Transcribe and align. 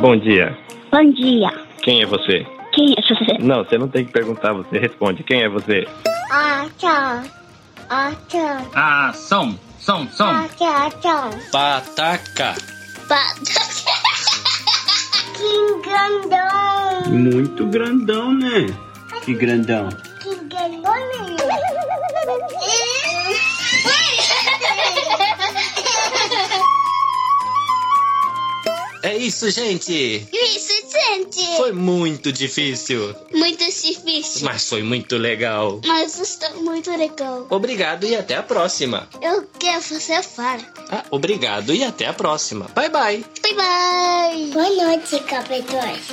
Bom 0.00 0.16
dia. 0.16 0.56
Bom 0.90 1.12
dia. 1.12 1.50
Quem 1.82 2.02
é 2.02 2.06
você? 2.06 2.46
Quem 2.72 2.94
é 2.96 3.02
você? 3.02 3.38
Não, 3.38 3.64
você 3.64 3.78
não 3.78 3.88
tem 3.88 4.04
que 4.04 4.12
perguntar, 4.12 4.52
você 4.52 4.78
responde. 4.78 5.22
Quem 5.22 5.42
é 5.42 5.48
você? 5.48 5.86
Ah, 6.32 6.66
tchau. 6.78 7.22
Ah, 7.88 8.12
tchau. 8.28 8.70
Ah, 8.74 9.12
som, 9.12 9.54
som, 9.78 10.08
som. 10.08 10.24
Ah, 10.24 10.48
tchau, 10.56 10.90
tchau. 11.00 11.30
Pataca. 11.52 12.54
Que 15.40 15.88
grandão. 15.88 17.10
Muito 17.10 17.66
grandão, 17.66 18.32
né? 18.34 18.66
Que 19.24 19.32
grandão. 19.32 19.88
É 29.02 29.16
isso, 29.16 29.50
gente. 29.50 30.28
Isso, 30.32 30.72
gente. 30.90 31.56
Foi 31.56 31.72
muito 31.72 32.30
difícil, 32.30 33.14
muito 33.34 33.64
difícil. 33.64 34.44
mas 34.44 34.68
foi 34.68 34.82
muito 34.82 35.16
legal. 35.16 35.80
Mas 35.86 36.18
está 36.18 36.50
muito 36.54 36.90
legal. 36.90 37.46
Obrigado 37.48 38.04
e 38.04 38.14
até 38.14 38.36
a 38.36 38.42
próxima. 38.42 39.08
Eu 39.22 39.46
quero 39.58 39.80
fazer 39.80 40.22
fala. 40.22 40.60
Ah, 40.90 41.04
obrigado 41.10 41.74
e 41.74 41.82
até 41.82 42.06
a 42.06 42.12
próxima. 42.12 42.66
Bye 42.74 42.90
bye. 42.90 43.24
Bye 43.42 43.54
bye. 43.54 44.50
Boa 44.52 44.84
noite, 44.84 45.18
capitões. 45.20 46.08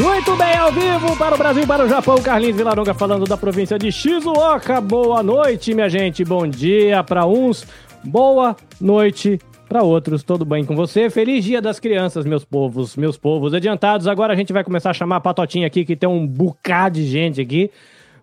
Muito 0.00 0.36
bem, 0.36 0.56
ao 0.56 0.70
vivo 0.72 1.16
para 1.16 1.34
o 1.34 1.38
Brasil 1.38 1.62
e 1.62 1.66
para 1.66 1.84
o 1.84 1.88
Japão. 1.88 2.22
Carlinhos 2.22 2.56
Vilaronga 2.56 2.94
falando 2.94 3.24
da 3.24 3.36
província 3.36 3.78
de 3.78 3.90
Shizuoka. 3.90 4.80
Boa 4.80 5.22
noite, 5.22 5.74
minha 5.74 5.88
gente. 5.88 6.24
Bom 6.24 6.46
dia 6.46 7.02
para 7.02 7.26
uns. 7.26 7.66
Boa 8.04 8.56
noite 8.80 9.38
para 9.70 9.84
outros. 9.84 10.24
Tudo 10.24 10.44
bem 10.44 10.64
com 10.64 10.74
você? 10.74 11.08
Feliz 11.08 11.44
Dia 11.44 11.62
das 11.62 11.78
Crianças, 11.78 12.26
meus 12.26 12.44
povos, 12.44 12.96
meus 12.96 13.16
povos 13.16 13.54
adiantados. 13.54 14.08
Agora 14.08 14.32
a 14.32 14.36
gente 14.36 14.52
vai 14.52 14.64
começar 14.64 14.90
a 14.90 14.92
chamar 14.92 15.16
a 15.16 15.20
Patotinha 15.20 15.64
aqui, 15.68 15.84
que 15.84 15.94
tem 15.94 16.08
um 16.08 16.26
bocado 16.26 16.96
de 16.96 17.06
gente 17.06 17.40
aqui. 17.40 17.70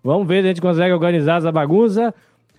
Vamos 0.04 0.28
ver 0.28 0.42
se 0.42 0.44
a 0.44 0.48
gente 0.48 0.60
consegue 0.60 0.92
organizar 0.92 1.38
essa 1.38 1.50
bagunça. 1.50 2.14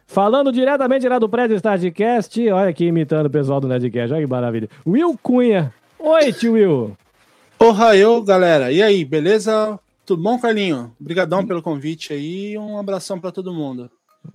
Falando 0.07 0.51
diretamente 0.51 1.07
lá 1.07 1.19
do 1.19 1.29
prédio 1.29 1.55
Startcast. 1.55 2.49
Olha 2.49 2.69
aqui, 2.71 2.85
imitando 2.85 3.27
o 3.27 3.29
pessoal 3.29 3.61
do 3.61 3.67
Nerdcast. 3.67 4.11
Olha 4.11 4.25
que 4.25 4.31
maravilha. 4.31 4.67
Will 4.87 5.15
Cunha. 5.21 5.71
Oi, 5.99 6.33
tio 6.33 6.53
Will. 6.53 6.97
Ohayou, 7.59 8.23
galera. 8.23 8.71
E 8.71 8.81
aí, 8.81 9.05
beleza? 9.05 9.79
Tudo 10.03 10.23
bom, 10.23 10.39
Carlinho? 10.39 10.91
Obrigadão 10.99 11.45
pelo 11.45 11.61
convite 11.61 12.11
aí. 12.11 12.57
Um 12.57 12.79
abração 12.79 13.19
pra 13.19 13.31
todo 13.31 13.53
mundo. 13.53 13.87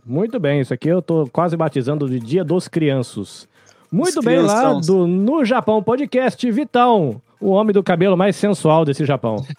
Muito 0.06 0.38
bem, 0.38 0.60
isso 0.60 0.72
aqui 0.72 0.88
eu 0.88 1.02
tô 1.02 1.26
quase 1.26 1.56
batizando 1.56 2.08
de 2.08 2.20
Dia 2.20 2.44
dos 2.44 2.68
Crianços. 2.68 3.48
Muito 3.94 4.18
Os 4.18 4.24
bem, 4.24 4.40
lá 4.40 4.58
criançãos. 4.58 4.86
do 4.88 5.06
No 5.06 5.44
Japão 5.44 5.80
Podcast, 5.80 6.50
Vitão, 6.50 7.22
o 7.40 7.50
homem 7.50 7.72
do 7.72 7.80
cabelo 7.80 8.16
mais 8.16 8.34
sensual 8.34 8.84
desse 8.84 9.04
Japão. 9.04 9.36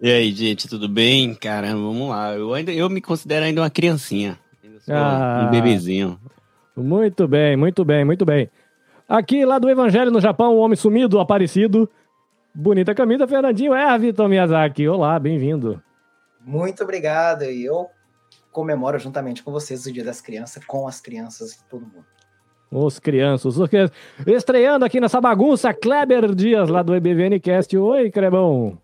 E 0.00 0.08
aí, 0.08 0.30
gente, 0.30 0.68
tudo 0.68 0.88
bem? 0.88 1.34
Caramba, 1.34 1.82
vamos 1.82 2.08
lá. 2.08 2.32
Eu, 2.34 2.54
ainda, 2.54 2.72
eu 2.72 2.88
me 2.88 3.00
considero 3.00 3.44
ainda 3.44 3.60
uma 3.60 3.68
criancinha. 3.68 4.38
Ah. 4.88 5.44
Um 5.44 5.50
bebezinho. 5.50 6.18
Muito 6.76 7.26
bem, 7.26 7.56
muito 7.56 7.84
bem, 7.84 8.04
muito 8.04 8.24
bem. 8.24 8.48
Aqui, 9.08 9.44
lá 9.44 9.58
do 9.58 9.68
Evangelho 9.68 10.10
no 10.10 10.20
Japão, 10.20 10.54
o 10.54 10.58
homem 10.60 10.76
sumido, 10.76 11.18
aparecido. 11.18 11.90
Bonita 12.54 12.94
camisa, 12.94 13.26
Fernandinho 13.26 13.74
é 13.74 13.98
Vitor 13.98 14.28
Miyazaki. 14.28 14.86
Olá, 14.88 15.18
bem-vindo. 15.18 15.82
Muito 16.46 16.84
obrigado. 16.84 17.42
E 17.42 17.64
eu 17.64 17.88
comemoro 18.52 18.98
juntamente 19.00 19.42
com 19.42 19.50
vocês 19.50 19.84
o 19.84 19.92
Dia 19.92 20.04
das 20.04 20.20
Crianças, 20.20 20.64
com 20.64 20.86
as 20.86 21.00
crianças 21.00 21.54
e 21.54 21.64
todo 21.68 21.82
mundo. 21.82 22.06
Os 22.70 23.00
crianças, 23.00 23.56
os 23.56 23.68
crianças. 23.68 23.96
Estreando 24.26 24.84
aqui 24.84 25.00
nessa 25.00 25.20
bagunça, 25.20 25.74
Kleber 25.74 26.34
Dias, 26.34 26.68
lá 26.68 26.82
do 26.82 26.94
EBVNcast. 26.94 27.76
Oi, 27.76 28.10
Crebão. 28.10 28.78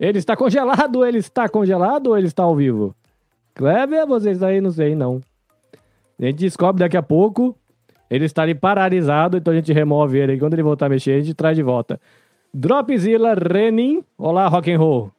Ele 0.00 0.18
está 0.18 0.36
congelado, 0.36 1.06
ele 1.06 1.18
está 1.18 1.48
congelado 1.48 2.08
ou 2.08 2.18
ele 2.18 2.26
está 2.26 2.42
ao 2.42 2.56
vivo? 2.56 2.92
Kleber, 3.54 4.04
você 4.06 4.30
está 4.30 4.48
aí? 4.48 4.60
Não 4.60 4.72
sei, 4.72 4.96
não. 4.96 5.22
A 6.20 6.24
gente 6.24 6.38
descobre 6.38 6.80
daqui 6.80 6.96
a 6.96 7.02
pouco. 7.02 7.56
Ele 8.10 8.24
está 8.24 8.42
ali 8.42 8.54
paralisado, 8.54 9.36
então 9.36 9.52
a 9.52 9.56
gente 9.56 9.72
remove 9.72 10.18
ele. 10.18 10.38
Quando 10.38 10.54
ele 10.54 10.62
voltar 10.62 10.86
a 10.86 10.88
mexer, 10.88 11.12
a 11.12 11.20
gente 11.20 11.34
traz 11.34 11.56
de 11.56 11.62
volta. 11.62 12.00
Dropzilla 12.52 13.34
Renin. 13.34 14.04
Olá, 14.18 14.48
rock 14.48 14.72
and 14.72 14.78
roll. 14.78 15.12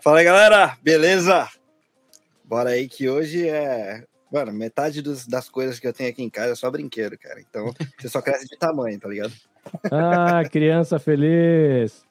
Fala 0.00 0.20
aí, 0.20 0.24
galera, 0.24 0.76
beleza? 0.82 1.48
Bora 2.44 2.70
aí 2.70 2.88
que 2.88 3.08
hoje 3.08 3.48
é. 3.48 4.04
Mano, 4.32 4.52
metade 4.52 5.00
dos- 5.02 5.26
das 5.26 5.48
coisas 5.48 5.78
que 5.78 5.86
eu 5.86 5.92
tenho 5.92 6.10
aqui 6.10 6.22
em 6.22 6.30
casa 6.30 6.52
é 6.52 6.54
só 6.54 6.70
brinquedo, 6.70 7.16
cara. 7.18 7.40
Então, 7.40 7.72
você 7.98 8.08
só 8.08 8.20
cresce 8.20 8.46
de 8.48 8.56
tamanho, 8.58 8.98
tá 8.98 9.08
ligado? 9.08 9.32
Ah, 9.90 10.42
criança 10.50 10.98
feliz. 10.98 12.04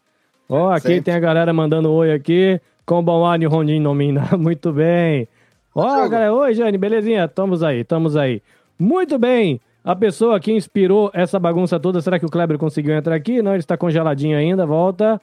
Ó, 0.47 0.69
aqui 0.71 0.87
Sempre. 0.87 1.01
tem 1.03 1.13
a 1.13 1.19
galera 1.19 1.51
mandando 1.53 1.91
oi 1.91 2.11
aqui. 2.13 2.59
Kombawani 2.85 3.45
Ronin 3.45 3.79
Nomina. 3.79 4.29
Muito 4.37 4.71
bem. 4.71 5.27
Ó, 5.73 5.97
Jogo. 5.97 6.09
galera. 6.09 6.33
Oi, 6.33 6.53
Jane. 6.53 6.77
Belezinha? 6.77 7.25
Estamos 7.25 7.63
aí, 7.63 7.79
estamos 7.81 8.15
aí. 8.15 8.41
Muito 8.77 9.17
bem. 9.17 9.59
A 9.83 9.95
pessoa 9.95 10.39
que 10.39 10.51
inspirou 10.51 11.11
essa 11.13 11.39
bagunça 11.39 11.79
toda, 11.79 12.01
será 12.01 12.17
que 12.19 12.25
o 12.25 12.29
Kleber 12.29 12.57
conseguiu 12.57 12.95
entrar 12.95 13.15
aqui? 13.15 13.41
Não, 13.41 13.51
ele 13.51 13.59
está 13.59 13.77
congeladinho 13.77 14.37
ainda. 14.37 14.65
Volta. 14.65 15.21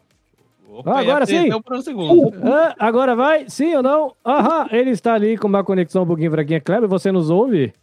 Opa, 0.72 1.00
Agora 1.00 1.27
sim. 1.27 1.50
Um 1.53 1.83
segundo. 1.83 2.33
Ah, 2.43 2.75
agora 2.78 3.15
vai? 3.15 3.49
Sim 3.49 3.75
ou 3.75 3.83
não? 3.83 4.16
Aham, 4.25 4.69
ele 4.71 4.91
está 4.91 5.12
ali 5.12 5.37
com 5.37 5.47
uma 5.47 5.62
conexão 5.62 6.05
um 6.05 6.06
pouquinho 6.06 6.31
fraquinha. 6.31 6.60
Kleber, 6.62 6.88
você 6.88 7.12
nos 7.12 7.28
ouve? 7.28 7.75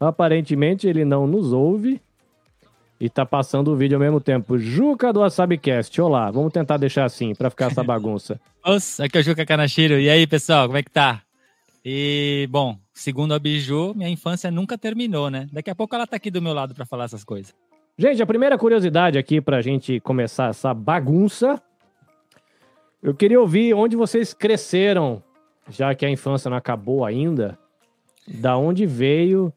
Aparentemente 0.00 0.88
ele 0.88 1.04
não 1.04 1.24
nos 1.24 1.52
ouve. 1.52 2.00
E 3.00 3.08
tá 3.08 3.24
passando 3.24 3.72
o 3.72 3.76
vídeo 3.76 3.96
ao 3.96 4.00
mesmo 4.00 4.20
tempo. 4.20 4.58
Juca 4.58 5.12
do 5.12 5.20
WasabiCast, 5.20 6.00
olá. 6.00 6.30
Vamos 6.32 6.52
tentar 6.52 6.76
deixar 6.78 7.04
assim, 7.04 7.32
pra 7.32 7.48
ficar 7.48 7.66
essa 7.66 7.82
bagunça. 7.84 8.40
Nossa, 8.64 9.04
aqui 9.04 9.18
é 9.18 9.20
o 9.20 9.24
Juca 9.24 9.46
Kanashiro. 9.46 10.00
E 10.00 10.08
aí, 10.10 10.26
pessoal, 10.26 10.66
como 10.66 10.78
é 10.78 10.82
que 10.82 10.90
tá? 10.90 11.22
E, 11.84 12.48
bom, 12.50 12.76
segundo 12.92 13.34
a 13.34 13.38
Biju, 13.38 13.92
minha 13.94 14.08
infância 14.08 14.50
nunca 14.50 14.76
terminou, 14.78 15.30
né? 15.30 15.48
Daqui 15.52 15.70
a 15.70 15.74
pouco 15.74 15.94
ela 15.94 16.06
tá 16.06 16.16
aqui 16.16 16.30
do 16.30 16.42
meu 16.42 16.54
lado 16.54 16.74
pra 16.74 16.86
falar 16.86 17.04
essas 17.04 17.24
coisas. 17.24 17.52
Gente, 17.96 18.22
a 18.22 18.26
primeira 18.26 18.56
curiosidade 18.56 19.18
aqui 19.18 19.38
pra 19.38 19.60
gente 19.60 20.00
começar 20.00 20.48
essa 20.48 20.72
bagunça. 20.72 21.60
Eu 23.02 23.14
queria 23.14 23.38
ouvir 23.38 23.74
onde 23.74 23.96
vocês 23.96 24.32
cresceram, 24.32 25.22
já 25.68 25.94
que 25.94 26.06
a 26.06 26.10
infância 26.10 26.48
não 26.48 26.56
acabou 26.56 27.04
ainda. 27.04 27.58
Da 28.26 28.56
onde 28.56 28.86
veio 28.86 29.52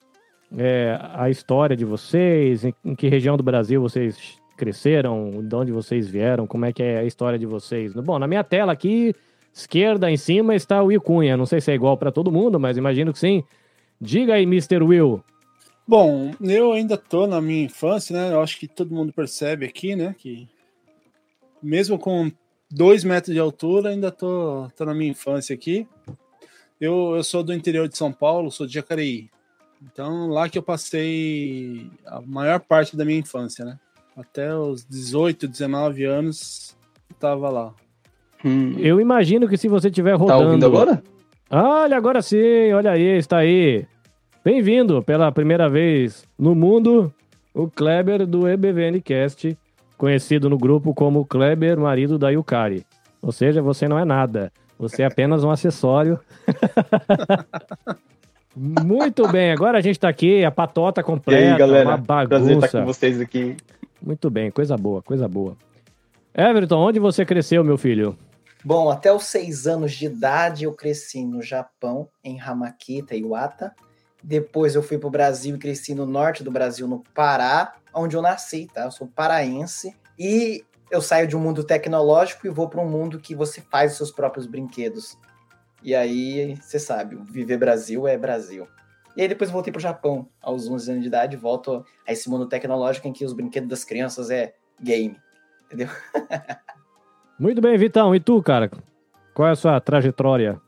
é, 0.57 0.99
a 1.13 1.29
história 1.29 1.77
de 1.77 1.85
vocês? 1.85 2.65
Em, 2.65 2.73
em 2.83 2.93
que 2.93 3.07
região 3.07 3.37
do 3.37 3.43
Brasil 3.43 3.81
vocês 3.81 4.37
cresceram? 4.57 5.41
De 5.41 5.55
onde 5.55 5.71
vocês 5.71 6.09
vieram? 6.09 6.45
Como 6.45 6.65
é 6.65 6.73
que 6.73 6.83
é 6.83 6.97
a 6.99 7.05
história 7.05 7.39
de 7.39 7.45
vocês? 7.45 7.93
Bom, 7.93 8.19
na 8.19 8.27
minha 8.27 8.43
tela 8.43 8.73
aqui, 8.73 9.15
esquerda 9.53 10.11
em 10.11 10.17
cima, 10.17 10.53
está 10.53 10.83
o 10.83 10.87
Will 10.87 10.99
Cunha. 10.99 11.37
Não 11.37 11.45
sei 11.45 11.61
se 11.61 11.71
é 11.71 11.75
igual 11.75 11.95
pra 11.95 12.11
todo 12.11 12.29
mundo, 12.29 12.59
mas 12.59 12.75
imagino 12.75 13.13
que 13.13 13.19
sim. 13.19 13.45
Diga 14.01 14.33
aí, 14.33 14.43
Mr. 14.43 14.83
Will. 14.83 15.23
Bom, 15.87 16.31
eu 16.41 16.71
ainda 16.73 16.97
tô 16.97 17.27
na 17.27 17.39
minha 17.39 17.63
infância, 17.65 18.15
né? 18.15 18.33
Eu 18.33 18.41
acho 18.41 18.59
que 18.59 18.67
todo 18.67 18.93
mundo 18.93 19.13
percebe 19.13 19.65
aqui, 19.65 19.95
né? 19.95 20.15
Que 20.17 20.47
mesmo 21.61 21.99
com 21.99 22.31
dois 22.71 23.03
metros 23.03 23.33
de 23.33 23.39
altura, 23.39 23.89
ainda 23.89 24.11
tô, 24.11 24.67
tô 24.75 24.83
na 24.85 24.93
minha 24.95 25.11
infância 25.11 25.53
aqui. 25.53 25.87
Eu, 26.81 27.13
eu 27.15 27.23
sou 27.23 27.43
do 27.43 27.53
interior 27.53 27.87
de 27.87 27.97
São 27.97 28.11
Paulo, 28.11 28.51
sou 28.51 28.65
de 28.65 28.73
Jacareí. 28.73 29.29
Então, 29.83 30.27
lá 30.27 30.49
que 30.49 30.57
eu 30.57 30.63
passei 30.63 31.87
a 32.05 32.19
maior 32.21 32.59
parte 32.59 32.97
da 32.97 33.05
minha 33.05 33.19
infância, 33.19 33.63
né? 33.63 33.77
Até 34.17 34.55
os 34.55 34.83
18, 34.85 35.47
19 35.47 36.03
anos, 36.05 36.75
eu 37.09 37.15
tava 37.17 37.49
lá. 37.49 37.73
Eu 38.79 38.99
imagino 39.01 39.47
que 39.47 39.57
se 39.57 39.67
você 39.67 39.87
estiver 39.89 40.13
Tá 40.13 40.17
rodando. 40.17 40.43
ouvindo 40.45 40.65
agora? 40.65 41.03
Olha, 41.49 41.97
agora 41.97 42.21
sim, 42.21 42.71
olha 42.73 42.91
aí, 42.91 43.17
está 43.17 43.37
aí. 43.39 43.85
Bem-vindo 44.45 45.01
pela 45.01 45.31
primeira 45.31 45.67
vez 45.67 46.23
no 46.37 46.53
mundo, 46.53 47.11
o 47.51 47.67
Kleber 47.67 48.27
do 48.27 48.47
EBVNcast, 48.47 49.57
conhecido 49.97 50.47
no 50.47 50.55
grupo 50.55 50.93
como 50.93 51.25
Kleber, 51.25 51.79
marido 51.79 52.19
da 52.19 52.29
Yukari. 52.29 52.85
Ou 53.23 53.31
seja, 53.31 53.59
você 53.59 53.87
não 53.87 53.97
é 53.97 54.05
nada, 54.05 54.53
você 54.77 55.01
é 55.01 55.07
apenas 55.07 55.43
um 55.43 55.49
acessório. 55.49 56.19
Muito 58.55 59.27
bem, 59.27 59.51
agora 59.51 59.79
a 59.79 59.81
gente 59.81 59.99
tá 59.99 60.09
aqui, 60.09 60.45
a 60.45 60.51
patota 60.51 61.01
E 61.01 61.03
completa, 61.03 61.53
aí, 61.53 61.57
galera? 61.57 61.89
uma 61.89 61.97
Prazer 61.97 62.29
estar 62.29 62.67
bagunça. 62.67 62.79
com 62.81 62.85
vocês 62.85 63.19
aqui. 63.19 63.57
Muito 63.99 64.29
bem, 64.29 64.51
coisa 64.51 64.77
boa, 64.77 65.01
coisa 65.01 65.27
boa. 65.27 65.57
Everton, 66.35 66.77
onde 66.77 66.99
você 66.99 67.25
cresceu, 67.25 67.63
meu 67.63 67.79
filho? 67.79 68.15
Bom, 68.63 68.91
até 68.91 69.11
os 69.11 69.23
seis 69.23 69.65
anos 69.65 69.93
de 69.93 70.05
idade 70.05 70.65
eu 70.65 70.73
cresci 70.73 71.25
no 71.25 71.41
Japão, 71.41 72.07
em 72.23 72.39
Hamakita, 72.39 73.15
Iwata. 73.15 73.73
Depois 74.27 74.73
eu 74.73 74.81
fui 74.81 74.97
para 74.97 75.07
o 75.07 75.11
Brasil 75.11 75.55
e 75.55 75.59
cresci 75.59 75.93
no 75.93 76.03
norte 76.03 76.43
do 76.43 76.49
Brasil, 76.49 76.87
no 76.87 77.03
Pará, 77.13 77.75
onde 77.93 78.15
eu 78.15 78.23
nasci, 78.23 78.67
tá? 78.73 78.85
Eu 78.85 78.91
sou 78.91 79.05
paraense. 79.05 79.95
E 80.17 80.65
eu 80.89 80.99
saio 80.99 81.27
de 81.27 81.37
um 81.37 81.39
mundo 81.39 81.63
tecnológico 81.63 82.47
e 82.47 82.49
vou 82.49 82.67
para 82.67 82.81
um 82.81 82.89
mundo 82.89 83.19
que 83.19 83.35
você 83.35 83.61
faz 83.61 83.91
os 83.91 83.97
seus 83.97 84.11
próprios 84.11 84.47
brinquedos. 84.47 85.15
E 85.83 85.93
aí, 85.93 86.55
você 86.55 86.79
sabe, 86.79 87.15
viver 87.23 87.57
Brasil 87.57 88.07
é 88.07 88.17
Brasil. 88.17 88.67
E 89.15 89.21
aí 89.21 89.27
depois 89.27 89.51
voltei 89.51 89.71
pro 89.71 89.79
Japão, 89.79 90.27
aos 90.41 90.67
11 90.67 90.89
anos 90.89 91.03
de 91.03 91.07
idade, 91.07 91.37
volto 91.37 91.85
a 92.07 92.11
esse 92.11 92.27
mundo 92.27 92.47
tecnológico 92.47 93.07
em 93.07 93.13
que 93.13 93.23
os 93.23 93.31
brinquedos 93.31 93.69
das 93.69 93.83
crianças 93.83 94.31
é 94.31 94.55
game, 94.81 95.15
entendeu? 95.65 95.87
Muito 97.37 97.61
bem, 97.61 97.77
Vitão. 97.77 98.15
E 98.15 98.19
tu, 98.19 98.41
cara? 98.41 98.71
Qual 99.35 99.47
é 99.47 99.51
a 99.51 99.55
sua 99.55 99.79
trajetória? 99.79 100.59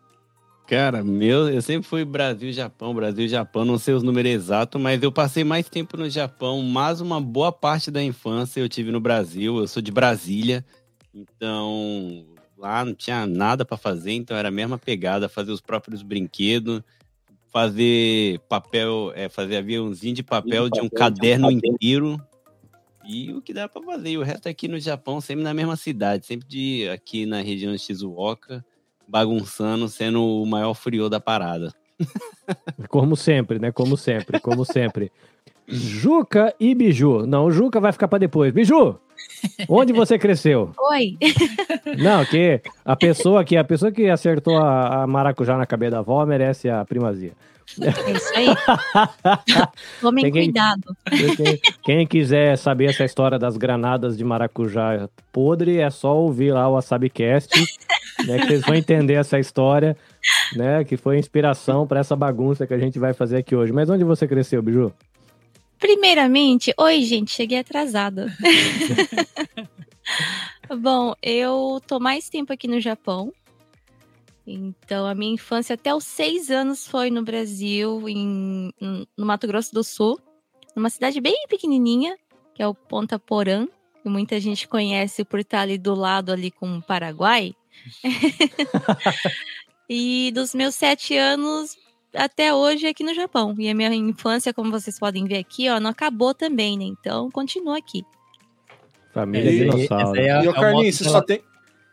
Cara, 0.67 1.01
meu, 1.01 1.47
eu 1.47 1.61
sempre 1.61 1.87
fui 1.87 2.03
Brasil, 2.03 2.51
Japão, 2.51 2.93
Brasil, 2.93 3.25
Japão, 3.25 3.63
não 3.63 3.77
sei 3.77 3.93
os 3.93 4.03
números 4.03 4.33
exatos, 4.33 4.81
mas 4.81 5.01
eu 5.01 5.09
passei 5.13 5.41
mais 5.45 5.69
tempo 5.69 5.95
no 5.95 6.09
Japão, 6.09 6.61
mas 6.61 6.99
uma 6.99 7.21
boa 7.21 7.53
parte 7.53 7.89
da 7.89 8.03
infância 8.03 8.59
eu 8.59 8.67
tive 8.67 8.91
no 8.91 8.99
Brasil. 8.99 9.57
Eu 9.59 9.65
sou 9.65 9.81
de 9.81 9.93
Brasília, 9.93 10.65
então 11.13 12.25
lá 12.57 12.83
não 12.83 12.93
tinha 12.93 13.25
nada 13.25 13.63
para 13.63 13.77
fazer, 13.77 14.11
então 14.11 14.35
era 14.35 14.49
a 14.49 14.51
mesma 14.51 14.77
pegada, 14.77 15.29
fazer 15.29 15.53
os 15.53 15.61
próprios 15.61 16.01
brinquedos, 16.01 16.81
fazer 17.49 18.37
papel, 18.49 19.13
é, 19.15 19.29
fazer 19.29 19.55
aviãozinho 19.55 20.15
de 20.15 20.23
papel 20.23 20.69
de 20.69 20.81
um 20.81 20.89
caderno 20.89 21.49
inteiro. 21.49 22.21
E 23.07 23.31
o 23.31 23.41
que 23.41 23.53
dá 23.53 23.69
para 23.69 23.81
fazer, 23.81 24.09
e 24.09 24.17
o 24.17 24.23
resto 24.23 24.49
aqui 24.49 24.67
no 24.67 24.81
Japão, 24.81 25.21
sempre 25.21 25.45
na 25.45 25.53
mesma 25.53 25.77
cidade, 25.77 26.25
sempre 26.25 26.45
de 26.45 26.89
aqui 26.89 27.25
na 27.25 27.39
região 27.39 27.71
de 27.71 27.79
Shizuoka 27.79 28.65
bagunçando, 29.07 29.87
sendo 29.87 30.23
o 30.23 30.45
maior 30.45 30.73
frio 30.73 31.09
da 31.09 31.19
parada. 31.19 31.73
Como 32.89 33.15
sempre, 33.15 33.59
né? 33.59 33.71
Como 33.71 33.97
sempre, 33.97 34.39
como 34.39 34.63
sempre. 34.63 35.11
Juca 35.67 36.53
e 36.59 36.73
Biju. 36.73 37.25
Não, 37.25 37.45
o 37.45 37.51
Juca 37.51 37.79
vai 37.79 37.91
ficar 37.91 38.07
para 38.07 38.19
depois. 38.19 38.53
Biju, 38.53 38.99
onde 39.67 39.91
você 39.91 40.17
cresceu? 40.17 40.71
Oi. 40.91 41.17
Não, 41.97 42.23
que 42.25 42.61
a 42.85 42.95
pessoa 42.95 43.43
que 43.43 43.57
a 43.57 43.63
pessoa 43.63 43.91
que 43.91 44.09
acertou 44.09 44.57
a, 44.57 45.03
a 45.03 45.07
maracujá 45.07 45.57
na 45.57 45.65
cabeça 45.65 45.91
da 45.91 45.99
avó 45.99 46.25
merece 46.25 46.69
a 46.69 46.85
primazia. 46.85 47.33
É 47.81 48.11
isso 48.11 48.31
aí. 48.35 48.47
Tomem 50.01 50.23
Quem- 50.23 50.31
cuidado. 50.31 50.95
Quem, 51.35 51.59
quem 51.83 52.07
quiser 52.07 52.57
saber 52.57 52.85
essa 52.89 53.03
história 53.03 53.37
das 53.37 53.57
granadas 53.57 54.17
de 54.17 54.23
maracujá 54.23 55.09
podre, 55.31 55.79
é 55.79 55.89
só 55.89 56.17
ouvir 56.17 56.53
lá 56.53 56.67
o 56.67 56.73
WasabiCast, 56.73 57.49
né, 58.25 58.39
que 58.39 58.47
vocês 58.47 58.61
vão 58.61 58.75
entender 58.75 59.15
essa 59.15 59.37
história, 59.37 59.95
né, 60.55 60.83
que 60.83 60.97
foi 60.97 61.19
inspiração 61.19 61.85
para 61.85 61.99
essa 61.99 62.15
bagunça 62.15 62.65
que 62.65 62.73
a 62.73 62.79
gente 62.79 62.97
vai 62.97 63.13
fazer 63.13 63.37
aqui 63.37 63.55
hoje. 63.55 63.71
Mas 63.73 63.89
onde 63.89 64.03
você 64.03 64.27
cresceu, 64.27 64.61
Biju? 64.61 64.91
Primeiramente, 65.79 66.73
oi, 66.77 67.03
gente, 67.03 67.31
cheguei 67.31 67.59
atrasada. 67.59 68.33
Bom, 70.81 71.13
eu 71.21 71.79
tô 71.85 71.99
mais 71.99 72.29
tempo 72.29 72.51
aqui 72.51 72.67
no 72.67 72.79
Japão. 72.79 73.31
Então, 74.49 75.05
a 75.05 75.13
minha 75.13 75.33
infância 75.33 75.73
até 75.73 75.93
os 75.93 76.05
seis 76.05 76.49
anos 76.49 76.87
foi 76.87 77.11
no 77.11 77.21
Brasil, 77.21 78.07
em, 78.07 78.71
no 79.17 79.25
Mato 79.25 79.45
Grosso 79.45 79.73
do 79.73 79.83
Sul, 79.83 80.17
numa 80.73 80.89
cidade 80.89 81.19
bem 81.19 81.45
pequenininha, 81.49 82.15
que 82.55 82.63
é 82.63 82.67
o 82.67 82.73
Ponta 82.73 83.19
Porã, 83.19 83.67
que 84.01 84.07
muita 84.07 84.39
gente 84.39 84.65
conhece 84.65 85.25
por 85.25 85.39
estar 85.41 85.61
ali 85.61 85.77
do 85.77 85.93
lado 85.93 86.31
ali 86.31 86.49
com 86.49 86.77
o 86.77 86.81
Paraguai. 86.81 87.53
e 89.89 90.31
dos 90.33 90.53
meus 90.55 90.75
sete 90.75 91.15
anos 91.17 91.75
até 92.15 92.53
hoje 92.53 92.87
aqui 92.87 93.03
no 93.03 93.13
Japão. 93.13 93.53
E 93.57 93.69
a 93.69 93.75
minha 93.75 93.93
infância, 93.93 94.53
como 94.53 94.71
vocês 94.71 94.97
podem 94.97 95.25
ver 95.25 95.37
aqui, 95.39 95.69
ó, 95.69 95.79
não 95.79 95.89
acabou 95.89 96.33
também, 96.33 96.77
né? 96.77 96.85
Então, 96.85 97.29
continua 97.29 97.77
aqui. 97.77 98.03
Família 99.13 99.51
E, 99.51 99.57
dinossauro. 99.59 100.19
é 100.19 100.29
a- 100.31 100.43
e 100.43 100.47
o 100.47 100.51
é 100.51 100.53
Carlinhos, 100.53 100.97
você 100.97 101.03
só, 101.03 101.21
tem, 101.21 101.41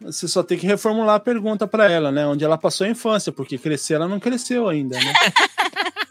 você 0.04 0.28
só 0.28 0.42
tem 0.42 0.58
que 0.58 0.66
reformular 0.66 1.16
a 1.16 1.20
pergunta 1.20 1.66
para 1.66 1.90
ela, 1.90 2.12
né? 2.12 2.26
Onde 2.26 2.44
ela 2.44 2.58
passou 2.58 2.86
a 2.86 2.90
infância, 2.90 3.32
porque 3.32 3.58
crescer 3.58 3.94
ela 3.94 4.06
não 4.08 4.20
cresceu 4.20 4.68
ainda, 4.68 4.98
né? 4.98 5.12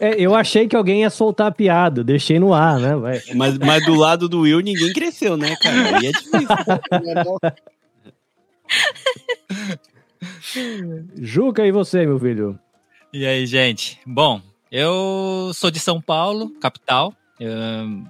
É, 0.00 0.20
eu 0.20 0.34
achei 0.34 0.66
que 0.66 0.74
alguém 0.74 1.02
ia 1.02 1.08
soltar 1.08 1.46
a 1.46 1.52
piada, 1.52 2.02
deixei 2.02 2.36
no 2.40 2.52
ar, 2.52 2.80
né? 2.80 2.96
Vai. 2.96 3.22
Mas, 3.36 3.56
mas 3.58 3.86
do 3.86 3.94
lado 3.94 4.28
do 4.28 4.40
Will 4.40 4.58
ninguém 4.58 4.92
cresceu, 4.92 5.36
né, 5.36 5.54
cara? 5.54 5.96
Aí 5.98 6.06
é 6.06 6.10
difícil. 6.10 6.48
Juca, 11.16 11.64
e 11.66 11.72
você, 11.72 12.04
meu 12.04 12.18
filho? 12.18 12.58
E 13.12 13.24
aí, 13.24 13.46
gente? 13.46 14.00
Bom, 14.04 14.40
eu 14.70 15.52
sou 15.54 15.70
de 15.70 15.78
São 15.78 16.00
Paulo, 16.00 16.50
capital. 16.60 17.14
Eu- 17.38 18.02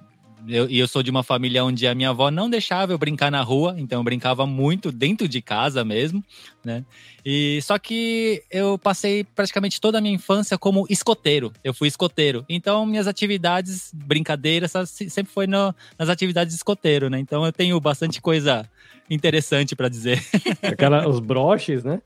eu- 0.47 0.69
E 0.69 0.79
eu, 0.79 0.87
sou 0.87 1.01
de 1.03 1.09
uma 1.11 1.23
família 1.23 1.63
onde 1.63 1.85
a 1.87 1.95
minha 1.95 2.09
avó 2.09 2.29
não 2.31 2.49
deixava 2.49 2.91
eu 2.91 2.97
brincar 2.97 3.31
na 3.31 3.41
rua, 3.41 3.75
então 3.77 3.99
eu 3.99 4.03
brincava 4.03 4.45
muito 4.45 4.91
dentro 4.91 5.27
de 5.27 5.41
casa 5.41 5.83
mesmo, 5.85 6.23
né? 6.63 6.83
E 7.25 7.59
só 7.61 7.77
que 7.79 8.43
eu 8.51 8.77
passei 8.77 9.23
praticamente 9.23 9.79
toda 9.81 9.97
a 9.97 10.01
minha 10.01 10.13
infância 10.13 10.57
como 10.57 10.85
escoteiro. 10.89 11.51
Eu 11.63 11.73
fui 11.73 11.87
escoteiro. 11.87 12.45
Então 12.47 12.85
minhas 12.85 13.07
atividades, 13.07 13.91
brincadeiras, 13.93 14.71
sempre 15.09 15.31
foi 15.33 15.47
no- 15.47 15.73
nas 15.97 16.09
atividades 16.09 16.53
de 16.53 16.57
escoteiro, 16.59 17.09
né? 17.09 17.19
Então 17.19 17.45
eu 17.45 17.51
tenho 17.51 17.79
bastante 17.79 18.21
coisa 18.21 18.69
interessante 19.09 19.75
para 19.75 19.89
dizer. 19.89 20.21
Aquela, 20.61 21.07
os 21.07 21.19
broches, 21.19 21.83
né? 21.83 22.01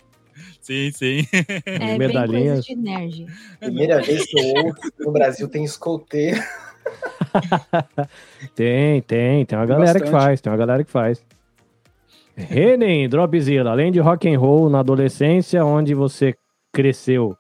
sim, 0.62 0.92
sim. 0.94 1.26
É 1.66 1.80
bem 1.80 1.98
medalhinhas. 1.98 2.66
coisa 2.66 2.76
de 2.76 2.76
nerd. 2.76 3.26
Primeira 3.60 4.02
vez 4.02 4.26
que 4.26 4.38
eu 4.40 4.66
ouço 4.66 4.82
que 4.82 5.04
no 5.04 5.12
Brasil 5.12 5.48
tem 5.48 5.64
escoteiro. 5.64 6.42
Tem, 8.56 9.02
tem, 9.04 9.46
tem 9.46 9.58
uma 9.58 9.66
galera 9.66 10.00
que 10.00 10.06
Bastante. 10.06 10.24
faz, 10.24 10.42
tem 10.42 10.52
uma 10.52 10.58
galera 10.58 10.84
que 10.84 10.92
faz. 10.92 11.24
Renem, 12.36 13.08
Dropzilla, 13.10 13.72
além 13.72 13.92
de 13.92 14.00
rock 14.00 14.28
and 14.34 14.40
roll 14.40 14.70
na 14.70 14.80
adolescência, 14.80 15.64
onde 15.66 15.94
você 15.94 16.36
cresceu? 16.72 17.38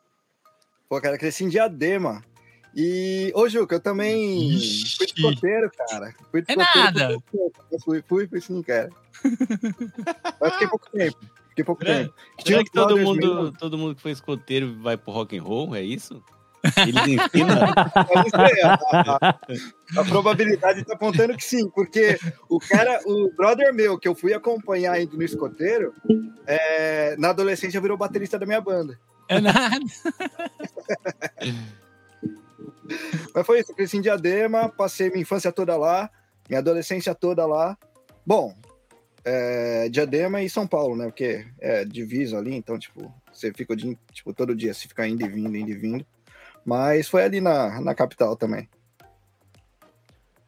Pô, 0.89 0.99
cara, 1.01 1.17
cresci 1.17 1.45
em 1.45 1.49
Diadema. 1.49 2.21
E, 2.75 3.31
ô, 3.33 3.47
Juca, 3.49 3.75
eu 3.75 3.79
também 3.79 4.49
Ixi. 4.49 4.97
fui 4.97 5.05
de 5.07 5.13
escoteiro, 5.13 5.71
cara. 5.89 6.13
Fui 6.29 6.41
de 6.41 6.51
É 6.51 6.55
escoteiro 6.55 6.93
nada. 6.99 7.17
fui, 7.83 8.03
fui, 8.07 8.27
fui 8.27 8.41
sim, 8.41 8.61
cara. 8.61 8.89
Mas 10.39 10.53
fiquei 10.53 10.67
pouco 10.67 10.89
tempo. 10.91 11.17
Fiquei 11.49 11.63
pouco 11.63 11.83
É. 11.85 12.03
tempo. 12.03 12.13
Será 12.45 12.63
que 12.63 12.71
todo 12.71 12.97
mundo, 12.97 13.51
todo 13.53 13.77
mundo 13.77 13.95
que 13.95 14.01
foi 14.01 14.11
escoteiro 14.11 14.75
vai 14.81 14.97
pro 14.97 15.11
rock 15.11 15.37
and 15.37 15.43
roll? 15.43 15.75
É 15.75 15.81
isso? 15.81 16.21
Eles 16.85 17.07
ensinam. 17.07 17.55
A, 18.33 19.17
a- 19.97 20.05
probabilidade 20.05 20.83
tá 20.83 20.93
apontando 20.93 21.35
que 21.35 21.43
sim, 21.43 21.69
porque 21.69 22.17
o 22.49 22.59
cara, 22.59 22.99
o 23.05 23.31
brother 23.35 23.73
meu 23.73 23.97
que 23.97 24.07
eu 24.07 24.15
fui 24.15 24.33
acompanhar 24.33 24.99
indo 25.01 25.15
no 25.15 25.23
escoteiro, 25.23 25.93
é, 26.45 27.15
na 27.17 27.29
adolescência 27.29 27.79
virou 27.81 27.97
baterista 27.97 28.37
da 28.37 28.45
minha 28.45 28.61
banda. 28.61 28.99
É 29.27 29.39
nada. 29.39 29.79
Mas 33.33 33.45
foi 33.45 33.59
isso, 33.59 33.71
eu 33.71 33.75
cresci 33.75 33.97
em 33.97 34.01
Diadema, 34.01 34.69
passei 34.69 35.09
minha 35.09 35.21
infância 35.21 35.51
toda 35.51 35.77
lá, 35.77 36.09
minha 36.49 36.59
adolescência 36.59 37.13
toda 37.13 37.45
lá. 37.45 37.77
Bom, 38.25 38.55
é, 39.23 39.87
Diadema 39.89 40.41
e 40.41 40.49
São 40.49 40.65
Paulo, 40.67 40.95
né? 40.95 41.05
Porque 41.05 41.45
é 41.59 41.85
divisa 41.85 42.37
ali, 42.37 42.55
então, 42.55 42.77
tipo, 42.79 43.13
você 43.31 43.53
fica 43.53 43.73
o 43.73 43.75
dia, 43.75 43.95
tipo, 44.11 44.33
todo 44.33 44.55
dia, 44.55 44.73
se 44.73 44.87
ficar 44.87 45.07
indo 45.07 45.23
e 45.23 45.29
vindo, 45.29 45.55
indo 45.55 45.69
e 45.69 45.75
vindo. 45.75 46.05
Mas 46.69 47.09
foi 47.09 47.23
ali 47.23 47.41
na, 47.41 47.81
na 47.81 47.95
capital 47.95 48.35
também. 48.35 48.69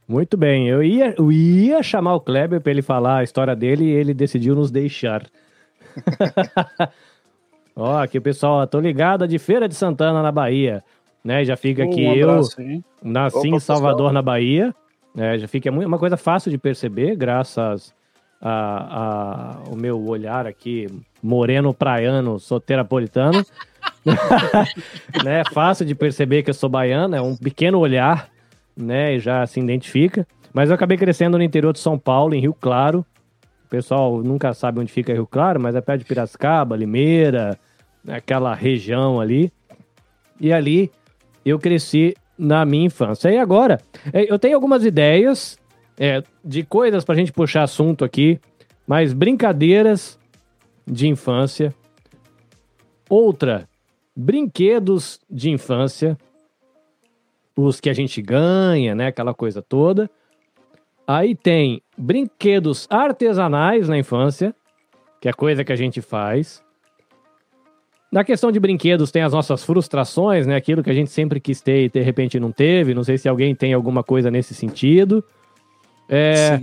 Muito 0.08 0.38
bem, 0.38 0.68
eu 0.68 0.84
ia, 0.84 1.16
eu 1.18 1.32
ia 1.32 1.82
chamar 1.82 2.14
o 2.14 2.20
Kleber 2.22 2.62
para 2.62 2.72
ele 2.72 2.84
falar 2.84 3.18
a 3.18 3.24
história 3.24 3.56
dele 3.56 3.86
e 3.86 3.90
ele 3.92 4.14
decidiu 4.14 4.54
nos 4.54 4.70
deixar. 4.70 5.24
Ó, 7.76 7.98
aqui 7.98 8.20
o 8.20 8.22
pessoal, 8.22 8.68
tô 8.68 8.80
ligado 8.80 9.28
de 9.28 9.40
Feira 9.40 9.68
de 9.68 9.74
Santana 9.74 10.22
na 10.22 10.32
Bahia, 10.32 10.84
né? 11.24 11.44
Já 11.44 11.56
fica 11.58 11.84
aqui 11.86 12.06
Um 12.06 12.14
eu 12.16 12.42
nasci 13.02 13.38
Opa, 13.40 13.48
em 13.48 13.60
Salvador 13.60 13.98
pessoal. 13.98 14.14
na 14.14 14.22
Bahia, 14.22 14.76
né? 15.16 15.40
Já 15.40 15.48
fica 15.48 15.70
é 15.70 15.72
uma 15.72 15.98
coisa 15.98 16.18
fácil 16.18 16.52
de 16.52 16.58
perceber, 16.60 17.16
graças 17.16 17.96
a, 18.40 19.00
a- 19.00 19.72
o 19.72 19.76
meu 19.76 20.00
olhar 20.06 20.46
aqui 20.46 20.88
moreno 21.24 21.74
praiano, 21.74 22.38
soteropolitano. 22.40 23.44
né? 25.24 25.44
Fácil 25.54 25.86
de 25.86 25.96
perceber 25.96 26.44
que 26.44 26.50
eu 26.50 26.54
sou 26.54 26.70
baiano, 26.70 27.16
é 27.16 27.22
um 27.22 27.36
pequeno 27.36 27.80
olhar, 27.80 28.30
né? 28.76 29.16
E 29.16 29.20
já 29.20 29.46
se 29.46 29.60
identifica. 29.60 30.28
Mas 30.54 30.70
eu 30.70 30.76
acabei 30.76 30.98
crescendo 30.98 31.38
no 31.38 31.44
interior 31.44 31.74
de 31.74 31.80
São 31.80 31.98
Paulo, 31.98 32.34
em 32.34 32.42
Rio 32.42 32.54
Claro. 32.54 33.06
O 33.66 33.70
pessoal 33.70 34.22
nunca 34.22 34.54
sabe 34.54 34.80
onde 34.80 34.92
fica 34.92 35.14
Rio 35.14 35.28
Claro, 35.28 35.60
mas 35.60 35.76
é 35.76 35.82
perto 35.82 36.00
de 36.00 36.06
Piracicaba, 36.06 36.76
Limeira, 36.76 37.58
aquela 38.08 38.54
região 38.54 39.20
ali. 39.22 39.52
E 40.40 40.52
ali 40.52 40.92
eu 41.46 41.58
cresci 41.58 42.16
na 42.38 42.66
minha 42.66 42.86
infância. 42.86 43.30
E 43.30 43.38
agora, 43.38 43.80
é, 44.12 44.32
eu 44.32 44.38
tenho 44.38 44.56
algumas 44.56 44.84
ideias 44.84 45.58
é, 45.98 46.24
de 46.44 46.64
coisas 46.64 47.06
pra 47.06 47.16
gente 47.16 47.32
puxar 47.32 47.64
assunto 47.64 48.04
aqui, 48.04 48.40
mas 48.88 49.14
brincadeiras 49.14 50.20
de 50.86 51.08
infância. 51.08 51.74
Outra, 53.08 53.70
brinquedos 54.22 55.20
de 55.30 55.50
infância. 55.50 56.18
Os 57.56 57.80
que 57.80 57.90
a 57.90 57.94
gente 57.94 58.22
ganha, 58.22 58.96
né? 58.96 59.08
Aquela 59.08 59.34
coisa 59.34 59.62
toda. 59.62 60.10
Aí 61.06 61.36
tem 61.36 61.82
brinquedos 61.98 62.88
artesanais 62.90 63.90
na 63.90 63.98
infância, 63.98 64.56
que 65.20 65.28
é 65.28 65.34
coisa 65.34 65.64
que 65.64 65.74
a 65.74 65.76
gente 65.76 66.02
faz. 66.02 66.64
Na 68.12 68.24
questão 68.24 68.52
de 68.52 68.60
brinquedos, 68.60 69.12
tem 69.12 69.22
as 69.22 69.34
nossas 69.34 69.64
frustrações, 69.64 70.46
né? 70.46 70.56
Aquilo 70.56 70.84
que 70.84 70.90
a 70.90 70.94
gente 70.94 71.12
sempre 71.12 71.40
quis 71.40 71.62
ter 71.62 71.86
e 71.86 71.90
de 71.90 72.02
repente 72.02 72.40
não 72.40 72.52
teve. 72.52 72.94
Não 72.94 73.04
sei 73.04 73.18
se 73.18 73.28
alguém 73.28 73.56
tem 73.56 73.74
alguma 73.74 74.04
coisa 74.04 74.30
nesse 74.30 74.54
sentido. 74.54 75.24
É, 76.08 76.60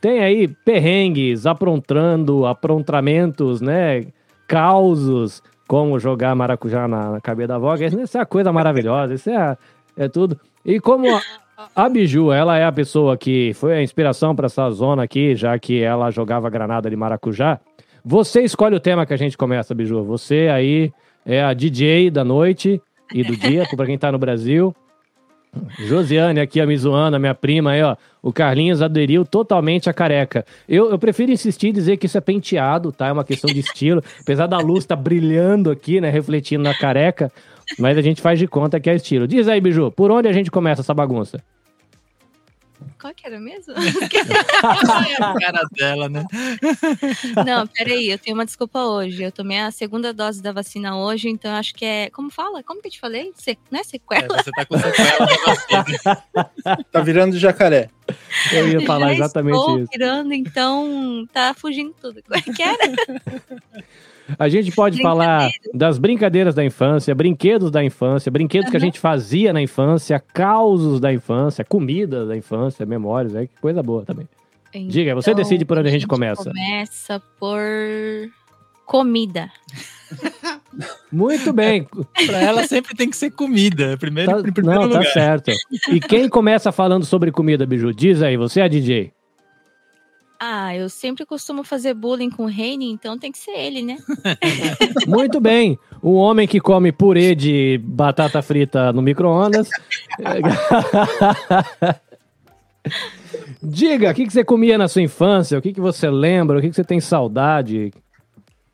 tem 0.00 0.20
aí 0.20 0.48
perrengues, 0.48 1.46
aprontando, 1.46 2.44
aprontamentos, 2.46 3.60
né? 3.60 4.06
Causos, 4.46 5.42
como 5.66 5.98
jogar 5.98 6.34
maracujá 6.34 6.86
na, 6.86 7.12
na 7.12 7.20
cabeça 7.20 7.58
da 7.58 7.76
que 7.76 7.84
Isso 7.84 8.16
é 8.16 8.20
uma 8.20 8.26
coisa 8.26 8.52
maravilhosa, 8.52 9.14
isso 9.14 9.30
é, 9.30 9.56
é 9.96 10.08
tudo. 10.08 10.38
E 10.64 10.80
como 10.80 11.06
a, 11.14 11.20
a 11.74 11.88
Biju, 11.88 12.32
ela 12.32 12.58
é 12.58 12.64
a 12.64 12.72
pessoa 12.72 13.16
que 13.16 13.52
foi 13.54 13.74
a 13.74 13.82
inspiração 13.82 14.34
para 14.34 14.46
essa 14.46 14.70
zona 14.70 15.04
aqui, 15.04 15.34
já 15.34 15.58
que 15.58 15.82
ela 15.82 16.10
jogava 16.10 16.50
granada 16.50 16.90
de 16.90 16.96
maracujá. 16.96 17.60
Você 18.04 18.42
escolhe 18.42 18.76
o 18.76 18.80
tema 18.80 19.06
que 19.06 19.14
a 19.14 19.16
gente 19.16 19.36
começa, 19.36 19.74
Biju. 19.74 20.04
Você 20.04 20.48
aí 20.52 20.92
é 21.24 21.42
a 21.42 21.54
DJ 21.54 22.10
da 22.10 22.24
noite 22.24 22.80
e 23.12 23.22
do 23.24 23.36
dia, 23.36 23.66
para 23.74 23.86
quem 23.86 23.96
tá 23.96 24.12
no 24.12 24.18
Brasil. 24.18 24.74
Josiane 25.78 26.40
aqui, 26.40 26.60
a 26.60 26.66
Mizuana, 26.66 27.18
minha 27.18 27.34
prima 27.34 27.72
aí, 27.72 27.82
ó. 27.82 27.96
O 28.22 28.32
Carlinhos 28.32 28.80
aderiu 28.80 29.24
totalmente 29.24 29.90
à 29.90 29.92
careca. 29.92 30.46
Eu, 30.68 30.90
eu 30.90 30.98
prefiro 30.98 31.30
insistir 31.30 31.68
e 31.68 31.72
dizer 31.72 31.96
que 31.96 32.06
isso 32.06 32.16
é 32.16 32.20
penteado, 32.20 32.90
tá? 32.90 33.08
É 33.08 33.12
uma 33.12 33.24
questão 33.24 33.52
de 33.52 33.60
estilo. 33.60 34.02
Apesar 34.20 34.46
da 34.46 34.58
luz 34.58 34.84
tá 34.84 34.96
brilhando 34.96 35.70
aqui, 35.70 36.00
né? 36.00 36.10
Refletindo 36.10 36.62
na 36.62 36.74
careca. 36.74 37.30
Mas 37.78 37.98
a 37.98 38.02
gente 38.02 38.20
faz 38.22 38.38
de 38.38 38.46
conta 38.46 38.80
que 38.80 38.88
é 38.88 38.94
estilo. 38.94 39.26
Diz 39.26 39.48
aí, 39.48 39.60
Biju, 39.60 39.90
por 39.90 40.10
onde 40.10 40.28
a 40.28 40.32
gente 40.32 40.50
começa 40.50 40.80
essa 40.80 40.94
bagunça? 40.94 41.42
Qual 43.00 43.14
que 43.14 43.26
era 43.26 43.38
mesmo? 43.38 43.74
a 45.20 45.38
cara 45.38 45.62
dela, 45.72 46.08
né? 46.08 46.24
Não, 47.44 47.66
peraí, 47.66 48.10
eu 48.10 48.18
tenho 48.18 48.36
uma 48.36 48.44
desculpa 48.44 48.80
hoje. 48.84 49.22
Eu 49.22 49.32
tomei 49.32 49.58
a 49.58 49.70
segunda 49.70 50.12
dose 50.12 50.42
da 50.42 50.52
vacina 50.52 50.96
hoje, 50.96 51.28
então 51.28 51.50
eu 51.50 51.56
acho 51.56 51.74
que 51.74 51.84
é. 51.84 52.10
Como 52.10 52.30
fala? 52.30 52.62
Como 52.62 52.80
que 52.80 52.88
eu 52.88 52.92
te 52.92 53.00
falei? 53.00 53.32
Se... 53.36 53.58
Não 53.70 53.80
é 53.80 53.84
sequela? 53.84 54.38
É, 54.38 54.42
você 54.42 54.50
tá 54.50 54.64
com 54.64 54.78
sequela 54.78 55.26
da 55.26 55.36
vacina. 55.44 56.24
Tá 56.90 57.00
virando 57.00 57.38
jacaré. 57.38 57.90
Eu 58.52 58.68
ia 58.68 58.80
falar 58.86 59.08
Já 59.08 59.14
exatamente 59.14 59.56
estou 59.56 59.78
isso. 59.78 59.88
virando, 59.92 60.32
então 60.32 61.28
tá 61.32 61.54
fugindo 61.54 61.94
tudo. 62.00 62.22
Como 62.22 62.38
é 62.38 62.42
que 62.42 62.62
era? 62.62 62.78
A 64.38 64.48
gente 64.48 64.72
pode 64.72 65.00
falar 65.02 65.50
das 65.74 65.98
brincadeiras 65.98 66.54
da 66.54 66.64
infância, 66.64 67.14
brinquedos 67.14 67.70
da 67.70 67.84
infância, 67.84 68.30
brinquedos 68.32 68.70
que 68.70 68.76
a 68.76 68.80
gente 68.80 68.98
fazia 68.98 69.52
na 69.52 69.60
infância, 69.60 70.18
causos 70.18 70.98
da 71.00 71.12
infância, 71.12 71.64
comida 71.64 72.24
da 72.26 72.36
infância, 72.36 72.86
memórias, 72.86 73.34
é 73.34 73.46
que 73.46 73.52
coisa 73.60 73.82
boa 73.82 74.04
também. 74.04 74.26
Diga, 74.88 75.14
você 75.14 75.30
Então, 75.30 75.42
decide 75.42 75.64
por 75.64 75.78
onde 75.78 75.88
a 75.88 75.92
gente 75.92 76.06
começa. 76.06 76.44
Começa 76.50 77.22
por 77.38 77.60
comida. 78.86 79.48
Muito 81.12 81.52
bem. 81.52 81.86
pra 82.26 82.40
ela 82.40 82.66
sempre 82.66 82.94
tem 82.96 83.08
que 83.08 83.16
ser 83.16 83.30
comida. 83.30 83.96
Primeiro, 83.98 84.42
Tá- 84.42 84.52
primeiro 84.52 84.80
não, 84.80 84.88
lugar. 84.88 85.04
tá 85.04 85.10
certo. 85.12 85.52
E 85.92 86.00
quem 86.00 86.28
começa 86.28 86.72
falando 86.72 87.04
sobre 87.04 87.30
comida, 87.30 87.64
Biju? 87.66 87.92
Diz 87.94 88.22
aí, 88.22 88.36
você 88.36 88.60
é 88.60 88.64
a 88.64 88.68
DJ. 88.68 89.12
Ah, 90.46 90.76
eu 90.76 90.90
sempre 90.90 91.24
costumo 91.24 91.64
fazer 91.64 91.94
bullying 91.94 92.28
com 92.28 92.42
o 92.44 92.46
Reine, 92.46 92.90
então 92.90 93.18
tem 93.18 93.32
que 93.32 93.38
ser 93.38 93.52
ele, 93.52 93.80
né? 93.80 93.96
Muito 95.08 95.40
bem. 95.40 95.78
Um 96.02 96.12
homem 96.16 96.46
que 96.46 96.60
come 96.60 96.92
purê 96.92 97.34
de 97.34 97.80
batata 97.82 98.42
frita 98.42 98.92
no 98.92 99.00
micro-ondas. 99.00 99.70
Diga, 103.62 104.10
o 104.10 104.14
que, 104.14 104.26
que 104.26 104.32
você 104.34 104.44
comia 104.44 104.76
na 104.76 104.86
sua 104.86 105.00
infância? 105.00 105.58
O 105.58 105.62
que, 105.62 105.72
que 105.72 105.80
você 105.80 106.10
lembra? 106.10 106.58
O 106.58 106.60
que, 106.60 106.68
que 106.68 106.76
você 106.76 106.84
tem 106.84 107.00
saudade? 107.00 107.90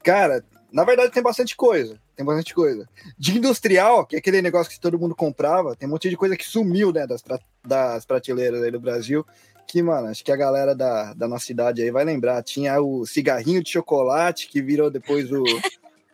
Cara, 0.02 0.44
na 0.72 0.82
verdade 0.82 1.12
tem 1.12 1.22
bastante 1.22 1.54
coisa. 1.54 1.96
Tem 2.16 2.26
bastante 2.26 2.52
coisa. 2.52 2.88
De 3.16 3.38
industrial, 3.38 4.04
que 4.04 4.16
é 4.16 4.18
aquele 4.18 4.42
negócio 4.42 4.72
que 4.72 4.80
todo 4.80 4.98
mundo 4.98 5.14
comprava, 5.14 5.76
tem 5.76 5.88
um 5.88 5.92
monte 5.92 6.10
de 6.10 6.16
coisa 6.16 6.36
que 6.36 6.44
sumiu, 6.44 6.92
né, 6.92 7.06
das, 7.06 7.22
pra- 7.22 7.38
das 7.64 8.04
prateleiras 8.04 8.60
aí 8.60 8.72
do 8.72 8.80
Brasil. 8.80 9.24
Que, 9.70 9.84
mano, 9.84 10.08
acho 10.08 10.24
que 10.24 10.32
a 10.32 10.36
galera 10.36 10.74
da, 10.74 11.14
da 11.14 11.28
nossa 11.28 11.44
cidade 11.44 11.80
aí 11.80 11.92
vai 11.92 12.04
lembrar. 12.04 12.42
Tinha 12.42 12.80
o 12.82 13.06
cigarrinho 13.06 13.62
de 13.62 13.70
chocolate, 13.70 14.48
que 14.48 14.60
virou 14.60 14.90
depois 14.90 15.30
o, 15.30 15.44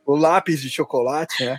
o 0.04 0.14
lápis 0.14 0.60
de 0.60 0.68
chocolate, 0.68 1.42
né? 1.42 1.58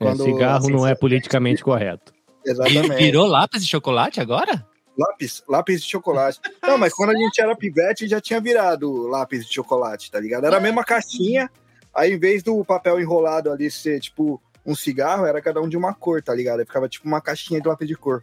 É, 0.00 0.14
cigarro 0.16 0.68
não 0.68 0.86
é 0.86 0.94
politicamente 0.94 1.64
correto. 1.64 2.12
Exatamente. 2.44 2.96
Virou 2.96 3.26
lápis 3.26 3.64
de 3.64 3.70
chocolate 3.70 4.20
agora? 4.20 4.66
Lápis, 4.98 5.42
lápis 5.48 5.82
de 5.82 5.88
chocolate. 5.88 6.38
Não, 6.62 6.76
mas 6.76 6.92
quando 6.92 7.10
a 7.10 7.18
gente 7.18 7.40
era 7.40 7.56
pivete, 7.56 8.06
já 8.06 8.20
tinha 8.20 8.38
virado 8.38 9.06
lápis 9.06 9.46
de 9.46 9.54
chocolate, 9.54 10.10
tá 10.10 10.20
ligado? 10.20 10.44
Era 10.44 10.58
a 10.58 10.60
mesma 10.60 10.84
caixinha, 10.84 11.50
aí 11.94 12.12
em 12.12 12.18
vez 12.18 12.42
do 12.42 12.62
papel 12.66 13.00
enrolado 13.00 13.50
ali 13.50 13.70
ser, 13.70 13.98
tipo, 13.98 14.38
um 14.66 14.74
cigarro, 14.74 15.24
era 15.24 15.40
cada 15.40 15.62
um 15.62 15.68
de 15.70 15.76
uma 15.76 15.94
cor, 15.94 16.22
tá 16.22 16.34
ligado? 16.34 16.60
Aí 16.60 16.66
ficava 16.66 16.86
tipo 16.86 17.08
uma 17.08 17.22
caixinha 17.22 17.62
de 17.62 17.66
lápis 17.66 17.88
de 17.88 17.96
cor. 17.96 18.22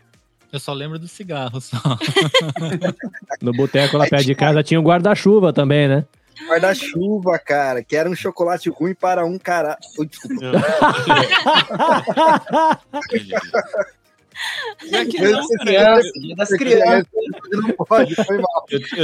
Eu 0.52 0.60
só 0.60 0.74
lembro 0.74 1.00
do 1.00 1.08
cigarro, 1.08 1.62
só. 1.62 1.78
No 3.42 3.54
boteco 3.54 3.98
lá 3.98 4.06
perto 4.08 4.26
de 4.26 4.36
casa 4.36 4.62
tinha 4.62 4.80
o 4.80 4.84
guarda-chuva 4.84 5.52
também, 5.52 5.88
né? 5.88 6.06
Guarda-chuva, 6.48 7.40
cara, 7.40 7.84
que 7.84 7.96
era 7.96 8.10
um 8.10 8.16
chocolate 8.16 8.70
ruim 8.70 8.94
para 8.94 9.26
um 9.26 9.40
cara. 9.40 9.78
Ui, 9.98 10.06
desculpa. 10.06 10.42
É 14.92 15.06
que 15.06 15.18
Eu 15.22 15.32
não, 15.32 15.48
é 15.68 16.36
das 16.36 16.50
crianças. 16.50 17.08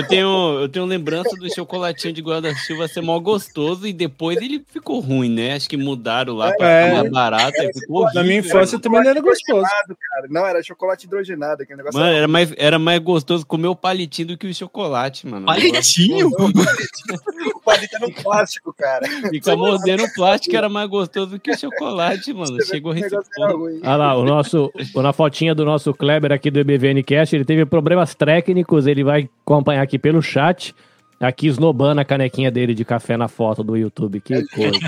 Tenho, 0.07 0.59
eu 0.61 0.69
tenho 0.69 0.85
lembrança 0.85 1.35
do 1.35 1.53
chocolatinho 1.53 2.13
de 2.13 2.21
guarda-chuva 2.21 2.87
ser 2.87 3.01
mó 3.01 3.19
gostoso 3.19 3.87
e 3.87 3.93
depois 3.93 4.37
ele 4.37 4.63
ficou 4.67 4.99
ruim, 4.99 5.29
né? 5.29 5.53
Acho 5.53 5.69
que 5.69 5.77
mudaram 5.77 6.33
lá 6.35 6.53
pra 6.53 6.67
É. 6.69 6.85
ficar 6.89 6.97
mais 7.01 7.11
barato 7.11 7.57
e 7.61 7.73
ficou 7.73 8.01
horrível. 8.01 8.13
Na 8.15 8.23
minha 8.23 8.39
infância 8.39 8.79
também 8.79 9.01
não 9.03 9.09
era 9.09 9.21
gostoso. 9.21 9.61
Cara. 9.63 10.27
Não, 10.29 10.45
era 10.45 10.63
chocolate 10.63 11.05
hidrogenado, 11.05 11.63
aquele 11.63 11.77
negócio. 11.77 11.99
Mano, 11.99 12.11
era 12.13 12.27
mais, 12.27 12.53
era 12.57 12.79
mais 12.79 12.99
gostoso 12.99 13.45
comer 13.45 13.67
o 13.67 13.75
palitinho 13.75 14.29
do 14.29 14.37
que 14.37 14.47
o 14.47 14.53
chocolate, 14.53 15.27
mano. 15.27 15.45
Palitinho? 15.45 16.27
O 16.27 17.59
palito 17.61 17.95
era 17.95 18.07
no 18.07 18.13
plástico, 18.13 18.73
cara. 18.73 19.07
Ficar 19.29 19.55
mordendo 19.55 20.03
o 20.03 20.13
plástico 20.13 20.55
era 20.55 20.69
mais 20.69 20.89
gostoso 20.89 21.31
do 21.31 21.39
que 21.39 21.51
o 21.51 21.57
chocolate, 21.57 22.33
mano. 22.33 22.61
Chegou 22.63 22.93
ponto. 22.93 23.63
Olha 23.83 23.95
lá, 23.95 24.15
o 24.15 24.23
nosso, 24.23 24.71
na 24.95 25.13
fotinha 25.27 25.53
do 25.53 25.65
nosso 25.65 25.93
Kleber 25.93 26.31
aqui 26.31 26.49
do 26.49 26.57
EBVN 26.59 27.03
Cast, 27.03 27.35
ele 27.35 27.43
teve 27.43 27.65
problemas 27.65 28.15
técnicos, 28.15 28.87
ele 28.87 29.03
vai 29.03 29.29
acompanhar 29.45 29.81
aqui 29.81 29.99
pelo 29.99 30.21
chat, 30.21 30.73
aqui 31.19 31.47
esnobando 31.47 31.99
a 31.99 32.05
canequinha 32.05 32.49
dele 32.49 32.73
de 32.73 32.85
café 32.85 33.17
na 33.17 33.27
foto 33.27 33.61
do 33.61 33.75
YouTube, 33.75 34.21
que 34.21 34.45
coisa. 34.47 34.79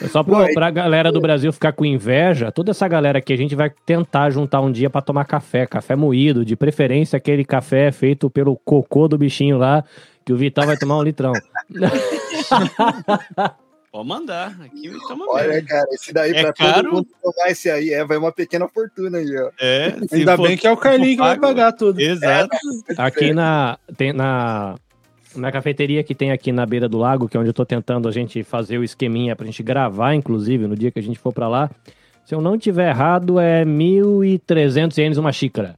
É 0.00 0.08
só 0.08 0.24
pra, 0.24 0.48
pra 0.54 0.70
galera 0.70 1.12
do 1.12 1.20
Brasil 1.20 1.52
ficar 1.52 1.72
com 1.72 1.84
inveja, 1.84 2.50
toda 2.50 2.70
essa 2.70 2.88
galera 2.88 3.18
aqui 3.18 3.34
a 3.34 3.36
gente 3.36 3.54
vai 3.54 3.70
tentar 3.84 4.30
juntar 4.30 4.62
um 4.62 4.72
dia 4.72 4.88
pra 4.88 5.02
tomar 5.02 5.26
café, 5.26 5.66
café 5.66 5.94
moído, 5.94 6.42
de 6.44 6.56
preferência 6.56 7.18
aquele 7.18 7.44
café 7.44 7.92
feito 7.92 8.30
pelo 8.30 8.56
cocô 8.56 9.06
do 9.06 9.18
bichinho 9.18 9.58
lá, 9.58 9.84
que 10.24 10.32
o 10.32 10.36
Vital 10.36 10.66
vai 10.66 10.78
tomar 10.78 10.96
um 10.96 11.02
litrão. 11.02 11.32
Pode 13.94 14.08
mandar. 14.08 14.60
Aqui 14.60 14.90
toma 15.06 15.24
Olha, 15.28 15.46
mesmo. 15.46 15.68
cara, 15.68 15.86
esse 15.92 16.12
daí 16.12 16.32
É 16.32 16.40
pra 16.42 16.52
caro? 16.52 16.82
todo 16.82 16.94
mundo 16.96 17.06
tomar 17.22 17.48
esse 17.52 17.70
aí, 17.70 17.90
é, 17.90 18.04
vai 18.04 18.16
uma 18.16 18.32
pequena 18.32 18.66
fortuna 18.66 19.18
aí, 19.18 19.36
ó. 19.38 19.50
É, 19.60 19.94
Ainda 20.10 20.36
for- 20.36 20.48
bem 20.48 20.56
que 20.56 20.66
é 20.66 20.72
o 20.72 20.76
Carlinho 20.76 21.12
que 21.16 21.22
vai 21.22 21.38
pagar 21.38 21.70
tudo. 21.70 22.00
Exato. 22.00 22.48
Aqui 22.98 23.32
na, 23.32 23.78
tem, 23.96 24.12
na, 24.12 24.74
na 25.36 25.52
cafeteria 25.52 26.02
que 26.02 26.12
tem 26.12 26.32
aqui 26.32 26.50
na 26.50 26.66
beira 26.66 26.88
do 26.88 26.98
lago, 26.98 27.28
que 27.28 27.36
é 27.36 27.40
onde 27.40 27.50
eu 27.50 27.54
tô 27.54 27.64
tentando 27.64 28.08
a 28.08 28.10
gente 28.10 28.42
fazer 28.42 28.78
o 28.78 28.82
esqueminha 28.82 29.36
pra 29.36 29.46
gente 29.46 29.62
gravar, 29.62 30.12
inclusive, 30.16 30.66
no 30.66 30.74
dia 30.74 30.90
que 30.90 30.98
a 30.98 31.02
gente 31.02 31.20
for 31.20 31.32
pra 31.32 31.46
lá. 31.46 31.70
Se 32.24 32.34
eu 32.34 32.40
não 32.40 32.58
tiver 32.58 32.88
errado, 32.88 33.38
é 33.38 33.64
1.300 33.64 34.98
ienes 34.98 35.18
uma 35.18 35.30
xícara. 35.30 35.76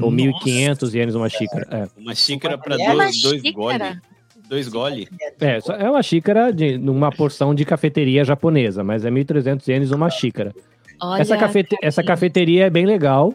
Ou 0.00 0.12
1.500 0.12 0.94
ienes 0.94 1.16
uma 1.16 1.28
xícara. 1.28 1.66
É. 1.68 2.00
Uma 2.00 2.14
xícara 2.14 2.56
pra 2.56 2.76
É 2.80 2.92
dois, 2.92 3.20
dois 3.22 3.40
xícara? 3.42 4.00
Dois 4.48 4.68
gole. 4.68 5.08
É, 5.40 5.60
só- 5.60 5.74
é 5.74 5.90
uma 5.90 6.02
xícara 6.02 6.52
de 6.52 6.76
uma 6.76 7.10
porção 7.10 7.54
de 7.54 7.64
cafeteria 7.64 8.24
japonesa, 8.24 8.84
mas 8.84 9.04
é 9.04 9.10
1.300 9.10 9.66
ienes 9.68 9.90
uma 9.90 10.08
xícara. 10.10 10.54
Olha, 11.00 11.20
essa, 11.20 11.36
cafete- 11.36 11.76
essa 11.82 12.02
cafeteria 12.02 12.66
é 12.66 12.70
bem 12.70 12.86
legal, 12.86 13.34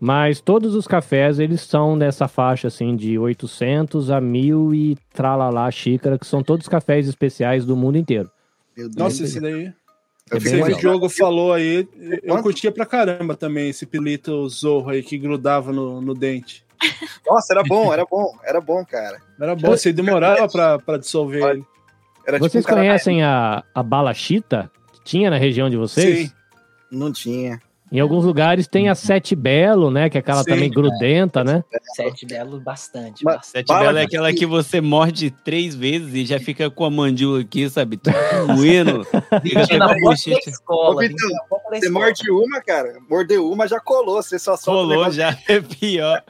mas 0.00 0.40
todos 0.40 0.74
os 0.74 0.86
cafés 0.86 1.38
eles 1.38 1.60
são 1.60 1.94
nessa 1.94 2.26
faixa 2.26 2.68
assim 2.68 2.96
de 2.96 3.18
800 3.18 4.10
a 4.10 4.20
1000 4.20 4.74
e 4.74 4.96
tralalá 5.12 5.70
xícara, 5.70 6.18
que 6.18 6.26
são 6.26 6.42
todos 6.42 6.66
cafés 6.68 7.06
especiais 7.06 7.64
do 7.64 7.76
mundo 7.76 7.98
inteiro. 7.98 8.30
Nossa, 8.96 9.24
esse 9.24 9.38
daí. 9.40 9.72
É 10.32 10.36
Esse 10.36 10.62
que 10.62 10.72
o. 10.72 10.78
Diogo 10.78 11.08
falou 11.08 11.52
aí, 11.52 11.86
eu 12.22 12.40
curtia 12.40 12.70
pra 12.70 12.86
caramba 12.86 13.34
também 13.34 13.68
esse 13.68 13.84
pilito 13.84 14.48
Zorro 14.48 14.90
aí 14.90 15.02
que 15.02 15.18
grudava 15.18 15.72
no, 15.72 16.00
no 16.00 16.14
dente. 16.14 16.64
Nossa, 17.26 17.52
era 17.52 17.62
bom, 17.62 17.92
era 17.92 18.04
bom, 18.04 18.32
era 18.44 18.60
bom, 18.60 18.84
cara. 18.84 19.20
Era 19.40 19.54
bom, 19.54 19.70
você 19.70 19.92
demorava 19.92 20.48
pra, 20.48 20.78
pra 20.78 20.96
dissolver 20.98 21.42
ele. 21.44 21.64
Era 22.26 22.38
Vocês 22.38 22.64
tipo 22.64 22.74
um 22.74 22.76
conhecem 22.78 23.22
a, 23.22 23.64
a 23.74 23.82
bala 23.82 24.12
chita? 24.14 24.70
que 24.92 25.02
Tinha 25.04 25.30
na 25.30 25.36
região 25.38 25.68
de 25.70 25.76
vocês? 25.76 26.28
Sim. 26.28 26.32
Não 26.90 27.12
tinha. 27.12 27.60
Em 27.92 27.98
alguns 27.98 28.24
lugares 28.24 28.68
tem 28.68 28.88
a 28.88 28.94
Sete 28.94 29.34
Belo, 29.34 29.90
né? 29.90 30.08
Que 30.08 30.16
é 30.16 30.20
aquela 30.20 30.44
Sim. 30.44 30.50
também 30.50 30.70
grudenta, 30.70 31.42
né? 31.42 31.64
Sete 31.96 32.24
belo, 32.24 32.60
bastante. 32.60 33.24
Mas- 33.24 33.36
bastante. 33.36 33.50
Sete 33.50 33.66
Bala 33.66 33.86
bela 33.86 34.00
é 34.00 34.04
aquela 34.04 34.32
que 34.32 34.46
você 34.46 34.80
morde 34.80 35.30
três 35.32 35.74
vezes 35.74 36.14
e 36.14 36.24
já 36.24 36.38
fica 36.38 36.70
com 36.70 36.84
a 36.84 36.90
mandíbula 36.90 37.40
aqui, 37.40 37.68
sabe? 37.68 37.96
Tudo 37.96 38.14
doendo. 38.54 39.04
Fica 39.42 39.76
na 39.76 39.88
da 39.88 39.96
escola. 40.46 41.02
Ô, 41.04 41.48
porta 41.48 41.70
da 41.70 41.78
Você 41.78 41.86
escola. 41.86 41.90
morde 42.04 42.30
uma, 42.30 42.60
cara, 42.60 42.96
mordeu 43.08 43.50
uma, 43.50 43.66
já 43.66 43.80
colou. 43.80 44.22
Você 44.22 44.38
só 44.38 44.56
solta 44.56 44.94
Colou 44.94 45.10
já 45.10 45.36
é 45.48 45.60
pior. 45.60 46.22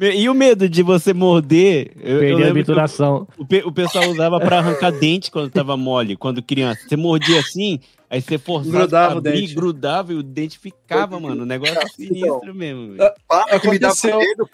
E 0.00 0.28
o 0.28 0.34
medo 0.34 0.68
de 0.68 0.82
você 0.82 1.12
morder? 1.12 1.92
Eu, 2.00 2.14
eu 2.14 2.20
Perder 2.38 2.48
a 2.48 2.50
obturação. 2.52 3.28
o, 3.36 3.42
o 3.68 3.72
pessoal 3.72 4.08
usava 4.08 4.40
pra 4.40 4.58
arrancar 4.58 4.90
dente 4.92 5.30
quando 5.30 5.50
tava 5.50 5.76
mole, 5.76 6.16
quando 6.16 6.42
criança. 6.42 6.80
Você 6.88 6.96
mordia 6.96 7.38
assim, 7.40 7.78
aí 8.08 8.22
você 8.22 8.38
forçava 8.38 8.78
Grudava 8.78 9.06
pra 9.08 9.14
o 9.16 9.18
abrir, 9.18 9.40
dente. 9.42 9.54
grudava 9.54 10.12
e 10.12 10.16
o 10.16 10.22
dente 10.22 10.58
ficava, 10.58 11.20
mano. 11.20 11.42
O 11.42 11.46
negócio 11.46 11.78
é 11.78 11.86
sinistro 11.88 12.54
mesmo. 12.54 12.92
velho. 12.94 13.02
Ah, 13.02 13.14
Bala 13.28 13.60
que 13.60 13.68
me 13.70 13.78
dava 13.78 13.94
medo. 14.04 14.50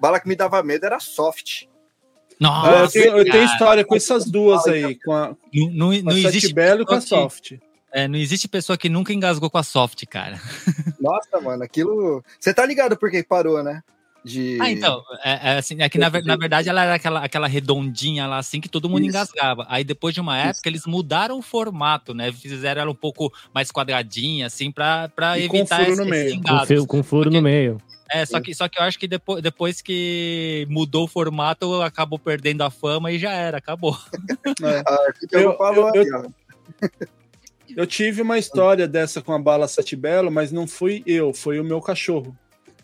Bala 0.00 0.20
que 0.20 0.28
me 0.28 0.34
dava 0.36 0.62
medo 0.62 0.84
era 0.86 0.98
soft. 0.98 1.64
Nossa, 2.40 2.70
Ah, 2.70 2.80
eu, 2.82 2.88
tenho, 2.88 3.18
eu 3.18 3.24
tenho 3.30 3.44
história 3.44 3.84
com 3.84 3.94
essas 3.94 4.24
duas 4.24 4.66
aí, 4.66 4.94
com 4.96 5.12
a, 5.12 5.36
Não, 5.52 5.92
não, 5.92 6.02
com 6.02 6.10
a 6.10 6.14
existe 6.14 6.52
Belo 6.54 6.82
e 6.82 6.86
com 6.86 6.94
a 6.94 6.98
que- 6.98 7.06
Soft. 7.06 7.52
é, 7.92 8.08
não 8.08 8.18
existe 8.18 8.48
pessoa 8.48 8.78
que 8.78 8.88
nunca 8.88 9.12
engasgou 9.12 9.50
com 9.50 9.58
a 9.58 9.62
soft, 9.62 10.04
cara. 10.06 10.40
Nossa, 10.98 11.38
mano, 11.40 11.62
aquilo. 11.62 12.24
Você 12.40 12.54
tá 12.54 12.64
ligado 12.64 12.96
por 12.96 13.10
que 13.10 13.22
parou, 13.22 13.62
né? 13.62 13.82
De... 14.24 14.58
Ah, 14.60 14.70
então, 14.70 15.02
é, 15.24 15.52
é 15.52 15.58
assim, 15.58 15.80
é 15.80 15.88
que 15.88 15.96
na, 15.98 16.10
na 16.10 16.36
verdade 16.36 16.68
ela 16.68 16.84
era 16.84 16.94
aquela, 16.94 17.20
aquela 17.24 17.46
redondinha 17.46 18.26
lá, 18.26 18.36
assim, 18.38 18.60
que 18.60 18.68
todo 18.68 18.88
mundo 18.88 19.00
Isso. 19.00 19.08
engasgava. 19.08 19.64
Aí 19.68 19.82
depois 19.82 20.14
de 20.14 20.20
uma 20.20 20.36
época 20.36 20.68
eles 20.68 20.84
mudaram 20.86 21.38
o 21.38 21.42
formato, 21.42 22.12
né? 22.12 22.30
Fizeram 22.32 22.82
ela 22.82 22.90
um 22.90 22.94
pouco 22.94 23.32
mais 23.54 23.70
quadradinha, 23.70 24.46
assim, 24.46 24.70
pra, 24.70 25.08
pra 25.08 25.38
E 25.38 25.48
com 25.48 25.56
evitar 25.56 25.78
furo 25.78 25.92
esse, 25.92 25.96
no 26.04 26.14
esses 26.14 26.68
meio. 26.68 26.86
Com, 26.86 27.02
furo 27.02 27.30
no 27.30 27.40
meio. 27.40 27.80
É, 28.12 28.26
só 28.26 28.40
que, 28.40 28.52
só 28.54 28.68
que 28.68 28.78
eu 28.78 28.82
acho 28.82 28.98
que 28.98 29.06
depois, 29.06 29.40
depois 29.42 29.80
que 29.80 30.66
mudou 30.68 31.04
o 31.04 31.08
formato, 31.08 31.80
acabou 31.80 32.18
perdendo 32.18 32.62
a 32.62 32.70
fama 32.70 33.12
e 33.12 33.18
já 33.18 33.32
era, 33.32 33.58
acabou. 33.58 33.96
É. 34.62 34.82
Ah, 34.86 35.12
pegou 35.30 35.56
Eu- 35.58 35.74
eu- 35.74 35.86
aí, 35.86 36.12
ó. 36.12 36.24
Eu 37.76 37.86
tive 37.86 38.20
uma 38.20 38.36
história 38.38 38.86
dessa 38.88 39.22
com 39.22 39.32
a 39.32 39.38
bala 39.38 39.68
Sete 39.68 39.94
Belo, 39.94 40.30
mas 40.30 40.50
não 40.50 40.66
fui 40.66 41.02
eu, 41.06 41.32
foi 41.32 41.60
o 41.60 41.64
meu 41.64 41.80
cachorro. 41.80 42.36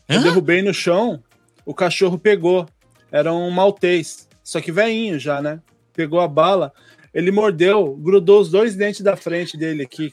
Eu 0.09 0.21
Hã? 0.21 0.23
derrubei 0.23 0.63
no 0.63 0.73
chão, 0.73 1.21
o 1.67 1.75
cachorro 1.75 2.19
pegou. 2.19 2.67
Era 3.13 3.33
um 3.33 3.51
maltês, 3.51 4.29
só 4.43 4.61
que 4.61 4.73
velhinho 4.73 5.19
já, 5.19 5.43
né? 5.43 5.61
Pegou 5.93 6.21
a 6.21 6.29
bala, 6.29 6.73
ele 7.13 7.31
mordeu, 7.31 7.97
grudou 7.97 8.41
os 8.41 8.51
dois 8.51 8.77
dentes 8.77 9.01
da 9.01 9.17
frente 9.17 9.57
dele 9.57 9.83
aqui. 9.83 10.13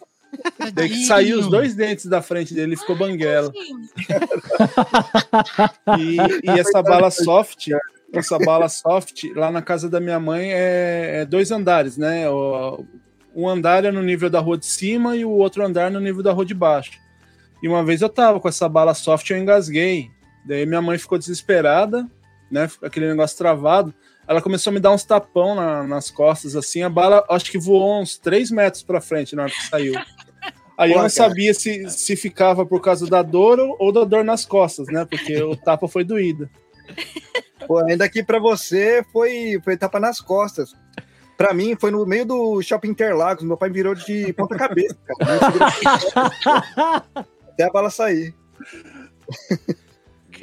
Daí 0.73 0.89
que 0.89 1.05
saiu 1.05 1.39
os 1.39 1.47
dois 1.47 1.75
dentes 1.75 2.07
da 2.07 2.21
frente 2.21 2.53
dele, 2.53 2.75
ficou 2.75 2.95
banguela. 2.95 3.51
E, 5.99 6.17
e 6.43 6.59
essa 6.59 6.81
bala 6.81 7.11
soft, 7.11 7.67
essa 8.11 8.39
bala 8.39 8.67
soft, 8.69 9.25
lá 9.35 9.51
na 9.51 9.61
casa 9.61 9.89
da 9.89 9.99
minha 9.99 10.19
mãe 10.19 10.51
é, 10.51 11.21
é 11.21 11.25
dois 11.25 11.51
andares, 11.51 11.97
né? 11.97 12.27
O, 12.29 12.83
um 13.35 13.47
andar 13.47 13.83
é 13.85 13.91
no 13.91 14.01
nível 14.01 14.29
da 14.29 14.39
rua 14.39 14.57
de 14.57 14.65
cima 14.65 15.15
e 15.15 15.25
o 15.25 15.31
outro 15.31 15.65
andar 15.65 15.91
no 15.91 15.99
nível 15.99 16.23
da 16.23 16.31
rua 16.31 16.45
de 16.45 16.53
baixo. 16.53 16.91
E 17.61 17.67
uma 17.67 17.83
vez 17.83 18.01
eu 18.01 18.09
tava 18.09 18.39
com 18.39 18.47
essa 18.47 18.67
bala 18.67 18.93
soft, 18.93 19.29
eu 19.29 19.37
engasguei. 19.37 20.09
Daí 20.45 20.65
minha 20.65 20.81
mãe 20.81 20.97
ficou 20.97 21.17
desesperada, 21.17 22.07
né? 22.51 22.69
Aquele 22.81 23.07
negócio 23.07 23.37
travado. 23.37 23.93
Ela 24.27 24.41
começou 24.41 24.71
a 24.71 24.73
me 24.73 24.79
dar 24.79 24.91
uns 24.91 25.03
tapão 25.03 25.55
na- 25.55 25.83
nas 25.83 26.09
costas, 26.09 26.55
assim. 26.55 26.81
A 26.81 26.89
bala, 26.89 27.25
acho 27.29 27.51
que 27.51 27.57
voou 27.57 28.01
uns 28.01 28.17
3 28.17 28.49
metros 28.51 28.83
pra 28.83 29.01
frente 29.01 29.35
na 29.35 29.43
hora 29.43 29.51
que 29.51 29.63
saiu. 29.67 29.93
Aí 30.77 30.89
eu 30.91 30.95
não 30.95 31.01
cara. 31.03 31.09
sabia 31.09 31.53
se, 31.53 31.89
se 31.89 32.15
ficava 32.15 32.65
por 32.65 32.81
causa 32.81 33.05
da 33.07 33.21
dor 33.21 33.59
ou, 33.59 33.75
ou 33.79 33.91
da 33.91 34.03
dor 34.03 34.23
nas 34.23 34.43
costas, 34.45 34.87
né? 34.87 35.05
Porque 35.05 35.41
o 35.43 35.55
tapa 35.55 35.87
foi 35.87 36.03
doído. 36.03 36.49
Pô, 37.67 37.77
ainda 37.85 38.05
aqui 38.05 38.23
pra 38.23 38.39
você 38.39 39.03
foi, 39.13 39.59
foi 39.63 39.77
tapa 39.77 39.99
nas 39.99 40.19
costas. 40.19 40.73
Pra 41.37 41.53
mim, 41.53 41.75
foi 41.79 41.91
no 41.91 42.05
meio 42.05 42.25
do 42.25 42.61
shopping 42.61 42.89
Interlagos. 42.89 43.43
Meu 43.43 43.57
pai 43.57 43.69
me 43.69 43.75
virou 43.75 43.93
de 43.95 44.31
ponta 44.33 44.55
cabeça, 44.55 44.97
cara. 45.19 45.39
Até 47.53 47.63
a 47.65 47.69
bala 47.71 47.89
sair. 47.89 48.33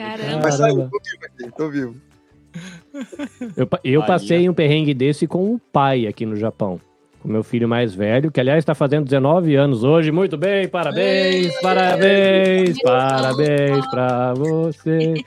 Caramba. 0.01 0.41
Mas 0.43 0.55
saiu, 0.55 0.89
tô 0.89 0.99
vivo 0.99 1.25
aqui, 1.25 1.57
tô 1.57 1.71
vivo. 1.71 1.97
Eu, 3.57 3.69
eu 3.85 4.03
passei 4.03 4.49
um 4.49 4.55
perrengue 4.55 4.95
desse 4.95 5.27
com 5.27 5.55
o 5.55 5.59
pai 5.59 6.07
aqui 6.07 6.25
no 6.25 6.37
Japão. 6.37 6.81
Com 7.21 7.29
meu 7.29 7.45
filho 7.45 7.69
mais 7.69 7.95
velho, 7.95 8.31
que 8.31 8.41
aliás 8.41 8.61
está 8.61 8.75
fazendo 8.75 9.05
19 9.05 9.55
anos 9.55 9.85
hoje. 9.85 10.11
Muito 10.11 10.39
bem, 10.39 10.67
parabéns, 10.69 11.55
parabéns, 11.61 12.81
parabéns 12.81 13.87
pra 13.91 14.33
você. 14.33 15.23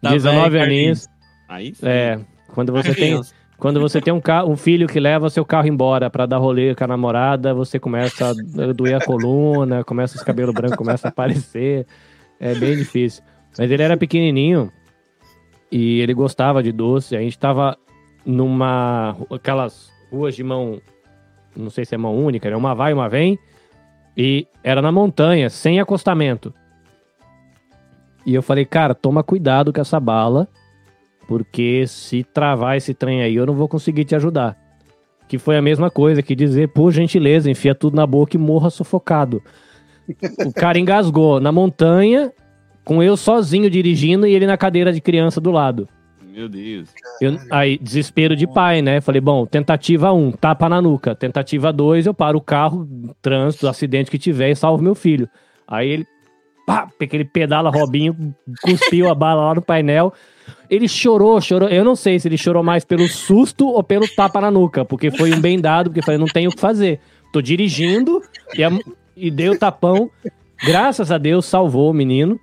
Tá 0.00 0.10
19 0.10 0.50
bem, 0.50 0.62
aninhos. 0.62 1.06
Aí 1.46 1.74
sim. 1.74 1.86
É, 1.86 2.18
quando 2.54 2.72
você 2.72 2.94
tem, 2.94 3.20
quando 3.58 3.78
você 3.78 4.00
tem 4.00 4.12
um, 4.12 4.20
carro, 4.22 4.50
um 4.50 4.56
filho 4.56 4.88
que 4.88 4.98
leva 4.98 5.28
seu 5.28 5.44
carro 5.44 5.68
embora 5.68 6.08
pra 6.08 6.24
dar 6.24 6.38
rolê 6.38 6.74
com 6.74 6.84
a 6.84 6.86
namorada, 6.86 7.52
você 7.52 7.78
começa 7.78 8.30
a 8.30 8.72
doer 8.72 8.96
a 8.96 9.04
coluna, 9.04 9.84
começa 9.84 10.16
os 10.16 10.22
cabelos 10.22 10.54
brancos 10.54 10.78
começam 10.78 11.08
a 11.08 11.10
aparecer. 11.10 11.86
É 12.40 12.54
bem 12.54 12.74
difícil. 12.74 13.22
Mas 13.58 13.70
ele 13.72 13.82
era 13.82 13.96
pequenininho 13.96 14.72
e 15.70 16.00
ele 16.00 16.14
gostava 16.14 16.62
de 16.62 16.70
doce. 16.70 17.16
A 17.16 17.20
gente 17.20 17.36
tava 17.36 17.76
numa 18.24 19.16
aquelas 19.30 19.90
ruas 20.12 20.36
de 20.36 20.44
mão, 20.44 20.80
não 21.56 21.68
sei 21.68 21.84
se 21.84 21.94
é 21.94 21.98
mão 21.98 22.16
única, 22.16 22.46
era 22.46 22.56
uma 22.56 22.74
vai, 22.74 22.92
uma 22.92 23.08
vem, 23.08 23.38
e 24.16 24.46
era 24.62 24.80
na 24.80 24.92
montanha, 24.92 25.50
sem 25.50 25.80
acostamento. 25.80 26.54
E 28.24 28.34
eu 28.34 28.42
falei, 28.42 28.64
cara, 28.64 28.94
toma 28.94 29.22
cuidado 29.22 29.72
com 29.72 29.80
essa 29.80 29.98
bala, 29.98 30.46
porque 31.26 31.86
se 31.86 32.22
travar 32.22 32.76
esse 32.76 32.94
trem 32.94 33.22
aí, 33.22 33.34
eu 33.34 33.46
não 33.46 33.54
vou 33.54 33.68
conseguir 33.68 34.04
te 34.04 34.14
ajudar. 34.14 34.56
Que 35.26 35.38
foi 35.38 35.56
a 35.56 35.62
mesma 35.62 35.90
coisa 35.90 36.22
que 36.22 36.34
dizer, 36.34 36.68
por 36.68 36.90
gentileza, 36.90 37.50
enfia 37.50 37.74
tudo 37.74 37.96
na 37.96 38.06
boca 38.06 38.36
e 38.36 38.40
morra 38.40 38.70
sufocado. 38.70 39.42
o 40.46 40.52
cara 40.52 40.78
engasgou 40.78 41.38
na 41.40 41.52
montanha, 41.52 42.32
com 42.88 43.02
eu 43.02 43.18
sozinho 43.18 43.68
dirigindo 43.68 44.26
e 44.26 44.34
ele 44.34 44.46
na 44.46 44.56
cadeira 44.56 44.90
de 44.90 44.98
criança 45.02 45.38
do 45.42 45.50
lado. 45.50 45.86
Meu 46.32 46.48
Deus. 46.48 46.88
Eu- 47.20 47.36
aí, 47.50 47.76
desespero 47.76 48.34
de 48.34 48.46
pai, 48.46 48.80
né? 48.80 49.00
Falei, 49.02 49.20
bom, 49.20 49.44
tentativa 49.44 50.10
1, 50.10 50.32
tapa 50.32 50.68
na 50.70 50.80
nuca. 50.80 51.14
Tentativa 51.14 51.70
2, 51.70 52.06
eu 52.06 52.14
paro 52.14 52.38
o 52.38 52.40
carro, 52.40 52.88
trânsito, 53.20 53.68
acidente 53.68 54.10
que 54.10 54.18
tiver 54.18 54.50
e 54.50 54.56
salvo 54.56 54.82
meu 54.82 54.94
filho. 54.94 55.28
Aí 55.66 55.86
ele, 55.90 56.06
pá, 56.66 56.88
aquele 56.98 57.26
pedala 57.26 57.68
Robinho, 57.70 58.16
cuspiu 58.62 59.10
a 59.10 59.14
bala 59.14 59.42
lá 59.48 59.54
no 59.56 59.60
painel. 59.62 60.14
Ele 60.70 60.88
chorou, 60.88 61.38
chorou. 61.42 61.68
Eu 61.68 61.84
não 61.84 61.94
sei 61.94 62.18
se 62.18 62.26
ele 62.28 62.38
chorou 62.38 62.62
mais 62.62 62.84
pelo 62.86 63.06
susto 63.06 63.66
ou 63.68 63.82
pelo 63.82 64.08
tapa 64.08 64.40
na 64.40 64.50
nuca, 64.50 64.82
porque 64.84 65.10
foi 65.10 65.30
um 65.34 65.40
bem 65.40 65.60
dado, 65.60 65.90
porque 65.90 66.00
falei, 66.02 66.18
não 66.18 66.26
tenho 66.26 66.48
o 66.48 66.54
que 66.54 66.60
fazer. 66.60 67.00
Tô 67.34 67.42
dirigindo 67.42 68.22
e, 68.56 68.64
a- 68.64 68.70
e 69.14 69.30
dei 69.30 69.50
o 69.50 69.58
tapão. 69.58 70.10
Graças 70.64 71.10
a 71.10 71.18
Deus 71.18 71.44
salvou 71.44 71.90
o 71.90 71.94
menino. 71.94 72.38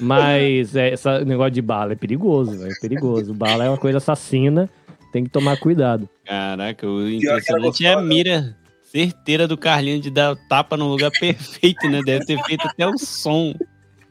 Mas 0.00 0.76
é, 0.76 0.92
esse 0.92 1.24
negócio 1.24 1.52
de 1.52 1.62
bala 1.62 1.92
é 1.92 1.96
perigoso, 1.96 2.58
velho. 2.58 2.72
É 2.72 2.80
perigoso. 2.80 3.34
Bala 3.34 3.64
é 3.64 3.68
uma 3.68 3.78
coisa 3.78 3.98
assassina, 3.98 4.68
tem 5.12 5.24
que 5.24 5.30
tomar 5.30 5.58
cuidado. 5.58 6.08
Caraca, 6.24 6.86
o 6.86 7.00
era 7.00 7.10
impressionante 7.10 7.84
é 7.84 7.90
a 7.90 7.94
gostosa. 7.94 8.08
mira 8.08 8.56
certeira 8.90 9.46
do 9.46 9.56
Carlinhos 9.56 10.00
de 10.00 10.10
dar 10.10 10.32
o 10.32 10.36
tapa 10.48 10.76
no 10.76 10.88
lugar 10.88 11.10
perfeito, 11.10 11.88
né? 11.88 12.00
Deve 12.04 12.24
ter 12.24 12.42
feito 12.44 12.66
até 12.66 12.86
o 12.86 12.96
som. 12.98 13.54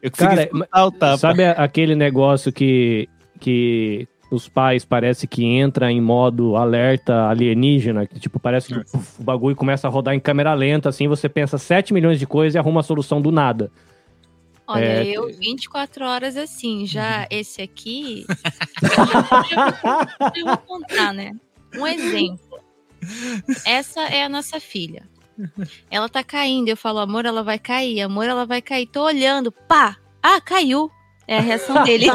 Eu 0.02 0.12
Cara, 0.12 0.50
o 0.54 0.92
tapa. 0.92 1.18
Sabe 1.18 1.46
aquele 1.46 1.96
negócio 1.96 2.52
que, 2.52 3.10
que 3.40 4.08
os 4.30 4.48
pais 4.48 4.86
parece 4.86 5.28
que 5.28 5.44
entra 5.44 5.92
em 5.92 6.02
modo 6.02 6.56
alerta 6.56 7.28
alienígena, 7.28 8.06
que 8.06 8.20
tipo, 8.20 8.40
parece 8.40 8.74
que 8.74 8.98
o 9.20 9.24
bagulho 9.24 9.56
começa 9.56 9.88
a 9.88 9.92
rodar 9.92 10.14
em 10.14 10.20
câmera 10.20 10.54
lenta, 10.54 10.90
assim, 10.90 11.08
você 11.08 11.28
pensa 11.28 11.58
7 11.58 11.94
milhões 11.94 12.20
de 12.20 12.28
coisas 12.28 12.56
e 12.56 12.58
arruma 12.58 12.82
a 12.82 12.84
solução 12.84 13.22
do 13.22 13.32
nada. 13.32 13.72
Olha, 14.68 14.86
É, 14.86 15.06
eu 15.06 15.28
24 15.28 16.06
horas 16.06 16.36
assim, 16.36 16.86
já 16.86 17.26
esse 17.30 17.62
aqui. 17.62 18.26
eu 20.36 20.46
vou 20.46 20.58
contar, 20.58 21.14
né? 21.14 21.34
Um 21.76 21.88
exemplo. 21.88 22.60
Essa 23.66 24.02
é 24.02 24.24
a 24.24 24.30
nossa 24.30 24.60
filha. 24.60 25.04
Ela 25.90 26.10
tá 26.10 26.24
caindo. 26.24 26.68
Eu 26.68 26.76
falo, 26.76 27.00
amor, 27.00 27.26
ela 27.26 27.44
vai 27.44 27.60
cair. 27.60 28.02
Amor, 28.02 28.26
ela 28.26 28.46
vai 28.46 28.62
cair. 28.62 28.88
Tô 28.88 29.04
olhando. 29.04 29.52
Pá! 29.52 29.96
Ah, 30.22 30.42
caiu. 30.42 30.92
É 31.28 31.38
a 31.38 31.42
reação 31.42 31.84
dele. 31.84 32.08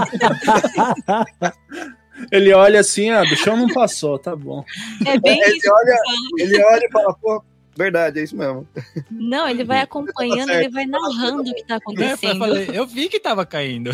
Ele 2.31 2.53
olha 2.53 2.81
assim, 2.81 3.11
ah, 3.11 3.23
do 3.23 3.35
chão 3.37 3.57
não 3.57 3.69
passou, 3.69 4.19
tá 4.19 4.37
bom. 4.37 4.65
É 5.05 5.19
bem 5.19 5.41
Ele 5.41 5.57
isso. 5.57 5.73
olha, 5.73 5.97
ele 6.38 6.62
olha 6.62 6.85
e 6.85 6.91
fala, 6.91 7.15
pô, 7.15 7.43
verdade, 7.76 8.20
é 8.20 8.22
isso 8.24 8.37
mesmo. 8.37 8.66
Não, 9.11 9.48
ele 9.48 9.64
vai 9.64 9.80
acompanhando, 9.80 10.50
ele 10.50 10.68
vai 10.70 10.87
narrando 10.87 11.42
o 11.50 11.54
que 11.54 11.64
tá 11.64 11.74
É, 11.74 11.76
eu, 11.76 11.78
acontecendo. 11.78 12.38
falei, 12.38 12.70
eu 12.72 12.87
vi 12.87 13.08
que 13.08 13.18
tava 13.20 13.44
caindo. 13.46 13.90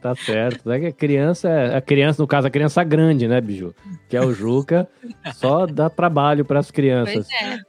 Tá 0.00 0.16
certo. 0.16 0.70
É 0.70 0.80
que 0.80 0.86
a 0.86 0.92
criança, 0.92 1.76
a 1.76 1.80
criança, 1.80 2.20
no 2.20 2.26
caso, 2.26 2.48
a 2.48 2.50
criança 2.50 2.82
grande, 2.82 3.28
né, 3.28 3.40
Biju? 3.40 3.72
Que 4.08 4.16
é 4.16 4.20
o 4.20 4.32
Juca, 4.34 4.88
só 5.36 5.64
dá 5.64 5.88
trabalho 5.88 6.44
para 6.44 6.58
as 6.58 6.66
Pois 6.66 6.74
crianças. 6.74 7.26
é. 7.30 7.60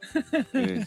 É. 0.52 0.86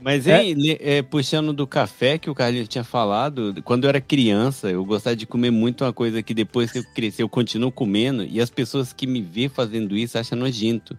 Mas, 0.00 0.26
É. 0.26 0.42
hein, 0.42 0.56
é, 0.80 1.00
puxando 1.00 1.52
do 1.52 1.64
café 1.64 2.18
que 2.18 2.28
o 2.28 2.34
Carlinhos 2.34 2.68
tinha 2.68 2.82
falado, 2.82 3.54
quando 3.64 3.84
eu 3.84 3.88
era 3.88 4.00
criança, 4.00 4.68
eu 4.68 4.84
gostava 4.84 5.14
de 5.14 5.26
comer 5.26 5.52
muito 5.52 5.84
uma 5.84 5.92
coisa 5.92 6.20
que 6.24 6.34
depois 6.34 6.72
que 6.72 6.78
eu 6.78 6.84
cresci 6.92 7.22
eu 7.22 7.28
continuo 7.28 7.70
comendo, 7.70 8.24
e 8.24 8.40
as 8.40 8.50
pessoas 8.50 8.92
que 8.92 9.06
me 9.06 9.22
vê 9.22 9.48
fazendo 9.48 9.96
isso 9.96 10.18
acham 10.18 10.36
nojento. 10.38 10.98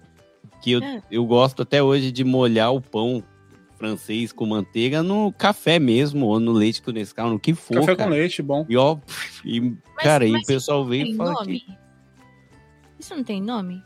Que 0.64 0.72
eu, 0.72 0.82
É. 0.84 1.02
eu 1.12 1.26
gosto 1.26 1.62
até 1.62 1.84
hoje 1.84 2.10
de 2.12 2.24
molhar 2.24 2.74
o 2.74 2.80
pão 2.82 3.22
francês 3.78 4.32
com 4.32 4.46
manteiga 4.46 5.04
no 5.04 5.32
café 5.34 5.78
mesmo, 5.78 6.26
ou 6.28 6.40
no 6.40 6.54
leite 6.54 6.82
com 6.82 6.92
Nescau, 6.92 7.30
no 7.30 7.38
que 7.38 7.54
for, 7.54 7.76
Café 7.82 7.96
cara. 7.98 8.10
com 8.10 8.16
leite, 8.16 8.42
bom. 8.42 8.66
E 8.70 8.78
ó, 8.78 8.98
e, 9.44 9.74
cara, 9.98 10.26
e 10.26 10.32
mas 10.32 10.44
o 10.44 10.46
pessoal 10.46 10.88
Tem 10.88 11.12
e 11.12 11.16
fala 11.18 11.34
nome? 11.34 11.60
que... 11.60 11.78
Isso 12.98 13.14
não 13.14 13.24
tem 13.26 13.42
nome? 13.42 13.84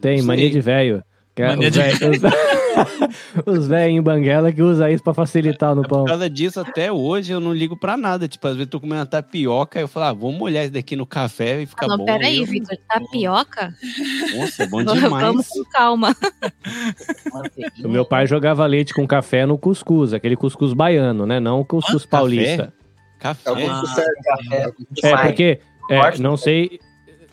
Tem, 0.00 0.22
mania 0.22 0.48
de 0.50 0.60
velho. 0.62 1.04
É 1.36 1.46
Mania 1.48 1.70
de 1.70 1.78
velhos- 1.78 2.00
Os 3.46 3.66
velhos 3.66 3.96
em 3.98 4.02
Banguela 4.02 4.52
que 4.52 4.62
usam 4.62 4.88
isso 4.88 5.02
pra 5.02 5.14
facilitar 5.14 5.74
no 5.74 5.82
Por 5.82 5.88
pão. 5.88 6.04
causa 6.04 6.28
disso, 6.28 6.60
até 6.60 6.90
hoje 6.92 7.32
eu 7.32 7.40
não 7.40 7.52
ligo 7.52 7.76
pra 7.76 7.96
nada. 7.96 8.26
Tipo, 8.28 8.46
às 8.48 8.54
vezes 8.54 8.66
eu 8.66 8.70
tô 8.70 8.80
comendo 8.80 9.00
uma 9.00 9.06
tapioca, 9.06 9.80
eu 9.80 9.88
falo, 9.88 10.06
ah, 10.06 10.12
vamos 10.12 10.36
molhar 10.38 10.64
isso 10.64 10.72
daqui 10.72 10.96
no 10.96 11.06
café 11.06 11.62
e 11.62 11.66
fica 11.66 11.86
Ah, 11.86 11.88
não, 11.88 11.98
bom. 11.98 12.04
peraí, 12.04 12.38
Eu- 12.40 12.46
Vitor. 12.46 12.76
Tapioca? 12.88 13.74
Nossa, 14.36 14.62
é 14.62 14.66
bom 14.66 14.82
demais. 14.84 15.26
Vamos 15.26 15.48
com 15.48 15.64
calma. 15.70 16.14
O 17.84 17.88
meu 17.88 18.04
pai 18.04 18.26
jogava 18.26 18.64
leite 18.66 18.94
com 18.94 19.06
café 19.06 19.46
no 19.46 19.58
cuscuz, 19.58 20.12
aquele 20.12 20.36
cuscuz 20.36 20.72
baiano, 20.72 21.26
né? 21.26 21.40
Não 21.40 21.60
o 21.60 21.64
cuscuz 21.64 22.04
paulista. 22.06 22.72
Café? 23.18 23.50
É 23.50 23.52
o 23.52 23.56
Ah, 23.70 23.80
cuscuz 23.80 23.90
certo. 23.94 24.22
café. 24.24 24.72
É, 25.02 25.16
porque, 25.26 25.60
é, 25.90 26.18
não 26.18 26.36
sei. 26.36 26.78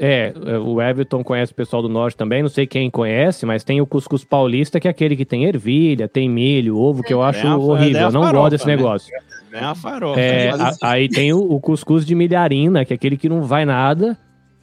É, 0.03 0.33
o 0.57 0.81
Everton 0.81 1.23
conhece 1.23 1.51
o 1.51 1.55
pessoal 1.55 1.83
do 1.83 1.87
norte 1.87 2.17
também, 2.17 2.41
não 2.41 2.49
sei 2.49 2.65
quem 2.65 2.89
conhece, 2.89 3.45
mas 3.45 3.63
tem 3.63 3.79
o 3.81 3.85
cuscuz 3.85 4.23
paulista, 4.23 4.79
que 4.79 4.87
é 4.87 4.91
aquele 4.91 5.15
que 5.15 5.23
tem 5.25 5.45
ervilha, 5.45 6.07
tem 6.07 6.27
milho, 6.27 6.75
ovo, 6.75 7.03
que 7.03 7.13
eu 7.13 7.21
acho 7.21 7.45
É 7.45 7.49
a- 7.49 7.53
é 7.53 7.55
horrível. 7.55 7.99
a 7.99 8.03
Eu 8.09 8.11
não 8.11 8.21
farofa, 8.23 8.37
gosto 8.41 8.51
desse 8.51 8.65
né? 8.67 8.75
negócio. 8.75 9.13
É 9.53 9.61
uma 9.61 9.75
farofa. 9.75 10.19
É, 10.19 10.51
Mas 10.57 10.81
a- 10.81 10.89
aí 10.91 11.07
tem 11.07 11.31
o, 11.33 11.39
o 11.39 11.59
cuscuz 11.59 12.03
de 12.03 12.15
milharina, 12.15 12.83
que 12.83 12.93
é 12.93 12.95
aquele 12.95 13.15
que 13.15 13.29
não 13.29 13.43
vai 13.43 13.63
nada, 13.63 14.17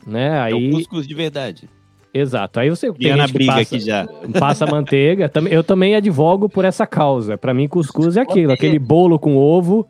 né? 0.05 0.51
é 0.51 0.55
o 0.55 0.57
Aí, 0.57 0.71
cuscuz 0.73 1.07
de 1.07 1.15
verdade. 1.15 1.69
exato. 2.13 2.59
Aí 2.59 2.69
você 2.71 2.93
tem 2.93 3.13
a 3.13 3.17
gente 3.19 3.27
que 3.29 3.33
briga 3.35 3.53
passa, 3.53 3.63
aqui 3.77 3.81
já. 3.81 4.09
passa 4.41 4.67
manteiga. 4.67 5.31
Eu 5.51 5.63
também 5.63 5.95
advogo 5.95 6.49
por 6.49 6.65
essa 6.65 6.85
causa. 6.85 7.39
Pra 7.39 7.55
mim, 7.55 7.69
cuscuz 7.69 8.17
é 8.17 8.23
aquilo, 8.23 8.51
aquele 8.53 8.79
bolo 8.79 9.19
com 9.21 9.37
ovo. 9.37 9.87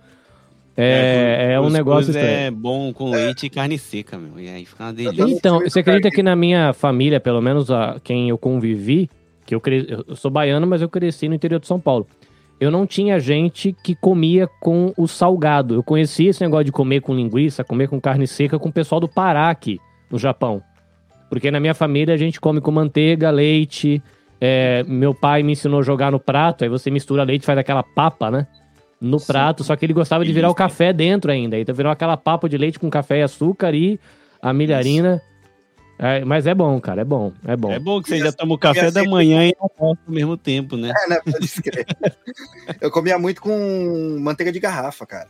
É, 0.80 1.54
é, 1.54 1.60
um 1.60 1.64
cuscuz 1.64 1.72
negócio 1.72 2.16
é 2.16 2.22
estranho. 2.22 2.52
bom 2.52 2.92
com 2.92 3.10
leite 3.10 3.46
e 3.46 3.50
carne 3.50 3.76
seca, 3.76 4.16
meu. 4.16 4.38
E 4.38 4.48
aí 4.48 4.64
fica 4.64 4.84
uma 4.84 4.92
delícia. 4.92 5.24
Então, 5.24 5.58
você 5.58 5.80
acredita 5.80 6.08
que 6.08 6.22
na 6.22 6.36
minha 6.36 6.72
família, 6.72 7.18
pelo 7.18 7.42
menos 7.42 7.68
a 7.68 7.98
quem 8.02 8.28
eu 8.28 8.38
convivi, 8.38 9.10
que 9.44 9.56
eu, 9.56 9.60
cre... 9.60 10.04
eu 10.06 10.14
sou 10.14 10.30
baiano, 10.30 10.68
mas 10.68 10.80
eu 10.80 10.88
cresci 10.88 11.28
no 11.28 11.34
interior 11.34 11.58
de 11.58 11.66
São 11.66 11.80
Paulo. 11.80 12.06
Eu 12.60 12.70
não 12.70 12.86
tinha 12.86 13.18
gente 13.18 13.74
que 13.82 13.96
comia 13.96 14.46
com 14.60 14.92
o 14.96 15.08
salgado. 15.08 15.74
Eu 15.74 15.82
conhecia 15.82 16.30
esse 16.30 16.42
negócio 16.42 16.66
de 16.66 16.72
comer 16.72 17.00
com 17.00 17.12
linguiça, 17.12 17.64
comer 17.64 17.88
com 17.88 18.00
carne 18.00 18.28
seca 18.28 18.56
com 18.56 18.68
o 18.68 18.72
pessoal 18.72 19.00
do 19.00 19.08
Pará 19.08 19.50
aqui, 19.50 19.80
no 20.08 20.18
Japão. 20.18 20.62
Porque 21.28 21.50
na 21.50 21.58
minha 21.58 21.74
família 21.74 22.14
a 22.14 22.16
gente 22.16 22.40
come 22.40 22.60
com 22.60 22.70
manteiga, 22.70 23.30
leite. 23.30 24.00
é, 24.40 24.84
meu 24.86 25.12
pai 25.12 25.42
me 25.42 25.52
ensinou 25.52 25.80
a 25.80 25.82
jogar 25.82 26.12
no 26.12 26.20
prato, 26.20 26.62
aí 26.62 26.70
você 26.70 26.90
mistura 26.90 27.24
leite, 27.24 27.44
faz 27.44 27.58
aquela 27.58 27.82
papa, 27.82 28.30
né? 28.30 28.46
No 29.00 29.20
prato, 29.20 29.62
só 29.62 29.76
que 29.76 29.86
ele 29.86 29.92
gostava 29.92 30.24
de 30.24 30.32
virar 30.32 30.50
o 30.50 30.54
café 30.54 30.92
dentro 30.92 31.30
ainda. 31.30 31.58
Então 31.58 31.74
virou 31.74 31.92
aquela 31.92 32.16
papa 32.16 32.48
de 32.48 32.58
leite 32.58 32.78
com 32.78 32.90
café 32.90 33.20
e 33.20 33.22
açúcar 33.22 33.74
e 33.74 34.00
a 34.42 34.52
milharina. 34.52 35.22
É, 36.00 36.24
mas 36.24 36.46
é 36.46 36.54
bom, 36.54 36.80
cara, 36.80 37.02
é 37.02 37.04
bom, 37.04 37.32
é 37.44 37.56
bom. 37.56 37.72
É 37.72 37.78
bom 37.78 38.00
que 38.00 38.08
você 38.08 38.18
já 38.20 38.30
toma 38.30 38.54
o 38.54 38.58
café 38.58 38.88
da 38.88 39.02
manhã 39.04 39.48
e 39.48 39.54
almoço 39.58 40.00
ao 40.06 40.14
mesmo 40.14 40.36
tempo, 40.36 40.76
né? 40.76 40.92
É, 40.96 41.10
né? 41.10 41.20
Pode 41.24 41.44
escrever. 41.44 41.86
Eu 42.80 42.88
comia 42.88 43.18
muito 43.18 43.40
com 43.40 44.16
manteiga 44.20 44.52
de 44.52 44.60
garrafa, 44.60 45.04
cara. 45.04 45.28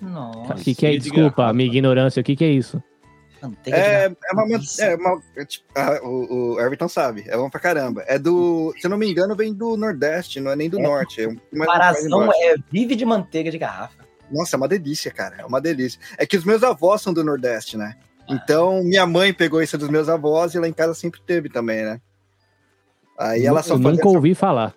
Nossa. 0.00 0.54
O 0.54 0.56
que, 0.56 0.76
que 0.76 0.86
é? 0.86 0.92
de 0.92 0.98
Desculpa, 0.98 1.52
minha 1.52 1.68
ignorância, 1.68 2.20
o 2.20 2.24
que, 2.24 2.36
que 2.36 2.44
é 2.44 2.50
isso? 2.50 2.80
É, 3.66 4.08
garrafa. 4.08 4.16
é 4.24 4.32
uma. 4.32 4.60
É 4.80 4.94
uma 4.96 5.22
é 5.36 5.44
tipo, 5.44 5.64
ah, 5.74 6.00
o, 6.02 6.54
o 6.54 6.60
Everton 6.60 6.88
sabe, 6.88 7.24
é 7.26 7.36
bom 7.36 7.48
pra 7.48 7.60
caramba. 7.60 8.04
É 8.06 8.18
do. 8.18 8.74
Se 8.78 8.86
eu 8.86 8.90
não 8.90 8.98
me 8.98 9.10
engano, 9.10 9.34
vem 9.34 9.52
do 9.54 9.76
Nordeste, 9.76 10.40
não 10.40 10.50
é 10.50 10.56
nem 10.56 10.68
do 10.68 10.78
É. 10.78 10.82
Norte. 10.82 11.22
É 11.22 11.28
um, 11.28 11.36
Parazão 11.64 12.30
é 12.32 12.54
vive 12.70 12.94
de 12.94 13.04
manteiga 13.04 13.50
de 13.50 13.58
garrafa. 13.58 14.04
Nossa, 14.30 14.54
é 14.54 14.58
uma 14.58 14.68
delícia, 14.68 15.10
cara. 15.10 15.36
É 15.38 15.44
uma 15.44 15.60
delícia. 15.60 15.98
É 16.16 16.24
que 16.24 16.36
os 16.36 16.44
meus 16.44 16.62
avós 16.62 17.02
são 17.02 17.12
do 17.12 17.24
Nordeste, 17.24 17.76
né? 17.76 17.96
Então, 18.28 18.82
minha 18.84 19.04
mãe 19.06 19.34
pegou 19.34 19.60
isso 19.60 19.76
dos 19.76 19.88
meus 19.88 20.08
avós 20.08 20.54
e 20.54 20.58
lá 20.60 20.68
em 20.68 20.72
casa 20.72 20.94
sempre 20.94 21.20
teve 21.26 21.48
também, 21.48 21.84
né? 21.84 22.00
Aí 23.18 23.44
ela 23.44 23.62
só 23.62 23.74
eu 23.74 23.78
nunca 23.78 24.08
ouvi 24.08 24.34
falar. 24.34 24.74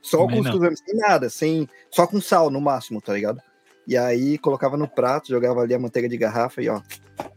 só 0.00 0.18
com 0.18 0.28
Também 0.28 0.42
cuscuz, 0.44 0.80
sem 0.86 0.96
nada, 0.96 1.28
sem, 1.28 1.68
só 1.90 2.06
com 2.06 2.20
sal 2.20 2.50
no 2.50 2.60
máximo, 2.60 3.00
tá 3.00 3.12
ligado? 3.12 3.42
E 3.86 3.96
aí 3.96 4.38
colocava 4.38 4.76
no 4.76 4.86
prato, 4.86 5.28
jogava 5.28 5.60
ali 5.60 5.74
a 5.74 5.78
manteiga 5.78 6.08
de 6.08 6.16
garrafa 6.16 6.62
e 6.62 6.68
ó, 6.68 6.80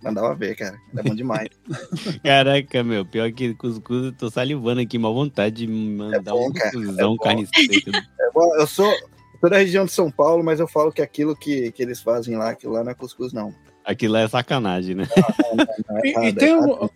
mandava 0.02 0.36
ver, 0.36 0.56
cara. 0.56 0.78
Era 0.94 1.04
bom 1.04 1.16
demais. 1.16 1.50
Caraca, 2.24 2.84
meu, 2.84 3.06
pior 3.06 3.32
que 3.32 3.56
cuscuz, 3.56 4.06
eu 4.06 4.12
tô 4.14 4.30
salivando 4.30 4.82
aqui, 4.82 4.98
uma 4.98 5.12
vontade 5.12 5.66
de 5.66 5.68
mandar 5.68 6.32
bom, 6.32 6.50
um 6.50 6.54
cara, 6.54 6.72
cuscuzão, 6.72 7.16
é 7.16 7.24
carne 7.24 7.48
seca. 7.48 7.98
É 8.20 8.32
bom, 8.32 8.56
eu 8.58 8.68
sou 8.68 8.94
sou 9.40 9.50
da 9.50 9.58
região 9.58 9.86
de 9.86 9.92
São 9.92 10.10
Paulo, 10.10 10.44
mas 10.44 10.60
eu 10.60 10.68
falo 10.68 10.92
que 10.92 11.02
aquilo 11.02 11.36
que, 11.36 11.72
que 11.72 11.84
eles 11.84 12.02
fazem 12.02 12.36
lá, 12.36 12.50
aquilo 12.50 12.74
lá 12.74 12.84
não 12.84 12.92
é 12.92 12.96
cuscuz, 12.96 13.34
não. 13.34 13.54
Aquilo 13.84 14.14
lá 14.14 14.22
é 14.22 14.28
sacanagem, 14.28 14.96
né? 14.96 15.08
Não 15.88 15.98
é 15.98 16.28
E, 16.28 16.30
e 16.30 16.34
tem 16.34 16.54
é 16.54 16.90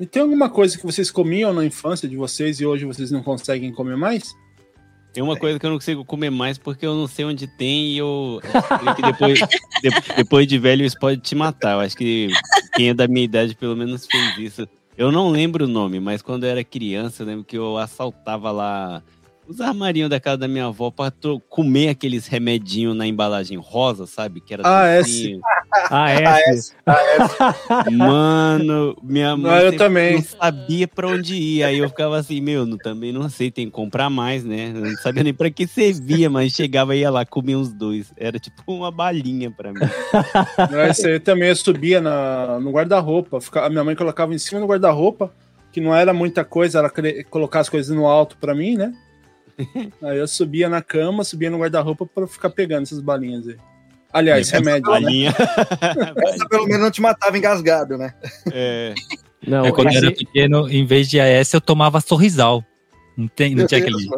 e 0.00 0.06
tem 0.06 0.22
alguma 0.22 0.48
coisa 0.48 0.78
que 0.78 0.86
vocês 0.86 1.10
comiam 1.10 1.52
na 1.52 1.62
infância 1.62 2.08
de 2.08 2.16
vocês 2.16 2.58
e 2.58 2.64
hoje 2.64 2.86
vocês 2.86 3.10
não 3.10 3.22
conseguem 3.22 3.70
comer 3.70 3.98
mais? 3.98 4.34
Tem 5.12 5.22
uma 5.22 5.36
coisa 5.36 5.58
que 5.58 5.66
eu 5.66 5.70
não 5.70 5.76
consigo 5.78 6.04
comer 6.04 6.30
mais 6.30 6.56
porque 6.56 6.86
eu 6.86 6.94
não 6.94 7.06
sei 7.08 7.24
onde 7.24 7.46
tem 7.46 7.92
e 7.92 7.98
eu. 7.98 8.40
depois, 9.04 9.38
de- 9.82 10.14
depois 10.16 10.46
de 10.46 10.58
velho 10.58 10.84
isso 10.84 10.98
pode 10.98 11.20
te 11.20 11.34
matar. 11.34 11.72
Eu 11.72 11.80
acho 11.80 11.96
que 11.96 12.28
quem 12.74 12.90
é 12.90 12.94
da 12.94 13.08
minha 13.08 13.24
idade 13.24 13.54
pelo 13.56 13.76
menos 13.76 14.06
fez 14.06 14.38
isso. 14.38 14.68
Eu 14.96 15.10
não 15.10 15.30
lembro 15.30 15.64
o 15.64 15.68
nome, 15.68 15.98
mas 15.98 16.20
quando 16.22 16.44
eu 16.44 16.50
era 16.50 16.62
criança, 16.62 17.22
eu 17.22 17.26
lembro 17.26 17.44
que 17.44 17.56
eu 17.56 17.76
assaltava 17.78 18.50
lá 18.50 19.02
os 19.50 19.60
armarinhos 19.60 20.08
da 20.08 20.20
casa 20.20 20.38
da 20.38 20.48
minha 20.48 20.66
avó 20.66 20.90
pra 20.90 21.10
to- 21.10 21.40
comer 21.48 21.88
aqueles 21.88 22.26
remedinhos 22.28 22.96
na 22.96 23.06
embalagem 23.06 23.58
rosa, 23.58 24.06
sabe? 24.06 24.40
Que 24.40 24.54
era 24.54 24.62
Ah, 24.64 24.86
é. 24.86 25.00
Ah, 25.90 26.10
é? 26.10 26.26
AS, 26.26 26.74
Mano, 27.90 28.96
minha 29.02 29.36
mãe 29.36 29.50
Não, 29.50 29.58
eu 29.60 29.76
também. 29.76 30.14
não 30.14 30.22
sabia 30.22 30.86
pra 30.86 31.08
onde 31.08 31.34
ir. 31.34 31.62
Aí 31.64 31.78
eu 31.78 31.88
ficava 31.88 32.16
assim, 32.18 32.40
meu, 32.40 32.64
não, 32.66 32.76
também 32.78 33.12
não 33.12 33.28
sei, 33.28 33.50
tem 33.50 33.66
que 33.66 33.72
comprar 33.72 34.08
mais, 34.10 34.44
né? 34.44 34.72
Eu 34.74 34.80
não 34.82 34.96
sabia 34.98 35.22
nem 35.24 35.34
pra 35.34 35.50
que 35.50 35.66
servia, 35.66 36.30
mas 36.30 36.52
chegava 36.52 36.94
e 36.94 37.00
ia 37.00 37.10
lá, 37.10 37.24
comia 37.24 37.58
uns 37.58 37.72
dois. 37.72 38.12
Era 38.16 38.38
tipo 38.38 38.62
uma 38.68 38.90
balinha 38.90 39.50
pra 39.50 39.72
mim. 39.72 39.80
Isso 40.90 41.06
aí 41.06 41.18
também 41.20 41.48
eu 41.48 41.56
subia 41.56 42.00
na, 42.00 42.58
no 42.60 42.70
guarda-roupa. 42.70 43.38
A 43.56 43.68
minha 43.70 43.84
mãe 43.84 43.94
colocava 43.96 44.34
em 44.34 44.38
cima 44.38 44.60
do 44.60 44.66
guarda-roupa, 44.66 45.32
que 45.72 45.80
não 45.80 45.94
era 45.94 46.12
muita 46.12 46.44
coisa, 46.44 46.78
ela 46.78 46.92
colocar 47.30 47.60
as 47.60 47.68
coisas 47.68 47.94
no 47.94 48.06
alto 48.06 48.36
pra 48.38 48.54
mim, 48.54 48.76
né? 48.76 48.92
Aí 50.02 50.18
eu 50.18 50.28
subia 50.28 50.68
na 50.68 50.82
cama, 50.82 51.24
subia 51.24 51.50
no 51.50 51.58
guarda-roupa 51.58 52.06
pra 52.06 52.26
ficar 52.26 52.50
pegando 52.50 52.82
essas 52.82 53.00
balinhas 53.00 53.48
aí. 53.48 53.56
Aliás, 54.12 54.50
remédio, 54.50 54.90
né? 54.90 55.00
Balinha. 55.00 55.34
essa 56.26 56.48
pelo 56.48 56.66
menos 56.66 56.82
não 56.82 56.90
te 56.90 57.00
matava 57.00 57.38
engasgado, 57.38 57.96
né? 57.96 58.12
É, 58.52 58.94
Não, 59.46 59.64
É, 59.64 59.72
quando 59.72 59.92
eu 59.92 59.98
era 59.98 60.12
pequeno, 60.12 60.68
em 60.68 60.84
vez 60.84 61.08
de 61.08 61.20
AS, 61.20 61.52
eu 61.52 61.60
tomava 61.60 62.00
sorrisal. 62.00 62.64
Não, 63.16 63.28
tem, 63.28 63.54
não 63.54 63.66
tinha 63.66 63.80
aquele. 63.80 64.08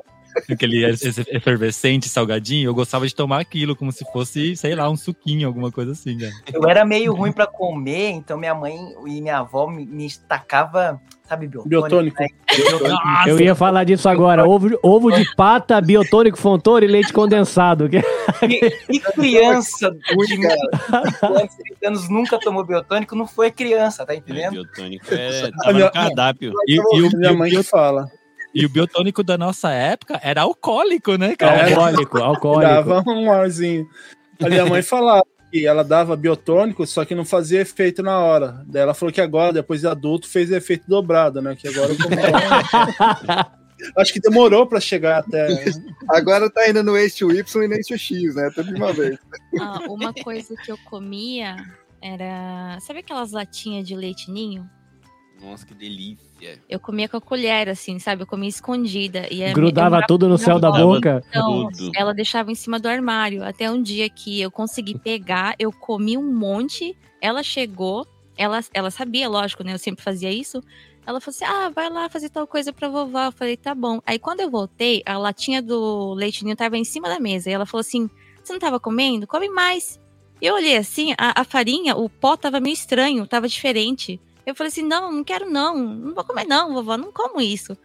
Aquele 0.50 0.84
efervescente 1.30 2.08
salgadinho? 2.08 2.68
Eu 2.68 2.74
gostava 2.74 3.06
de 3.06 3.14
tomar 3.14 3.40
aquilo 3.40 3.74
como 3.76 3.92
se 3.92 4.04
fosse, 4.12 4.56
sei 4.56 4.74
lá, 4.74 4.88
um 4.90 4.96
suquinho, 4.96 5.46
alguma 5.46 5.70
coisa 5.70 5.92
assim, 5.92 6.16
né? 6.16 6.30
Eu 6.52 6.68
era 6.68 6.84
meio 6.84 7.12
ruim 7.14 7.32
pra 7.32 7.46
comer, 7.46 8.10
então 8.10 8.36
minha 8.38 8.54
mãe 8.54 8.76
e 9.06 9.20
minha 9.20 9.38
avó 9.38 9.66
me, 9.68 9.84
me 9.86 10.08
tacava, 10.28 11.00
sabe, 11.28 11.46
biotônico. 11.46 11.68
Biotônico. 11.68 12.22
né? 12.22 12.28
Biotônico. 12.54 12.88
Nossa, 12.88 13.28
eu 13.28 13.40
ia 13.40 13.54
falar 13.54 13.84
disso 13.84 14.08
agora. 14.08 14.46
Ovo, 14.46 14.78
ovo 14.82 15.10
de 15.10 15.24
pata, 15.34 15.80
biotônico, 15.80 16.36
fontoura 16.38 16.84
e 16.84 16.88
leite 16.88 17.12
condensado. 17.12 17.88
que- 17.88 18.02
E 18.90 18.98
criança 19.00 19.90
de 19.90 20.46
anos, 20.46 21.54
30 21.56 21.88
anos 21.88 22.08
nunca 22.08 22.38
tomou 22.38 22.64
biotônico, 22.64 23.14
não 23.14 23.26
foi 23.26 23.50
criança, 23.50 24.04
tá 24.04 24.14
entendendo? 24.14 24.52
biotônico 24.52 25.06
é, 25.14 25.44
A 25.46 25.50
tava 25.58 25.72
minha- 25.72 25.86
no 25.86 25.92
cardápio. 25.92 26.52
E, 26.66 26.74
e 26.76 26.80
o, 27.02 27.10
Minha 27.18 27.32
mãe 27.32 27.50
que 27.50 27.62
fala. 27.62 28.06
E 28.54 28.66
o 28.66 28.68
biotônico 28.68 29.22
da 29.22 29.38
nossa 29.38 29.70
época 29.70 30.20
era 30.22 30.42
alcoólico, 30.42 31.16
né, 31.16 31.34
cara? 31.36 31.68
Alcoólico, 31.68 32.18
alcoólico. 32.18 32.88
Dava 32.88 33.02
um 33.10 33.30
arzinho. 33.30 33.88
A 34.40 34.48
minha 34.48 34.66
mãe 34.66 34.82
falava 34.82 35.24
que 35.50 35.66
ela 35.66 35.84
dava 35.84 36.16
biotônico, 36.16 36.86
só 36.86 37.04
que 37.04 37.14
não 37.14 37.24
fazia 37.24 37.60
efeito 37.60 38.02
na 38.02 38.18
hora. 38.18 38.64
Daí 38.66 38.82
ela 38.82 38.94
falou 38.94 39.12
que 39.12 39.20
agora, 39.20 39.52
depois 39.52 39.80
de 39.80 39.86
adulto, 39.86 40.28
fez 40.28 40.50
efeito 40.50 40.84
dobrado, 40.88 41.40
né? 41.40 41.54
Que 41.54 41.68
agora 41.68 41.92
Acho 43.96 44.12
que 44.12 44.20
demorou 44.20 44.66
pra 44.66 44.80
chegar 44.80 45.18
até. 45.18 45.64
Agora 46.08 46.48
tá 46.50 46.68
indo 46.68 46.82
no 46.82 46.96
eixo 46.96 47.30
Y 47.32 47.64
e 47.64 47.68
no 47.68 47.74
eixo 47.74 47.98
X, 47.98 48.34
né? 48.34 48.50
Tudo 48.54 48.72
de 48.72 48.76
uma 48.76 48.92
vez. 48.92 49.18
Ah, 49.60 49.80
uma 49.88 50.12
coisa 50.14 50.54
que 50.64 50.70
eu 50.70 50.78
comia 50.84 51.56
era. 52.00 52.78
Sabe 52.80 53.00
aquelas 53.00 53.32
latinhas 53.32 53.86
de 53.86 53.96
leite 53.96 54.30
ninho? 54.30 54.68
Nossa, 55.42 55.66
que 55.66 55.74
delícia. 55.74 56.60
Eu 56.68 56.78
comia 56.78 57.08
com 57.08 57.16
a 57.16 57.20
colher, 57.20 57.68
assim, 57.68 57.98
sabe? 57.98 58.22
Eu 58.22 58.26
comia 58.26 58.48
escondida. 58.48 59.26
E 59.30 59.52
Grudava 59.52 60.00
tudo 60.06 60.28
no 60.28 60.38
céu 60.38 60.58
da 60.58 60.70
boca? 60.70 61.24
Então, 61.28 61.68
Tudo. 61.68 61.90
ela 61.96 62.14
deixava 62.14 62.52
em 62.52 62.54
cima 62.54 62.78
do 62.78 62.88
armário. 62.88 63.44
Até 63.44 63.70
um 63.70 63.82
dia 63.82 64.08
que 64.08 64.40
eu 64.40 64.50
consegui 64.50 64.96
pegar, 64.96 65.54
eu 65.58 65.72
comi 65.72 66.16
um 66.16 66.32
monte. 66.32 66.96
Ela 67.20 67.42
chegou, 67.42 68.06
ela, 68.36 68.60
ela 68.72 68.90
sabia, 68.90 69.28
lógico, 69.28 69.64
né? 69.64 69.74
Eu 69.74 69.78
sempre 69.78 70.02
fazia 70.02 70.30
isso. 70.30 70.62
Ela 71.04 71.20
falou 71.20 71.34
assim: 71.34 71.44
ah, 71.44 71.70
vai 71.70 71.90
lá 71.90 72.08
fazer 72.08 72.28
tal 72.28 72.46
coisa 72.46 72.72
pra 72.72 72.88
vovó. 72.88 73.24
Eu 73.24 73.32
falei, 73.32 73.56
tá 73.56 73.74
bom. 73.74 74.00
Aí 74.06 74.18
quando 74.18 74.40
eu 74.40 74.50
voltei, 74.50 75.02
a 75.04 75.18
latinha 75.18 75.60
do 75.60 76.14
leite 76.14 76.44
ninho 76.44 76.56
tava 76.56 76.76
em 76.76 76.84
cima 76.84 77.08
da 77.08 77.18
mesa. 77.18 77.50
E 77.50 77.52
ela 77.52 77.66
falou 77.66 77.80
assim: 77.80 78.08
você 78.42 78.52
não 78.52 78.60
tava 78.60 78.78
comendo? 78.78 79.26
Come 79.26 79.48
mais. 79.48 80.00
Eu 80.40 80.54
olhei 80.54 80.76
assim, 80.76 81.12
a, 81.16 81.40
a 81.40 81.44
farinha, 81.44 81.96
o 81.96 82.08
pó 82.08 82.36
tava 82.36 82.58
meio 82.58 82.74
estranho, 82.74 83.26
tava 83.26 83.46
diferente. 83.46 84.20
Eu 84.46 84.54
falei 84.54 84.68
assim: 84.68 84.82
não, 84.82 85.12
não 85.12 85.24
quero 85.24 85.50
não, 85.50 85.76
não 85.76 86.14
vou 86.14 86.24
comer 86.24 86.44
não, 86.44 86.74
vovó, 86.74 86.96
não 86.96 87.12
como 87.12 87.40
isso. 87.40 87.76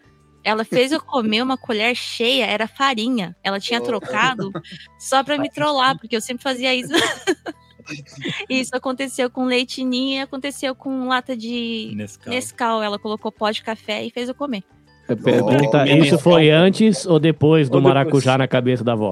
Ela 0.44 0.64
fez 0.64 0.92
eu 0.92 1.02
comer 1.02 1.42
uma 1.42 1.58
colher 1.58 1.94
cheia, 1.94 2.46
era 2.46 2.68
farinha. 2.68 3.36
Ela 3.44 3.60
tinha 3.60 3.82
trocado 3.82 4.50
só 4.98 5.22
pra 5.24 5.38
me 5.38 5.50
trollar, 5.50 5.98
porque 6.00 6.16
eu 6.16 6.22
sempre 6.22 6.44
fazia 6.44 6.74
isso. 6.74 6.94
isso 8.50 8.76
aconteceu 8.76 9.30
com 9.30 9.46
leite 9.46 9.84
ninho 9.84 10.20
e 10.20 10.22
aconteceu 10.22 10.74
com 10.74 11.08
lata 11.08 11.36
de 11.36 11.92
Nescau. 11.96 12.34
Nescau. 12.34 12.84
Ela 12.84 12.98
colocou 12.98 13.32
pó 13.32 13.52
de 13.52 13.62
café 13.62 14.06
e 14.06 14.10
fez 14.10 14.30
eu 14.30 14.36
comer. 14.36 14.64
Pergunta, 15.06 15.80
Comer 15.80 16.06
isso 16.06 16.18
foi 16.20 16.50
antes 16.50 17.06
ou 17.06 17.18
depois 17.18 17.70
do 17.70 17.76
Ou 17.76 17.82
depois. 17.82 17.96
maracujá 17.96 18.38
na 18.38 18.48
cabeça 18.48 18.84
da 18.84 18.94
avó? 18.94 19.12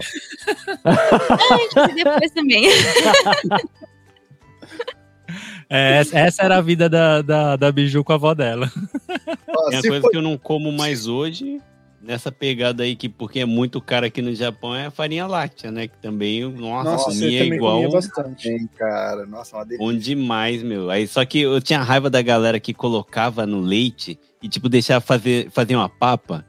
Antes 0.85 1.91
e 1.91 2.03
depois 2.03 2.31
também. 2.31 2.65
É, 5.75 5.97
essa- 5.97 6.19
essa 6.19 6.43
era 6.43 6.57
a 6.57 6.61
vida 6.61 6.87
da, 6.89 7.21
da, 7.21 7.55
da 7.55 7.71
Biju 7.71 8.03
com 8.03 8.11
a 8.11 8.15
avó 8.15 8.33
dela. 8.33 8.71
Ó, 9.47 9.69
Tem 9.69 9.79
uma 9.79 9.81
coisa 9.81 10.01
for- 10.01 10.11
que 10.11 10.17
eu 10.17 10.21
não 10.21 10.37
como 10.37 10.71
mais 10.71 11.07
hoje, 11.07 11.59
nessa 12.01 12.31
pegada 12.31 12.83
aí, 12.83 12.95
que 12.95 13.09
porque 13.09 13.39
é 13.39 13.45
muito 13.45 13.81
caro 13.81 14.05
aqui 14.05 14.21
no 14.21 14.33
Japão, 14.35 14.75
é 14.75 14.85
a 14.87 14.91
farinha 14.91 15.25
láctea, 15.25 15.71
né? 15.71 15.87
Que 15.87 15.97
também, 15.97 16.43
nossa, 16.51 16.91
Nossa, 16.91 17.11
você 17.11 17.19
comia 17.25 17.43
também 17.43 17.57
igual 17.57 17.75
comia 17.77 17.89
bastante. 17.89 18.43
Sim, 18.47 18.67
cara. 18.77 19.25
Nossa, 19.25 19.57
uma 19.57 19.65
delícia. 19.65 19.85
bom 19.85 19.93
demais, 19.97 20.61
meu. 20.63 20.89
Aí, 20.89 21.07
só 21.07 21.23
que 21.25 21.39
eu 21.41 21.59
tinha 21.61 21.81
raiva 21.81 22.09
da 22.09 22.21
galera 22.21 22.59
que 22.59 22.73
colocava 22.73 23.45
no 23.45 23.59
leite 23.59 24.19
e, 24.41 24.47
tipo, 24.47 24.69
deixava 24.69 25.01
fazer, 25.01 25.49
fazer 25.51 25.75
uma 25.75 25.89
papa. 25.89 26.45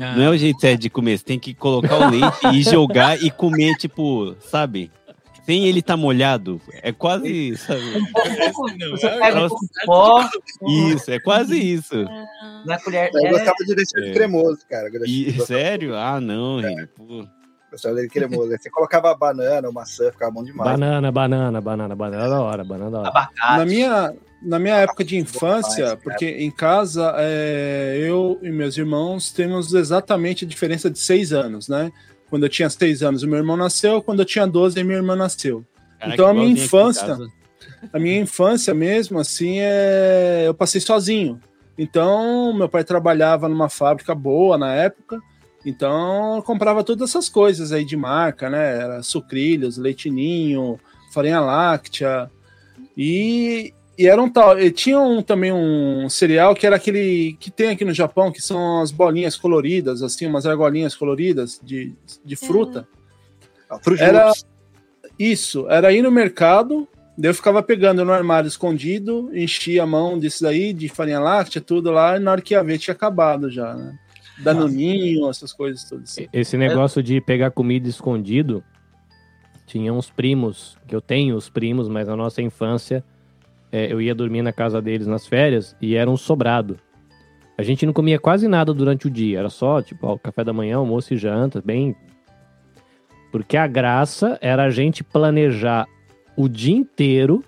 Ah. 0.00 0.14
Não 0.16 0.22
é 0.22 0.30
o 0.30 0.36
jeito 0.38 0.60
certo 0.60 0.80
de 0.82 0.88
comer, 0.90 1.18
você 1.18 1.24
tem 1.24 1.38
que 1.38 1.52
colocar 1.52 1.96
o 1.96 2.10
leite 2.10 2.46
e 2.54 2.62
jogar 2.62 3.20
e 3.22 3.28
comer, 3.30 3.74
tipo, 3.76 4.36
sabe? 4.40 4.88
Sem 5.50 5.66
ele 5.66 5.82
tá 5.82 5.96
molhado. 5.96 6.60
É 6.80 6.92
quase, 6.92 7.56
sabe? 7.56 7.80
Você 8.92 9.08
pega 9.10 9.44
um 9.44 9.48
pouco 9.48 9.64
de 9.66 9.84
pó 9.84 10.28
Isso, 10.68 11.10
é 11.10 11.18
quase 11.18 11.58
isso. 11.58 12.04
na 12.64 12.78
colher. 12.80 13.10
Eu 13.12 13.26
É, 13.26 13.30
gostava 13.30 13.56
de 13.66 13.74
deixar 13.74 13.98
ele 13.98 14.10
É. 14.10 14.12
cremoso, 14.14 14.58
cara. 14.70 14.88
E, 15.06 15.32
sério? 15.44 15.96
Ah, 15.96 16.20
não, 16.20 16.60
Reni. 16.60 16.86
Pô. 16.96 17.26
gostava 17.68 17.96
dele 17.96 18.08
cremoso. 18.08 18.52
Aí 18.52 18.58
Você 18.58 18.70
colocava 18.70 19.12
banana 19.16 19.66
ou 19.66 19.74
maçã, 19.74 20.10
ficava 20.12 20.30
bom 20.30 20.44
demais. 20.44 20.70
Banana, 20.70 21.10
banana, 21.10 21.60
banana, 21.60 21.96
banana 21.96 22.28
da 22.28 22.40
hora, 22.40 22.62
banana 22.64 22.90
da 22.92 22.98
hora. 23.00 23.08
abacate. 23.08 23.58
Na 23.58 23.66
minha, 23.66 24.14
na 24.42 24.58
minha 24.60 24.76
época 24.76 25.02
de 25.04 25.16
infância, 25.16 25.96
porque 25.96 26.26
em 26.26 26.50
casa 26.52 27.12
é, 27.18 27.96
eu 28.00 28.38
e 28.40 28.50
meus 28.50 28.76
irmãos 28.76 29.32
temos 29.32 29.74
exatamente 29.74 30.44
a 30.44 30.48
diferença 30.48 30.88
de 30.88 30.98
seis 31.00 31.32
anos, 31.32 31.68
né? 31.68 31.90
Quando 32.30 32.44
eu 32.44 32.48
tinha 32.48 32.70
seis 32.70 33.02
anos, 33.02 33.22
o 33.22 33.28
meu 33.28 33.38
irmão 33.38 33.56
nasceu, 33.56 34.00
quando 34.00 34.20
eu 34.20 34.24
tinha 34.24 34.46
12, 34.46 34.82
minha 34.84 34.96
irmã 34.96 35.14
nasceu. 35.16 35.64
Caraca, 35.98 36.14
Então, 36.14 36.26
a 36.28 36.32
minha 36.32 36.48
infância-. 36.48 37.18
A 37.92 37.98
minha 37.98 38.20
infância 38.20 38.72
mesmo, 38.72 39.18
assim, 39.18 39.58
é... 39.58 40.44
eu 40.46 40.54
passei 40.54 40.80
sozinho. 40.80 41.40
Então, 41.76 42.52
meu 42.54 42.68
pai 42.68 42.84
trabalhava 42.84 43.48
numa 43.48 43.68
fábrica 43.68 44.14
boa 44.14 44.56
na 44.56 44.74
época, 44.74 45.20
então 45.64 46.36
eu 46.36 46.42
comprava 46.42 46.84
todas 46.84 47.10
essas 47.10 47.28
coisas 47.28 47.72
aí 47.72 47.84
de 47.84 47.96
marca, 47.96 48.48
né? 48.48 48.78
Era 48.82 49.02
sucrilhos, 49.02 49.76
leitinho, 49.76 50.78
farinha 51.12 51.40
láctea. 51.40 52.30
E, 52.96 53.72
e 54.00 54.06
era 54.06 54.22
um 54.22 54.30
tal. 54.30 54.58
E 54.58 54.70
tinha 54.70 54.98
um, 54.98 55.20
também 55.20 55.52
um 55.52 56.08
cereal 56.08 56.54
que 56.54 56.66
era 56.66 56.76
aquele 56.76 57.36
que 57.38 57.50
tem 57.50 57.68
aqui 57.68 57.84
no 57.84 57.92
Japão, 57.92 58.32
que 58.32 58.40
são 58.40 58.80
as 58.80 58.90
bolinhas 58.90 59.36
coloridas, 59.36 60.02
assim, 60.02 60.24
umas 60.24 60.46
argolinhas 60.46 60.96
coloridas 60.96 61.60
de, 61.62 61.94
de 62.24 62.34
fruta. 62.34 62.88
Fruit 63.82 64.00
Era 64.00 64.32
isso, 65.18 65.68
era 65.68 65.92
ir 65.92 66.00
no 66.00 66.10
mercado, 66.10 66.88
daí 67.16 67.28
eu 67.28 67.34
ficava 67.34 67.62
pegando 67.62 68.02
no 68.02 68.10
armário 68.10 68.48
escondido, 68.48 69.30
enchia 69.34 69.82
a 69.82 69.86
mão 69.86 70.18
disso 70.18 70.42
daí, 70.44 70.72
de 70.72 70.88
farinha 70.88 71.20
láctea, 71.20 71.60
tudo 71.60 71.90
lá, 71.90 72.16
e 72.16 72.20
na 72.20 72.32
hora 72.32 72.40
que 72.40 72.54
ia 72.54 72.64
ver 72.64 72.78
tinha 72.78 72.94
acabado 72.94 73.50
já, 73.50 73.74
né? 73.74 73.98
Danoninho, 74.38 75.28
essas 75.28 75.52
coisas 75.52 75.84
todas. 75.84 76.12
Assim. 76.12 76.26
Esse 76.32 76.56
negócio 76.56 77.02
de 77.02 77.20
pegar 77.20 77.50
comida 77.50 77.86
escondido, 77.86 78.64
tinha 79.66 79.92
uns 79.92 80.08
primos, 80.08 80.78
que 80.88 80.96
eu 80.96 81.02
tenho 81.02 81.36
os 81.36 81.50
primos, 81.50 81.86
mas 81.86 82.08
na 82.08 82.16
nossa 82.16 82.40
infância 82.40 83.04
é, 83.72 83.92
eu 83.92 84.00
ia 84.00 84.14
dormir 84.14 84.42
na 84.42 84.52
casa 84.52 84.80
deles 84.82 85.06
nas 85.06 85.26
férias 85.26 85.76
e 85.80 85.94
era 85.94 86.10
um 86.10 86.16
sobrado. 86.16 86.76
A 87.56 87.62
gente 87.62 87.84
não 87.84 87.92
comia 87.92 88.18
quase 88.18 88.48
nada 88.48 88.72
durante 88.72 89.06
o 89.06 89.10
dia, 89.10 89.38
era 89.38 89.50
só 89.50 89.82
tipo 89.82 90.06
ó, 90.06 90.16
café 90.16 90.42
da 90.42 90.52
manhã, 90.52 90.76
almoço 90.76 91.12
e 91.14 91.16
janta, 91.16 91.62
bem. 91.64 91.94
Porque 93.30 93.56
a 93.56 93.66
graça 93.66 94.38
era 94.40 94.64
a 94.64 94.70
gente 94.70 95.04
planejar 95.04 95.86
o 96.36 96.48
dia 96.48 96.74
inteiro, 96.74 97.44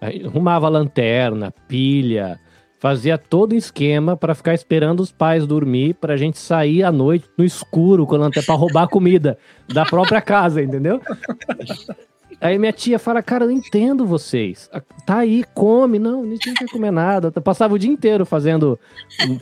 arrumava 0.00 0.68
lanterna, 0.68 1.52
pilha, 1.66 2.38
fazia 2.78 3.18
todo 3.18 3.54
esquema 3.54 4.16
pra 4.16 4.34
ficar 4.34 4.54
esperando 4.54 5.00
os 5.00 5.10
pais 5.10 5.46
dormir 5.46 5.94
pra 5.94 6.16
gente 6.16 6.38
sair 6.38 6.82
à 6.82 6.92
noite 6.92 7.28
no 7.36 7.44
escuro 7.44 8.06
com 8.06 8.14
a 8.14 8.18
lanterna 8.18 8.46
pra 8.46 8.54
roubar 8.54 8.88
comida 8.88 9.38
da 9.68 9.84
própria 9.84 10.20
casa, 10.20 10.62
entendeu? 10.62 11.00
Aí 12.40 12.58
minha 12.58 12.72
tia 12.72 12.98
fala, 12.98 13.22
cara, 13.22 13.44
eu 13.44 13.50
entendo 13.50 14.06
vocês. 14.06 14.70
Tá 15.04 15.18
aí, 15.18 15.44
come. 15.54 15.98
Não, 15.98 16.22
a 16.22 16.26
gente 16.26 16.46
não 16.48 16.54
quer 16.54 16.68
comer 16.70 16.90
nada. 16.90 17.30
Eu 17.34 17.42
Passava 17.42 17.74
o 17.74 17.78
dia 17.78 17.90
inteiro 17.90 18.24
fazendo, 18.24 18.78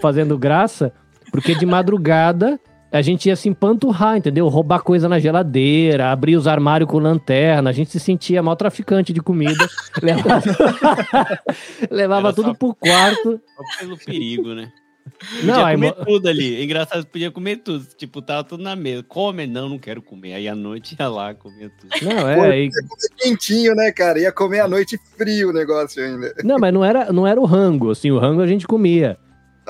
fazendo 0.00 0.36
graça, 0.36 0.92
porque 1.30 1.54
de 1.54 1.64
madrugada 1.64 2.58
a 2.90 3.02
gente 3.02 3.26
ia 3.28 3.36
se 3.36 3.48
empanturrar, 3.50 4.16
entendeu? 4.16 4.48
Roubar 4.48 4.80
coisa 4.80 5.08
na 5.08 5.18
geladeira, 5.18 6.10
abrir 6.10 6.36
os 6.36 6.46
armários 6.46 6.90
com 6.90 6.98
lanterna. 6.98 7.68
A 7.70 7.72
gente 7.72 7.90
se 7.90 8.00
sentia 8.00 8.42
mal 8.42 8.56
traficante 8.56 9.12
de 9.12 9.20
comida. 9.20 9.68
levava 10.02 10.42
levava 11.90 12.28
Era 12.28 12.34
tudo 12.34 12.46
só- 12.48 12.54
pro 12.54 12.74
quarto. 12.74 13.40
Só 13.56 13.78
pelo 13.80 13.96
perigo, 13.98 14.54
né? 14.54 14.72
Não, 15.42 15.54
Podia 15.54 15.66
aí, 15.66 15.74
comer 15.74 15.94
mo- 15.98 16.04
tudo 16.04 16.28
ali. 16.28 16.56
É 16.60 16.64
engraçado, 16.64 17.06
podia 17.06 17.30
comer 17.30 17.56
tudo. 17.58 17.84
Tipo, 17.96 18.20
tava 18.22 18.44
tudo 18.44 18.62
na 18.62 18.74
mesa. 18.76 19.02
Come, 19.02 19.46
não, 19.46 19.68
não 19.68 19.78
quero 19.78 20.00
comer. 20.02 20.34
Aí 20.34 20.48
à 20.48 20.54
noite 20.54 20.96
ia 20.98 21.08
lá, 21.08 21.34
comia 21.34 21.70
tudo. 21.80 21.90
Não, 22.04 22.22
Pô, 22.22 22.28
é, 22.44 22.50
aí, 22.50 22.64
ia 22.64 22.70
comer 22.70 23.08
quentinho, 23.18 23.74
né, 23.74 23.90
cara? 23.92 24.18
Ia 24.18 24.32
comer 24.32 24.60
à 24.60 24.68
noite 24.68 24.98
frio 25.16 25.50
o 25.50 25.52
negócio 25.52 26.02
ainda. 26.04 26.34
Não, 26.44 26.58
mas 26.58 26.72
não 26.72 26.84
era, 26.84 27.12
não 27.12 27.26
era 27.26 27.40
o 27.40 27.44
rango, 27.44 27.90
assim, 27.90 28.10
o 28.10 28.18
rango 28.18 28.40
a 28.42 28.46
gente 28.46 28.66
comia. 28.66 29.16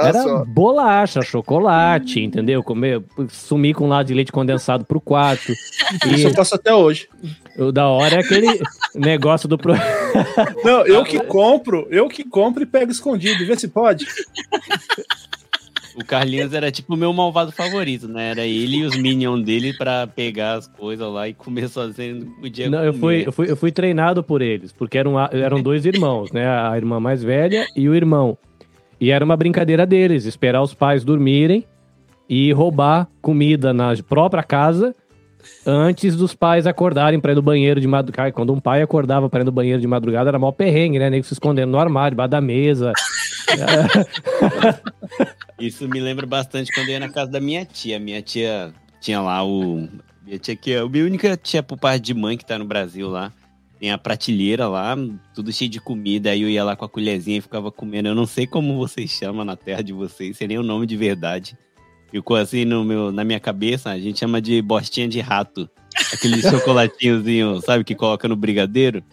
Ah, 0.00 0.10
Era 0.10 0.22
só. 0.22 0.44
bolacha, 0.44 1.20
chocolate, 1.22 2.20
entendeu? 2.20 2.62
Comer, 2.62 3.02
sumir 3.30 3.74
com 3.74 3.86
um 3.86 3.88
lado 3.88 4.06
de 4.06 4.14
leite 4.14 4.30
condensado 4.30 4.84
pro 4.84 5.00
quarto. 5.00 5.50
Isso 6.14 6.28
eu 6.28 6.34
faço 6.34 6.54
até 6.54 6.72
hoje. 6.72 7.08
E 7.58 7.60
o 7.60 7.72
da 7.72 7.88
hora 7.88 8.14
é 8.14 8.20
aquele 8.20 8.60
negócio 8.94 9.48
do... 9.48 9.58
Pro... 9.58 9.74
Não, 10.64 10.86
eu 10.86 11.02
que 11.02 11.18
compro, 11.18 11.88
eu 11.90 12.06
que 12.08 12.22
compro 12.22 12.62
e 12.62 12.66
pego 12.66 12.92
escondido, 12.92 13.44
vê 13.44 13.58
se 13.58 13.66
pode. 13.66 14.06
O 15.98 16.04
Carlinhos 16.04 16.54
era 16.54 16.70
tipo 16.70 16.94
o 16.94 16.96
meu 16.96 17.12
malvado 17.12 17.50
favorito, 17.50 18.06
né? 18.06 18.30
Era 18.30 18.46
ele 18.46 18.76
e 18.76 18.84
os 18.84 18.96
minions 18.96 19.42
dele 19.42 19.76
pra 19.76 20.06
pegar 20.06 20.54
as 20.54 20.68
coisas 20.68 21.12
lá 21.12 21.28
e 21.28 21.34
comer 21.34 21.68
sozinho. 21.68 22.24
Não 22.24 22.40
podia 22.40 22.70
Não, 22.70 22.84
eu 22.84 22.94
fui, 22.94 23.24
eu, 23.26 23.32
fui, 23.32 23.50
eu 23.50 23.56
fui 23.56 23.72
treinado 23.72 24.22
por 24.22 24.40
eles, 24.40 24.70
porque 24.70 24.96
eram, 24.96 25.18
eram 25.18 25.60
dois 25.60 25.84
irmãos, 25.84 26.30
né? 26.30 26.48
A 26.48 26.76
irmã 26.76 27.00
mais 27.00 27.24
velha 27.24 27.66
e 27.74 27.88
o 27.88 27.96
irmão. 27.96 28.38
E 29.00 29.10
era 29.10 29.24
uma 29.24 29.36
brincadeira 29.36 29.84
deles, 29.84 30.24
esperar 30.24 30.62
os 30.62 30.72
pais 30.72 31.02
dormirem 31.02 31.66
e 32.28 32.52
roubar 32.52 33.08
comida 33.20 33.72
na 33.72 33.92
própria 34.08 34.44
casa 34.44 34.94
antes 35.66 36.14
dos 36.14 36.32
pais 36.32 36.66
acordarem 36.66 37.18
pra 37.18 37.32
ir 37.32 37.34
no 37.34 37.42
banheiro 37.42 37.80
de 37.80 37.88
madrugada. 37.88 38.30
Quando 38.30 38.52
um 38.52 38.60
pai 38.60 38.82
acordava 38.82 39.28
pra 39.28 39.40
ir 39.40 39.44
no 39.44 39.52
banheiro 39.52 39.80
de 39.80 39.86
madrugada, 39.86 40.30
era 40.30 40.38
mal 40.38 40.52
perrengue, 40.52 40.98
né? 41.00 41.10
Nem 41.10 41.22
se 41.22 41.32
escondendo 41.32 41.70
no 41.70 41.78
armário, 41.78 42.12
debaixo 42.12 42.30
da 42.30 42.40
mesa. 42.40 42.92
Isso 45.58 45.88
me 45.88 46.00
lembra 46.00 46.26
bastante 46.26 46.72
quando 46.72 46.88
eu 46.88 46.94
ia 46.94 47.00
na 47.00 47.08
casa 47.08 47.30
da 47.30 47.40
minha 47.40 47.64
tia. 47.64 47.98
Minha 47.98 48.22
tia 48.22 48.72
tinha 49.00 49.20
lá 49.20 49.44
o. 49.44 49.88
Minha 50.24 50.38
tia 50.38 50.56
que 50.56 50.72
é 50.72 50.78
a 50.78 50.88
minha 50.88 51.04
única 51.04 51.36
tia 51.36 51.62
por 51.62 51.78
parte 51.78 52.02
de 52.02 52.14
mãe 52.14 52.36
que 52.36 52.44
tá 52.44 52.58
no 52.58 52.64
Brasil 52.64 53.08
lá. 53.08 53.32
Tem 53.78 53.92
a 53.92 53.98
prateleira 53.98 54.66
lá, 54.66 54.96
tudo 55.34 55.52
cheio 55.52 55.70
de 55.70 55.80
comida. 55.80 56.30
Aí 56.30 56.42
eu 56.42 56.48
ia 56.48 56.64
lá 56.64 56.74
com 56.74 56.84
a 56.84 56.88
colherzinha 56.88 57.38
e 57.38 57.40
ficava 57.40 57.70
comendo. 57.70 58.08
Eu 58.08 58.14
não 58.14 58.26
sei 58.26 58.46
como 58.46 58.76
vocês 58.76 59.10
chamam 59.10 59.44
na 59.44 59.56
terra 59.56 59.82
de 59.82 59.92
vocês, 59.92 60.36
sei 60.36 60.48
nem 60.48 60.58
o 60.58 60.64
nome 60.64 60.84
de 60.84 60.96
verdade. 60.96 61.56
Ficou 62.10 62.36
assim 62.36 62.64
no 62.64 62.84
meu, 62.84 63.12
na 63.12 63.22
minha 63.22 63.38
cabeça, 63.38 63.90
a 63.90 63.98
gente 63.98 64.18
chama 64.18 64.40
de 64.40 64.60
bostinha 64.62 65.06
de 65.06 65.20
rato. 65.20 65.68
Aquele 66.12 66.40
chocolatinhozinho, 66.42 67.60
sabe, 67.60 67.84
que 67.84 67.94
coloca 67.94 68.26
no 68.26 68.34
brigadeiro. 68.34 69.04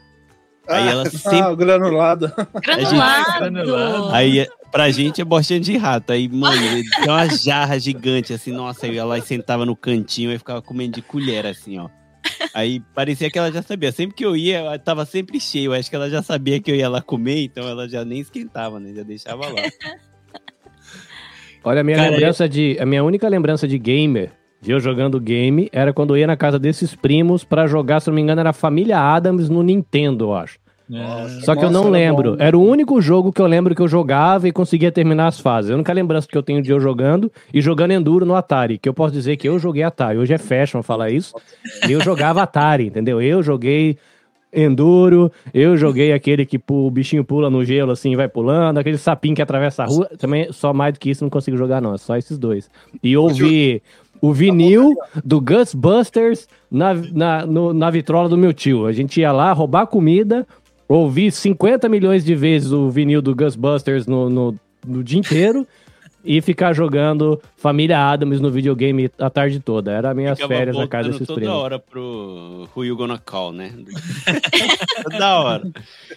Aí 0.68 0.88
ela 0.88 1.04
Ah, 1.08 1.10
sempre. 1.10 1.42
o 1.42 1.56
granulado. 1.56 2.32
Granulado. 2.62 4.10
Aí, 4.14 4.48
pra 4.72 4.90
gente 4.92 5.22
é 5.22 5.26
bostinha 5.26 5.60
de 5.60 5.78
rato. 5.78 6.12
Aí, 6.12 6.28
mano, 6.28 6.62
ele 6.62 6.84
tem 7.02 7.10
uma 7.10 7.28
jarra 7.30 7.80
gigante, 7.80 8.34
assim, 8.34 8.52
nossa, 8.52 8.88
eu 8.88 8.94
ia 8.94 9.06
lá 9.06 9.18
e 9.18 9.22
sentava 9.22 9.66
no 9.66 9.76
cantinho 9.76 10.32
e 10.32 10.38
ficava 10.38 10.62
comendo 10.62 10.96
de 10.96 11.02
colher, 11.02 11.46
assim, 11.46 11.78
ó. 11.78 11.90
Aí 12.54 12.82
parecia 12.94 13.30
que 13.30 13.38
ela 13.38 13.52
já 13.52 13.62
sabia. 13.62 13.92
Sempre 13.92 14.16
que 14.16 14.26
eu 14.26 14.36
ia, 14.36 14.62
eu 14.62 14.80
tava 14.80 15.06
sempre 15.06 15.40
cheio. 15.40 15.74
Acho 15.74 15.90
que 15.90 15.96
ela 15.96 16.10
já 16.10 16.24
sabia 16.24 16.60
que 16.60 16.72
eu 16.72 16.76
ia 16.76 16.90
lá 16.90 17.02
comer, 17.02 17.44
então 17.44 17.68
ela 17.68 17.88
já 17.88 18.04
nem 18.04 18.20
esquentava, 18.20 18.80
né? 18.80 18.94
Já 18.96 19.04
deixava 19.04 19.48
lá. 19.48 19.62
Olha, 21.64 21.82
a 21.82 21.84
minha 21.84 21.98
Cara, 21.98 22.10
lembrança 22.12 22.48
de. 22.50 22.78
A 22.80 22.86
minha 22.86 23.04
única 23.04 23.28
lembrança 23.28 23.68
de 23.68 23.78
gamer, 23.78 24.32
eu 24.66 24.80
jogando 24.80 25.20
game, 25.20 25.70
era 25.72 25.94
quando 25.94 26.14
eu 26.14 26.18
ia 26.18 26.28
na 26.28 26.38
casa 26.38 26.58
desses 26.58 26.96
primos 26.96 27.44
pra 27.44 27.68
jogar, 27.68 28.00
se 28.00 28.08
não 28.08 28.16
me 28.16 28.22
engano, 28.22 28.42
era 28.42 28.54
Família 28.54 29.00
Adams 29.00 29.50
no 29.50 29.62
Nintendo, 29.62 30.26
eu 30.26 30.36
acho. 30.36 30.60
Só 31.44 31.56
que 31.56 31.66
eu 31.66 31.72
não 31.72 31.86
Nossa, 31.86 31.98
era 31.98 32.12
lembro. 32.12 32.32
bom. 32.32 32.44
Era 32.44 32.58
o 32.58 32.64
único 32.64 33.02
jogo 33.02 33.34
que 33.34 33.42
eu 33.42 33.48
lembro 33.48 33.74
que 33.74 33.82
eu 33.82 33.88
jogava 33.88 34.48
e 34.48 34.52
conseguia 34.52 34.92
terminar 34.92 35.28
as 35.28 35.40
fases. 35.40 35.72
A 35.72 35.74
única 35.74 35.92
lembrança 35.92 36.28
que 36.28 36.38
eu 36.38 36.44
tenho 36.44 36.62
de 36.62 36.72
eu 36.72 36.80
jogando 36.80 37.32
e 37.54 37.60
jogando 37.60 37.92
Enduro 37.92 38.26
no 38.26 38.36
Atari. 38.36 38.78
Que 38.78 38.88
eu 38.88 38.94
posso 38.94 39.14
dizer 39.14 39.36
que 39.38 39.50
eu 39.50 39.58
joguei 39.58 39.82
Atari. 39.82 40.20
Hoje 40.20 40.34
é 40.34 40.38
fashion 40.38 40.84
falar 40.84 41.10
isso. 41.10 41.34
Eu 41.90 42.02
jogava 42.02 42.44
Atari, 42.44 42.86
entendeu? 42.86 43.20
Eu 43.20 43.42
joguei 43.42 43.98
Enduro, 44.54 45.32
eu 45.54 45.76
joguei 45.76 46.14
aquele 46.14 46.46
que 46.46 46.62
o 46.70 46.90
bichinho 46.90 47.26
pula 47.26 47.50
no 47.50 47.66
gelo 47.66 47.92
assim 47.92 48.14
e 48.14 48.16
vai 48.16 48.30
pulando, 48.30 48.78
aquele 48.78 48.98
sapinho 48.98 49.36
que 49.36 49.42
atravessa 49.42 49.84
a 49.84 49.86
rua. 49.86 50.10
Também, 50.18 50.50
só 50.54 50.72
mais 50.74 50.94
do 50.94 51.00
que 51.00 51.10
isso, 51.10 51.24
não 51.24 51.30
consigo 51.30 51.58
jogar, 51.58 51.82
não. 51.82 51.96
É 51.96 51.98
só 51.98 52.16
esses 52.16 52.38
dois. 52.38 52.70
E 53.04 53.18
ouvi 53.18 53.82
o 54.22 54.34
vinil 54.34 54.94
do 55.24 55.40
Ghostbusters 55.42 56.48
na, 56.72 56.94
na, 56.94 57.46
no- 57.46 57.74
na 57.74 57.90
vitrola 57.90 58.30
do 58.30 58.38
meu 58.38 58.54
tio. 58.54 58.86
A 58.86 58.92
gente 58.92 59.20
ia 59.22 59.32
lá 59.32 59.52
roubar 59.54 59.88
comida, 59.88 60.48
ouvir 60.88 61.32
50 61.32 61.88
milhões 61.90 62.24
de 62.24 62.36
vezes 62.36 62.72
o 62.72 62.90
vinil 62.90 63.22
do 63.22 63.36
Ghostbusters 63.36 64.06
no, 64.08 64.30
no, 64.30 64.56
no 64.86 65.04
dia 65.04 65.20
inteiro 65.20 65.68
e 66.26 66.42
ficar 66.42 66.74
jogando 66.74 67.40
Família 67.56 68.00
Adams 68.00 68.42
no 68.42 68.50
videogame 68.50 69.10
a 69.20 69.30
tarde 69.30 69.60
toda. 69.60 69.92
Era 69.92 70.12
minhas 70.14 70.40
Ficava 70.40 70.56
férias 70.56 70.76
na 70.76 70.88
casa 70.88 71.10
desses 71.10 71.28
toda 71.28 71.40
primos. 71.42 71.56
hora 71.56 71.78
pro 71.80 72.68
Who 72.76 72.84
You 72.84 72.96
Gonna 72.98 73.20
Call, 73.20 73.54
né? 73.54 73.72
toda 75.04 75.40
hora. 75.40 75.72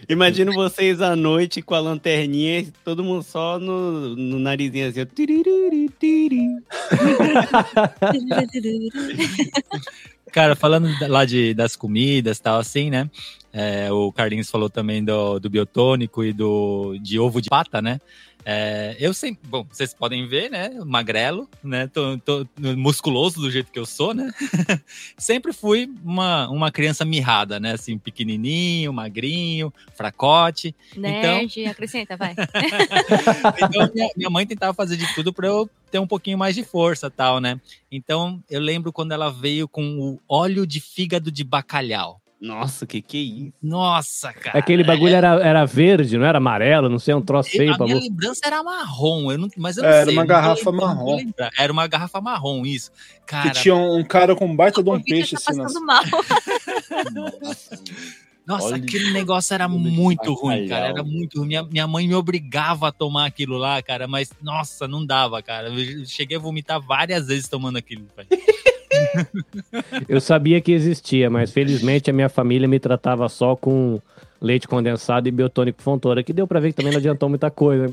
Imagino 0.09 0.53
vocês 0.55 1.03
à 1.03 1.15
noite 1.15 1.61
com 1.61 1.75
a 1.75 1.81
lanterninha, 1.81 2.61
e 2.61 2.71
todo 2.85 3.05
mundo 3.05 3.23
só 3.23 3.59
no, 3.59 4.17
no 4.17 4.39
narizinho 4.39 4.89
assim. 4.89 5.01
Cara, 10.33 10.55
falando 10.55 10.89
da- 10.99 11.09
lá 11.09 11.25
de, 11.25 11.55
das 11.55 11.75
comidas 11.75 12.39
e 12.39 12.43
tal, 12.43 12.61
assim, 12.61 12.91
né? 12.91 13.09
É, 13.53 13.91
o 13.91 14.13
Carlinhos 14.13 14.51
falou 14.51 14.69
também 14.69 15.03
do, 15.03 15.39
do 15.39 15.49
biotônico 15.49 16.23
e 16.23 16.33
do 16.35 16.99
de 17.01 17.19
ovo 17.19 17.41
de 17.41 17.49
pata, 17.49 17.81
né? 17.81 17.99
É, 18.51 18.97
eu 18.99 19.13
sempre, 19.13 19.47
bom, 19.47 19.63
vocês 19.71 19.93
podem 19.93 20.27
ver, 20.27 20.51
né? 20.51 20.71
Magrelo, 20.83 21.47
né? 21.63 21.87
Tô, 21.87 22.17
tô 22.17 22.47
musculoso 22.57 23.43
do 23.43 23.51
jeito 23.51 23.71
que 23.71 23.79
eu 23.79 23.85
sou, 23.85 24.15
né? 24.15 24.33
sempre 25.19 25.53
fui 25.53 25.93
uma, 26.03 26.49
uma 26.49 26.73
criança 26.73 27.05
mirrada, 27.05 27.61
né? 27.61 27.73
Assim, 27.73 27.99
pequenininho, 27.99 28.91
magrinho, 28.91 29.71
fracote. 29.95 30.75
Nerd, 30.97 31.67
acrescenta, 31.67 32.17
vai. 32.17 32.35
Então, 33.59 33.91
minha, 33.95 34.09
minha 34.17 34.31
mãe 34.31 34.47
tentava 34.47 34.73
fazer 34.73 34.97
de 34.97 35.15
tudo 35.15 35.31
para 35.31 35.47
eu 35.47 35.69
ter 35.91 35.99
um 35.99 36.07
pouquinho 36.07 36.39
mais 36.39 36.55
de 36.55 36.65
força 36.65 37.11
tal, 37.11 37.41
né? 37.41 37.61
Então, 37.93 38.43
eu 38.49 38.63
lembro 38.63 38.95
quando 38.95 39.13
ela 39.13 39.31
veio 39.31 39.69
com 39.69 39.99
o 39.99 40.19
óleo 40.27 40.67
de 40.67 40.81
fígado 40.81 41.31
de 41.31 41.45
bacalhau. 41.45 42.19
Nossa, 42.41 42.87
que 42.87 43.03
que 43.03 43.17
é 43.17 43.21
isso? 43.21 43.53
Nossa, 43.61 44.33
cara. 44.33 44.57
Aquele 44.59 44.85
bagulho 44.85 45.13
era, 45.15 45.29
era 45.45 45.65
verde, 45.65 46.17
não 46.17 46.25
era 46.25 46.39
amarelo, 46.39 46.89
não 46.89 46.99
sei, 46.99 47.13
um 47.13 47.21
troço 47.21 47.51
feio 47.51 47.73
a 47.73 47.77
pra 47.77 47.85
minha 47.87 47.99
você. 47.99 48.09
lembrança 48.09 48.41
era 48.45 48.63
marrom, 48.63 49.33
eu 49.33 49.39
não, 49.39 49.49
mas 49.57 49.77
eu 49.77 49.83
não 49.83 49.91
Era 49.91 50.05
sei. 50.07 50.15
uma 50.15 50.23
não 50.23 50.27
vou 50.29 50.37
garrafa 50.43 50.65
vou 50.65 50.73
marrom. 50.75 51.19
Era 51.59 51.73
uma 51.73 51.87
garrafa 51.89 52.21
marrom, 52.21 52.65
isso. 52.65 52.93
Cara, 53.27 53.51
Que 53.51 53.61
tinha 53.61 53.75
um, 53.75 54.05
cara 54.05 54.37
com 54.37 54.47
um 54.47 54.55
baita 54.55 54.83
de 54.83 54.89
um 54.89 55.03
peixe 55.03 55.35
tá 55.37 55.43
assim 55.51 55.61
passando 55.63 55.85
mal. 55.85 56.03
Nossa, 58.47 58.67
Olha, 58.69 58.77
aquele 58.77 59.13
negócio 59.13 59.53
era 59.53 59.69
muito 59.69 60.33
ruim, 60.33 60.69
cara. 60.69 60.87
Era 60.87 61.03
muito 61.05 61.39
ruim. 61.41 61.49
Minha, 61.49 61.63
minha 61.65 61.87
mãe 61.87 62.09
me 62.09 62.15
obrigava 62.15 62.89
a 62.89 62.93
tomar 62.93 63.27
aquilo 63.27 63.59
lá, 63.59 63.83
cara, 63.83 64.07
mas 64.09 64.31
nossa, 64.41 64.89
não 64.89 65.05
dava, 65.05 65.43
cara. 65.43 65.69
Eu 65.69 66.07
cheguei 66.07 66.39
a 66.39 66.41
vomitar 66.41 66.81
várias 66.81 67.27
vezes 67.27 67.47
tomando 67.47 67.77
aquilo. 67.77 68.07
velho. 68.17 68.29
Eu 70.09 70.21
sabia 70.21 70.61
que 70.61 70.73
existia, 70.73 71.31
mas 71.31 71.53
felizmente 71.53 72.11
a 72.11 72.13
minha 72.13 72.29
família 72.29 72.69
me 72.69 72.79
tratava 72.79 73.29
só 73.29 73.57
com 73.57 74.01
leite 74.41 74.69
condensado 74.69 75.29
e 75.29 75.33
biotônico 75.33 75.83
fontora, 75.83 76.23
que 76.23 76.33
deu 76.33 76.47
pra 76.47 76.61
ver 76.61 76.69
que 76.71 76.77
também 76.77 76.93
não 76.93 76.99
adiantou 76.99 77.29
muita 77.29 77.51
coisa. 77.51 77.87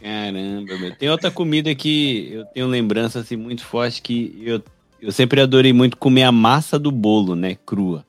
Caramba, 0.00 0.78
meu. 0.78 0.94
Tem 0.94 1.08
outra 1.08 1.30
comida 1.30 1.74
que 1.74 2.28
eu 2.32 2.44
tenho 2.46 2.66
lembrança 2.66 3.20
assim 3.20 3.36
muito 3.36 3.64
forte 3.64 4.02
que 4.02 4.38
eu, 4.44 4.62
eu 5.00 5.10
sempre 5.10 5.40
adorei 5.40 5.72
muito 5.72 5.96
comer 5.96 6.24
a 6.24 6.32
massa 6.32 6.78
do 6.78 6.90
bolo, 6.90 7.34
né, 7.34 7.56
crua. 7.64 8.04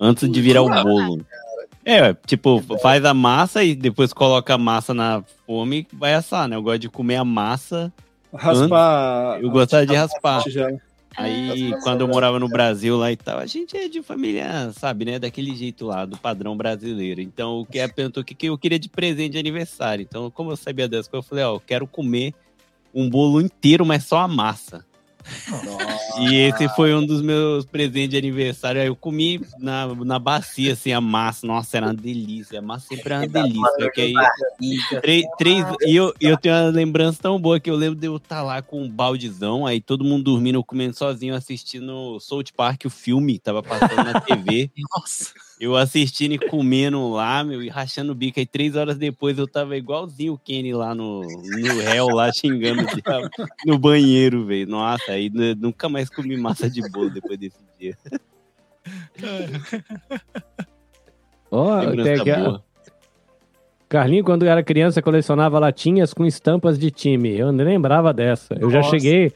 Antes 0.00 0.30
de 0.30 0.40
virar 0.40 0.62
o 0.62 0.82
bolo. 0.82 1.24
É, 1.84 2.12
tipo, 2.26 2.60
faz 2.82 3.04
a 3.04 3.14
massa 3.14 3.62
e 3.62 3.74
depois 3.74 4.12
coloca 4.12 4.54
a 4.54 4.58
massa 4.58 4.92
na 4.92 5.22
fome 5.46 5.86
e 5.92 5.96
vai 5.96 6.14
assar, 6.14 6.48
né? 6.48 6.56
Eu 6.56 6.62
gosto 6.62 6.80
de 6.80 6.88
comer 6.88 7.14
a 7.14 7.24
massa. 7.24 7.92
Raspar. 8.34 9.40
Eu 9.40 9.50
gostava 9.50 9.86
de 9.86 9.94
raspar. 9.94 10.42
Aí, 11.16 11.72
quando 11.82 12.02
eu 12.02 12.08
morava 12.08 12.38
no 12.38 12.46
Brasil 12.46 12.96
lá 12.96 13.10
e 13.10 13.16
tal, 13.16 13.38
a 13.38 13.46
gente 13.46 13.74
é 13.74 13.88
de 13.88 14.02
família, 14.02 14.70
sabe, 14.72 15.06
né? 15.06 15.18
Daquele 15.18 15.56
jeito 15.56 15.86
lá, 15.86 16.04
do 16.04 16.18
padrão 16.18 16.54
brasileiro. 16.54 17.22
Então, 17.22 17.60
o 17.60 17.66
que 17.66 17.78
ela 17.78 17.90
perguntou 17.90 18.22
o 18.22 18.26
que, 18.26 18.34
que 18.34 18.46
eu 18.46 18.58
queria 18.58 18.78
de 18.78 18.88
presente 18.90 19.32
de 19.32 19.38
aniversário. 19.38 20.02
Então, 20.02 20.30
como 20.30 20.50
eu 20.50 20.56
sabia 20.56 20.86
dessas 20.86 21.08
coisas, 21.08 21.24
eu 21.24 21.28
falei, 21.28 21.44
ó, 21.44 21.54
eu 21.54 21.60
quero 21.60 21.86
comer 21.86 22.34
um 22.94 23.08
bolo 23.08 23.40
inteiro, 23.40 23.86
mas 23.86 24.04
só 24.04 24.18
a 24.18 24.28
massa. 24.28 24.84
E 26.18 26.34
esse 26.36 26.68
foi 26.70 26.94
um 26.94 27.04
dos 27.04 27.20
meus 27.20 27.64
presentes 27.64 28.10
de 28.10 28.16
aniversário. 28.16 28.80
Aí 28.80 28.86
eu 28.86 28.96
comi 28.96 29.40
na, 29.58 29.86
na 29.94 30.18
bacia, 30.18 30.72
assim, 30.72 30.92
a 30.92 31.00
massa. 31.00 31.46
Nossa, 31.46 31.76
era 31.76 31.86
uma 31.86 31.94
delícia. 31.94 32.58
A 32.58 32.62
massa 32.62 32.86
sempre 32.88 33.12
era 33.12 33.24
uma 33.24 33.28
delícia. 33.28 33.72
Porque 33.78 34.00
aí, 34.00 34.14
três, 35.00 35.24
três, 35.36 35.64
e 35.86 35.96
eu, 35.96 36.14
eu 36.20 36.36
tenho 36.36 36.54
uma 36.54 36.70
lembrança 36.70 37.20
tão 37.22 37.38
boa 37.40 37.60
que 37.60 37.70
eu 37.70 37.76
lembro 37.76 37.98
de 37.98 38.06
eu 38.06 38.16
estar 38.16 38.42
lá 38.42 38.62
com 38.62 38.82
um 38.82 38.90
baldezão, 38.90 39.66
aí 39.66 39.80
todo 39.80 40.04
mundo 40.04 40.24
dormindo, 40.24 40.56
eu 40.56 40.64
comendo 40.64 40.96
sozinho, 40.96 41.34
assistindo 41.34 42.18
South 42.20 42.44
Park, 42.56 42.84
o 42.84 42.90
filme, 42.90 43.38
tava 43.38 43.62
passando 43.62 44.04
na 44.04 44.20
TV. 44.20 44.70
Nossa. 44.96 45.32
Eu 45.58 45.74
assistindo 45.74 46.32
e 46.32 46.38
comendo 46.38 47.08
lá, 47.10 47.42
meu, 47.42 47.62
e 47.62 47.68
rachando 47.68 48.12
o 48.12 48.14
bico. 48.14 48.38
Aí 48.38 48.44
três 48.44 48.76
horas 48.76 48.98
depois 48.98 49.38
eu 49.38 49.48
tava 49.48 49.74
igualzinho 49.76 50.34
o 50.34 50.38
Kenny 50.38 50.74
lá 50.74 50.94
no, 50.94 51.22
no 51.22 51.80
réu, 51.80 52.10
lá 52.10 52.30
xingando 52.30 52.82
o 52.82 52.86
diabo, 52.86 53.30
no 53.64 53.78
banheiro, 53.78 54.44
velho. 54.44 54.68
Nossa, 54.68 55.12
aí 55.12 55.30
nu- 55.30 55.54
nunca 55.54 55.88
mais 55.88 56.10
comi 56.10 56.36
massa 56.36 56.68
de 56.68 56.82
bolo 56.90 57.08
depois 57.08 57.38
desse 57.38 57.56
dia. 57.80 57.96
Ó, 61.50 61.80
tem 61.90 62.14
aqui 62.14 62.32
boa. 62.34 62.62
Carlinho, 63.88 64.24
quando 64.24 64.44
eu 64.44 64.50
era 64.50 64.62
criança, 64.64 65.00
colecionava 65.00 65.58
latinhas 65.60 66.12
com 66.12 66.26
estampas 66.26 66.76
de 66.78 66.90
time. 66.90 67.38
Eu 67.38 67.52
nem 67.52 67.64
lembrava 67.64 68.12
dessa. 68.12 68.54
Eu 68.60 68.68
já 68.68 68.80
Nossa. 68.80 68.90
cheguei 68.90 69.28
a 69.28 69.32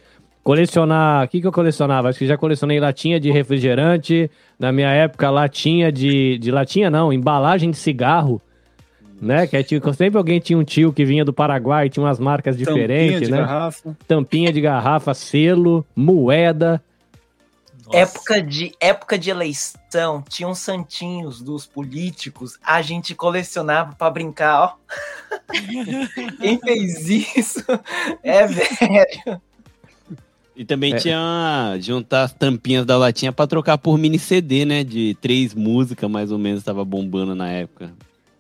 colecionar. 0.50 1.24
O 1.24 1.28
que, 1.28 1.40
que 1.40 1.46
eu 1.46 1.52
colecionava? 1.52 2.08
Acho 2.08 2.18
que 2.18 2.26
já 2.26 2.36
colecionei 2.36 2.80
latinha 2.80 3.20
de 3.20 3.30
refrigerante. 3.30 4.28
Na 4.58 4.72
minha 4.72 4.90
época, 4.90 5.30
latinha 5.30 5.92
de. 5.92 6.38
de 6.38 6.50
latinha 6.50 6.90
não, 6.90 7.12
embalagem 7.12 7.70
de 7.70 7.76
cigarro. 7.76 8.42
Né? 9.20 9.46
Que 9.46 9.56
aí 9.56 9.62
tinha- 9.62 9.80
sempre 9.92 10.16
alguém 10.18 10.40
tinha 10.40 10.58
um 10.58 10.64
tio 10.64 10.92
que 10.92 11.04
vinha 11.04 11.24
do 11.24 11.32
Paraguai, 11.32 11.88
tinha 11.90 12.02
umas 12.02 12.18
marcas 12.18 12.56
Tampinha 12.56 12.74
diferentes, 12.74 13.28
de 13.28 13.30
né? 13.30 13.38
garrafa. 13.38 13.96
Tampinha 14.08 14.52
de 14.52 14.60
garrafa, 14.60 15.14
selo, 15.14 15.86
moeda. 15.94 16.82
Época 17.92 18.40
de, 18.40 18.72
época 18.80 19.18
de 19.18 19.30
eleição, 19.30 20.22
tinha 20.28 20.48
uns 20.48 20.60
santinhos 20.60 21.42
dos 21.42 21.66
políticos, 21.66 22.56
a 22.64 22.80
gente 22.82 23.16
colecionava 23.16 23.94
pra 23.96 24.08
brincar, 24.08 24.60
ó. 24.60 24.74
Quem 26.40 26.58
fez 26.60 27.08
isso 27.08 27.64
é 28.22 28.46
velho. 28.46 29.40
E 30.60 30.64
também 30.66 30.92
É. 30.92 30.96
tinha 30.98 31.78
juntar 31.80 32.24
as 32.24 32.34
tampinhas 32.34 32.84
da 32.84 32.98
latinha 32.98 33.32
pra 33.32 33.46
trocar 33.46 33.78
por 33.78 33.96
mini 33.96 34.18
CD, 34.18 34.66
né? 34.66 34.84
De 34.84 35.16
três 35.18 35.54
músicas, 35.54 36.10
mais 36.10 36.30
ou 36.30 36.38
menos, 36.38 36.62
tava 36.62 36.84
bombando 36.84 37.34
na 37.34 37.48
época. 37.48 37.94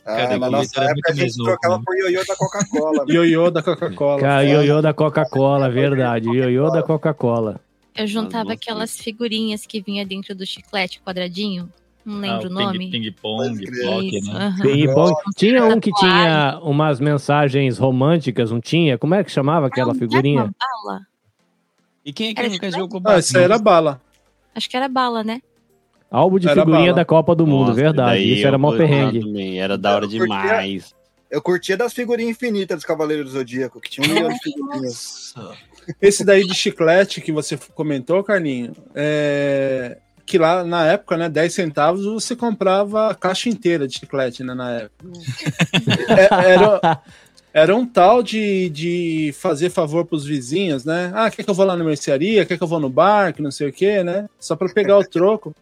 Ah, 0.04 0.16
Cara, 0.16 0.38
na 0.38 0.50
nossa 0.50 0.84
época 0.84 1.12
a 1.12 1.14
gente 1.14 1.38
novo, 1.38 1.50
trocava 1.52 1.78
né? 1.78 1.82
por 1.86 1.96
ioiô 1.96 2.22
da 2.22 2.36
Coca-Cola. 2.36 3.04
Ioiô 3.08 3.50
da 3.50 3.62
Coca-Cola. 3.62 4.20
Cara, 4.20 4.44
ioiô 4.44 4.82
da 4.82 4.92
Coca-Cola, 4.92 5.70
verdade. 5.70 6.28
Ioiô 6.28 6.68
da 6.68 6.82
Coca-Cola. 6.82 7.58
Eu 7.96 8.06
juntava 8.06 8.52
aquelas 8.52 8.98
figurinhas 8.98 9.64
que 9.64 9.80
vinha 9.80 10.04
dentro 10.04 10.34
do 10.34 10.44
chiclete 10.44 11.00
quadradinho. 11.00 11.70
Não 12.04 12.16
Ah, 12.18 12.20
lembro 12.20 12.48
o 12.48 12.48
ping- 12.50 12.64
nome. 12.64 12.90
Ping-pong, 12.90 13.64
Isso, 13.64 14.30
né? 14.30 14.44
aham. 14.60 14.66
E 14.66 14.86
bom, 14.88 15.14
tinha 15.34 15.64
um 15.64 15.80
que 15.80 15.90
tinha 15.94 16.58
umas 16.62 17.00
mensagens 17.00 17.78
românticas, 17.78 18.50
não 18.50 18.60
tinha? 18.60 18.98
Como 18.98 19.14
é 19.14 19.24
que 19.24 19.30
chamava 19.32 19.68
aquela 19.68 19.94
Não, 19.94 19.98
figurinha? 19.98 20.40
era 20.40 20.44
uma 20.44 20.92
bala. 20.92 21.00
E 22.10 22.12
quem 22.12 22.30
é 22.30 22.34
que 22.34 22.40
Era 22.40 22.48
nunca 22.48 22.70
jogou 22.72 23.00
Ah, 23.04 23.20
isso 23.20 23.38
aí 23.38 23.44
era 23.44 23.56
bala. 23.56 24.00
Acho 24.52 24.68
que 24.68 24.76
era 24.76 24.88
bala, 24.88 25.22
né? 25.22 25.40
Álbum 26.10 26.40
de 26.40 26.48
Era 26.48 26.60
figurinha 26.62 26.86
bala. 26.86 26.96
da 26.96 27.04
Copa 27.04 27.36
do 27.36 27.46
Mundo, 27.46 27.68
Nossa, 27.68 27.80
verdade. 27.80 28.20
Isso 28.32 28.44
era 28.44 28.58
mó 28.58 28.76
perrengue. 28.76 29.20
também, 29.20 29.60
Era 29.60 29.78
da 29.78 29.94
hora 29.94 30.06
Eu 30.06 30.10
curtia- 30.10 30.26
demais. 30.26 30.94
Eu 31.30 31.40
curtia 31.40 31.76
das 31.76 31.92
figurinhas 31.92 32.32
infinitas 32.32 32.78
dos 32.78 32.84
Cavaleiros 32.84 33.26
do 33.26 33.38
Zodíaco, 33.38 33.80
que 33.80 33.88
tinha 33.88 34.04
um 34.08 34.12
milhão 34.12 34.28
de 34.30 34.38
figurinhas. 34.40 35.32
Esse 36.02 36.24
daí 36.24 36.44
de 36.44 36.52
chiclete 36.52 37.20
que 37.20 37.30
você 37.30 37.56
comentou, 37.76 38.24
Carlinho, 38.24 38.72
é... 38.92 39.98
que 40.26 40.36
lá 40.36 40.64
na 40.64 40.84
época, 40.86 41.16
né, 41.16 41.28
10 41.28 41.54
centavos 41.54 42.04
você 42.04 42.34
comprava 42.34 43.10
a 43.10 43.14
caixa 43.14 43.48
inteira 43.48 43.86
de 43.86 43.94
chiclete, 44.00 44.42
né, 44.42 44.52
na 44.54 44.70
época. 44.72 45.04
É- 46.08 46.50
era, 46.54 47.00
era 47.52 47.74
um 47.74 47.84
tal 47.86 48.22
de, 48.22 48.68
de 48.70 49.34
fazer 49.38 49.70
favor 49.70 50.04
pros 50.06 50.24
vizinhos, 50.24 50.84
né? 50.84 51.10
Ah, 51.14 51.30
quer 51.30 51.42
que 51.42 51.50
eu 51.50 51.54
vou 51.54 51.66
lá 51.66 51.76
na 51.76 51.84
mercearia? 51.84 52.46
Quer 52.46 52.56
que 52.56 52.62
eu 52.62 52.68
vou 52.68 52.78
no 52.80 52.88
bar? 52.90 53.32
Que 53.34 53.42
não 53.42 53.50
sei 53.50 53.68
o 53.68 53.72
quê, 53.72 54.02
né? 54.04 54.28
Só 54.38 54.54
para 54.56 54.68
pegar 54.72 54.98
o 54.98 55.04
troco. 55.08 55.54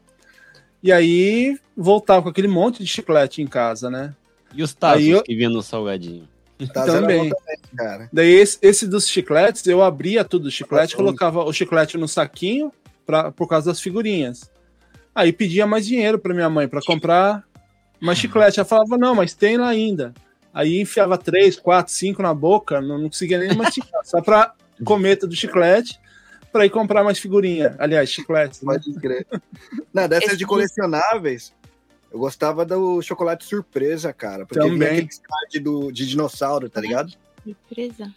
E 0.83 0.93
aí 0.93 1.59
voltava 1.77 2.23
com 2.23 2.29
aquele 2.29 2.49
monte 2.49 2.83
de 2.83 2.87
chiclete 2.89 3.43
em 3.43 3.47
casa, 3.47 3.91
né? 3.91 4.15
E 4.55 4.63
os 4.63 4.73
tazos 4.75 5.07
eu- 5.07 5.23
que 5.23 5.35
vinha 5.35 5.49
no 5.51 5.63
salgadinho? 5.63 6.29
Era 6.61 6.87
Também. 6.87 7.31
também, 7.31 7.59
cara. 7.77 8.09
Daí 8.13 8.31
esse, 8.33 8.59
esse 8.61 8.87
dos 8.87 9.07
chicletes, 9.09 9.65
eu 9.67 9.81
abria 9.83 10.25
tudo 10.25 10.47
o 10.47 10.51
chiclete, 10.51 10.97
colocava 10.97 11.45
o 11.45 11.53
chiclete 11.53 11.97
no 11.97 12.09
saquinho 12.09 12.73
pra, 13.07 13.31
por 13.31 13.47
causa 13.49 13.71
das 13.71 13.81
figurinhas. 13.81 14.51
Aí 15.15 15.33
pedia 15.33 15.67
mais 15.69 15.87
dinheiro 15.87 16.19
pra 16.19 16.35
minha 16.35 16.51
mãe 16.51 16.67
pra 16.67 16.81
comprar 16.85 17.45
mais 18.01 18.19
chiclete. 18.19 18.59
Ela 18.59 18.67
falava, 18.69 18.99
não, 18.99 19.15
mas 19.15 19.35
tem 19.35 19.57
lá 19.57 19.69
ainda. 19.69 20.13
Aí 20.59 20.81
enfiava 20.81 21.17
três, 21.17 21.55
quatro, 21.55 21.93
cinco 21.93 22.21
na 22.21 22.35
boca, 22.35 22.81
não, 22.81 22.99
não 22.99 23.09
conseguia 23.09 23.39
nem 23.39 23.55
mastigar, 23.55 24.01
só 24.03 24.21
pra 24.21 24.53
comer 24.85 25.15
todo 25.15 25.31
o 25.31 25.37
chiclete 25.37 26.01
pra 26.51 26.67
ir 26.67 26.71
comprar 26.71 27.05
mais 27.05 27.17
figurinha. 27.21 27.77
Aliás, 27.79 28.11
chiclete. 28.11 28.67
Né? 28.67 28.73
Pode 28.73 28.93
crer. 28.95 29.25
Não, 29.95 30.09
dessas 30.09 30.37
de 30.37 30.45
colecionáveis, 30.45 31.55
eu 32.11 32.19
gostava 32.19 32.65
do 32.65 33.01
chocolate 33.03 33.45
surpresa, 33.45 34.13
cara. 34.13 34.45
Porque 34.45 34.69
Também. 34.69 35.07
card 35.07 35.61
do, 35.61 35.93
de 35.93 36.05
dinossauro, 36.09 36.69
tá 36.69 36.81
ligado? 36.81 37.13
Surpresa. 37.45 38.13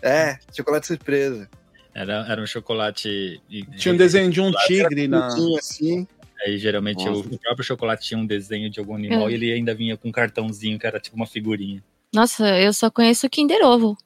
É, 0.00 0.38
chocolate 0.56 0.86
surpresa. 0.86 1.46
Era, 1.94 2.24
era 2.26 2.40
um 2.40 2.46
chocolate. 2.46 3.42
Tinha 3.76 3.92
um 3.92 3.98
desenho 3.98 4.30
de 4.30 4.40
um 4.40 4.50
tigre 4.66 5.04
era 5.04 5.08
na. 5.10 5.26
assim. 5.58 6.08
Aí 6.44 6.56
geralmente 6.58 7.06
o, 7.06 7.12
Nossa. 7.12 7.28
o 7.34 7.38
próprio 7.38 7.64
chocolate 7.64 8.06
tinha 8.06 8.18
um 8.18 8.26
desenho 8.26 8.70
de 8.70 8.80
algum 8.80 8.94
animal 8.94 9.28
É. 9.28 9.32
e 9.32 9.34
ele 9.34 9.52
ainda 9.52 9.74
vinha 9.74 9.96
com 9.96 10.08
um 10.08 10.12
cartãozinho 10.12 10.78
que 10.78 10.86
era 10.86 10.98
tipo 10.98 11.16
uma 11.16 11.26
figurinha. 11.26 11.82
Nossa, 12.12 12.58
eu 12.58 12.72
só 12.72 12.90
conheço 12.90 13.26
o 13.26 13.30
Kinder 13.30 13.64
Ovo. 13.64 13.96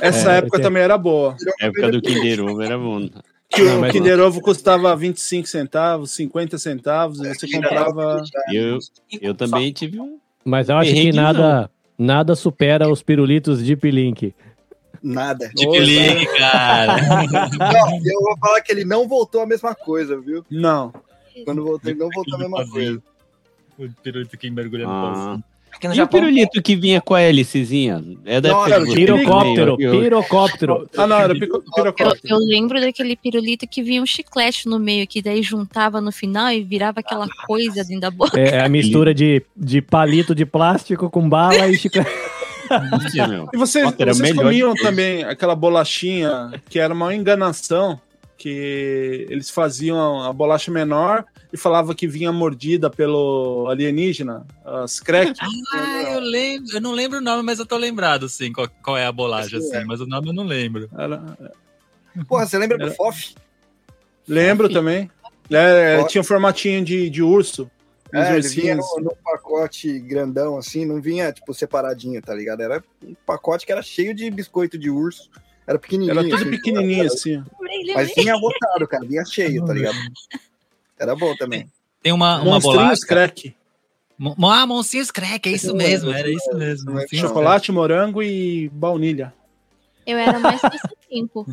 Essa 0.00 0.32
É, 0.34 0.38
época 0.38 0.56
tem- 0.58 0.62
também 0.62 0.82
era 0.82 0.96
boa. 0.96 1.36
A 1.60 1.66
época 1.66 1.90
do 1.90 2.00
Kinder 2.00 2.40
Ovo 2.42 2.62
era 2.62 2.78
bom. 2.78 3.08
Que 3.50 3.62
Não, 3.62 3.82
o 3.82 3.90
Kinder 3.90 4.18
Ovo 4.20 4.40
custava 4.40 4.96
25 4.96 5.46
centavos, 5.46 6.10
50 6.12 6.56
centavos, 6.56 7.20
e 7.20 7.34
você 7.34 7.50
comprava. 7.50 8.22
Eu, 8.50 8.78
eu 9.20 9.34
também 9.34 9.72
tive 9.72 10.00
um. 10.00 10.18
Mas 10.44 10.68
eu 10.70 10.76
acho 10.76 10.90
que 10.92 11.12
nada, 11.12 11.70
nada 11.98 12.34
supera 12.34 12.88
os 12.90 13.02
pirulitos 13.02 13.62
Deep 13.62 13.90
Link. 13.90 14.34
Nada. 15.02 15.50
Tipo 15.54 15.76
Link, 15.76 16.26
cara. 16.38 16.96
Não, 17.58 17.96
eu 18.06 18.20
vou 18.22 18.38
falar 18.40 18.60
que 18.62 18.72
ele 18.72 18.84
não 18.84 19.06
voltou 19.06 19.40
a 19.42 19.46
mesma 19.46 19.74
coisa, 19.74 20.18
viu? 20.18 20.44
Não. 20.50 20.92
Quando 21.44 21.64
voltou, 21.64 21.90
ele 21.90 21.98
não 21.98 22.08
voltou 22.10 22.34
a 22.34 22.38
mesma 22.38 22.68
coisa. 22.68 23.02
O 23.78 23.88
pirulito 24.02 24.36
que 24.36 24.50
mergulha 24.50 24.84
no 24.86 24.90
Ah. 24.92 25.38
Aqui 25.74 25.88
no 25.88 25.94
E 25.94 25.96
o 25.96 25.96
Japão, 25.96 26.20
pirulito 26.20 26.60
que 26.60 26.76
vinha 26.76 27.00
com 27.00 27.14
a 27.14 27.20
hélicezinha? 27.22 28.04
É 28.26 28.40
da 28.42 28.50
Não, 28.50 28.66
era 28.66 28.82
o 28.82 28.92
Pirocóptero, 28.94 29.76
pirocóptero. 29.78 30.90
Ah, 30.98 31.06
não, 31.06 31.16
era 31.16 31.34
pico- 31.34 31.56
Eu, 31.56 31.72
pirocóptero. 31.72 32.18
eu 32.34 32.36
lembro 32.38 32.78
daquele 32.78 33.16
pirulito 33.16 33.66
que 33.66 33.82
vinha 33.82 34.02
um 34.02 34.06
chiclete 34.06 34.68
no 34.68 34.78
meio, 34.78 35.06
que 35.06 35.22
daí 35.22 35.42
juntava 35.42 35.98
no 35.98 36.12
final 36.12 36.52
e 36.52 36.62
virava 36.62 37.00
aquela 37.00 37.26
coisa 37.46 37.82
dentro 37.84 38.02
da 38.02 38.10
boca. 38.10 38.38
É, 38.38 38.56
é 38.56 38.60
a 38.64 38.68
mistura 38.68 39.14
de, 39.14 39.42
de 39.56 39.80
palito 39.80 40.34
de 40.34 40.44
plástico 40.44 41.08
com 41.08 41.26
bala 41.26 41.66
e 41.68 41.76
chiclete. 41.78 42.10
E 43.52 43.56
vocês, 43.58 43.84
vocês 43.98 44.32
comiam 44.34 44.72
também 44.74 45.24
aquela 45.24 45.54
bolachinha 45.54 46.52
que 46.70 46.78
era 46.78 46.94
uma 46.94 47.14
enganação, 47.14 48.00
que 48.42 49.26
eles 49.30 49.48
faziam 49.50 50.20
a 50.22 50.32
bolacha 50.32 50.70
menor 50.70 51.24
e 51.52 51.56
falava 51.56 51.94
que 51.94 52.08
vinha 52.08 52.32
mordida 52.32 52.90
pelo 52.90 53.68
alienígena, 53.70 54.44
as 54.64 54.98
crack. 54.98 55.32
Ah, 55.72 56.02
eu 56.14 56.20
lembro. 56.20 56.74
Eu 56.74 56.80
não 56.80 56.92
lembro 56.92 57.18
o 57.18 57.22
nome, 57.22 57.42
mas 57.44 57.60
eu 57.60 57.66
tô 57.66 57.76
lembrado, 57.76 58.28
sim, 58.28 58.52
qual, 58.52 58.68
qual 58.82 58.96
é 58.96 59.06
a 59.06 59.12
bolacha, 59.12 59.60
Sim, 59.60 59.66
assim, 59.68 59.76
é. 59.76 59.84
mas 59.84 60.00
o 60.00 60.06
nome 60.06 60.28
eu 60.30 60.32
não 60.32 60.42
lembro. 60.44 60.88
Era- 60.98 61.22
Porra, 62.26 62.44
você 62.46 62.58
lembra 62.58 62.76
Era- 62.78 62.88
do 62.90 62.94
FOF? 62.96 63.34
lembro 64.26 64.68
também. 64.68 65.08
É, 65.50 65.98
Ó. 66.00 66.06
tinha 66.06 66.20
um 66.20 66.24
formatinho 66.24 66.84
de, 66.84 67.08
de 67.08 67.22
urso. 67.22 67.70
É, 68.12 68.36
ele 68.36 68.46
vinha 68.48 68.74
no, 68.76 68.82
no 69.00 69.16
pacote 69.24 69.98
grandão, 70.00 70.58
assim, 70.58 70.84
não 70.84 71.00
vinha, 71.00 71.32
tipo, 71.32 71.54
separadinho, 71.54 72.20
tá 72.20 72.34
ligado? 72.34 72.60
Era 72.62 72.82
um 73.02 73.14
pacote 73.24 73.64
que 73.64 73.72
era 73.72 73.82
cheio 73.82 74.14
de 74.14 74.30
biscoito 74.30 74.76
de 74.76 74.90
urso. 74.90 75.30
Era 75.72 75.78
pequenininho. 75.78 76.10
Era 76.10 76.22
tudo 76.22 76.34
assim, 76.34 76.50
pequenininho 76.50 77.06
assim. 77.06 77.44
Lembrei, 77.60 77.94
Mas 77.94 78.14
vinha 78.14 78.38
botado, 78.38 78.86
cara, 78.86 79.06
vinha 79.06 79.24
cheio, 79.24 79.64
tá 79.64 79.72
ligado? 79.72 79.96
Era 80.98 81.16
bom 81.16 81.34
também. 81.36 81.66
Tem 82.02 82.12
uma, 82.12 82.42
uma 82.42 82.60
bolacha. 82.60 83.06
crack. 83.06 83.54
Ah, 84.40 84.66
Moncinhos 84.66 85.10
Crack, 85.10 85.48
é 85.48 85.52
isso 85.52 85.74
mesmo, 85.74 86.12
era 86.12 86.30
isso 86.30 86.54
mesmo. 86.54 86.96
É 86.98 87.06
Chocolate, 87.08 87.72
morango 87.72 88.22
e 88.22 88.68
baunilha. 88.68 89.34
Eu 90.06 90.16
era 90.18 90.38
mais 90.38 90.60
tempo. 91.08 91.46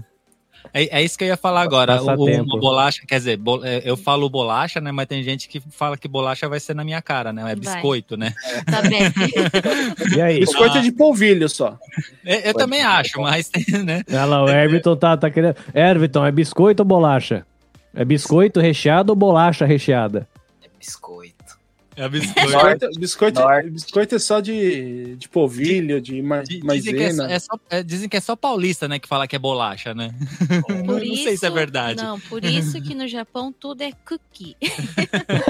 É, 0.74 1.00
é 1.00 1.04
isso 1.04 1.18
que 1.18 1.24
eu 1.24 1.28
ia 1.30 1.38
falar 1.38 1.62
agora. 1.62 2.02
O, 2.02 2.26
uma 2.26 2.60
bolacha, 2.60 3.02
quer 3.08 3.18
dizer, 3.18 3.38
bo- 3.38 3.64
é, 3.66 3.82
eu 3.84 3.98
falo 3.98 4.30
bolacha, 4.30 4.80
né? 4.80 4.92
Mas 4.92 5.08
tem 5.08 5.24
gente 5.24 5.48
que 5.48 5.60
fala 5.72 5.98
que 5.98 6.08
bolacha 6.08 6.48
vai 6.48 6.60
ser 6.60 6.76
na 6.76 6.84
minha 6.84 7.02
cara, 7.02 7.34
né? 7.34 7.42
É 7.42 7.46
Vai. 7.46 7.56
biscoito, 7.56 8.16
né? 8.16 8.34
Tá 8.70 8.82
bem. 8.82 9.00
E 10.16 10.22
aí? 10.22 10.40
Biscoito 10.40 10.78
é 10.78 10.82
de 10.82 10.92
polvilho 10.92 11.50
só. 11.50 11.78
É, 12.26 12.50
Eu, 12.50 12.54
também 12.54 12.82
acho, 12.84 13.20
mas 13.22 13.50
tem, 13.50 13.66
né? 13.84 14.04
Olha 14.10 14.26
lá, 14.26 14.44
o 14.44 14.50
Everton 14.50 14.96
tá, 14.96 15.18
tá 15.18 15.30
querendo. 15.30 15.56
Everton, 15.74 16.26
é 16.26 16.32
biscoito 16.32 16.82
ou 16.84 16.88
bolacha? 16.88 17.46
É 17.94 18.06
biscoito 18.06 18.60
recheado 18.60 19.12
ou 19.12 19.16
bolacha 19.16 19.66
recheada? 19.66 20.28
Biscoito. 20.80 21.39
É 22.02 22.08
biscoito. 22.08 22.48
Biscoito, 22.48 23.00
biscoito, 23.00 23.40
Norte. 23.42 23.70
biscoito 23.72 24.16
é 24.16 24.20
só 24.20 24.40
de, 24.40 25.16
de 25.18 25.28
polvilho, 25.28 26.00
de 26.00 26.22
ma 26.22 26.44
que 26.44 26.60
é, 26.60 26.64
maisena. 26.64 27.30
é 27.32 27.40
só- 27.40 27.60
é, 27.70 27.84
dizem 27.84 28.08
que 28.08 28.16
é 28.16 28.22
só 28.22 28.36
paulista, 28.38 28.88
né, 28.88 29.00
que 29.00 29.08
fala 29.08 29.28
que 29.28 29.36
é 29.36 29.40
bolacha, 29.40 29.94
né? 29.94 30.14
não, 30.70 30.84
Por 30.86 31.06
não 31.06 31.16
sei 31.16 31.16
se 31.16 31.28
é 31.30 31.34
isso- 31.34 31.52
verdade. 31.52 32.02
Não, 32.02 32.18
por 32.22 32.46
isso 32.46 32.82
que 32.82 32.96
no 32.96 33.06
Japão 33.08 33.52
tudo 33.52 33.82
é 33.82 33.92
cookie. 34.08 34.56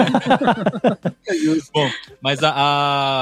Bom, 1.74 1.90
mas 2.22 2.42
a, 2.44 2.52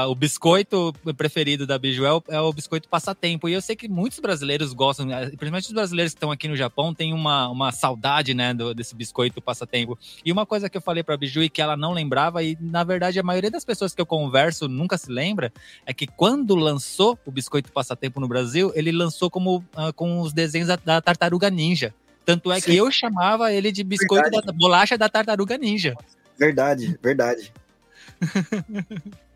a- 0.02 0.06
o 0.08 0.14
biscoito 0.14 0.94
preferido 1.16 1.66
da 1.66 1.78
Biju 1.78 2.04
é 2.06 2.12
o, 2.12 2.22
é 2.28 2.40
o 2.40 2.52
biscoito 2.52 2.88
passatempo. 2.88 3.48
E 3.48 3.52
eu 3.52 3.60
sei 3.60 3.74
que 3.76 3.88
muitos 3.88 4.18
brasileiros 4.20 4.72
gostam, 4.72 5.10
eh, 5.12 5.26
principalmente 5.26 5.66
os 5.66 5.72
brasileiros 5.72 6.12
que 6.12 6.16
estão 6.16 6.30
aqui 6.30 6.48
no 6.48 6.56
Japão, 6.56 6.94
têm 6.94 7.12
uma, 7.12 7.48
uma 7.48 7.72
saudade, 7.72 8.32
né, 8.34 8.54
do- 8.54 8.74
desse 8.74 8.94
biscoito 8.94 9.40
passatempo. 9.42 9.98
E 10.24 10.32
uma 10.32 10.46
coisa 10.46 10.68
que 10.70 10.76
eu 10.76 10.80
falei 10.82 11.02
pra 11.02 11.16
Biju 11.16 11.42
e 11.42 11.48
que 11.50 11.60
ela 11.60 11.76
não 11.76 11.92
lembrava, 11.92 12.42
e 12.42 12.56
na 12.60 12.84
verdade 12.84 13.17
a 13.18 13.22
maioria 13.22 13.50
das 13.50 13.64
pessoas 13.64 13.94
que 13.94 14.00
eu 14.00 14.06
converso 14.06 14.68
nunca 14.68 14.96
se 14.96 15.10
lembra, 15.10 15.52
é 15.84 15.92
que 15.92 16.06
quando 16.06 16.54
lançou 16.54 17.18
o 17.24 17.30
biscoito 17.30 17.72
passatempo 17.72 18.20
no 18.20 18.28
Brasil, 18.28 18.72
ele 18.74 18.92
lançou 18.92 19.30
como 19.30 19.64
ah, 19.74 19.92
com 19.92 20.20
os 20.20 20.32
desenhos 20.32 20.68
da, 20.68 20.76
da 20.76 21.00
tartaruga 21.00 21.50
ninja. 21.50 21.94
Tanto 22.24 22.52
é 22.52 22.60
que 22.60 22.72
Sim. 22.72 22.78
eu 22.78 22.90
chamava 22.90 23.52
ele 23.52 23.72
de 23.72 23.82
biscoito 23.82 24.30
da 24.30 24.52
bolacha 24.52 24.98
da 24.98 25.08
tartaruga 25.08 25.56
ninja. 25.56 25.96
Verdade, 26.38 26.98
verdade. 27.02 27.52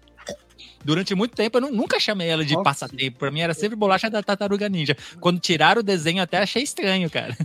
Durante 0.85 1.15
muito 1.15 1.35
tempo 1.35 1.59
eu 1.59 1.63
nu- 1.63 1.73
nunca 1.73 1.99
chamei 2.01 2.29
ela 2.29 2.45
de 2.45 2.53
Nossa. 2.55 2.65
passatempo. 2.65 3.19
Pra 3.19 3.31
mim 3.31 3.41
era 3.41 3.55
sempre 3.55 3.77
bolacha 3.77 4.09
da 4.11 4.23
tartaruga 4.23 4.69
ninja. 4.69 4.97
Quando 5.21 5.41
tiraram 5.41 5.81
o 5.81 5.83
desenho, 5.83 6.23
até 6.23 6.39
achei 6.39 6.63
estranho, 6.63 7.09
cara. 7.11 7.37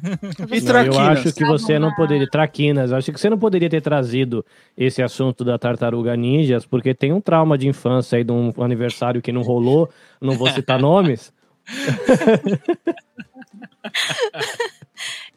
E 0.51 0.61
Não, 0.61 0.63
eu 0.65 0.65
traquinas? 0.65 1.25
acho 1.25 1.33
que 1.33 1.45
você 1.45 1.79
não 1.79 1.93
poderia. 1.93 2.27
Traquinas, 2.29 2.91
eu 2.91 2.97
acho 2.97 3.11
que 3.11 3.19
você 3.19 3.29
não 3.29 3.37
poderia 3.37 3.69
ter 3.69 3.81
trazido 3.81 4.45
esse 4.77 5.01
assunto 5.01 5.43
da 5.43 5.57
tartaruga 5.57 6.15
ninjas, 6.15 6.65
porque 6.65 6.93
tem 6.93 7.11
um 7.13 7.21
trauma 7.21 7.57
de 7.57 7.67
infância 7.67 8.17
aí 8.17 8.23
de 8.23 8.31
um 8.31 8.53
aniversário 8.59 9.21
que 9.21 9.31
não 9.31 9.41
rolou, 9.41 9.89
não 10.21 10.37
vou 10.37 10.49
citar 10.49 10.79
nomes. 10.79 11.31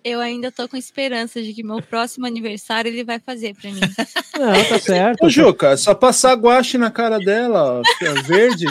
Eu 0.02 0.20
ainda 0.20 0.50
tô 0.50 0.66
com 0.68 0.76
esperança 0.76 1.42
de 1.42 1.52
que 1.52 1.62
meu 1.62 1.82
próximo 1.82 2.26
aniversário 2.26 2.88
ele 2.88 3.04
vai 3.04 3.18
fazer 3.18 3.54
pra 3.54 3.70
mim. 3.70 3.80
Não, 4.38 4.64
tá 4.64 4.78
certo. 4.78 5.26
Ô, 5.26 5.28
Juca, 5.28 5.68
é 5.72 5.76
só 5.76 5.94
passar 5.94 6.34
guache 6.36 6.78
na 6.78 6.90
cara 6.90 7.18
dela, 7.18 7.80
ó, 7.80 7.82
fica 7.98 8.22
verde. 8.22 8.64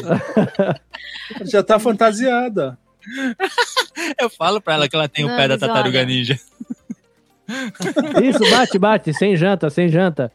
Já 1.45 1.61
tá 1.61 1.77
fantasiada. 1.77 2.77
Eu 4.19 4.29
falo 4.29 4.59
pra 4.59 4.73
ela 4.73 4.89
que 4.89 4.95
ela 4.95 5.07
tem 5.07 5.25
o 5.25 5.27
Não, 5.27 5.37
pé 5.37 5.47
da 5.47 5.57
tartaruga 5.57 5.99
olha- 5.99 6.05
ninja. 6.05 6.39
Isso, 8.23 8.39
bate, 8.51 8.77
bate, 8.79 9.13
sem 9.13 9.35
janta, 9.35 9.69
sem 9.69 9.89
janta. 9.89 10.31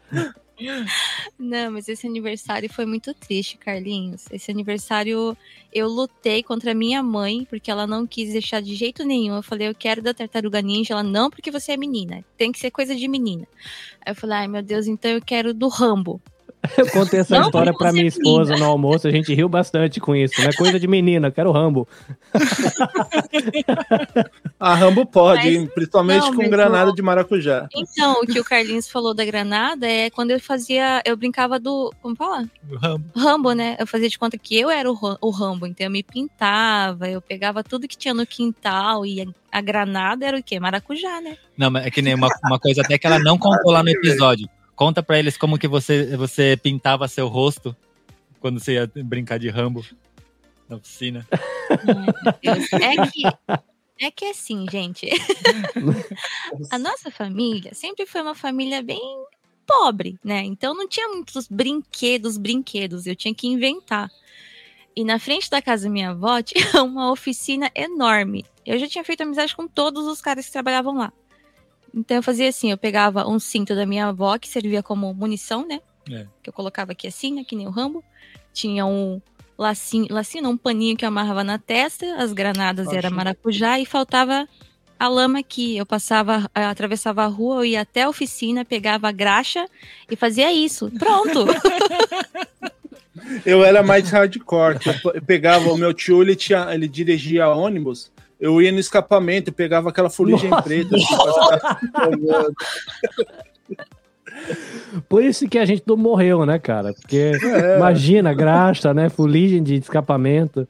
Não, 1.37 1.71
mas 1.71 1.89
esse 1.89 2.07
aniversário 2.07 2.71
foi 2.71 2.85
muito 2.85 3.13
triste, 3.13 3.57
Carlinhos. 3.57 4.25
Esse 4.31 4.51
aniversário 4.51 5.37
eu 5.73 5.87
lutei 5.87 6.41
contra 6.41 6.71
a 6.71 6.75
minha 6.75 7.03
mãe, 7.03 7.45
porque 7.45 7.69
ela 7.69 7.85
não 7.85 8.07
quis 8.07 8.31
deixar 8.31 8.61
de 8.61 8.75
jeito 8.75 9.03
nenhum. 9.03 9.35
Eu 9.35 9.43
falei, 9.43 9.67
eu 9.67 9.75
quero 9.75 10.01
da 10.01 10.13
tartaruga 10.13 10.61
ninja. 10.61 10.93
Ela, 10.93 11.03
não, 11.03 11.29
porque 11.29 11.51
você 11.51 11.73
é 11.73 11.77
menina. 11.77 12.23
Tem 12.37 12.51
que 12.51 12.59
ser 12.59 12.71
coisa 12.71 12.95
de 12.95 13.07
menina. 13.07 13.47
Aí 14.05 14.11
eu 14.11 14.15
falei, 14.15 14.37
ai 14.37 14.47
meu 14.47 14.61
Deus, 14.61 14.87
então 14.87 15.11
eu 15.11 15.21
quero 15.21 15.53
do 15.53 15.67
Rambo. 15.67 16.21
Eu 16.77 16.87
contei 16.91 17.19
essa 17.19 17.37
Não, 17.37 17.45
história 17.45 17.73
pra 17.73 17.91
minha 17.91 18.05
esposa 18.07 18.51
menina. 18.51 18.65
no 18.65 18.71
almoço, 18.71 19.07
a 19.07 19.11
gente 19.11 19.33
riu 19.33 19.47
bastante 19.49 19.99
com 19.99 20.15
isso. 20.15 20.33
Não 20.41 20.49
é 20.49 20.53
coisa 20.53 20.79
de 20.79 20.87
menina, 20.87 21.27
eu 21.27 21.31
quero 21.31 21.51
Rambo. 21.51 21.87
A 24.59 24.73
Rambo 24.75 25.05
pode, 25.05 25.59
Mas- 25.59 25.69
principalmente 25.73 26.21
não, 26.23 26.35
com 26.35 26.49
granada 26.49 26.91
o- 26.91 26.95
de 26.95 27.01
maracujá. 27.01 27.67
Então, 27.75 28.13
o 28.21 28.25
que 28.25 28.39
o 28.39 28.43
Carlinhos 28.43 28.89
falou 28.89 29.13
da 29.13 29.25
granada 29.25 29.87
é 29.87 30.09
quando 30.09 30.31
eu 30.31 30.39
fazia. 30.39 31.01
Eu 31.05 31.15
brincava 31.17 31.59
do. 31.59 31.93
Como 32.01 32.15
fala? 32.15 32.45
Rambo. 32.81 33.05
Rambo, 33.15 33.51
né? 33.53 33.75
Eu 33.79 33.87
fazia 33.87 34.09
de 34.09 34.17
conta 34.17 34.37
que 34.37 34.57
eu 34.59 34.69
era 34.69 34.91
o, 34.91 34.97
o 35.21 35.29
Rambo, 35.29 35.65
então 35.67 35.85
eu 35.85 35.91
me 35.91 36.03
pintava, 36.03 37.09
eu 37.09 37.21
pegava 37.21 37.63
tudo 37.63 37.87
que 37.87 37.97
tinha 37.97 38.13
no 38.13 38.25
quintal 38.25 39.05
e 39.05 39.21
a, 39.21 39.25
a 39.51 39.61
granada 39.61 40.25
era 40.25 40.37
o 40.37 40.43
quê? 40.43 40.59
Maracujá, 40.59 41.21
né? 41.21 41.37
Não, 41.57 41.69
mas 41.69 41.85
é 41.85 41.91
que 41.91 42.01
nem 42.01 42.13
uma, 42.15 42.27
uma 42.43 42.59
coisa 42.59 42.81
até 42.81 42.97
que 42.97 43.05
ela 43.07 43.19
não 43.19 43.37
contou 43.37 43.71
lá 43.71 43.81
no 43.83 43.89
episódio. 43.89 44.47
Conta 44.75 45.01
pra 45.01 45.17
eles 45.17 45.37
como 45.37 45.57
que 45.57 45.67
você, 45.67 46.17
você 46.17 46.57
pintava 46.61 47.07
seu 47.07 47.27
rosto 47.27 47.75
quando 48.39 48.59
você 48.59 48.73
ia 48.73 48.91
brincar 49.03 49.39
de 49.39 49.49
Rambo 49.49 49.85
na 50.67 50.77
piscina. 50.77 51.25
É 52.81 53.07
que. 53.07 53.61
É 53.99 54.11
que 54.11 54.25
assim, 54.25 54.65
gente. 54.69 55.07
a 56.69 56.77
nossa 56.77 57.09
família 57.09 57.73
sempre 57.73 58.05
foi 58.05 58.21
uma 58.21 58.35
família 58.35 58.83
bem 58.83 58.99
pobre, 59.65 60.19
né? 60.23 60.43
Então 60.43 60.75
não 60.75 60.87
tinha 60.87 61.07
muitos 61.07 61.47
brinquedos, 61.47 62.37
brinquedos. 62.37 63.07
Eu 63.07 63.15
tinha 63.15 63.33
que 63.33 63.47
inventar. 63.47 64.11
E 64.95 65.03
na 65.03 65.19
frente 65.19 65.49
da 65.49 65.61
casa 65.61 65.83
da 65.83 65.89
minha 65.89 66.11
avó 66.11 66.41
tinha 66.43 66.83
uma 66.83 67.11
oficina 67.11 67.71
enorme. 67.73 68.45
Eu 68.65 68.77
já 68.77 68.87
tinha 68.87 69.03
feito 69.03 69.21
amizade 69.21 69.55
com 69.55 69.67
todos 69.67 70.05
os 70.07 70.21
caras 70.21 70.45
que 70.45 70.51
trabalhavam 70.51 70.95
lá. 70.95 71.13
Então 71.95 72.17
eu 72.17 72.23
fazia 72.23 72.49
assim, 72.49 72.71
eu 72.71 72.77
pegava 72.77 73.25
um 73.27 73.39
cinto 73.39 73.73
da 73.73 73.85
minha 73.85 74.07
avó, 74.07 74.37
que 74.37 74.49
servia 74.49 74.83
como 74.83 75.13
munição, 75.13 75.65
né? 75.65 75.79
É. 76.11 76.25
Que 76.43 76.49
eu 76.49 76.53
colocava 76.53 76.91
aqui 76.91 77.07
assim, 77.07 77.33
né? 77.33 77.43
Que 77.47 77.55
nem 77.55 77.67
o 77.67 77.71
Rambo. 77.71 78.03
Tinha 78.53 78.85
um 78.85 79.21
lacinho, 79.57 80.07
lacinho 80.09 80.43
não, 80.43 80.51
um 80.51 80.57
paninho 80.57 80.97
que 80.97 81.05
eu 81.05 81.09
amarrava 81.09 81.43
na 81.43 81.57
testa, 81.57 82.05
as 82.17 82.33
granadas 82.33 82.87
era 82.91 83.07
Acho- 83.07 83.15
maracujá 83.15 83.79
e 83.79 83.85
faltava 83.85 84.47
a 84.99 85.07
lama 85.07 85.39
aqui. 85.39 85.77
Eu 85.77 85.85
passava, 85.85 86.49
eh, 86.53 86.65
atravessava 86.65 87.23
a 87.23 87.27
rua, 87.27 87.57
eu 87.57 87.65
ia 87.65 87.81
até 87.81 88.03
a 88.03 88.09
oficina, 88.09 88.65
pegava 88.65 89.07
a 89.07 89.11
graxa 89.11 89.65
e 90.09 90.15
fazia 90.15 90.51
isso. 90.51 90.91
Pronto! 90.99 91.45
Eu 93.45 93.63
era 93.63 93.81
mais 93.81 94.09
hardcore. 94.09 94.77
Eu 94.85 95.11
eu 95.13 95.21
pegava 95.21 95.71
o 95.71 95.77
meu 95.77 95.93
tio, 95.93 96.21
ele, 96.21 96.35
tinha, 96.35 96.67
ele 96.73 96.87
dirigia 96.87 97.47
ônibus. 97.47 98.11
Eu 98.39 98.61
ia 98.61 98.71
no 98.71 98.79
escapamento, 98.79 99.51
pegava 99.53 99.89
aquela 99.89 100.09
fuligem 100.09 100.49
Nossa. 100.49 100.63
preta. 100.63 100.95
assim, 100.95 101.05
Por 105.07 105.23
isso 105.23 105.47
que 105.47 105.57
a 105.57 105.65
gente 105.65 105.83
não 105.85 105.95
morreu, 105.97 106.45
né, 106.45 106.59
cara? 106.59 106.93
Porque 106.93 107.31
É. 107.41 107.77
imagina, 107.77 108.33
graxa, 108.33 108.93
né? 108.93 109.09
Fuligem 109.09 109.63
de 109.63 109.75
escapamento. 109.75 110.67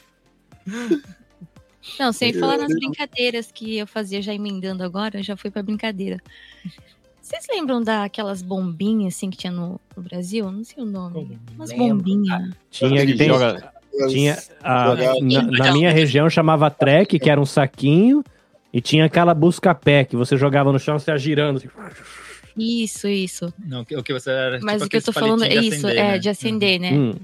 Não, 1.99 2.11
sem 2.11 2.34
falar 2.34 2.57
nas 2.57 2.74
brincadeiras 2.74 3.51
que 3.51 3.78
eu 3.78 3.88
fazia 3.88 4.22
já 4.22 4.34
emendando 4.34 4.84
agora, 4.84 5.20
eu 5.20 5.24
já 5.24 5.36
fui 5.38 5.49
pra 5.51 5.61
brincadeira. 5.63 6.20
Vocês 7.22 7.45
lembram 7.49 7.82
daquelas 7.82 8.41
bombinhas 8.43 9.16
assim 9.16 9.30
que 9.32 9.38
tinha 9.38 9.51
no, 9.51 9.80
no 9.97 10.03
Brasil? 10.03 10.51
Não 10.51 10.63
sei 10.63 10.84
o 10.84 10.86
nome. 10.86 11.39
Umas 11.55 11.72
bombinhas. 11.72 12.51
Tinha, 12.70 13.05
Que 13.05 13.16
tem- 13.16 13.28
joga- 13.28 13.72
tinha 14.10 14.38
a- 14.64 14.96
na, 15.22 15.41
na 15.43 15.72
minha 15.72 15.91
região 15.91 16.30
chamava 16.30 16.70
trek, 16.70 17.18
que 17.20 17.30
era 17.30 17.39
um 17.39 17.46
saquinho, 17.46 18.24
e 18.74 18.82
tinha 18.82 19.06
aquela 19.06 19.34
busca-pé 19.34 20.04
que 20.04 20.16
você 20.16 20.36
jogava 20.38 20.72
no 20.72 20.80
chão, 20.80 21.00
você 21.00 21.12
ia 21.12 21.18
girando. 21.18 21.58
assim. 21.58 21.70
Isso, 22.58 23.08
isso. 23.08 23.54
Não, 23.66 23.82
o 23.82 23.86
que- 23.86 24.14
você 24.14 24.30
era. 24.32 24.60
Mas 24.62 24.76
tipo 24.76 24.86
o 24.86 24.89
que 24.89 24.98
eu 24.98 25.02
tô 25.02 25.12
falando 25.12 25.43
é 25.43 25.54
isso, 25.56 25.86
acender, 25.88 25.98
é 25.98 26.04
né? 26.12 26.18
de 26.18 26.30
acender, 26.30 26.80
né? 26.80 26.91
Hum. 26.93 27.16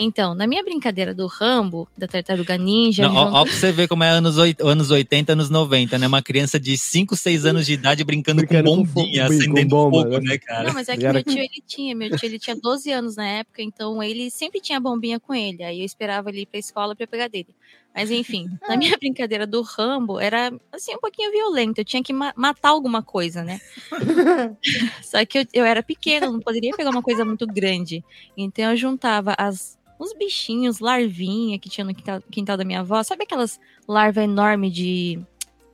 Então, 0.00 0.32
na 0.34 0.46
minha 0.46 0.62
brincadeira 0.62 1.12
do 1.12 1.26
Rambo, 1.26 1.88
da 1.98 2.06
Tartaruga 2.06 2.56
Ninja, 2.56 3.08
Não, 3.08 3.14
ó, 3.14 3.40
ó 3.40 3.44
pra 3.44 3.52
você 3.52 3.72
ver 3.72 3.88
como 3.88 4.04
é 4.04 4.10
anos, 4.10 4.36
anos 4.60 4.90
80, 4.92 5.32
anos 5.32 5.50
90, 5.50 5.98
né? 5.98 6.06
Uma 6.06 6.22
criança 6.22 6.58
de 6.60 6.78
5, 6.78 7.16
6 7.16 7.44
anos 7.44 7.66
de 7.66 7.72
idade 7.72 8.04
brincando, 8.04 8.42
Brincando 8.42 8.70
com 8.70 8.76
com 8.76 8.84
bombinha, 8.84 9.26
com 9.26 9.32
acendendo 9.32 9.68
bomba, 9.70 10.02
fogo, 10.02 10.18
né? 10.20 10.30
né, 10.30 10.38
cara? 10.38 10.68
Não, 10.68 10.74
mas 10.74 10.88
é 10.88 10.96
que 10.96 11.08
meu 11.08 11.24
tio 11.24 11.38
ele 11.38 11.62
tinha, 11.66 11.96
meu 11.96 12.16
tio 12.16 12.26
ele 12.26 12.38
tinha 12.38 12.54
12 12.54 12.92
anos 12.92 13.16
na 13.16 13.26
época, 13.26 13.60
então 13.60 14.00
ele 14.02 14.30
sempre 14.30 14.60
tinha 14.60 14.78
bombinha 14.78 15.18
com 15.18 15.34
ele. 15.34 15.64
Aí 15.64 15.80
eu 15.80 15.84
esperava 15.84 16.28
ele 16.30 16.42
ir 16.42 16.46
pra 16.46 16.60
escola 16.60 16.94
pra 16.94 17.06
pegar 17.06 17.28
dele. 17.28 17.48
Mas 17.94 18.10
enfim, 18.12 18.48
na 18.68 18.76
minha 18.76 18.96
brincadeira 19.00 19.46
do 19.46 19.62
Rambo 19.62 20.20
era 20.20 20.52
assim 20.70 20.94
um 20.94 21.00
pouquinho 21.00 21.32
violento, 21.32 21.78
eu 21.78 21.84
tinha 21.84 22.02
que 22.02 22.12
ma- 22.12 22.32
matar 22.36 22.68
alguma 22.68 23.02
coisa, 23.02 23.42
né? 23.42 23.58
Só 25.02 25.24
que 25.24 25.38
eu, 25.38 25.44
eu 25.52 25.64
era 25.64 25.82
pequena, 25.82 26.30
não 26.30 26.38
poderia 26.40 26.76
pegar 26.76 26.90
uma 26.90 27.02
coisa 27.02 27.24
muito 27.24 27.46
grande. 27.46 28.04
Então 28.36 28.70
eu 28.70 28.76
juntava 28.76 29.34
as 29.38 29.77
uns 29.98 30.12
bichinhos, 30.14 30.78
larvinha 30.80 31.58
que 31.58 31.68
tinha 31.68 31.84
no 31.84 31.94
quintal, 31.94 32.22
quintal 32.30 32.56
da 32.56 32.64
minha 32.64 32.80
avó, 32.80 33.02
sabe 33.02 33.24
aquelas 33.24 33.58
larvas 33.86 34.24
enormes 34.24 34.72
de 34.72 35.18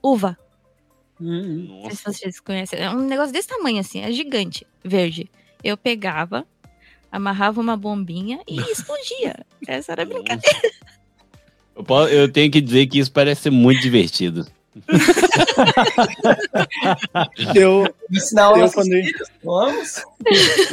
uva? 0.02 0.36
Hum, 1.20 1.80
Não 1.82 1.90
sei 1.90 1.94
se 1.96 2.02
vocês 2.20 2.40
conhecem. 2.40 2.78
É 2.80 2.90
um 2.90 3.06
negócio 3.06 3.32
desse 3.32 3.48
tamanho, 3.48 3.78
assim, 3.80 4.00
é 4.00 4.10
gigante, 4.12 4.66
verde. 4.84 5.30
Eu 5.62 5.76
pegava, 5.76 6.46
amarrava 7.10 7.60
uma 7.60 7.76
bombinha 7.76 8.40
e 8.48 8.56
explodia. 8.72 9.46
Essa 9.66 9.92
era 9.92 10.02
a 10.02 10.06
brincadeira. 10.06 10.70
Eu, 11.76 11.84
po- 11.84 12.06
eu 12.08 12.30
tenho 12.30 12.50
que 12.50 12.60
dizer 12.60 12.86
que 12.86 12.98
isso 12.98 13.12
parece 13.12 13.42
ser 13.42 13.50
muito 13.50 13.80
divertido. 13.80 14.46
Eu, 17.54 17.94
Ensinar 18.10 18.56
Eu, 18.58 18.70
quando- 18.70 18.90
filhos, 18.90 19.28
vamos? 19.42 20.02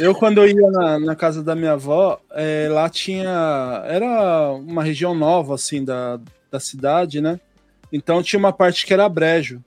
eu, 0.00 0.14
quando 0.14 0.38
eu 0.38 0.48
ia 0.48 0.70
na, 0.70 0.98
na 0.98 1.16
casa 1.16 1.42
da 1.42 1.54
minha 1.54 1.72
avó, 1.72 2.20
eh, 2.32 2.68
lá 2.70 2.88
tinha. 2.88 3.82
Era 3.86 4.52
uma 4.52 4.82
região 4.82 5.14
nova, 5.14 5.54
assim, 5.54 5.84
da, 5.84 6.18
da 6.50 6.60
cidade, 6.60 7.20
né? 7.20 7.38
Então 7.92 8.22
tinha 8.22 8.38
uma 8.38 8.52
parte 8.52 8.86
que 8.86 8.92
era 8.92 9.08
brejo. 9.08 9.62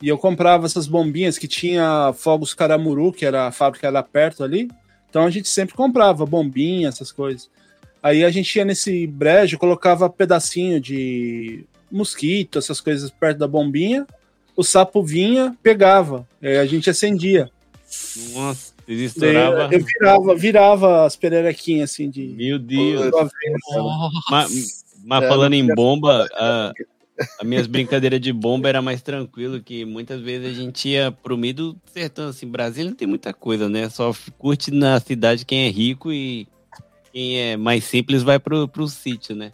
E 0.00 0.08
eu 0.08 0.16
comprava 0.18 0.66
essas 0.66 0.86
bombinhas 0.86 1.38
que 1.38 1.48
tinha 1.48 2.12
fogos 2.16 2.54
caramuru, 2.54 3.12
que 3.12 3.26
era 3.26 3.48
a 3.48 3.52
fábrica 3.52 3.86
era 3.88 4.02
perto 4.02 4.44
ali. 4.44 4.70
Então 5.10 5.24
a 5.24 5.30
gente 5.30 5.48
sempre 5.48 5.74
comprava 5.74 6.24
bombinha, 6.26 6.88
essas 6.88 7.10
coisas. 7.10 7.50
Aí 8.00 8.24
a 8.24 8.30
gente 8.30 8.54
ia 8.56 8.64
nesse 8.64 9.06
brejo, 9.08 9.58
colocava 9.58 10.08
pedacinho 10.08 10.80
de 10.80 11.64
mosquito, 11.90 12.58
essas 12.58 12.80
coisas 12.80 13.10
perto 13.10 13.38
da 13.38 13.48
bombinha. 13.48 14.06
O 14.56 14.64
sapo 14.64 15.02
vinha, 15.02 15.56
pegava. 15.62 16.26
Aí 16.42 16.58
a 16.58 16.66
gente 16.66 16.90
acendia. 16.90 17.50
Nossa, 18.34 18.74
eles 18.86 19.14
Daí 19.14 19.30
estouravam. 19.30 19.72
eu 19.72 19.84
virava, 19.84 20.34
virava 20.34 21.06
as 21.06 21.16
pererequinhas 21.16 21.90
assim 21.90 22.10
de. 22.10 22.26
Meu 22.28 22.58
Deus. 22.58 23.10
Mas, 24.30 24.84
mas 25.04 25.24
É, 25.24 25.28
falando 25.28 25.54
em 25.54 25.66
bomba, 25.74 26.26
a, 26.34 26.72
as 27.40 27.46
minhas 27.46 27.66
brincadeiras 27.66 28.20
de 28.20 28.32
bomba 28.32 28.68
era 28.68 28.82
mais 28.82 29.02
tranquilo, 29.02 29.62
que 29.62 29.84
muitas 29.84 30.20
vezes 30.20 30.56
a 30.56 30.60
gente 30.60 30.88
ia 30.88 31.10
pro 31.10 31.38
meio 31.38 31.54
do 31.54 31.76
sertão, 31.92 32.28
assim, 32.28 32.46
Brasília 32.46 32.90
não 32.90 32.96
tem 32.96 33.08
muita 33.08 33.32
coisa, 33.32 33.68
né? 33.68 33.88
Só 33.88 34.12
curte 34.36 34.70
na 34.70 34.98
cidade 35.00 35.44
quem 35.44 35.66
é 35.66 35.70
rico 35.70 36.12
e 36.12 36.46
quem 37.12 37.38
é 37.40 37.56
mais 37.56 37.84
simples 37.84 38.22
vai 38.22 38.38
pro, 38.38 38.68
pro 38.68 38.86
sítio, 38.88 39.34
né? 39.34 39.52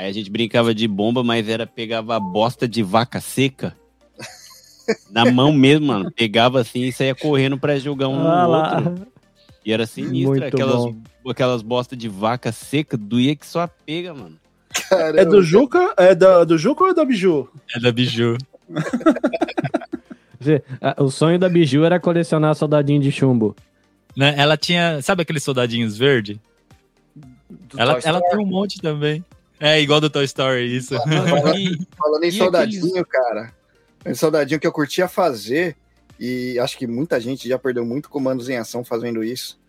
Aí 0.00 0.08
a 0.08 0.12
gente 0.12 0.30
brincava 0.30 0.74
de 0.74 0.88
bomba, 0.88 1.22
mas 1.22 1.46
era 1.46 1.66
pegava 1.66 2.16
a 2.16 2.20
bosta 2.20 2.66
de 2.66 2.82
vaca 2.82 3.20
seca 3.20 3.76
na 5.12 5.30
mão 5.30 5.52
mesmo, 5.52 5.88
mano. 5.88 6.10
Pegava 6.10 6.58
assim 6.58 6.84
e 6.84 6.92
saía 6.92 7.14
correndo 7.14 7.58
pra 7.58 7.78
jogar 7.78 8.08
um 8.08 8.26
Ah 8.26 8.44
no 8.44 8.50
lá. 8.50 8.76
outro. 8.78 9.06
E 9.62 9.70
era 9.70 9.86
sinistro, 9.86 10.30
Muito 10.30 10.44
aquelas, 10.46 10.74
bom. 10.76 11.30
aquelas 11.30 11.60
bostas 11.60 11.98
de 11.98 12.08
vaca 12.08 12.50
seca, 12.50 12.96
doía 12.96 13.36
que 13.36 13.46
só 13.46 13.68
pega, 13.84 14.14
mano. 14.14 14.38
É 14.90 15.22
do 15.22 15.42
Juca? 15.42 15.92
É 15.98 16.14
da, 16.14 16.44
do 16.44 16.56
Juca 16.56 16.84
ou 16.84 16.90
é 16.90 16.94
da 16.94 17.04
Biju? 17.04 17.50
É 17.76 17.78
da 17.78 17.92
Biju. 17.92 18.38
O 20.96 21.10
sonho 21.10 21.38
da 21.38 21.50
Biju 21.50 21.84
era 21.84 22.00
colecionar 22.00 22.54
soldadinho 22.54 23.02
de 23.02 23.12
chumbo. 23.12 23.54
Né? 24.16 24.34
Ela 24.38 24.56
tinha. 24.56 25.02
Sabe 25.02 25.20
aqueles 25.20 25.42
soldadinhos 25.42 25.98
verde? 25.98 26.40
Ela, 27.76 27.98
ela 28.02 28.22
tem 28.22 28.38
um 28.38 28.46
monte 28.46 28.80
também. 28.80 29.22
É 29.60 29.80
igual 29.80 30.00
do 30.00 30.08
Toy 30.10 30.24
Story, 30.24 30.74
isso. 30.76 30.94
E- 31.54 31.78
Falando 31.96 32.24
em 32.24 32.28
E 32.28 32.32
soldadinho, 32.32 33.04
cara. 33.06 33.52
Em 34.06 34.14
soldadinho 34.14 34.58
que 34.58 34.66
eu 34.66 34.72
curtia 34.72 35.06
fazer, 35.06 35.76
e 36.18 36.58
acho 36.58 36.78
que 36.78 36.86
muita 36.86 37.20
gente 37.20 37.46
já 37.48 37.58
perdeu 37.58 37.84
muito 37.84 38.08
comandos 38.08 38.48
em 38.48 38.56
ação 38.56 38.82
fazendo 38.82 39.22
isso. 39.22 39.60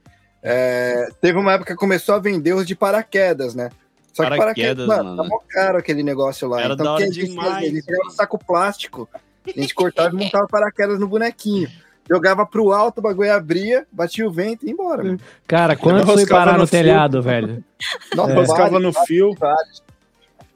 É, 0.41 1.09
teve 1.21 1.37
uma 1.37 1.53
época 1.53 1.73
que 1.73 1.79
começou 1.79 2.15
a 2.15 2.19
vender 2.19 2.53
os 2.53 2.65
de 2.65 2.73
paraquedas, 2.75 3.53
né? 3.53 3.69
Só 4.13 4.23
que 4.23 4.29
Paraquedas, 4.29 4.85
paraquedas, 4.85 4.87
mano, 4.87 5.03
mano. 5.15 5.23
tá 5.23 5.29
mó 5.29 5.39
caro 5.49 5.77
aquele 5.77 6.03
negócio 6.03 6.47
lá. 6.47 6.61
Era 6.61 6.73
então, 6.73 6.85
da 6.85 6.91
hora 6.93 7.09
demais, 7.09 7.49
fazia? 7.53 7.67
Eles 7.67 7.85
pegavam 7.85 8.07
um 8.07 8.11
saco 8.11 8.37
plástico, 8.37 9.09
a 9.45 9.59
gente 9.59 9.73
cortava 9.73 10.15
e 10.15 10.17
montava 10.17 10.47
paraquedas 10.47 10.99
no 10.99 11.07
bonequinho. 11.07 11.69
Jogava 12.09 12.45
pro 12.45 12.71
alto, 12.71 12.99
o 12.99 13.01
bagulho 13.01 13.33
abria, 13.33 13.85
batia 13.91 14.27
o 14.27 14.31
vento 14.31 14.63
e 14.63 14.67
ia 14.67 14.73
embora. 14.73 15.03
mano. 15.03 15.19
Cara, 15.47 15.75
quanto 15.75 16.05
foi 16.05 16.25
parar 16.25 16.53
no, 16.53 16.59
no 16.59 16.67
fio. 16.67 16.79
telhado, 16.79 17.21
velho? 17.21 17.63
Nossa, 18.15 18.31
É. 18.63 18.69
no 18.79 18.93
fio. 19.05 19.33
vários. 19.37 19.83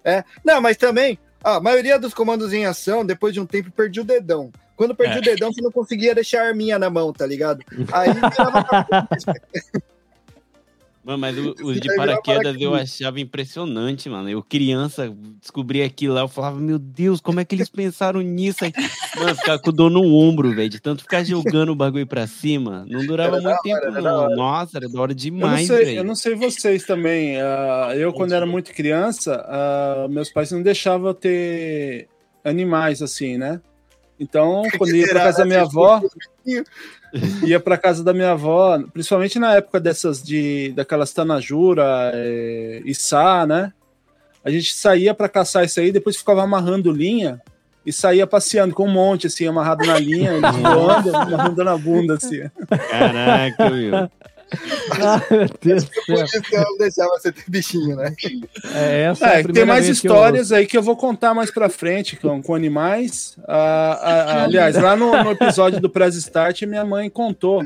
É, 0.04 0.24
não, 0.43 0.62
mas 0.62 0.78
também, 0.78 1.18
a 1.43 1.60
maioria 1.60 1.98
dos 2.00 2.14
comandos 2.14 2.54
em 2.54 2.66
ação, 2.66 3.06
depois 3.06 3.34
de 3.34 3.39
um 3.39 3.46
tempo, 3.46 3.72
perdi 3.72 4.00
o 4.00 4.04
dedão. 4.04 4.52
Quando 4.76 4.93
perdi 4.93 5.16
É. 5.16 5.20
o 5.20 5.22
dedão, 5.22 5.52
você 5.54 5.62
não 5.62 5.72
conseguia 5.72 6.14
deixar 6.14 6.41
a 6.43 6.48
arminha 6.48 6.78
na 6.78 6.89
mão, 6.89 7.14
tá 7.14 7.26
ligado? 7.26 7.64
Aí 7.91 8.10
virava 8.14 8.66
Mano, 11.06 11.20
mas 11.20 11.38
o- 11.38 11.53
os 11.64 11.80
de 11.80 11.95
paraquedas 11.95 12.60
eu 12.60 12.74
achava 12.74 13.20
impressionante, 13.20 14.10
mano. 14.10 14.28
Eu, 14.28 14.41
criança, 14.41 15.14
descobri 15.39 15.84
aquilo 15.84 16.16
lá, 16.16 16.22
eu 16.22 16.28
falava, 16.28 16.60
meu 16.60 16.80
Deus, 16.80 17.22
como 17.22 17.39
é 17.39 17.45
que 17.45 17.53
eles 17.53 17.70
pensaram 17.70 18.22
nisso? 18.22 18.66
Aí, 18.66 18.74
mano, 19.16 19.36
ficava 19.36 19.60
com 19.60 19.72
dor 19.72 19.91
no 19.91 20.03
ombro, 20.16 20.53
velho, 20.56 20.68
de 20.70 20.80
tanto 20.82 21.03
ficar 21.03 21.24
jogando 21.24 21.70
o 21.70 21.76
bagulho 21.76 22.08
pra 22.08 22.26
cima. 22.26 22.86
Não 22.89 23.06
durava 23.06 23.36
Era 23.38 23.43
muito 23.43 23.56
hora, 23.72 23.82
tempo, 23.91 24.01
não. 24.01 24.36
Nossa, 24.36 24.78
era 24.80 24.89
da 24.89 24.99
hora 24.99 25.14
demais, 25.14 25.68
sei, 25.68 25.82
eu 25.82 25.86
velho. 25.86 26.03
não 26.03 26.16
sei 26.16 26.34
vocês 26.34 26.84
também. 26.86 27.39
ah, 27.39 27.91
eu, 27.95 28.12
quando 28.12 28.34
era 28.34 28.45
muito 28.47 28.74
criança, 28.74 29.45
ah, 29.47 30.08
meus 30.10 30.32
pais 30.32 30.51
não 30.51 30.64
deixavam 30.64 31.10
eu 31.10 31.14
ter 31.14 32.08
animais 32.43 33.03
assim, 33.03 33.38
né? 33.38 33.62
Então, 34.20 34.64
quando 34.78 34.95
ia 34.95 35.08
pra 35.08 35.24
casa 35.26 35.39
da 35.39 35.45
minha 35.45 35.62
avó, 35.62 36.01
ia 37.43 37.59
pra 37.59 37.78
casa 37.78 38.03
da 38.03 38.13
minha 38.13 38.32
avó, 38.32 38.80
principalmente 38.93 39.39
na 39.39 39.55
época 39.55 39.80
dessas 39.80 40.22
de 40.22 40.74
daquelas 40.76 41.13
tanajura, 41.13 42.11
é, 42.13 42.82
içá, 42.86 43.45
né? 43.45 43.72
A 44.43 44.49
gente 44.51 44.74
saía 44.74 45.13
pra 45.13 45.30
caçar 45.30 45.66
isso 45.66 45.80
aí, 45.80 45.91
depois 45.91 46.18
ficava 46.18 46.43
amarrando 46.43 46.91
linha 46.91 47.41
e 47.86 47.91
saía 47.91 48.28
passeando 48.28 48.74
com 48.74 48.86
um 48.86 48.91
monte 48.91 49.28
assim 49.28 49.47
amarrado 49.47 49.86
na 49.86 49.97
linha, 49.97 50.34
voando, 50.61 51.16
amarrando 51.16 51.63
na 51.63 51.78
bunda 51.78 52.16
assim. 52.16 52.41
Caraca, 52.89 53.70
meu. 53.70 54.09
Ah, 55.01 55.22
meu 55.30 55.47
Deus. 55.62 55.84
Então 56.36 56.64
não 56.64 56.78
deixava 56.78 57.10
você 57.12 57.32
ter 57.32 57.43
bichinho, 57.47 57.95
né? 57.95 58.14
É, 58.74 59.03
essa 59.03 59.28
é, 59.28 59.36
a 59.36 59.39
É, 59.39 59.43
tem 59.43 59.66
mais 59.66 59.86
vez 59.86 59.99
que 59.99 60.08
eu 60.08 60.12
histórias 60.14 60.51
aí 60.51 60.66
que 60.66 60.78
eu 60.78 60.82
vou 60.84 60.95
contar 60.95 61.34
mais 61.34 61.51
pra 61.51 61.70
frente 61.70 62.16
com, 62.16 62.41
com 62.41 62.56
animais. 62.56 63.38
Ah, 63.47 63.99
ah, 64.01 64.43
aliás, 64.43 64.76
lá 64.76 64.95
no, 64.95 65.12
no 65.24 65.32
episódio 65.32 65.80
do 65.80 65.89
Press 65.89 66.16
Start, 66.16 66.62
minha 66.64 66.86
mãe 66.86 67.10
contou 67.10 67.66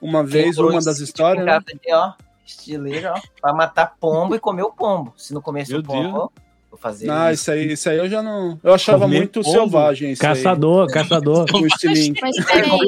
uma 0.00 0.24
vez 0.24 0.58
uma 0.58 0.80
das 0.80 0.98
histórias. 1.00 1.44
Né? 1.44 1.58
De, 1.84 1.94
ó, 1.94 2.12
estileiro, 2.46 3.10
ó, 3.14 3.20
pra 3.40 3.52
matar 3.52 3.94
pombo 4.00 4.34
e 4.34 4.38
comer 4.38 4.62
o 4.62 4.72
pombo. 4.72 5.12
Se 5.16 5.32
não 5.32 5.40
comesse 5.40 5.70
Meu 5.72 5.80
o 5.80 5.84
pombo, 5.84 6.32
vou 6.70 6.78
fazer 6.78 7.08
Ah, 7.10 7.32
isso. 7.32 7.42
isso 7.42 7.50
aí, 7.52 7.72
isso 7.72 7.88
aí 7.88 7.98
eu 7.98 8.08
já 8.08 8.22
não. 8.22 8.58
Eu 8.64 8.74
achava 8.74 9.00
Comer 9.04 9.18
muito 9.18 9.40
pombo? 9.42 9.52
selvagem. 9.52 10.12
Isso 10.12 10.22
Caçador, 10.22 10.88
caçador. 10.88 11.46
Aí, 11.54 11.62
o 11.62 11.66
estilingue. 11.66 12.20
Mas 12.20 12.36
Aí, 12.38 12.44
peraí, 12.44 12.80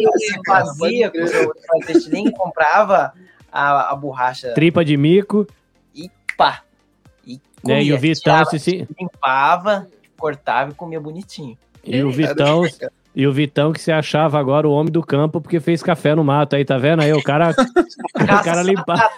fazia, 0.47 1.11
eu 1.15 1.53
fazia 1.69 1.97
estilingue, 1.99 2.33
comprava 2.33 3.13
a, 3.55 3.93
a 3.93 3.97
borracha 3.97 4.53
Tripa 4.55 4.85
de 4.85 4.97
mico. 4.97 5.47
e 5.95 6.11
pá. 6.37 6.63
E, 7.27 7.41
Né, 7.65 7.83
e 7.85 7.93
o 7.93 7.97
comia, 7.97 7.99
Vitão 7.99 8.35
tirava, 8.45 8.59
se, 8.59 8.89
limpava, 9.01 9.87
cortava 10.19 10.71
e 10.73 10.75
comia 10.75 11.01
bonitinho. 11.01 11.57
E 11.85 12.03
o 12.03 12.11
Vitão. 12.11 12.63
E 13.17 13.27
o 13.29 13.33
Vitão 13.33 13.73
que 13.73 13.81
se 13.81 13.93
achava 13.93 14.41
agora 14.41 14.67
o 14.69 14.73
homem 14.73 14.91
do 14.91 15.01
campo 15.01 15.41
porque 15.41 15.61
fez 15.61 15.81
café 15.85 16.17
no 16.17 16.25
mato 16.25 16.57
aí, 16.57 16.65
tá 16.65 16.77
vendo? 16.77 17.01
Aí 17.01 17.13
o 17.13 17.23
cara, 17.23 17.51
o 18.17 18.43
cara 18.45 18.61
limpar. 18.63 19.09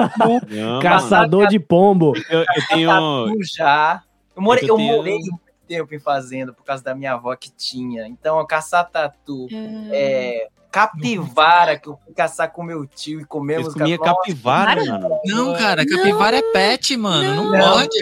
Caçador 0.82 1.46
de 1.48 1.58
pombo. 1.58 2.12
Eu, 2.28 2.40
eu 2.40 2.66
tenho. 2.68 3.34
Já. 3.56 4.02
Eu 4.36 4.42
morei, 4.42 4.64
É 4.64 4.70
eu 4.70 4.74
eu 4.74 4.76
tenho- 4.76 4.96
morei 4.96 5.18
muito 5.18 5.40
tempo 5.66 5.94
em 5.94 5.98
fazenda 5.98 6.52
por 6.52 6.62
causa 6.64 6.84
da 6.84 6.94
minha 6.94 7.14
avó 7.14 7.34
que 7.34 7.50
tinha. 7.50 8.06
Então, 8.06 8.44
caçar 8.46 8.88
tatu, 8.90 9.48
é, 9.90 10.48
capivara, 10.76 11.78
que 11.78 11.88
eu 11.88 11.98
fui 12.04 12.12
caçar 12.14 12.50
com 12.52 12.62
meu 12.62 12.86
tio 12.86 13.20
e 13.20 13.24
comemos 13.24 13.74
Nossa, 13.74 13.98
capivara, 13.98 14.84
mano. 14.84 15.18
Não, 15.24 15.54
cara, 15.54 15.86
capivara 15.86 16.36
é 16.36 16.42
pet, 16.52 16.96
mano. 16.96 17.34
Não, 17.34 17.50
Não, 17.50 17.72
pode. 17.72 17.98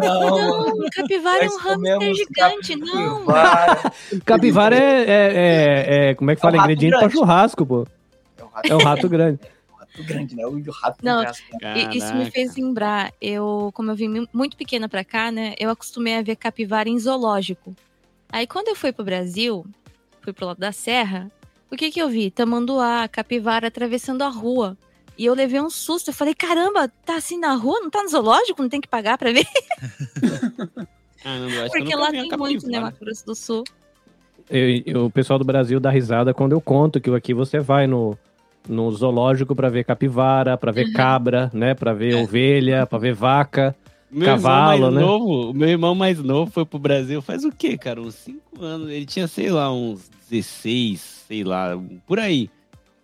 Não, 0.00 0.30
Não, 0.30 0.76
capivara 0.94 1.44
é 1.44 1.48
um 1.48 1.58
hamster 1.58 2.14
gigante, 2.14 2.76
não. 2.76 3.24
capivara. 4.24 4.76
É, 4.76 4.80
é, 4.80 5.06
é- 5.34 6.10
é- 6.10 6.14
Como 6.14 6.30
é 6.30 6.36
que 6.36 6.38
É 6.38 6.48
um 6.48 6.50
fala? 6.50 6.56
rato 6.62 6.70
Ingrediente 6.70 6.90
pra 6.92 7.00
grande. 7.00 7.14
churrasco, 7.14 7.66
pô. 7.66 7.86
É 8.38 8.44
um 8.44 8.48
rato, 8.48 8.72
É 8.72 8.74
um 8.76 8.78
rato 8.78 9.08
grande. 9.08 9.40
rato 9.78 10.04
grande, 10.04 10.36
né? 10.36 10.46
O 10.46 10.70
rato 10.70 10.98
Não, 11.02 11.24
casca. 11.24 11.44
E 11.76 11.96
Isso 11.98 12.14
me 12.14 12.30
fez 12.30 12.56
lembrar, 12.56 13.12
eu, 13.20 13.70
como 13.74 13.90
eu 13.90 13.96
vim 13.96 14.08
mu- 14.08 14.28
muito 14.32 14.56
pequena 14.56 14.88
pra 14.88 15.04
cá, 15.04 15.30
né, 15.32 15.54
eu 15.58 15.68
acostumei 15.70 16.16
a 16.16 16.22
ver 16.22 16.36
capivara 16.36 16.88
em 16.88 16.98
zoológico. 16.98 17.74
Aí 18.30 18.46
quando 18.46 18.68
eu 18.68 18.76
fui 18.76 18.92
pro 18.92 19.04
Brasil, 19.04 19.64
fui 20.22 20.32
pro 20.32 20.46
lado 20.46 20.58
da 20.58 20.72
serra, 20.72 21.30
o 21.74 21.76
que 21.76 21.90
que 21.90 22.00
eu 22.00 22.08
vi? 22.08 22.30
Tamanduá, 22.30 23.06
capivara 23.08 23.68
atravessando 23.68 24.22
a 24.22 24.28
rua. 24.28 24.76
E 25.16 25.24
eu 25.26 25.34
levei 25.34 25.60
um 25.60 25.70
susto, 25.70 26.08
eu 26.10 26.14
falei, 26.14 26.34
caramba, 26.34 26.90
tá 27.04 27.16
assim 27.16 27.38
na 27.38 27.54
rua? 27.54 27.78
Não 27.80 27.90
tá 27.90 28.02
no 28.02 28.08
zoológico? 28.08 28.60
Não 28.62 28.68
tem 28.68 28.80
que 28.80 28.88
pagar 28.88 29.16
pra 29.18 29.32
ver? 29.32 29.46
Ah, 31.26 31.38
não, 31.38 31.48
Porque 31.70 31.96
lá 31.96 32.10
tem 32.10 32.28
muito, 32.36 32.66
né. 32.68 32.78
Mato 32.78 33.00
Grosso 33.00 33.24
do 33.24 33.34
Sul. 33.34 33.64
Eu- 34.50 34.82
eu- 34.84 35.04
o 35.06 35.10
pessoal 35.10 35.38
do 35.38 35.44
Brasil 35.44 35.80
dá 35.80 35.88
risada 35.88 36.34
quando 36.34 36.52
eu 36.52 36.60
conto 36.60 37.00
que 37.00 37.08
aqui 37.08 37.32
você 37.32 37.58
vai 37.60 37.86
no, 37.86 38.14
no 38.68 38.90
zoológico 38.90 39.56
pra 39.56 39.70
ver 39.70 39.84
capivara, 39.84 40.58
pra 40.58 40.70
ver 40.70 40.92
cabra, 40.92 41.50
né? 41.54 41.72
Pra 41.74 41.94
ver 41.94 42.14
ovelha, 42.16 42.84
pra 42.86 42.98
ver 42.98 43.14
vaca, 43.14 43.74
Meu 44.14 44.26
cavalo, 44.26 44.74
irmão 44.74 44.90
mais 44.90 44.94
né? 44.94 45.00
novo, 45.00 45.50
o 45.50 45.54
meu 45.54 45.68
irmão 45.68 45.94
mais 45.94 46.18
novo 46.22 46.50
foi 46.50 46.64
pro 46.64 46.78
Brasil 46.78 47.20
faz 47.20 47.44
o 47.44 47.50
quê, 47.50 47.76
cara? 47.76 48.00
Uns 48.00 48.14
5 48.14 48.64
anos. 48.64 48.88
Ele 48.90 49.04
tinha, 49.04 49.26
sei 49.26 49.50
lá, 49.50 49.72
uns 49.72 50.08
16, 50.30 51.24
sei 51.26 51.42
lá, 51.42 51.76
por 52.06 52.18
aí. 52.20 52.48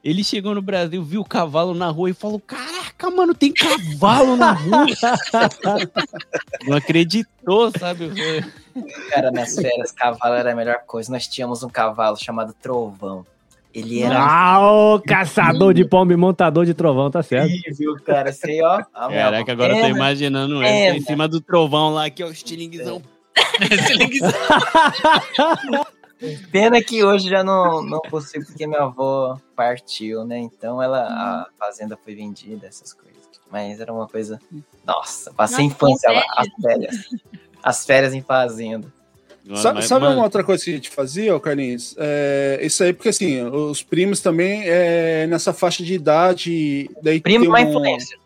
Ele 0.03 0.25
chegou 0.25 0.55
no 0.55 0.63
Brasil, 0.63 1.03
viu 1.03 1.21
o 1.21 1.25
cavalo 1.25 1.75
na 1.75 1.89
rua 1.89 2.09
e 2.09 2.15
falou: 2.15 2.41
Caraca, 2.41 3.11
mano, 3.11 3.35
tem 3.35 3.53
cavalo 3.53 4.35
na 4.37 4.53
rua. 4.53 4.87
Não 6.67 6.77
acreditou, 6.77 7.71
sabe? 7.79 8.11
Foi- 8.11 8.45
Cara, 9.11 9.31
nas 9.31 9.55
férias, 9.55 9.93
cavalo 9.93 10.35
era 10.35 10.53
a 10.53 10.57
melhor 10.57 10.79
coisa. 10.87 11.13
Nós 11.13 11.27
tínhamos 11.27 11.63
um 11.63 11.69
cavalo 11.69 12.17
chamado 12.17 12.55
Trovão. 12.63 13.27
Ele 13.73 14.03
era 14.03 14.19
Ah, 14.19 14.61
ô, 14.61 15.01
caçador 15.01 15.73
de 15.73 15.85
pombo 15.85 16.13
e 16.13 16.17
montador 16.17 16.67
de 16.67 16.75
trovão, 16.75 17.11
tá 17.11 17.23
certo. 17.23 17.53
incrível, 17.53 17.95
cara. 18.05 18.33
Sei, 18.33 18.61
ó. 18.63 18.83
a 18.93 19.09
minha 19.09 19.23
Caraca, 19.23 19.53
agora 19.53 19.73
eu 19.75 19.79
tô 19.81 19.85
avó- 19.87 19.97
imaginando 19.97 20.61
É, 20.63 20.89
ele 20.89 20.99
em 20.99 21.01
cima 21.03 21.29
do 21.29 21.41
trovão 21.41 21.91
lá, 21.95 22.07
aqui, 22.07 22.25
ó, 22.25 22.29
estilinguezão. 22.29 23.01
Pena 26.53 26.83
que 26.83 27.03
hoje 27.03 27.29
já 27.31 27.43
não, 27.43 27.83
não 27.83 28.01
consigo, 28.01 28.45
porque 28.45 28.67
minha 28.67 28.83
avó 28.83 29.39
partiu, 29.57 30.25
né? 30.25 30.39
Então 30.39 30.83
ela, 30.83 31.03
a 31.07 31.47
fazenda 31.59 31.97
foi 31.97 32.15
vendida, 32.15 32.67
essas 32.67 32.93
coisas. 32.93 33.21
Mas 33.51 33.81
era 33.81 33.93
uma 33.93 34.07
coisa. 34.07 34.39
Nossa, 34.87 35.33
passei 35.33 35.65
Nossa, 35.65 35.75
infância 35.77 36.09
que 36.11 36.15
lá, 36.17 36.25
as 36.37 36.49
férias. 36.63 36.97
As 37.63 37.87
férias 37.87 38.15
em 38.15 38.23
fazenda. 38.23 38.93
Sa- 39.57 39.73
Mas, 39.75 39.87
sabe 39.87 40.03
mano, 40.05 40.17
uma 40.17 40.25
outra 40.25 40.45
coisa 40.45 40.63
que 40.65 40.71
a 40.71 40.75
gente 40.75 40.91
fazia, 40.91 41.39
Carlinhos? 41.41 41.95
É, 41.99 42.61
isso 42.63 42.83
aí, 42.85 42.93
porque 42.93 43.09
assim, 43.09 43.43
os 43.43 43.83
primos 43.83 44.21
também 44.21 44.63
é 44.67 45.27
nessa 45.27 45.53
faixa 45.53 45.83
de 45.83 45.95
idade. 45.95 46.89
Daí 47.03 47.21
Primo 47.21 47.45
tem 47.45 47.51
com 47.53 47.57
um- 47.57 47.69
influência. 47.71 48.19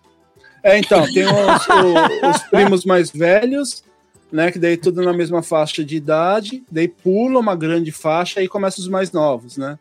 É, 0.63 0.79
então, 0.79 1.05
tem 1.13 1.25
os, 1.25 1.67
o- 1.69 2.31
os 2.31 2.43
primos 2.51 2.85
mais 2.85 3.11
velhos, 3.11 3.85
né? 4.33 4.51
Que 4.51 4.59
daí 4.59 4.77
tudo 4.77 5.03
na 5.03 5.13
mesma 5.13 5.43
faixa 5.43 5.85
de 5.85 5.97
idade, 5.97 6.63
daí 6.71 6.89
pula 6.89 7.39
uma 7.39 7.55
grande 7.55 7.93
faixa 7.93 8.43
e 8.43 8.49
começa 8.49 8.81
os 8.81 8.89
mais 8.89 9.13
novos, 9.13 9.57
né? 9.57 9.79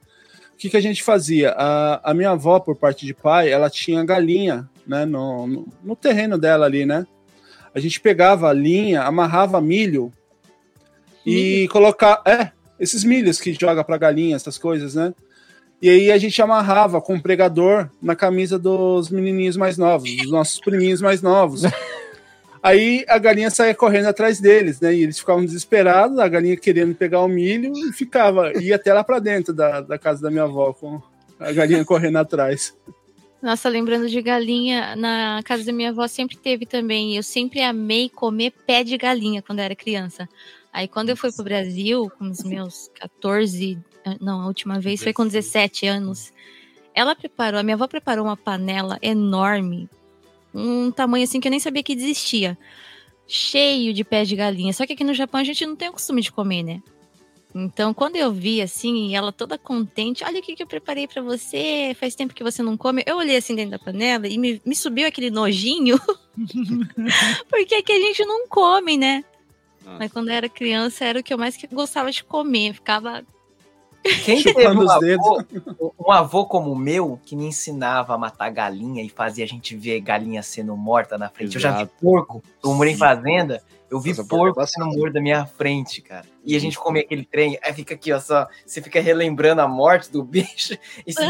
O 0.54 0.58
que, 0.58 0.70
que 0.70 0.78
a 0.78 0.82
gente 0.82 1.02
fazia? 1.04 1.52
A, 1.58 2.12
a 2.12 2.14
minha 2.14 2.30
avó, 2.32 2.60
por 2.60 2.76
parte 2.76 3.06
de 3.06 3.14
pai, 3.14 3.50
ela 3.52 3.70
tinha 3.70 4.04
galinha, 4.06 4.70
né? 4.88 5.04
No, 5.06 5.48
no, 5.48 5.68
no 5.84 5.96
terreno 5.96 6.38
dela 6.38 6.66
ali, 6.66 6.86
né? 6.86 7.06
A 7.74 7.80
gente 7.80 8.00
pegava 8.00 8.50
a 8.50 8.54
linha, 8.54 9.02
amarrava 9.02 9.60
milho 9.60 10.12
e 11.26 11.68
colocar. 11.70 12.22
É, 12.26 12.52
esses 12.80 13.04
milhos 13.04 13.40
que 13.40 13.54
joga 13.54 13.84
pra 13.84 13.98
galinha, 13.98 14.36
essas 14.36 14.58
coisas, 14.58 14.96
né? 14.96 15.14
E 15.82 15.90
aí 15.90 16.12
a 16.12 16.18
gente 16.18 16.42
amarrava 16.42 17.02
com 17.02 17.16
um 17.16 17.20
pregador 17.20 17.90
na 18.02 18.16
camisa 18.16 18.58
dos 18.58 19.10
menininhos 19.10 19.58
mais 19.58 19.78
novos, 19.78 20.16
dos 20.16 20.32
nossos 20.32 20.60
priminhos 20.60 21.02
mais 21.02 21.22
novos. 21.22 21.64
Aí 22.64 23.04
a 23.10 23.18
galinha 23.18 23.50
saía 23.50 23.76
correndo 23.76 24.06
atrás 24.06 24.40
deles, 24.40 24.80
né? 24.80 24.96
E 24.96 25.04
eles 25.04 25.20
ficavam 25.20 25.44
desesperados, 25.44 26.18
a 26.18 26.28
galinha 26.30 26.56
querendo 26.56 26.96
pegar 26.96 27.20
o 27.20 27.28
milho 27.28 27.74
e 27.76 27.92
ficava, 27.92 28.54
ia 28.54 28.78
até 28.78 28.94
lá 28.94 29.04
pra 29.04 29.20
dentro 29.20 29.54
da, 29.54 29.82
da 29.82 30.00
casa 30.00 30.22
da 30.22 30.32
minha 30.32 30.44
avó, 30.44 30.72
com 30.72 31.02
a 31.38 31.52
galinha 31.52 31.84
correndo 31.84 32.20
atrás. 32.20 32.74
Nossa, 33.42 33.68
lembrando 33.68 34.08
de 34.08 34.22
galinha, 34.22 34.96
na 34.96 35.42
casa 35.44 35.66
da 35.66 35.74
minha 35.74 35.90
avó 35.90 36.08
sempre 36.08 36.38
teve 36.38 36.66
também. 36.66 37.18
Eu 37.18 37.24
sempre 37.24 37.62
amei 37.62 38.08
comer 38.08 38.54
pé 38.66 38.86
de 38.86 38.98
galinha 38.98 39.42
quando 39.42 39.60
era 39.60 39.76
criança. 39.76 40.30
Aí 40.74 40.88
quando 40.88 41.10
eu 41.10 41.18
fui 41.18 41.32
pro 41.32 41.44
Brasil, 41.44 42.12
com 42.18 42.32
os 42.32 42.44
meus 42.44 42.90
14, 42.96 43.78
ah, 44.04 44.18
não, 44.20 44.42
a 44.42 44.48
última 44.48 44.80
vez 44.80 45.04
foi 45.04 45.14
com 45.14 45.26
17 45.26 45.86
anos. 45.86 46.34
Ela 46.96 47.16
preparou, 47.16 47.60
a 47.60 47.64
minha 47.64 47.76
avó 47.76 47.88
preparou 47.88 48.26
uma 48.26 48.36
panela 48.36 48.98
enorme, 49.02 49.88
um 50.54 50.92
tamanho 50.92 51.24
assim 51.24 51.40
que 51.40 51.48
eu 51.48 51.52
nem 51.52 51.60
sabia 51.60 51.84
que 51.84 51.94
existia, 51.94 52.58
cheio 53.28 53.94
de 53.94 54.04
pés 54.04 54.28
de 54.28 54.36
galinha. 54.36 54.74
Só 54.74 54.86
que 54.86 54.94
aqui 54.94 55.04
no 55.04 55.14
Japão 55.14 55.40
a 55.42 55.44
gente 55.44 55.64
não 55.66 55.76
tem 55.76 55.90
o 55.90 55.94
costume 55.94 56.22
de 56.22 56.32
comer, 56.32 56.64
né? 56.64 56.82
Então, 57.56 57.94
quando 57.94 58.16
eu 58.16 58.32
vi 58.32 58.62
assim, 58.62 59.16
ela 59.16 59.32
toda 59.32 59.60
contente, 59.60 60.24
olha 60.24 60.40
o 60.40 60.42
que, 60.42 60.56
que 60.56 60.64
eu 60.64 60.68
preparei 60.68 61.08
pra 61.08 61.22
você, 61.22 61.96
faz 62.00 62.16
tempo 62.16 62.34
que 62.34 62.44
você 62.44 62.64
não 62.64 62.76
come. 62.76 63.04
Eu 63.06 63.18
olhei 63.18 63.38
assim 63.38 63.56
dentro 63.56 63.72
da 63.72 63.80
panela 63.80 64.28
e 64.28 64.40
me, 64.40 64.60
me 64.66 64.76
subiu 64.76 65.08
aquele 65.08 65.30
nojinho, 65.30 66.00
porque 67.50 67.76
aqui 67.76 67.92
a 67.92 68.00
gente 68.00 68.26
não 68.26 68.48
come, 68.48 68.98
né? 68.98 69.24
Mas 69.86 70.12
quando 70.12 70.30
eu 70.30 70.36
era 70.36 70.50
criança, 70.50 71.06
era 71.06 71.20
o 71.20 71.24
que 71.24 71.34
eu 71.34 71.38
mais 71.38 71.56
que 71.58 71.68
gostava 71.68 72.12
de 72.12 72.24
comer. 72.24 72.74
Ficava. 72.74 73.24
Quem 74.26 74.44
teve 74.44 74.62
Chupando 74.64 74.82
um 74.82 74.84
os 74.84 74.92
avô, 74.92 75.44
um 75.98 76.12
avô 76.12 76.46
como 76.46 76.72
o 76.72 76.76
meu, 76.76 77.18
que 77.26 77.38
me 77.38 77.46
ensinava 77.46 78.14
a 78.14 78.18
matar 78.18 78.50
galinha 78.50 79.02
e 79.02 79.08
fazia 79.08 79.46
a 79.46 79.48
gente 79.48 79.78
ver 79.78 80.02
galinha 80.02 80.44
sendo 80.44 80.76
morta 80.76 81.18
na 81.18 81.30
frente. 81.30 81.56
Eu 81.56 81.62
já 81.62 81.72
vi 81.72 81.84
Exato. 81.84 81.94
porco. 82.02 82.44
Eu 82.62 82.74
morei 82.74 82.94
em 82.94 82.98
fazenda, 82.98 83.64
eu 83.90 84.02
vi 84.02 84.10
Nossa, 84.10 84.26
porco 84.26 84.60
é 84.60 84.66
sendo 84.68 84.88
morto 84.88 85.14
da 85.14 85.22
minha 85.22 85.46
frente, 85.46 86.02
cara. 86.02 86.26
E 86.44 86.54
a 86.54 86.60
gente 86.60 86.78
comia 86.78 87.02
aquele 87.02 87.24
trem, 87.24 87.58
aí 87.64 87.74
fica 87.74 87.94
aqui, 87.94 88.12
ó, 88.12 88.20
só. 88.20 88.46
Você 88.66 88.82
fica 88.82 89.00
relembrando 89.00 89.62
a 89.62 89.68
morte 89.70 90.12
do 90.12 90.22
bicho 90.22 90.78
e 91.08 91.14
se 91.14 91.22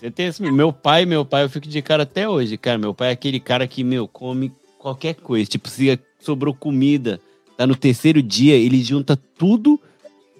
Você 0.00 0.10
tem 0.10 0.26
esse- 0.26 0.42
meu 0.42 0.72
pai, 0.72 1.06
meu 1.06 1.24
pai, 1.24 1.44
eu 1.44 1.50
fico 1.50 1.68
de 1.68 1.80
cara 1.82 2.02
até 2.02 2.28
hoje, 2.28 2.56
cara. 2.58 2.78
Meu 2.78 2.92
pai 2.92 3.10
é 3.10 3.12
aquele 3.12 3.38
cara 3.38 3.66
que, 3.68 3.84
meu, 3.84 4.08
come 4.08 4.52
qualquer 4.78 5.14
coisa. 5.14 5.48
Tipo, 5.48 5.68
se 5.68 5.98
sobrou 6.24 6.54
comida, 6.54 7.20
tá 7.56 7.66
no 7.66 7.76
terceiro 7.76 8.22
dia, 8.22 8.54
ele 8.54 8.82
junta 8.82 9.16
tudo 9.16 9.80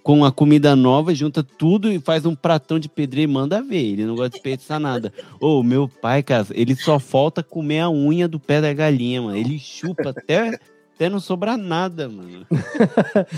com 0.05 0.22
a 0.22 0.30
comida 0.30 0.76
nova, 0.76 1.14
junta 1.14 1.43
tudo 1.43 1.91
e 1.91 1.99
faz 1.99 2.26
um 2.26 2.35
pratão 2.35 2.78
de 2.78 2.91
pedreiro 2.91 3.30
e 3.30 3.35
manda 3.35 3.62
ver. 3.62 3.82
Ele 3.82 4.05
não 4.05 4.14
gosta 4.14 4.28
de 4.28 4.35
desperdiçar 4.35 4.78
nada. 4.78 5.11
Ô, 5.41 5.62
meu 5.62 5.89
pai, 5.89 6.22
cara, 6.22 6.47
ele 6.51 6.76
só 6.76 6.99
falta 6.99 7.43
comer 7.43 7.80
a 7.80 7.91
unha 7.91 8.28
do 8.28 8.39
pé 8.39 8.61
da 8.61 8.72
galinha, 8.74 9.22
mano. 9.22 9.37
Ele 9.37 9.59
chupa 9.59 10.11
até, 10.11 10.61
até 10.95 11.09
não 11.09 11.18
sobrar 11.18 11.59
nada, 11.59 12.09
mano. 12.09 12.47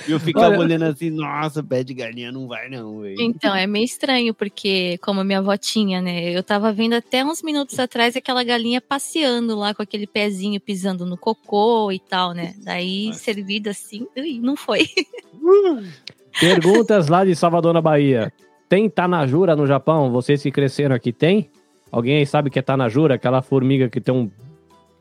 E 0.06 0.12
eu 0.12 0.20
ficava 0.20 0.48
Olha- 0.48 0.58
olhando 0.58 0.84
assim, 0.84 1.10
nossa, 1.10 1.62
pé 1.62 1.82
de 1.82 1.94
galinha 1.94 2.30
não 2.30 2.46
vai 2.46 2.68
não, 2.68 3.00
velho. 3.00 3.20
Então, 3.20 3.54
é 3.54 3.66
meio 3.66 3.84
estranho, 3.84 4.34
porque, 4.34 4.98
como 4.98 5.20
a 5.20 5.24
minha 5.24 5.38
avó 5.38 5.56
tinha, 5.56 6.00
né? 6.02 6.30
Eu 6.36 6.42
tava 6.42 6.72
vendo 6.72 6.92
até 6.94 7.24
uns 7.24 7.42
minutos 7.42 7.78
atrás 7.78 8.14
aquela 8.16 8.44
galinha 8.44 8.80
passeando 8.80 9.56
lá 9.56 9.74
com 9.74 9.82
aquele 9.82 10.06
pezinho 10.06 10.60
pisando 10.60 11.06
no 11.06 11.16
cocô 11.16 11.90
e 11.90 11.98
tal, 11.98 12.32
né? 12.32 12.54
Daí, 12.62 13.12
servido 13.14 13.70
assim, 13.70 14.06
ui, 14.16 14.38
não 14.38 14.56
foi. 14.56 14.86
Perguntas 16.38 17.08
lá 17.08 17.24
de 17.24 17.34
Salvador, 17.34 17.72
na 17.72 17.80
Bahia. 17.80 18.32
Tem 18.68 18.90
Tanajura 18.90 19.56
no 19.56 19.66
Japão? 19.66 20.10
Vocês 20.10 20.42
que 20.42 20.50
cresceram 20.50 20.94
aqui, 20.94 21.12
tem? 21.12 21.50
Alguém 21.90 22.18
aí 22.18 22.26
sabe 22.26 22.50
que 22.50 22.58
é 22.58 22.62
Tanajura? 22.62 23.14
Aquela 23.14 23.40
formiga 23.40 23.88
que 23.88 24.00
tem 24.00 24.14
um, 24.14 24.30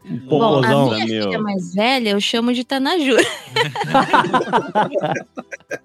um 0.10 0.18
Bom, 0.28 0.44
a 0.44 0.62
popozão. 0.62 0.90
minha 1.06 1.24
filha 1.24 1.40
mais 1.40 1.74
velha, 1.74 2.10
eu 2.12 2.22
chamo 2.22 2.54
de 2.54 2.64
Tanajura. 2.64 3.24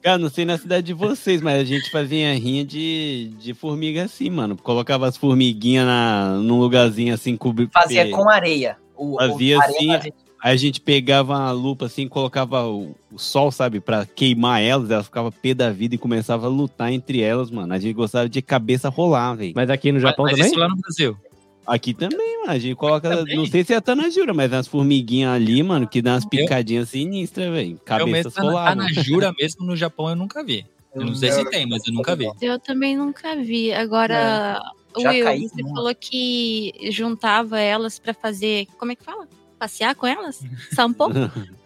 Cara, 0.03 0.19
não 0.19 0.29
sei 0.31 0.45
na 0.45 0.59
cidade 0.59 0.87
de 0.87 0.95
vocês, 0.95 1.41
mas 1.41 1.61
a 1.61 1.65
gente 1.65 1.91
fazia 1.91 2.33
rinha 2.35 2.65
de, 2.65 3.31
de 3.39 3.55
formiga 3.55 4.05
assim, 4.05 4.31
mano. 4.31 4.57
Colocava 4.57 5.07
as 5.07 5.17
formiguinhas 5.17 5.87
na, 5.87 6.39
num 6.43 6.59
lugarzinho 6.59 7.15
assim, 7.15 7.37
cobri... 7.37 7.69
Fazia 7.73 8.05
pe- 8.05 8.11
com 8.11 8.29
areia. 8.29 8.77
O, 8.97 9.15
o 9.15 9.19
Fazia 9.19 9.61
areia 9.61 9.99
assim, 9.99 10.11
a 10.43 10.57
gente 10.57 10.81
pegava 10.81 11.37
a 11.37 11.51
lupa 11.53 11.87
assim, 11.87 12.09
colocava 12.09 12.67
o, 12.67 12.95
o 13.13 13.19
sol, 13.19 13.51
sabe, 13.51 13.81
pra 13.81 14.07
queimar 14.07 14.63
elas, 14.63 14.91
elas 14.91 15.07
ficavam 15.07 15.31
pé 15.33 15.55
da 15.55 15.71
vida 15.71 15.95
e 15.95 15.99
começava 15.99 16.47
a 16.47 16.51
lutar 16.51 16.93
entre 16.93 17.21
elas, 17.21 17.51
mano. 17.51 17.73
A 17.73 17.79
gente 17.79 17.95
gostava 17.95 18.29
de 18.29 18.41
cabeça 18.43 18.89
rolar, 18.89 19.35
velho. 19.35 19.53
Mas 19.55 19.71
aqui 19.71 19.93
no 19.93 20.01
Japão 20.01 20.25
Mas 20.25 20.35
também? 20.35 20.47
isso 20.51 20.59
lá 20.59 20.69
no 20.69 20.77
Brasil. 20.77 21.17
Aqui 21.67 21.95
também, 21.95 22.39
mano. 22.39 22.51
A 22.53 22.59
gente 22.59 22.75
coloca, 22.75 23.25
não 23.25 23.47
sei 23.47 23.65
se 23.65 23.73
é 23.75 23.81
Tanajura, 23.81 24.35
mas 24.35 24.53
as 24.53 24.67
formiguinhas 24.67 25.35
ali, 25.35 25.63
mano, 25.63 25.87
que 25.87 26.03
dá 26.03 26.13
umas 26.15 26.25
picadinhas 26.25 26.89
sinistras, 26.89 27.51
velho. 27.53 27.73
Eu 27.73 27.79
Cabeças 27.85 28.35
tá 28.35 28.43
na, 28.43 28.49
tá 28.49 28.59
rolavam. 28.59 28.77
na 28.85 28.93
jura 28.93 29.33
mesmo 29.39 29.65
no 29.65 29.77
Japão 29.77 30.09
eu 30.09 30.17
nunca 30.17 30.43
vi. 30.43 30.67
Eu 30.95 31.05
não 31.05 31.15
sei 31.15 31.31
se 31.31 31.45
tem, 31.51 31.67
mas 31.69 31.87
eu 31.87 31.93
nunca 31.93 32.17
vi. 32.17 32.29
Eu 32.41 32.59
também 32.59 32.97
nunca 32.97 33.37
vi. 33.37 33.73
Agora, 33.73 34.61
Já 34.99 35.11
Will, 35.11 35.25
caí, 35.25 35.49
você 35.49 35.63
falou 35.63 35.95
que 35.95 36.73
juntava 36.91 37.61
elas 37.61 37.99
pra 37.99 38.13
fazer. 38.13 38.67
Como 38.77 38.91
é 38.91 38.97
que 38.97 39.05
fala? 39.05 39.29
Passear 39.59 39.95
com 39.95 40.07
elas? 40.07 40.41
Pouco? 40.97 41.15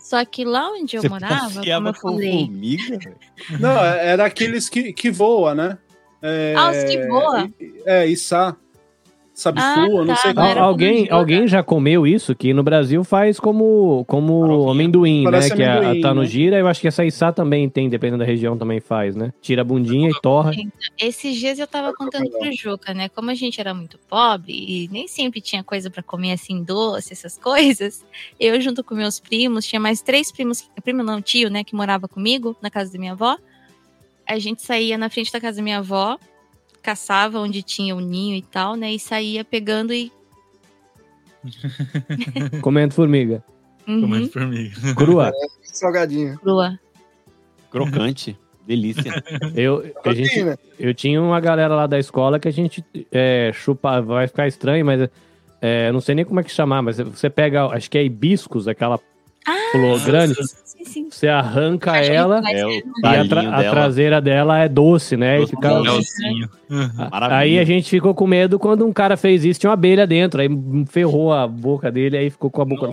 Só 0.00 0.22
que 0.24 0.44
lá 0.44 0.70
onde 0.70 0.96
eu 0.96 1.02
Você 1.02 1.08
morava, 1.08 1.62
como 1.64 1.88
eu 1.88 1.94
falei. 1.94 2.46
formiga? 2.46 2.98
Não, 3.58 3.78
era 3.82 4.26
aqueles 4.26 4.68
que, 4.68 4.92
que 4.92 5.10
voa, 5.10 5.54
né? 5.54 5.78
É, 6.22 6.54
Ah, 6.56 6.70
os 6.70 6.84
que 6.84 7.06
voa? 7.06 7.50
É, 7.84 8.06
Içá. 8.06 8.56
Sabe 9.34 9.58
Ah, 9.60 9.74
sua, 9.74 10.04
não 10.04 10.14
tá, 10.14 10.16
sei 10.16 10.32
não 10.32 10.42
Al- 10.44 10.48
era 10.48 10.60
alguém, 10.62 11.10
alguém 11.10 11.48
já 11.48 11.60
comeu 11.60 12.06
isso? 12.06 12.36
Que 12.36 12.54
no 12.54 12.62
Brasil 12.62 13.02
faz 13.02 13.40
como, 13.40 14.04
como 14.06 14.70
amendoim, 14.70 15.24
né? 15.24 15.30
Parece 15.32 15.56
Que 15.56 15.62
é 15.62 15.66
a, 15.66 15.78
amendoim, 15.78 15.98
a 15.98 16.02
Tanujira, 16.02 16.56
eu 16.60 16.68
acho 16.68 16.80
que 16.80 16.86
essa 16.86 17.04
Içá 17.04 17.32
também 17.32 17.68
tem, 17.68 17.88
dependendo 17.88 18.18
da 18.18 18.24
região, 18.24 18.56
também 18.56 18.78
faz, 18.78 19.16
né? 19.16 19.32
Tira 19.42 19.62
a 19.62 19.64
bundinha 19.64 20.08
e 20.08 20.20
torra. 20.20 20.52
Esses 21.00 21.36
dias 21.36 21.58
eu 21.58 21.66
tava 21.66 21.92
contando 21.92 22.30
pro 22.30 22.52
Juca, 22.52 22.94
né? 22.94 23.08
Como 23.08 23.28
a 23.28 23.34
gente 23.34 23.60
era 23.60 23.74
muito 23.74 23.98
pobre 24.08 24.52
e 24.52 24.88
nem 24.92 25.08
sempre 25.08 25.40
tinha 25.40 25.64
coisa 25.64 25.90
pra 25.90 26.00
comer 26.00 26.30
assim, 26.30 26.62
doce, 26.62 27.12
essas 27.12 27.36
coisas. 27.42 28.04
Eu, 28.38 28.60
junto 28.60 28.84
com 28.84 28.94
meus 28.94 29.18
primos, 29.18 29.66
tinha 29.66 29.80
mais 29.80 30.00
três 30.00 30.30
primos, 30.30 30.70
primo 30.84 31.02
não, 31.02 31.20
tio, 31.20 31.50
né, 31.50 31.64
que 31.64 31.74
morava 31.74 32.06
comigo 32.06 32.56
na 32.62 32.70
casa 32.70 32.92
da 32.92 32.98
minha 33.00 33.12
avó. 33.12 33.36
A 34.28 34.38
gente 34.38 34.62
saía 34.62 34.96
na 34.96 35.10
frente 35.10 35.32
da 35.32 35.40
casa 35.40 35.56
da 35.56 35.62
minha 35.62 35.78
avó, 35.78 36.16
caçava 36.84 37.40
onde 37.40 37.62
tinha 37.62 37.96
o 37.96 38.00
ninho 38.00 38.36
e 38.36 38.42
tal, 38.42 38.76
né? 38.76 38.92
E 38.92 38.98
saía 38.98 39.42
pegando 39.42 39.92
e. 39.92 40.12
Comendo 42.60 42.94
formiga. 42.94 43.42
Uhum, 43.88 44.02
Comendo 44.02 44.28
formiga. 44.28 44.94
Crua. 44.94 45.32
Salgadinho. 45.62 46.38
crua. 46.38 46.78
Crocante. 47.70 48.38
Delícia. 48.66 49.12
Eu, 49.54 49.92
a 50.04 50.14
gente, 50.14 50.28
Proteína. 50.28 50.58
eu 50.78 50.94
tinha 50.94 51.20
uma 51.20 51.38
galera 51.38 51.74
lá 51.74 51.86
da 51.86 51.98
escola 51.98 52.38
que 52.38 52.48
a 52.48 52.50
gente 52.50 52.82
é, 53.12 53.50
chupa, 53.52 54.00
vai 54.00 54.26
ficar 54.26 54.46
estranho, 54.46 54.86
mas 54.86 55.10
é, 55.60 55.88
eu 55.88 55.92
não 55.92 56.00
sei 56.00 56.14
nem 56.14 56.24
como 56.24 56.40
é 56.40 56.42
que 56.42 56.50
chamar, 56.50 56.80
mas 56.80 56.96
você 56.98 57.28
pega, 57.28 57.66
acho 57.66 57.90
que 57.90 57.98
é 57.98 58.04
hibiscos, 58.04 58.66
aquela 58.66 58.98
flor 59.72 60.00
grande, 60.04 60.34
Sim, 60.64 60.84
sim. 60.84 61.08
você 61.10 61.28
arranca 61.28 61.96
ela 61.98 62.42
É 62.50 62.60
e 62.62 62.70
a, 62.70 62.74
tra- 63.28 63.28
talinho 63.28 63.52
a 63.54 63.58
dela. 63.60 63.70
traseira 63.70 64.20
dela 64.20 64.58
é 64.58 64.68
doce, 64.68 65.16
né? 65.16 65.36
E 65.36 65.40
Doce 65.40 65.50
fica-. 65.50 65.70
Maravilha. 67.10 67.36
Aí 67.38 67.58
a 67.58 67.64
gente 67.64 67.88
ficou 67.90 68.14
com 68.14 68.26
medo 68.26 68.58
quando 68.58 68.86
um 68.86 68.92
cara 68.92 69.16
fez 69.16 69.44
isso, 69.44 69.60
tinha 69.60 69.70
uma 69.70 69.74
abelha 69.74 70.06
dentro, 70.06 70.40
aí 70.40 70.48
ferrou 70.88 71.32
a 71.32 71.46
boca 71.46 71.90
dele, 71.92 72.16
aí 72.16 72.30
ficou 72.30 72.50
com 72.50 72.62
a 72.62 72.64
boca. 72.64 72.92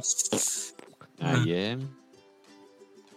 Aí 1.20 1.52
é. 1.54 1.78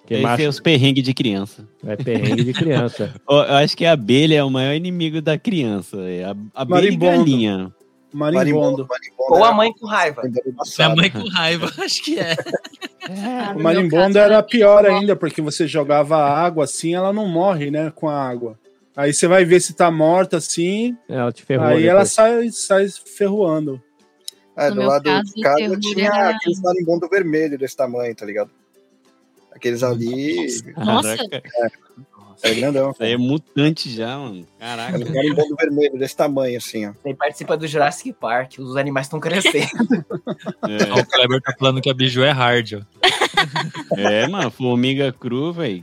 Que 0.06 0.14
Esse 0.14 0.22
macho- 0.22 0.42
é 0.42 0.48
os 0.48 0.60
perrengues 0.60 1.02
de 1.02 1.14
criança. 1.14 1.66
É 1.86 1.96
perrengue 1.96 2.44
de 2.44 2.52
criança. 2.52 3.14
Eu 3.28 3.40
acho 3.56 3.74
que 3.76 3.86
a 3.86 3.92
abelha 3.92 4.34
é 4.36 4.44
o 4.44 4.50
maior 4.50 4.74
inimigo 4.74 5.22
da 5.22 5.38
criança. 5.38 5.96
É 6.02 6.24
a 6.24 6.30
abelha 6.54 6.88
e 6.88 6.96
Marimbondo. 6.98 7.16
galinha. 7.18 7.72
Marimbondo. 8.12 8.86
marimbondo 8.86 8.88
Ou 9.18 9.42
a 9.44 9.52
mãe 9.52 9.72
com 9.72 9.86
raiva. 9.86 10.22
Minha 10.22 10.94
mãe 10.94 11.10
com 11.10 11.26
raiva, 11.30 11.70
acho 11.82 12.04
que 12.04 12.18
é. 12.18 12.36
O 13.56 13.62
marimbondo 13.62 14.18
era 14.18 14.42
pior 14.42 14.84
ainda, 14.86 15.14
porque 15.14 15.42
você 15.42 15.66
jogava 15.66 16.16
água 16.16 16.64
assim, 16.64 16.94
ela 16.94 17.12
não 17.12 17.28
morre, 17.28 17.70
né, 17.70 17.92
com 17.94 18.08
a 18.08 18.16
água. 18.28 18.58
Aí 18.96 19.12
você 19.12 19.26
vai 19.26 19.44
ver 19.44 19.60
se 19.60 19.74
tá 19.74 19.90
morta 19.90 20.36
assim, 20.36 20.96
Ela 21.08 21.32
te 21.32 21.42
ferrou. 21.42 21.66
aí 21.66 21.74
depois. 21.82 21.90
ela 21.90 22.04
sai, 22.06 22.48
sai 22.50 22.86
ferroando. 22.88 23.82
É, 24.56 24.68
No 24.68 24.76
do 24.76 24.80
meu 24.82 24.88
lado 24.88 25.02
caso, 25.04 25.34
de 25.34 25.42
casa 25.42 25.80
tinha 25.80 26.06
era- 26.08 26.28
aqueles 26.30 26.62
marimbondo 26.62 27.08
vermelho 27.08 27.58
desse 27.58 27.76
tamanho, 27.76 28.14
tá 28.14 28.24
ligado? 28.24 28.50
Aqueles 29.52 29.82
ali. 29.82 30.46
Nossa. 30.76 31.16
Caraca, 31.16 31.78
Era 32.44 32.54
grandão. 32.54 32.90
isso 32.90 33.02
aí 33.02 33.12
é 33.12 33.16
mutante 33.16 33.88
já, 33.90 34.18
mano. 34.18 34.46
Caraca. 34.58 34.96
Era 34.96 35.04
um 35.10 35.14
marimbondo 35.14 35.56
vermelho 35.58 35.98
desse 35.98 36.14
tamanho, 36.16 36.58
assim, 36.58 36.86
ó. 36.86 36.92
Você 37.02 37.14
participa 37.14 37.56
do 37.56 37.66
Jurassic 37.66 38.12
Park, 38.12 38.58
os 38.58 38.76
animais 38.76 39.06
estão 39.06 39.18
crescendo. 39.20 39.64
É, 40.68 40.92
O 41.00 41.06
Kleber 41.06 41.40
tá 41.40 41.54
falando 41.58 41.80
que 41.80 41.88
a 41.90 41.94
biju 41.94 42.22
é 42.22 42.30
hard, 42.30 42.72
ó. 42.74 43.96
é, 43.96 44.26
mano, 44.28 44.50
formiga 44.50 45.12
cru, 45.12 45.52
velho. 45.52 45.80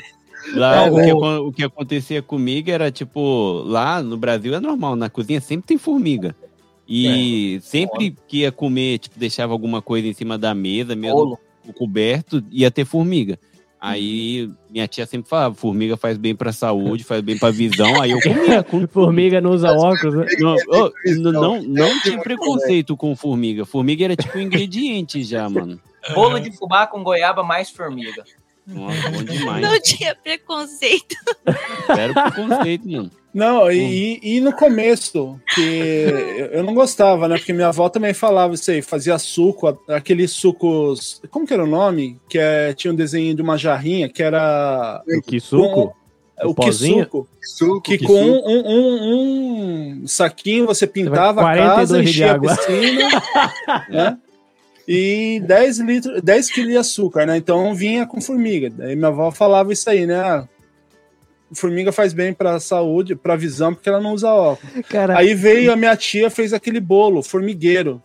Lá, 0.54 0.88
É, 0.88 0.90
o, 0.92 0.96
que, 1.04 1.14
o- 1.14 1.52
que 1.52 1.64
acontecia 1.64 2.22
comigo 2.22 2.70
era, 2.72 2.92
tipo, 2.92 3.62
lá 3.66 4.02
no 4.02 4.18
Brasil 4.18 4.54
é 4.56 4.60
normal, 4.60 4.96
na 4.96 5.10
cozinha 5.10 5.40
sempre 5.42 5.68
tem 5.68 5.78
formiga. 5.78 6.36
E 6.88 7.60
sempre 7.62 8.16
que 8.28 8.40
ia 8.40 8.52
comer, 8.52 8.98
tipo, 9.00 9.18
deixava 9.18 9.54
alguma 9.54 9.82
coisa 9.82 10.08
em 10.08 10.14
cima 10.14 10.38
da 10.38 10.54
mesa, 10.54 10.96
mesmo 10.96 11.38
o 11.68 11.72
coberto, 11.74 12.44
ia 12.52 12.70
ter 12.72 12.86
formiga. 12.86 13.40
Aí 13.84 14.48
minha 14.70 14.88
tia 14.88 15.08
sempre 15.08 15.28
falava, 15.28 15.56
formiga 15.56 15.98
faz 15.98 16.16
bem 16.16 16.36
pra 16.36 16.54
saúde, 16.54 17.04
faz 17.04 17.20
bem 17.22 17.36
pra 17.38 17.50
visão. 17.50 18.00
Aí 18.00 18.12
eu 18.12 18.22
comia. 18.22 18.62
Com... 18.62 18.86
Formiga 18.88 19.42
não 19.42 19.52
usa 19.52 19.72
óculos, 19.72 20.14
né? 20.16 20.26
Não, 20.40 20.56
n- 20.56 21.32
não, 21.32 21.62
não 21.64 22.00
tinha 22.02 22.20
preconceito 22.22 22.96
com 22.96 23.16
formiga. 23.16 23.66
Formiga 23.66 24.06
era 24.06 24.16
tipo 24.16 24.38
um 24.38 24.42
ingrediente 24.42 25.24
já, 25.24 25.50
mano. 25.50 25.80
Bolo 26.14 26.40
de 26.40 26.52
fubá 26.56 26.86
com 26.86 27.04
goiaba 27.04 27.44
mais 27.44 27.72
formiga. 27.72 28.24
Nossa, 28.68 29.10
bom 29.10 29.24
demais. 29.24 29.62
Não 29.64 29.80
tinha 29.82 30.14
preconceito. 30.16 31.16
Zero 31.96 32.14
preconceito, 32.14 32.88
mano. 32.88 33.12
Não, 33.34 33.72
e, 33.72 34.20
e 34.22 34.42
no 34.42 34.52
começo, 34.54 35.40
que 35.56 36.06
eu- 36.52 36.64
não 36.64 36.74
gostava, 36.74 37.28
né? 37.30 37.38
Porque 37.38 37.54
minha 37.54 37.70
avó 37.70 37.88
também 37.88 38.14
falava 38.14 38.54
isso 38.56 38.70
aí, 38.70 38.82
fazia 38.82 39.18
suco, 39.18 39.80
aqueles 39.88 40.32
sucos. 40.32 41.22
Como 41.30 41.48
que 41.48 41.54
era 41.54 41.64
o 41.64 41.68
nome? 41.68 42.20
Que 42.28 42.38
é, 42.38 42.74
tinha 42.74 42.92
um 42.92 42.96
desenho 42.96 43.34
de 43.34 43.42
uma 43.42 43.58
jarrinha 43.58 44.10
que 44.10 44.22
era. 44.22 45.02
O 45.08 45.22
que 45.22 45.40
suco? 45.40 45.70
com- 45.74 46.02
O 46.44 46.50
o 46.50 46.56
que 46.56 46.72
suco. 46.74 47.28
Que 47.84 47.98
que 48.00 48.06
com 48.06 48.14
suco. 48.14 48.50
um, 48.50 48.64
um- 48.68 50.02
um 50.04 50.08
saquinho 50.08 50.66
você 50.66 50.86
pintava 50.88 51.40
a 51.42 51.44
42 51.44 51.76
casa, 51.76 52.02
enchia 52.04 52.32
a 52.34 52.40
piscina, 52.40 53.10
né? 53.90 54.18
E 54.88 55.40
10 55.46 55.80
litros, 55.80 56.22
10 56.22 56.52
quilos 56.52 56.72
de 56.72 56.78
açúcar, 56.78 57.26
né? 57.26 57.38
Então 57.38 57.74
vinha 57.76 58.06
com 58.06 58.20
formiga. 58.20 58.70
Daí 58.70 58.96
minha 58.96 59.08
avó 59.10 59.32
falava 59.32 59.72
isso 59.72 59.90
aí, 59.90 60.06
né? 60.08 60.44
Formiga 61.54 61.92
faz 61.92 62.14
bem 62.14 62.34
pra 62.34 62.60
saúde, 62.60 63.16
pra 63.16 63.36
visão, 63.36 63.74
porque 63.74 63.90
ela 63.90 64.00
não 64.00 64.14
usa 64.14 64.30
óculos. 64.34 64.86
Cara, 64.88 65.18
Aí 65.18 65.34
veio 65.34 65.72
a 65.72 65.76
minha 65.76 65.96
tia, 65.98 66.30
fez 66.30 66.54
aquele 66.54 66.80
bolo, 66.80 67.22
formigueiro. 67.22 68.02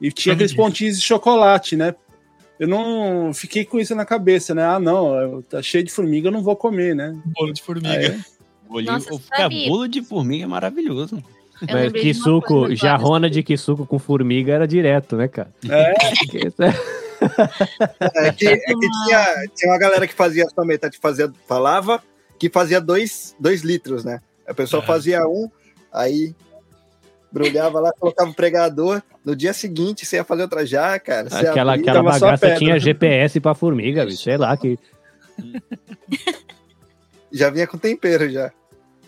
E 0.00 0.10
tinha 0.10 0.34
aqueles 0.34 0.52
pontinhos 0.54 0.98
de 0.98 1.04
chocolate, 1.04 1.76
né? 1.76 1.94
Eu 2.58 2.66
não 2.68 3.32
fiquei 3.32 3.64
com 3.64 3.78
isso 3.78 3.94
na 3.94 4.04
cabeça, 4.04 4.54
né? 4.54 4.64
Ah, 4.64 4.80
não, 4.80 5.40
tá 5.42 5.62
cheio 5.62 5.84
de 5.84 5.92
formiga, 5.92 6.28
eu 6.28 6.32
não 6.32 6.42
vou 6.42 6.56
comer, 6.56 6.94
né? 6.96 7.16
Bolo 7.26 7.52
de 7.52 7.62
formiga. 7.62 8.18
Bolinho, 8.68 8.92
Nossa, 8.92 9.10
sabe- 9.36 9.68
bolo 9.68 9.88
de 9.88 10.02
formiga 10.02 10.44
é 10.44 10.46
maravilhoso. 10.46 11.22
Mas 11.60 12.16
suco, 12.16 12.74
jarrona 12.74 13.28
de 13.28 13.42
que 13.42 13.56
suco 13.56 13.84
com 13.86 13.98
formiga 13.98 14.52
era 14.54 14.66
direto, 14.66 15.16
né, 15.16 15.28
cara? 15.28 15.50
é, 15.68 15.92
Isso 16.48 16.62
é- 16.62 16.74
É 18.26 18.32
que, 18.32 18.46
é 18.48 18.56
que 18.56 18.74
tinha, 19.04 19.26
tinha 19.54 19.70
uma 19.72 19.78
galera 19.78 20.06
que 20.06 20.14
fazia 20.14 20.46
só 20.48 20.64
metade, 20.64 20.98
fazia, 20.98 21.30
falava 21.46 22.02
que 22.40 22.48
fazia 22.48 22.80
dois, 22.80 23.36
dois 23.38 23.60
litros, 23.60 24.02
né? 24.02 24.20
A 24.48 24.54
pessoa 24.54 24.82
fazia 24.82 25.28
um, 25.28 25.48
aí 25.92 26.34
brulhava 27.30 27.78
lá, 27.78 27.92
colocava 27.92 28.30
o 28.30 28.34
pregador. 28.34 29.02
No 29.22 29.36
dia 29.36 29.52
seguinte, 29.52 30.06
você 30.06 30.16
ia 30.16 30.24
fazer 30.24 30.42
outra 30.42 30.64
já, 30.64 30.98
cara. 30.98 31.28
Você 31.28 31.46
Aquela, 31.46 31.74
abria, 31.74 31.90
aquela 31.92 32.10
bagaça 32.10 32.54
tinha 32.56 32.80
GPS 32.80 33.38
pra 33.38 33.54
formiga, 33.54 34.06
bicho. 34.06 34.22
Sei 34.22 34.38
lá 34.38 34.56
que. 34.56 34.78
já 37.30 37.50
vinha 37.50 37.66
com 37.66 37.76
tempero 37.76 38.30
já. 38.30 38.50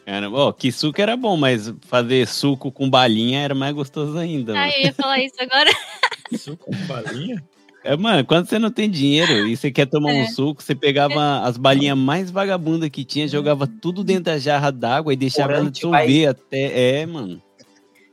Caramba, 0.04 0.36
ó, 0.36 0.52
que 0.52 0.70
suco 0.70 1.00
era 1.00 1.16
bom, 1.16 1.36
mas 1.36 1.72
fazer 1.86 2.26
suco 2.26 2.70
com 2.70 2.90
balinha 2.90 3.40
era 3.40 3.54
mais 3.54 3.74
gostoso 3.74 4.18
ainda. 4.18 4.52
Ah, 4.52 4.66
mano. 4.66 4.72
eu 4.72 4.82
ia 4.82 4.92
falar 4.92 5.18
isso 5.20 5.36
agora. 5.40 5.70
Suco 6.36 6.66
com 6.66 6.86
balinha? 6.86 7.42
É, 7.84 7.96
mano, 7.96 8.24
quando 8.24 8.46
você 8.48 8.58
não 8.58 8.70
tem 8.70 8.88
dinheiro 8.88 9.46
e 9.48 9.56
você 9.56 9.70
quer 9.70 9.86
tomar 9.86 10.10
um 10.12 10.22
É. 10.22 10.28
suco, 10.28 10.62
você 10.62 10.74
pegava 10.74 11.40
as 11.40 11.56
balinhas 11.56 11.98
mais 11.98 12.30
vagabundas 12.30 12.88
que 12.90 13.04
tinha, 13.04 13.26
jogava 13.26 13.66
tudo 13.66 14.04
dentro 14.04 14.24
da 14.24 14.38
jarra 14.38 14.70
d'água 14.70 15.12
e 15.12 15.16
deixava 15.16 15.54
ela 15.54 15.70
dissolver 15.70 16.28
até. 16.28 17.00
É, 17.00 17.06
mano. 17.06 17.42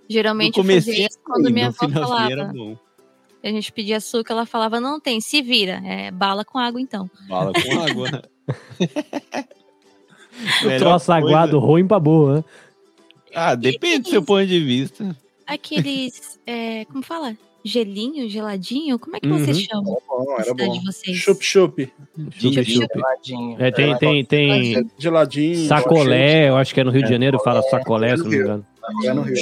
Geralmente 0.09 0.57
No 0.57 0.63
eu 0.67 0.75
fazia 0.75 1.05
isso 1.07 1.19
quando 1.23 1.51
minha 1.51 1.67
avó 1.67 1.87
falava. 1.87 2.45
bom. 2.53 2.75
A 3.43 3.47
gente 3.47 3.71
pedia 3.71 3.97
açúcar, 3.97 4.33
ela 4.33 4.45
falava, 4.45 4.79
não 4.81 4.99
tem, 4.99 5.21
se 5.21 5.41
vira. 5.41 5.81
É 5.85 6.09
bala 6.11 6.43
com 6.43 6.57
água 6.57 6.81
então. 6.81 7.09
Bala 7.27 7.53
com 7.53 7.79
água. 7.79 8.23
O 10.63 10.77
troço 10.77 11.05
coisa- 11.07 11.15
aguado 11.15 11.59
ruim 11.59 11.85
pra 11.85 11.99
boa, 11.99 12.37
né? 12.37 12.43
Ah, 13.35 13.55
depende 13.55 14.03
do 14.03 14.09
seu 14.09 14.23
ponto 14.23 14.47
de 14.47 14.59
vista. 14.59 15.15
Aqueles, 15.45 16.39
é, 16.47 16.85
como 16.85 17.03
fala? 17.03 17.35
Gelinho, 17.63 18.29
geladinho? 18.29 18.97
Como 18.97 19.15
é 19.17 19.19
que 19.19 19.27
vocês 19.27 19.57
Uhum. 19.57 19.63
chamam? 19.63 19.97
Bom, 20.07 20.25
na 20.25 20.33
era 20.35 20.43
cidade 20.45 20.65
bom. 20.69 20.79
de 20.79 20.85
vocês? 20.85 21.17
chup-chup, 21.17 21.91
Chup-chup. 22.31 22.65
chup. 22.71 22.87
Geladinho. 22.95 23.55
É, 23.59 23.71
tem, 23.71 23.97
tem, 23.97 24.25
tem 24.25 24.89
geladinho. 24.97 25.67
sacolé, 25.67 26.49
eu 26.49 26.55
acho 26.57 26.73
que 26.73 26.79
é 26.79 26.83
no 26.83 26.91
Rio 26.91 27.03
de 27.03 27.09
Janeiro, 27.09 27.37
fala 27.39 27.61
sacolé, 27.63 28.15
se 28.15 28.23
não 28.23 28.29
me 28.29 28.35
engano. 28.37 28.65
Lá 29.03 29.13
no 29.13 29.21
Rio. 29.23 29.35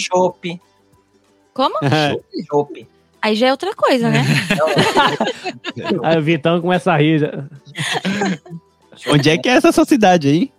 Como? 1.53 1.75
Chopp. 2.49 2.87
Aí 3.21 3.35
já 3.35 3.47
é 3.47 3.51
outra 3.51 3.73
coisa, 3.75 4.09
né? 4.09 4.23
Aí 6.03 6.17
o 6.17 6.21
Vitão 6.21 6.61
começa 6.61 6.91
a 6.93 6.97
rir. 6.97 7.19
já. 7.19 7.31
Onde 9.13 9.29
é 9.29 9.37
que 9.37 9.47
é 9.47 9.51
essa 9.53 9.71
sua 9.71 9.85
cidade 9.85 10.27
aí? 10.27 10.51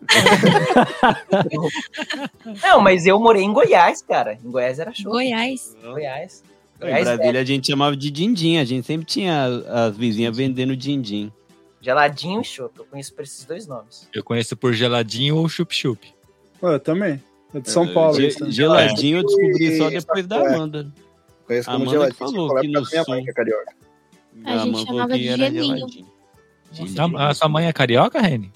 Não, 2.63 2.81
mas 2.81 3.05
eu 3.05 3.19
morei 3.19 3.43
em 3.43 3.53
Goiás, 3.53 4.01
cara. 4.03 4.39
Em 4.45 4.51
Goiás 4.51 4.79
era 4.79 4.93
show. 4.93 5.11
Goiás. 5.13 5.77
Goiás. 5.83 6.43
Em 6.79 6.81
Goiás 6.81 7.05
Brasília 7.05 7.41
a 7.41 7.45
gente 7.45 7.67
chamava 7.67 7.97
de 7.97 8.11
din-din. 8.11 8.59
A 8.59 8.65
gente 8.65 8.87
sempre 8.87 9.05
tinha 9.07 9.47
as 9.69 9.97
vizinhas 9.97 10.37
vendendo 10.37 10.77
din-din. 10.77 11.33
Geladinho 11.81 12.41
e 12.41 12.45
chopp. 12.45 12.79
Eu 12.79 12.85
conheço 12.87 13.15
por 13.15 13.23
esses 13.23 13.45
dois 13.45 13.67
nomes. 13.67 14.09
Eu 14.15 14.23
conheço 14.25 14.57
por 14.57 14.73
geladinho 14.73 15.37
ou 15.37 15.49
chup-chup. 15.49 16.13
Eu 16.63 16.79
também. 16.81 17.23
É 17.55 17.61
de 17.61 17.71
São 17.71 17.87
Paulo. 17.93 18.15
Ge- 18.21 18.37
né? 18.45 18.51
geladinho 18.51 19.19
eu 19.19 19.23
descobri 19.25 19.79
só 19.79 19.89
depois 19.91 20.27
da. 20.27 20.41
Amanda. 20.55 20.93
Conheço 21.47 21.71
A 21.71 21.73
como 21.73 21.85
Amanda 21.85 21.91
geladinho. 21.91 22.13
que 22.13 22.19
falou 22.19 22.61
que 22.61 22.67
no 22.69 22.81
minha 22.83 23.05
mãe, 23.09 23.17
sul- 23.17 23.25
que 23.25 23.31
é 23.31 23.33
carioca. 23.33 23.73
A 24.45 24.51
gente 24.59 24.69
Amanda 24.69 24.87
chamava 24.87 25.19
de 25.19 25.29
era 25.29 25.37
gelinho. 25.39 25.77
geladinho. 25.77 27.17
A, 27.17 27.29
a 27.29 27.35
sua 27.35 27.49
mãe 27.49 27.67
é 27.67 27.73
carioca, 27.73 28.21
Reni? 28.21 28.53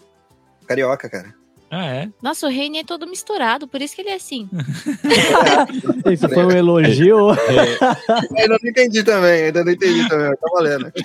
Carioca, 0.66 1.08
cara. 1.08 1.34
Ah, 1.74 1.86
é? 1.86 2.10
Nossa, 2.20 2.46
o 2.46 2.50
Reine 2.50 2.80
é 2.80 2.84
todo 2.84 3.06
misturado, 3.06 3.66
por 3.66 3.80
isso 3.80 3.94
que 3.94 4.02
ele 4.02 4.10
é 4.10 4.14
assim. 4.16 4.46
Isso 6.12 6.28
foi 6.28 6.44
um 6.44 6.50
elogio. 6.50 7.30
Ainda 8.36 8.58
não 8.62 8.68
entendi 8.70 9.02
também, 9.02 9.44
ainda 9.44 9.64
não 9.64 9.72
entendi 9.72 10.06
também. 10.06 10.36
Tá 10.36 10.48
valendo. 10.52 10.92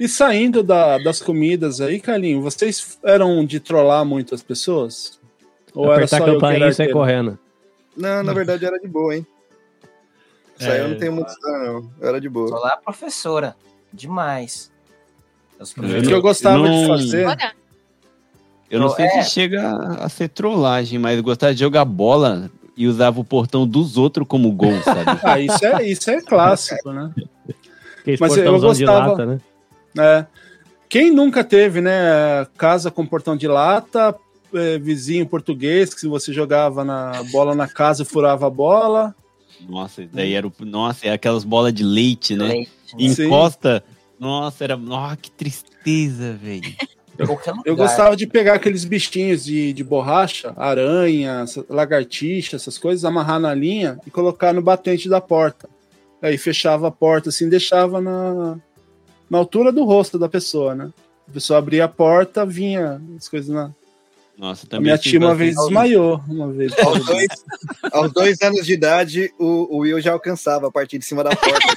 E 0.00 0.06
saindo 0.08 0.62
da- 0.62 0.98
das 0.98 1.20
comidas 1.20 1.80
aí, 1.80 1.98
Carlinho, 1.98 2.40
vocês 2.40 2.98
eram 3.02 3.44
de 3.44 3.58
trollar 3.58 4.04
muito 4.04 4.32
as 4.32 4.42
pessoas? 4.44 5.18
Ou 5.74 5.86
era 5.86 5.96
Apertar 6.04 6.18
só 6.18 6.24
a 6.24 6.28
eu 6.28 6.34
campainha 6.34 6.56
era 6.64 6.68
e 6.70 6.74
sair 6.74 6.92
correndo. 6.92 7.36
Não, 7.96 8.22
na 8.22 8.32
verdade 8.32 8.64
era 8.64 8.78
de 8.78 8.86
boa, 8.86 9.16
hein? 9.16 9.26
Isso 10.58 10.70
aí 10.70 10.78
eu 10.78 10.88
não 10.88 10.98
tenho 10.98 11.12
muito 11.12 11.28
história, 11.30 11.72
não. 11.72 11.90
Eu 12.00 12.08
era 12.08 12.20
de 12.20 12.28
boa. 12.28 12.58
lá 12.60 12.76
professora. 12.76 13.56
Demais. 13.92 14.70
O 15.58 15.64
que 16.06 16.12
eu 16.14 16.22
gostava 16.22 16.58
Não- 16.68 16.80
de 16.82 16.86
fazer. 16.86 17.26
Olha, 17.26 17.52
Eu 18.70 18.80
não 18.80 18.88
sei 18.90 19.06
é. 19.06 19.22
se 19.22 19.30
chega 19.30 19.76
a 20.00 20.08
ser 20.08 20.28
trollagem, 20.28 20.98
mas 20.98 21.20
gostava 21.20 21.54
de 21.54 21.60
jogar 21.60 21.84
bola 21.84 22.50
e 22.76 22.86
usava 22.86 23.18
o 23.20 23.24
portão 23.24 23.66
dos 23.66 23.96
outros 23.96 24.26
como 24.28 24.52
gol, 24.52 24.78
sabe? 24.84 25.20
Ah, 25.22 25.40
isso 25.40 25.64
é, 25.64 25.88
isso 25.88 26.10
é 26.10 26.20
clássico, 26.20 26.92
né? 26.92 27.12
Aqueles 28.00 28.20
Mas 28.20 28.36
eu 28.36 28.44
portãozão 28.44 28.72
de 28.72 28.84
gostava- 28.84 29.10
lata, 29.12 29.26
né? 29.26 29.40
É. 29.98 30.26
Quem 30.88 31.10
nunca 31.10 31.42
teve, 31.44 31.80
né, 31.80 32.46
casa 32.56 32.90
com 32.90 33.04
portão 33.04 33.36
de 33.36 33.46
lata, 33.46 34.14
é, 34.54 34.78
vizinho 34.78 35.26
português, 35.26 35.92
que 35.92 36.00
se 36.00 36.06
você 36.08 36.32
jogava 36.32 36.82
na 36.84 37.22
bola 37.30 37.54
na 37.54 37.68
casa, 37.68 38.04
furava 38.04 38.46
a 38.46 38.50
bola. 38.50 39.14
Nossa, 39.68 40.06
daí 40.12 40.32
era 40.34 40.46
o. 40.46 40.52
Nossa, 40.60 41.06
é 41.06 41.10
aquelas 41.12 41.44
bolas 41.44 41.74
de 41.74 41.82
leite, 41.82 42.34
né? 42.36 42.46
Leite, 42.48 42.70
né? 42.98 43.08
Sim. 43.10 43.26
Encosta. 43.26 43.82
Nossa, 44.18 44.64
era. 44.64 44.76
Nossa, 44.76 45.16
que 45.16 45.30
tristeza, 45.30 46.32
velho. 46.32 46.72
Em 47.18 47.26
qualquer 47.26 47.50
lugar. 47.50 47.66
Eu 47.66 47.74
gostava 47.76 48.16
de 48.16 48.26
pegar 48.26 48.54
aqueles 48.54 48.84
bichinhos 48.84 49.44
de, 49.44 49.72
de 49.72 49.82
borracha, 49.82 50.52
aranha, 50.56 51.44
lagartixa, 51.68 52.56
essas 52.56 52.78
coisas, 52.78 53.04
amarrar 53.04 53.40
na 53.40 53.52
linha 53.54 53.98
e 54.06 54.10
colocar 54.10 54.52
no 54.52 54.62
batente 54.62 55.08
da 55.08 55.20
porta. 55.20 55.68
Aí 56.22 56.38
fechava 56.38 56.88
a 56.88 56.90
porta 56.90 57.28
assim, 57.30 57.48
deixava 57.48 58.00
na, 58.00 58.56
na 59.28 59.38
altura 59.38 59.72
do 59.72 59.84
rosto 59.84 60.18
da 60.18 60.28
pessoa, 60.28 60.74
né? 60.74 60.90
A 61.28 61.32
pessoa 61.32 61.58
abria 61.58 61.84
a 61.84 61.88
porta, 61.88 62.46
vinha 62.46 63.00
as 63.16 63.28
coisas 63.28 63.48
na. 63.50 63.70
Nossa, 64.36 64.66
A 64.66 64.70
também. 64.70 64.84
minha 64.84 64.96
fiz 64.96 65.10
tia 65.10 65.18
uma 65.18 65.34
vez 65.34 65.56
desmaiou. 65.56 66.20
Uma 66.28 66.52
vez. 66.52 66.72
Aos 66.78 67.04
dois, 67.04 67.26
aos 67.92 68.12
dois 68.12 68.40
anos 68.40 68.64
de 68.64 68.72
idade, 68.72 69.34
o, 69.38 69.76
o 69.76 69.78
Will 69.78 70.00
já 70.00 70.12
alcançava 70.12 70.68
a 70.68 70.70
partir 70.70 70.98
de 70.98 71.04
cima 71.04 71.24
da 71.24 71.30
porta. 71.34 71.68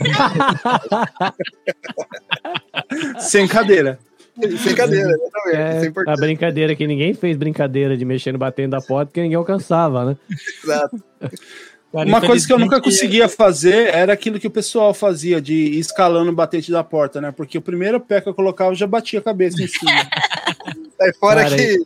Sem 3.20 3.48
cadeira. 3.48 4.00
Sem 4.64 4.76
cadeira, 4.76 5.12
exatamente. 5.12 5.58
É, 5.58 6.10
é 6.10 6.14
a 6.14 6.16
brincadeira 6.16 6.76
que 6.76 6.88
ninguém 6.88 7.14
fez 7.14 7.38
brincadeira 7.38 7.96
de 7.96 8.06
mexer 8.06 8.32
no 8.32 8.40
batendo 8.40 8.72
da 8.72 8.82
porta 8.82 9.08
porque 9.08 9.22
ninguém 9.22 9.38
alcançava, 9.38 10.06
né? 10.06 10.18
Exato. 10.64 11.04
Cara, 11.92 12.08
Uma 12.08 12.22
coisa 12.22 12.48
que 12.48 12.54
eu 12.54 12.60
nunca 12.60 12.80
conseguia 12.80 13.28
fazer 13.28 13.94
era 13.94 14.14
aquilo 14.14 14.40
que 14.40 14.48
o 14.48 14.52
pessoal 14.52 14.94
fazia 14.94 15.42
de 15.42 15.54
ir 15.54 15.80
escalando 15.80 16.32
o 16.32 16.36
batente 16.36 16.72
da 16.72 16.84
porta, 16.84 17.20
né? 17.20 17.32
Porque 17.32 17.58
o 17.58 17.62
primeiro 17.62 18.00
pé 18.00 18.22
que 18.22 18.30
eu 18.30 18.34
colocava 18.34 18.72
eu 18.72 18.76
já 18.76 18.88
batia 18.88 19.20
a 19.20 19.22
cabeça 19.22 19.62
em 19.62 19.68
cima. 19.68 19.92
Aí 21.02 21.14
fora 21.14 21.44
Cara, 21.44 21.56
que 21.56 21.80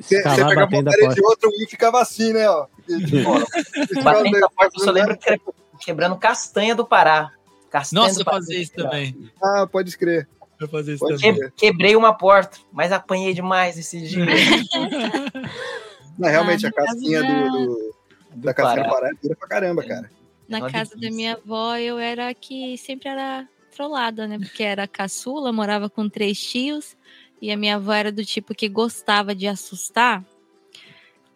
você, 0.00 0.22
pegava 0.22 0.68
parede 0.68 1.00
porta. 1.00 1.20
e 1.20 1.24
outra, 1.24 1.48
um 1.48 1.66
ficava 1.68 2.02
assim, 2.02 2.32
né? 2.32 2.48
Ó. 2.48 2.66
De 2.86 3.22
fora. 3.22 3.44
Batendo 4.02 4.44
a 4.44 4.50
porta, 4.50 4.72
eu 4.78 4.84
só 4.84 4.90
lembro 4.90 5.16
que 5.16 5.28
era 5.30 5.40
quebrando 5.80 6.16
castanha 6.16 6.74
do 6.74 6.84
Pará. 6.84 7.30
Castanha 7.70 8.02
Nossa, 8.02 8.16
do 8.16 8.20
eu 8.20 8.24
Pará. 8.26 8.36
fazia 8.38 8.60
isso 8.60 8.72
também. 8.74 9.16
Ah, 9.42 9.66
pode 9.70 9.88
escrever. 9.88 10.28
Eu 10.60 10.68
fazia 10.68 10.94
isso 10.94 11.04
Pode 11.06 11.20
também. 11.22 11.50
Quebrei 11.56 11.94
uma 11.96 12.12
porta, 12.12 12.58
mas 12.72 12.90
apanhei 12.92 13.32
demais 13.32 13.78
esse 13.78 14.00
dia. 14.00 14.24
Não, 16.18 16.28
realmente, 16.28 16.66
Ah, 16.66 16.70
a 16.70 16.72
casquinha 16.72 17.20
caso 17.22 17.50
do, 17.52 17.66
do- 17.66 17.94
da 18.36 18.52
casquinha 18.54 18.84
do 18.84 18.90
Pará 18.90 19.08
é 19.08 19.12
dura 19.22 19.36
pra 19.36 19.48
caramba, 19.48 19.84
cara. 19.84 20.10
Na 20.48 20.58
casa 20.70 20.96
da 20.96 21.10
minha 21.10 21.34
avó, 21.34 21.76
eu 21.76 21.98
era 21.98 22.28
a 22.30 22.34
que 22.34 22.76
sempre 22.78 23.08
era 23.08 23.46
trollada, 23.74 24.26
né? 24.26 24.38
Porque 24.38 24.62
era 24.62 24.88
caçula, 24.88 25.52
morava 25.52 25.88
com 25.88 26.08
três 26.08 26.40
tios. 26.42 26.96
E 27.40 27.52
a 27.52 27.56
minha 27.56 27.76
avó 27.76 27.92
era 27.92 28.10
do 28.10 28.24
tipo 28.24 28.54
que 28.54 28.68
gostava 28.68 29.34
de 29.34 29.46
assustar. 29.46 30.24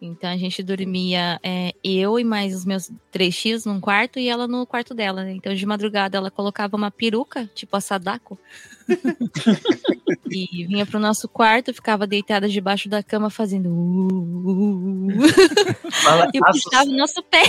Então 0.05 0.29
a 0.29 0.37
gente 0.37 0.61
dormia 0.61 1.39
é, 1.43 1.73
eu 1.83 2.19
e 2.19 2.23
mais 2.23 2.53
os 2.55 2.65
meus 2.65 2.91
três 3.11 3.35
tios 3.37 3.65
num 3.65 3.79
quarto 3.79 4.19
e 4.19 4.27
ela 4.27 4.47
no 4.47 4.65
quarto 4.65 4.93
dela. 4.93 5.23
Né? 5.23 5.33
Então 5.33 5.53
de 5.53 5.65
madrugada 5.65 6.17
ela 6.17 6.29
colocava 6.31 6.75
uma 6.75 6.91
peruca, 6.91 7.49
tipo 7.55 7.75
a 7.75 7.81
Sadako, 7.81 8.37
e 10.29 10.65
vinha 10.65 10.85
pro 10.85 10.99
nosso 10.99 11.27
quarto, 11.27 11.73
ficava 11.73 12.05
deitada 12.07 12.47
debaixo 12.49 12.89
da 12.89 13.01
cama 13.03 13.29
fazendo. 13.29 13.69
uh, 13.69 14.49
uh, 14.49 15.07
uh. 15.07 15.91
Fala, 15.91 16.27
e 16.33 16.39
puxava 16.39 16.89
o 16.89 16.95
nosso 16.97 17.21
pé. 17.23 17.43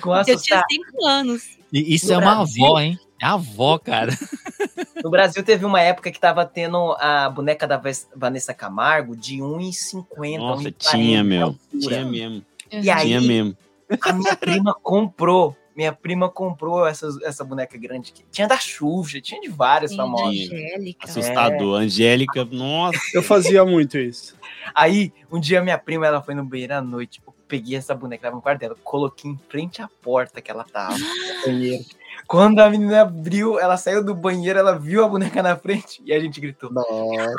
Com 0.00 0.14
Eu 0.16 0.24
tinha 0.40 0.62
cinco 0.70 1.06
anos. 1.06 1.42
E 1.72 1.94
isso 1.94 2.08
No 2.08 2.14
é 2.14 2.18
uma 2.18 2.34
Brasil- 2.36 2.64
avó, 2.66 2.80
hein? 2.80 2.98
É 3.20 3.26
a 3.26 3.32
avó, 3.34 3.78
cara. 3.78 4.10
No 5.02 5.10
Brasil 5.10 5.42
teve 5.42 5.64
uma 5.64 5.80
época 5.80 6.10
que 6.10 6.20
tava 6.20 6.44
tendo 6.44 6.92
a 7.00 7.30
boneca 7.30 7.66
da 7.66 7.80
Vanessa 8.14 8.52
Camargo 8.52 9.16
de 9.16 9.38
1,50. 9.38 10.38
Nossa, 10.38 10.64
1,40 10.64 10.74
tinha, 10.78 11.24
meu. 11.24 11.56
Tinha 11.80 12.04
mesmo. 12.04 12.44
E 12.70 12.90
aí, 12.90 13.06
Tinha 13.06 13.20
mesmo. 13.22 13.56
a 14.02 14.12
minha 14.12 14.36
prima 14.36 14.74
comprou. 14.74 15.56
Minha 15.74 15.92
prima 15.92 16.28
comprou 16.28 16.86
essa, 16.86 17.08
essa 17.24 17.42
boneca 17.42 17.78
grande. 17.78 18.12
que 18.12 18.22
Tinha 18.30 18.46
da 18.46 18.58
Xuxa, 18.58 19.20
tinha 19.22 19.40
de 19.40 19.48
várias 19.48 19.92
Sim, 19.92 19.96
famosas. 19.96 20.26
Angélica. 20.28 21.06
Assustador. 21.06 21.80
Angélica, 21.80 22.44
nossa. 22.44 22.98
Eu 23.14 23.22
fazia 23.22 23.64
muito 23.64 23.96
isso. 23.96 24.36
Aí, 24.74 25.12
um 25.32 25.40
dia 25.40 25.62
minha 25.62 25.78
prima, 25.78 26.06
ela 26.06 26.20
foi 26.20 26.34
no 26.34 26.44
banheiro 26.44 26.74
à 26.74 26.82
noite. 26.82 27.22
Eu 27.26 27.34
peguei 27.48 27.76
essa 27.76 27.94
boneca, 27.94 28.24
tava 28.24 28.36
no 28.36 28.42
quarto 28.42 28.60
dela, 28.60 28.76
coloquei 28.84 29.30
em 29.30 29.40
frente 29.48 29.80
à 29.80 29.88
porta 30.02 30.42
que 30.42 30.50
ela 30.50 30.64
tava, 30.64 30.98
no 30.98 31.46
banheiro. 31.46 31.84
Quando 32.30 32.60
a 32.60 32.70
menina 32.70 33.02
abriu, 33.02 33.58
ela 33.58 33.76
saiu 33.76 34.04
do 34.04 34.14
banheiro, 34.14 34.56
ela 34.56 34.78
viu 34.78 35.04
a 35.04 35.08
boneca 35.08 35.42
na 35.42 35.56
frente 35.56 36.00
e 36.06 36.12
a 36.12 36.20
gente 36.20 36.40
gritou. 36.40 36.70
Nossa. 36.72 37.34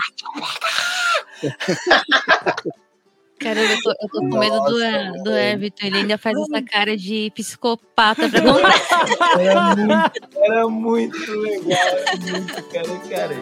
Cara, 3.39 3.61
eu 3.61 3.81
tô, 3.81 3.89
eu 3.89 4.09
tô 4.09 4.19
com 4.19 4.37
medo 4.37 4.59
do, 4.59 5.23
do 5.23 5.31
Everton. 5.31 5.85
Ele 5.85 5.97
ainda 5.99 6.17
faz 6.17 6.37
essa 6.37 6.61
cara 6.61 6.97
de 6.97 7.31
psicopata 7.33 8.27
pra 8.27 8.41
contar. 8.41 9.39
Era 9.39 9.75
muito, 9.75 10.27
era 10.43 10.67
muito 10.67 11.31
legal, 11.39 11.77
era 11.79 12.17
muito 12.31 12.63
cara, 12.63 12.99
cara. 13.07 13.35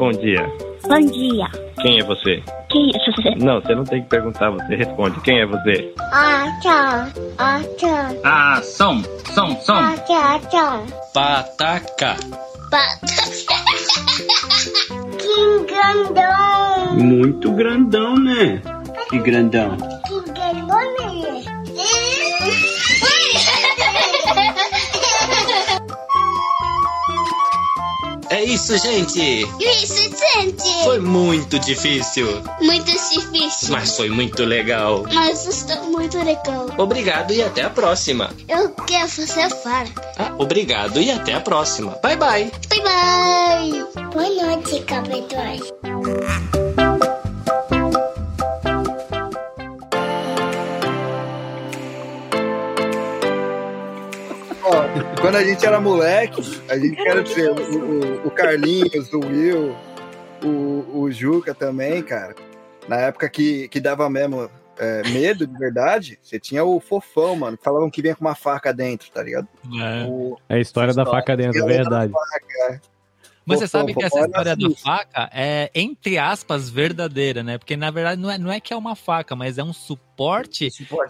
Bom 0.00 0.10
dia. 0.10 0.71
Bom 0.86 1.00
dia. 1.00 1.46
Quem 1.80 2.00
é 2.00 2.04
você? 2.04 2.42
Quem 2.68 2.90
é 2.94 3.10
você? 3.10 3.34
Não, 3.44 3.60
você 3.60 3.74
não 3.74 3.84
tem 3.84 4.02
que 4.02 4.08
perguntar, 4.08 4.50
você 4.50 4.74
responde. 4.76 5.20
Quem 5.20 5.40
é 5.40 5.46
você? 5.46 5.94
Ah, 6.12 6.46
tchau. 6.60 7.24
Ah, 7.38 7.60
tchau. 7.78 8.20
Ah, 8.24 8.60
som, 8.62 9.02
som, 9.34 9.56
som. 9.60 9.74
Ah, 9.74 9.94
tchau, 10.06 10.40
tchau. 10.50 10.86
Pataca. 11.14 12.16
Que 15.18 15.64
grandão. 15.66 16.94
Muito 16.98 17.52
grandão, 17.52 18.14
né? 18.16 18.60
Que 19.08 19.18
grandão, 19.18 19.76
É 28.32 28.42
isso, 28.44 28.76
gente. 28.78 29.46
Isso, 29.60 29.94
gente. 29.94 30.84
Foi 30.84 30.98
muito 31.00 31.58
difícil, 31.58 32.26
Muito 32.60 32.90
difícil. 32.90 33.68
mas 33.70 33.94
foi 33.94 34.08
muito 34.08 34.42
legal. 34.44 35.04
Mas 35.12 35.46
está 35.46 35.76
muito 35.82 36.16
legal. 36.16 36.66
Obrigado 36.78 37.34
e 37.34 37.42
até 37.42 37.62
a 37.62 37.68
próxima. 37.70 38.30
Eu 38.48 38.70
quero 38.70 39.08
fazer 39.08 39.50
fara. 39.62 39.88
Ah, 40.18 40.32
obrigado 40.38 40.98
e 40.98 41.10
até 41.10 41.34
a 41.34 41.40
próxima. 41.42 41.98
Bye 42.02 42.16
bye. 42.16 42.50
Bye 42.70 42.80
bye. 42.80 44.04
Boa 44.14 44.28
noite, 44.46 44.80
capitões. 44.84 46.61
Quando 55.22 55.36
a 55.36 55.44
gente 55.44 55.64
era 55.64 55.80
moleque, 55.80 56.42
a 56.68 56.76
gente 56.76 56.96
quer 56.96 57.22
dizer, 57.22 57.50
o, 57.50 57.54
o- 57.54 58.26
o 58.26 58.30
Carlinhos, 58.30 59.12
o 59.12 59.20
Will, 59.20 59.74
o, 60.44 61.00
o 61.02 61.10
Juca 61.10 61.54
também, 61.54 62.02
cara. 62.02 62.34
Na 62.88 62.96
época 62.96 63.28
que, 63.28 63.68
que 63.68 63.80
dava 63.80 64.10
mesmo 64.10 64.50
é, 64.78 65.02
medo 65.10 65.46
de 65.46 65.56
verdade, 65.56 66.18
você 66.22 66.38
tinha 66.40 66.64
o 66.64 66.80
fofão, 66.80 67.36
mano. 67.36 67.56
que 67.56 67.62
Falavam 67.64 67.88
que 67.90 68.02
vinha 68.02 68.16
com 68.16 68.24
uma 68.24 68.34
faca 68.34 68.72
dentro, 68.74 69.08
tá 69.10 69.22
ligado? 69.22 69.46
O, 70.08 70.36
É 70.48 70.56
a 70.56 70.58
história 70.60 70.92
da 70.92 71.04
faca 71.06 71.36
dentro, 71.36 71.64
verdade. 71.66 72.12
Mas 73.44 73.58
você 73.58 73.66
sabe 73.68 73.92
que 73.94 74.04
essa 74.04 74.20
é 74.20 74.24
história 74.24 74.56
da 74.56 74.70
faca 74.76 75.30
é, 75.32 75.70
entre 75.74 76.16
aspas, 76.18 76.68
verdadeira, 76.70 77.42
né? 77.42 77.58
Porque 77.58 77.76
na 77.76 77.90
verdade 77.90 78.20
não 78.20 78.30
é, 78.30 78.38
não 78.38 78.52
é 78.52 78.60
que 78.60 78.72
é 78.72 78.76
uma 78.76 78.94
faca, 78.94 79.34
mas 79.34 79.58
é 79.58 79.64
um 79.64 79.72
suporte, 79.72 80.11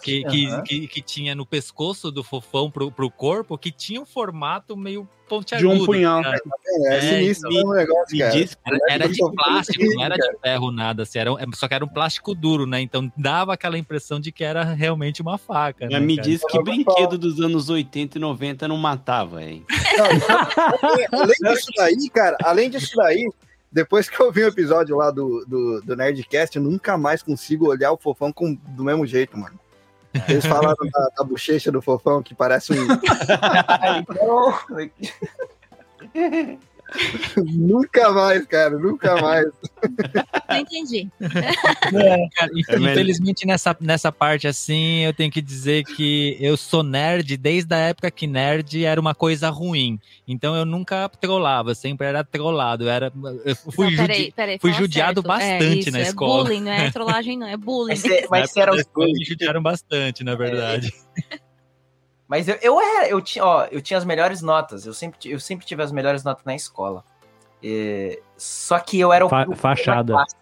que, 0.03 0.22
que, 0.24 0.46
aham. 0.46 0.62
que, 0.62 0.86
que 0.88 1.03
tinha 1.03 1.34
no 1.34 1.44
pescoço 1.44 2.11
do 2.11 2.22
fofão 2.22 2.70
pro, 2.70 2.90
pro 2.90 3.11
corpo 3.11 3.59
que 3.59 3.70
tinha 3.70 4.00
um 4.00 4.07
formato 4.07 4.76
meio 4.76 5.03
De 5.03 5.28
pontiagudo. 5.28 5.82
um 5.82 5.86
punhal. 5.86 6.22
cara. 6.22 6.38
É, 6.84 6.96
É, 6.96 7.00
sinistro 7.00 7.50
então, 7.53 7.70
o 7.70 7.74
negócio, 7.74 8.07
me 8.12 8.18
cara. 8.18 8.30
diz- 8.32 8.57
Era, 8.66 8.78
era 8.90 9.09
de 9.09 9.18
plástico, 9.34 9.84
não 9.94 10.05
era 10.05 10.14
de 10.16 10.38
ferro 10.40 10.70
nada, 10.70 11.03
assim, 11.05 11.18
era, 11.18 11.32
um- 11.32 11.36
só 11.55 11.66
que 11.68 11.74
era 11.74 11.84
um 11.84 11.88
plástico 11.88 12.34
duro, 12.34 12.66
né? 12.66 12.80
Então 12.80 13.11
dava 13.16 13.55
aquela 13.55 13.78
impressão 13.78 14.20
de 14.20 14.30
que 14.30 14.44
era 14.44 14.62
realmente 14.62 15.20
uma 15.22 15.38
faca. 15.38 15.88
né, 15.88 15.98
me 15.98 16.16
diz 16.18 16.42
que 16.44 16.62
brinquedo 16.62 17.16
dos 17.18 17.40
anos 17.40 17.68
80 17.70 18.18
e 18.18 18.20
90 18.20 18.68
não 18.68 18.76
matava, 18.76 19.42
hein? 19.42 19.64
Além 21.12 21.36
disso 21.55 21.70
daí, 21.76 22.11
cara, 22.11 22.36
além 22.44 22.70
disso 22.70 22.96
daí, 22.96 23.26
depois 23.72 24.08
que 24.08 24.20
eu 24.20 24.30
vi 24.30 24.44
o 24.44 24.48
episódio 24.48 24.96
lá 24.96 25.10
do, 25.10 25.44
do, 25.46 25.80
do 25.80 25.96
Nerdcast, 25.96 26.56
eu 26.56 26.62
nunca 26.62 26.96
mais 26.98 27.22
consigo 27.22 27.68
olhar 27.68 27.90
o 27.90 27.96
fofão 27.96 28.30
com, 28.32 28.54
do 28.54 28.84
mesmo 28.84 29.06
jeito, 29.06 29.38
mano. 29.38 29.58
Eles 30.28 30.44
falaram 30.44 30.76
da, 30.92 31.08
da 31.16 31.24
bochecha 31.24 31.72
do 31.72 31.80
fofão 31.80 32.22
que 32.22 32.34
parece 32.34 32.74
um. 32.74 32.76
Nunca 37.57 38.11
mais, 38.12 38.47
cara, 38.47 38.78
nunca 38.78 39.20
mais. 39.20 39.47
Não 40.49 40.57
entendi. 40.59 41.09
Cara, 41.20 42.51
inf- 42.55 42.68
É 42.68 42.78
melhor. 42.78 42.93
infelizmente 42.93 43.47
nessa, 43.47 43.76
nessa 43.80 44.12
parte 44.12 44.47
assim, 44.47 45.01
eu 45.05 45.12
tenho 45.12 45.30
que 45.30 45.40
dizer 45.40 45.84
que 45.84 46.36
eu 46.40 46.57
sou 46.57 46.82
nerd 46.82 47.36
desde 47.36 47.74
a 47.74 47.78
época 47.78 48.11
que 48.11 48.26
nerd 48.26 48.84
era 48.84 49.01
uma 49.01 49.14
coisa 49.14 49.49
ruim. 49.51 49.99
Então 50.26 50.55
eu 50.55 50.64
nunca 50.64 51.09
trollava, 51.09 51.74
sempre 51.74 52.07
era 52.07 52.22
trollado. 52.24 52.84
Eu 52.84 52.90
Era, 52.90 53.12
eu 53.45 53.57
fui, 53.57 53.90
Não, 53.90 53.97
peraí, 53.97 54.18
judi- 54.18 54.32
peraí, 54.34 54.59
fui 54.61 54.72
judiado 54.72 55.22
certo. 55.22 55.26
É, 55.32 55.38
bastante 55.59 55.78
isso, 55.80 55.90
na 55.93 55.99
é 55.99 56.03
escola. 56.03 56.45
bullying, 56.45 56.61
não 56.62 56.72
é 56.72 56.90
trollagem, 56.90 57.38
não, 57.38 57.47
é 57.47 57.57
bullying. 57.57 57.95
mas 57.95 58.26
mas 58.30 58.51
você 58.51 58.61
era 58.61 58.72
os 58.74 58.84
me 58.97 59.24
judiaram 59.24 59.62
bastante, 59.62 60.22
na 60.24 60.34
verdade. 60.34 60.93
Mas 62.33 62.49
eu, 62.49 62.57
eu 62.62 62.80
era, 62.80 63.07
eu 63.11 63.20
tinha, 63.20 63.45
ó, 63.45 63.66
eu 63.70 63.83
tinha 63.83 63.99
as 63.99 64.07
melhores 64.07 64.41
notas. 64.41 64.87
Eu 64.87 64.95
sempre, 64.95 65.18
eu 65.30 65.39
sempre 65.39 65.66
tive 65.66 65.83
as 65.83 65.93
melhores 65.93 66.24
notas 66.24 66.43
na 66.47 66.55
escola. 66.55 67.05
É, 67.62 68.22
só 68.39 68.78
que 68.78 68.99
eu 68.99 69.12
era 69.12 69.26
o, 69.26 69.28
Fa- 69.28 69.43
o 69.43 69.49
pior 69.49 69.57
fachada. 69.59 70.14
da 70.14 70.18
classe. 70.20 70.35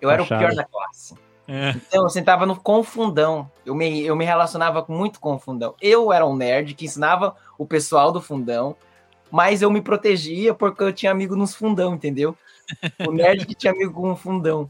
Eu 0.00 0.10
era 0.10 0.22
o 0.22 0.26
Fachada. 0.26 0.44
pior 0.48 0.56
da 0.56 0.64
classe. 0.64 1.14
É. 1.46 1.70
Então 1.70 2.02
eu 2.02 2.08
sentava 2.08 2.46
no 2.46 2.56
confundão. 2.56 3.48
Eu 3.64 3.76
me, 3.76 4.04
eu 4.04 4.16
me 4.16 4.24
relacionava 4.24 4.82
com 4.82 4.92
muito 4.92 5.20
com 5.20 5.36
o 5.36 5.38
fundão. 5.38 5.76
Eu 5.80 6.12
era 6.12 6.26
um 6.26 6.34
nerd 6.34 6.74
que 6.74 6.86
ensinava 6.86 7.36
o 7.56 7.64
pessoal 7.64 8.10
do 8.10 8.20
fundão, 8.20 8.74
mas 9.30 9.62
eu 9.62 9.70
me 9.70 9.80
protegia 9.80 10.52
porque 10.52 10.82
eu 10.82 10.92
tinha 10.92 11.12
amigo 11.12 11.36
nos 11.36 11.54
fundão, 11.54 11.94
entendeu? 11.94 12.36
O 13.06 13.12
nerd 13.12 13.46
que 13.46 13.54
tinha 13.54 13.72
amigo 13.72 13.92
com 13.92 14.10
o 14.10 14.16
fundão. 14.16 14.68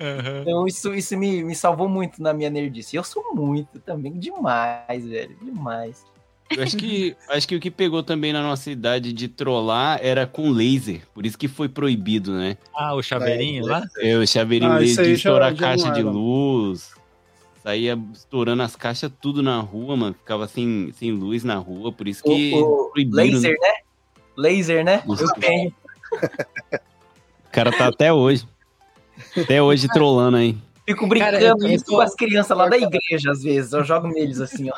Aham. 0.00 0.40
Então 0.42 0.66
isso, 0.66 0.94
isso 0.94 1.16
me, 1.16 1.42
me 1.42 1.54
salvou 1.54 1.88
muito 1.88 2.22
na 2.22 2.32
minha 2.32 2.50
nerdice. 2.50 2.96
Eu 2.96 3.04
sou 3.04 3.34
muito 3.34 3.78
também, 3.80 4.12
demais, 4.18 5.04
velho, 5.06 5.36
demais. 5.40 6.04
Eu 6.54 6.62
acho 6.62 6.76
que, 6.76 7.16
acho 7.28 7.48
que 7.48 7.56
o 7.56 7.60
que 7.60 7.70
pegou 7.72 8.02
também 8.04 8.32
na 8.32 8.40
nossa 8.40 8.70
idade 8.70 9.12
de 9.12 9.26
trollar 9.26 9.98
era 10.00 10.26
com 10.28 10.48
laser. 10.50 11.02
Por 11.12 11.26
isso 11.26 11.36
que 11.36 11.48
foi 11.48 11.68
proibido, 11.68 12.32
né? 12.32 12.56
Ah, 12.72 12.94
o 12.94 13.02
chaveirinho 13.02 13.66
lá? 13.66 13.82
É, 13.98 14.16
o 14.16 14.24
chaveirinho 14.26 14.70
Ah, 14.70 14.78
laser 14.78 15.04
de 15.06 15.10
já- 15.12 15.16
estourar 15.16 15.54
já 15.56 15.60
não 15.74 15.82
caixa 15.82 15.90
de 15.90 16.02
luz. 16.04 16.94
Saía 17.64 17.98
estourando 18.12 18.62
as 18.62 18.76
caixas 18.76 19.10
tudo 19.20 19.42
na 19.42 19.58
rua, 19.58 19.96
mano. 19.96 20.14
Ficava 20.14 20.46
sem, 20.46 20.92
sem 20.92 21.10
luz 21.10 21.42
na 21.42 21.56
rua. 21.56 21.90
Por 21.90 22.06
isso 22.06 22.22
que 22.22 22.52
O, 22.54 22.84
o 22.86 22.90
proibiram. 22.92 23.24
laser, 23.24 23.56
né? 23.60 23.72
Laser, 24.36 24.84
né? 24.84 25.02
Isso. 25.10 25.24
Eu 25.24 25.32
tenho. 25.40 25.74
O 26.12 27.50
cara 27.50 27.72
tá 27.72 27.88
até 27.88 28.12
hoje. 28.12 28.46
Até 29.42 29.62
hoje 29.62 29.88
trollando 29.88 30.36
aí. 30.36 30.56
Fico 30.86 31.06
brincando 31.06 31.32
Cara, 31.32 31.44
eu 31.44 31.82
tô- 31.82 31.96
com 31.96 32.00
as 32.00 32.14
crianças 32.14 32.56
lá 32.56 32.68
da 32.68 32.76
igreja, 32.78 33.30
às 33.32 33.42
vezes. 33.42 33.72
Eu 33.72 33.82
jogo 33.84 34.06
neles 34.08 34.40
assim, 34.40 34.70
ó. 34.70 34.74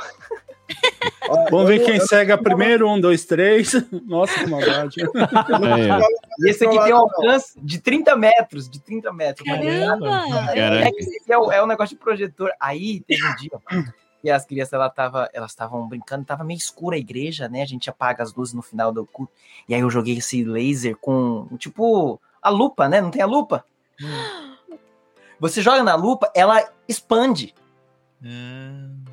Vamos 1.51 1.69
ver 1.69 1.85
quem 1.85 2.01
cega 2.01 2.37
primeiro. 2.39 2.89
Um, 2.89 3.01
dois, 3.01 3.25
três. 3.25 3.73
Nossa, 4.07 4.33
que 4.35 4.47
maldade. 4.47 5.01
É, 5.03 5.07
E 6.41 6.51
esse 6.51 6.65
aqui 6.65 6.83
tem 6.83 6.95
um 6.95 6.99
alcance 6.99 7.53
de 7.61 7.79
30 7.81 8.17
metros. 8.17 8.69
De 8.69 8.81
30 8.81 9.13
metros. 9.13 9.47
Caramba! 9.47 10.25
É, 10.53 10.55
Caraca. 10.55 10.93
que 10.93 11.01
esse 11.01 11.17
aqui 11.23 11.33
é 11.33 11.39
o, 11.39 11.53
é 11.53 11.63
o 11.63 11.67
negócio 11.67 11.97
de 11.97 12.03
projetor. 12.03 12.51
Aí 12.61 13.01
teve 13.01 13.27
um 13.27 13.35
dia 13.37 13.51
E 14.25 14.31
as 14.31 14.45
crianças, 14.47 14.73
ela 14.73 14.89
tava, 14.89 15.29
elas 15.33 15.51
estavam 15.51 15.87
brincando, 15.89 16.25
tava 16.25 16.45
meio 16.45 16.57
escura 16.59 16.97
a 16.97 16.99
igreja, 16.99 17.49
né? 17.49 17.63
A 17.63 17.67
gente 17.67 17.91
apaga 17.91 18.23
as 18.23 18.35
luzes 18.35 18.55
no 18.55 18.63
final 18.63 18.93
do 18.93 19.05
culto. 19.07 19.33
E 19.69 19.75
aí 19.75 19.81
eu 19.81 19.91
joguei 19.91 20.17
esse 20.19 20.43
laser 20.45 20.97
com, 20.97 21.47
tipo, 21.59 22.21
a 22.41 22.49
lupa, 22.51 22.89
né? 22.89 23.01
Não 23.01 23.11
tem 23.11 23.23
a 23.23 23.27
lupa? 23.27 23.65
Você 25.41 25.63
joga 25.63 25.83
na 25.83 25.95
lupa, 25.95 26.31
ela 26.35 26.69
expande. 26.89 27.55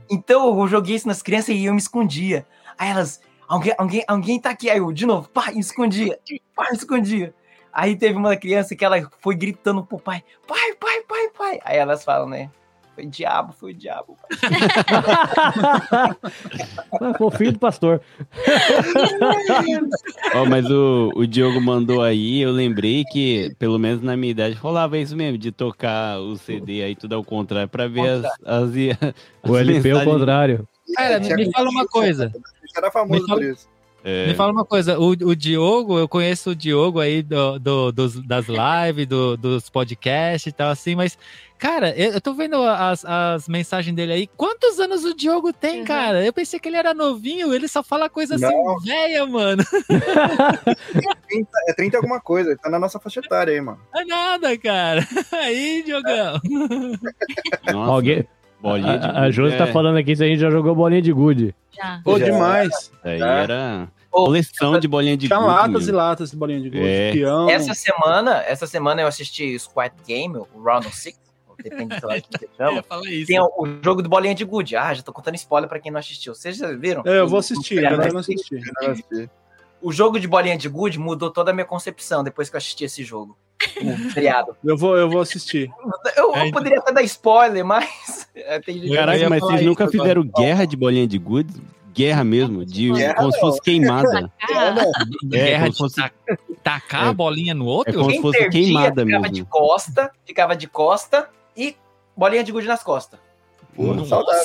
Então 0.09 0.59
eu 0.59 0.67
joguei 0.67 0.95
isso 0.95 1.07
nas 1.07 1.21
crianças 1.21 1.49
e 1.49 1.65
eu 1.65 1.73
me 1.73 1.79
escondia. 1.79 2.45
Aí 2.77 2.89
elas, 2.89 3.21
alguém, 3.47 3.73
alguém, 3.77 4.03
alguém 4.07 4.39
tá 4.39 4.49
aqui. 4.49 4.69
Aí 4.69 4.79
eu, 4.79 4.91
de 4.91 5.05
novo, 5.05 5.29
pá, 5.29 5.51
me 5.51 5.59
escondia, 5.59 6.19
pá, 6.55 6.69
me 6.71 6.77
escondia. 6.77 7.33
Aí 7.71 7.95
teve 7.95 8.17
uma 8.17 8.35
criança 8.37 8.75
que 8.75 8.85
ela 8.85 9.09
foi 9.19 9.35
gritando 9.35 9.83
pro 9.83 9.99
pai, 9.99 10.23
pai, 10.47 10.73
pai, 10.75 11.01
pai, 11.01 11.29
pai. 11.37 11.59
Aí 11.63 11.77
elas 11.77 12.03
falam, 12.03 12.27
né? 12.29 12.49
Foi 12.95 13.03
o 13.05 13.09
diabo, 13.09 13.53
foi 13.53 13.71
o 13.71 13.75
diabo. 13.75 14.17
pai." 14.21 14.39
Ah, 15.91 17.13
foi 17.17 17.27
o 17.27 17.31
filho 17.31 17.51
do 17.51 17.59
pastor. 17.59 18.01
Ó, 20.33 20.45
mas 20.45 20.69
o, 20.69 21.11
o 21.15 21.27
Diogo 21.27 21.59
mandou 21.61 22.01
aí, 22.01 22.41
eu 22.41 22.51
lembrei 22.51 23.03
que, 23.05 23.53
pelo 23.59 23.77
menos 23.77 24.01
na 24.01 24.15
minha 24.15 24.31
idade, 24.31 24.55
rolava 24.55 24.97
isso 24.97 25.15
mesmo, 25.15 25.37
de 25.37 25.51
tocar 25.51 26.19
o 26.19 26.35
CD 26.37 26.83
aí 26.83 26.95
tudo 26.95 27.15
ao 27.15 27.23
contrário, 27.23 27.67
pra 27.69 27.87
ver 27.87 28.07
as, 28.09 28.25
as, 28.25 28.33
as 28.45 28.71
O 29.43 29.57
LP 29.57 29.91
ao 29.91 29.97
mensagens. 29.99 30.05
contrário. 30.05 30.67
Cara, 30.95 31.19
me, 31.19 31.35
me 31.35 31.51
fala 31.51 31.69
uma 31.69 31.85
coisa. 31.87 32.31
Era 32.77 32.91
famoso 32.91 33.21
Me 33.21 33.27
fala- 33.27 33.41
por 33.41 33.49
isso. 33.49 33.75
É. 34.07 34.27
Me 34.27 34.35
fala 34.35 34.51
uma 34.51 34.63
coisa, 34.63 34.99
o, 34.99 35.07
o 35.09 35.35
Diogo, 35.35 35.97
eu 35.97 36.07
conheço 36.07 36.51
o 36.51 36.55
Diogo 36.55 36.99
aí 36.99 37.23
do, 37.23 37.57
do- 37.57 37.91
dos, 37.91 38.21
das 38.27 38.45
lives, 38.47 39.07
do- 39.07 39.35
dos 39.35 39.67
podcasts 39.67 40.45
e 40.45 40.51
tal, 40.55 40.69
assim, 40.69 40.93
mas, 40.93 41.17
cara, 41.57 41.89
eu, 41.95 42.19
tô 42.21 42.33
vendo 42.33 42.55
as, 42.61 43.03
as 43.05 43.47
mensagens 43.47 43.95
dele 43.95 44.13
aí. 44.13 44.27
Quantos 44.35 44.79
anos 44.79 45.03
o 45.03 45.15
Diogo 45.15 45.51
tem, 45.53 45.83
cara? 45.83 46.23
Eu 46.25 46.33
pensei 46.33 46.59
que 46.59 46.67
ele 46.67 46.77
era 46.77 46.93
novinho, 46.93 47.53
ele 47.53 47.67
só 47.67 47.81
fala 47.83 48.09
coisa 48.09 48.35
assim, 48.35 48.45
Não. 48.45 48.79
velha, 48.79 49.25
mano. 49.25 49.63
30, 51.27 51.49
é 51.67 51.73
30 51.73 51.97
alguma 51.97 52.19
coisa, 52.19 52.51
ele 52.51 52.59
tá 52.59 52.69
na 52.69 52.79
nossa 52.79 52.99
faixa 52.99 53.19
etária 53.19 53.53
aí, 53.53 53.61
mano. 53.61 53.79
Não 53.93 54.01
é 54.01 54.05
nada, 54.05 54.57
cara. 54.57 55.05
Aí, 55.33 55.83
Diogão. 55.83 56.39
Nossa, 57.71 57.91
Alguém... 57.91 58.27
bolinha 58.61 58.97
de 58.97 59.05
A, 59.05 59.21
a 59.21 59.31
Josi 59.31 59.57
tá 59.57 59.67
é. 59.67 59.71
falando 59.71 59.97
aqui 59.97 60.15
se 60.15 60.23
a 60.23 60.27
gente 60.27 60.39
já 60.39 60.49
jogou 60.49 60.75
bolinha 60.75 61.01
de 61.01 61.11
gude. 61.11 61.55
Já. 61.75 62.01
Pô, 62.03 62.17
Já. 62.17 62.25
demais. 62.25 62.91
Aí 63.03 63.21
É. 63.21 63.23
era 63.23 63.87
coleção 64.09 64.79
de 64.79 64.87
bolinha 64.87 65.17
de 65.17 65.27
gude, 65.27 65.41
latas 65.41 65.87
e 65.87 65.91
latas 65.91 66.31
de 66.31 66.37
bolinha 66.37 66.61
de 66.61 66.69
gude. 66.69 66.83
É. 66.87 67.13
Essa 67.51 67.73
semana, 67.73 68.41
essa 68.47 68.65
semana 68.65 69.01
eu 69.01 69.07
assisti 69.07 69.57
Squad 69.59 69.93
Game, 70.07 70.37
o 70.37 70.47
Round 70.63 70.89
6, 70.89 71.19
depende 71.63 71.95
do 71.99 72.07
que 72.07 72.37
você 72.37 72.49
chama. 72.57 72.83
Fala 72.83 73.09
isso. 73.09 73.27
Tem 73.27 73.39
o, 73.39 73.51
o 73.57 73.67
jogo 73.83 74.01
do 74.01 74.09
bolinha 74.09 74.35
de 74.35 74.43
gude. 74.45 74.75
Ah, 74.75 74.93
já 74.93 75.01
tô 75.03 75.11
contando 75.13 75.35
spoiler 75.35 75.69
pra 75.69 75.79
quem 75.79 75.91
não 75.91 75.99
assistiu. 75.99 76.33
Vocês 76.35 76.57
já 76.57 76.71
viram? 76.71 77.03
É, 77.05 77.19
eu 77.19 77.27
vou 77.27 77.39
assistir, 77.39 77.77
o- 77.79 77.85
eu 77.87 78.13
não 78.13 78.19
assisti. 78.19 78.59
O 79.81 79.91
jogo 79.91 80.19
de 80.19 80.27
bolinha 80.27 80.57
de 80.57 80.67
gude 80.67 80.97
mudou 80.97 81.29
toda 81.29 81.51
a 81.51 81.53
minha 81.53 81.65
concepção 81.65 82.23
depois 82.23 82.49
que 82.49 82.55
eu 82.55 82.57
assisti 82.57 82.83
esse 82.85 83.03
jogo. 83.03 83.37
O 84.07 84.11
seriado. 84.11 84.55
Eu 84.63 84.77
vou, 84.77 84.97
eu 84.97 85.09
vou 85.09 85.21
assistir. 85.21 85.69
Eu, 86.15 86.33
É, 86.35 86.47
eu 86.47 86.51
poderia 86.51 86.79
até 86.79 86.91
dar 86.93 87.01
spoiler, 87.03 87.63
mas. 87.65 88.27
é, 88.35 88.59
tem 88.59 88.75
gente- 88.75 88.87
Eu 88.89 88.95
Caraca, 88.95 89.29
mas 89.29 89.41
vocês 89.41 89.61
nunca 89.61 89.83
agora. 89.85 89.97
fizeram 89.99 90.23
guerra 90.23 90.65
de 90.65 90.75
bolinha 90.77 91.07
de 91.07 91.17
gude? 91.17 91.53
Guerra 91.93 92.23
mesmo, 92.25 92.65
de 92.65 92.91
Guerra 92.91 93.13
como 93.15 93.31
se 93.31 93.39
fosse 93.39 93.61
queimada. 93.61 94.29
Ah, 94.41 94.75
É, 95.23 95.25
Guerra 95.27 95.67
de 95.69 95.73
se 95.75 95.79
fosse- 95.79 95.95
ta- 95.95 96.11
tacar 96.61 97.05
É. 97.05 97.09
a 97.09 97.13
bolinha 97.13 97.53
no 97.53 97.65
É 97.65 97.69
outro? 97.69 97.93
como 97.93 98.05
se 98.09 98.13
Quem 98.13 98.21
fosse 98.21 98.37
perdia 98.39 98.61
queimada 98.63 99.05
ficava 99.05 99.21
mesmo. 99.21 99.33
de 99.35 99.45
costa, 99.45 100.11
ficava 100.25 100.55
de 100.57 100.67
costa 100.67 101.29
e 101.55 101.75
bolinha 102.15 102.43
de 102.43 102.51
gude 102.51 102.67
nas 102.67 102.83
costas. 102.83 103.19
Pô, 103.75 104.05
saudável. 104.05 104.43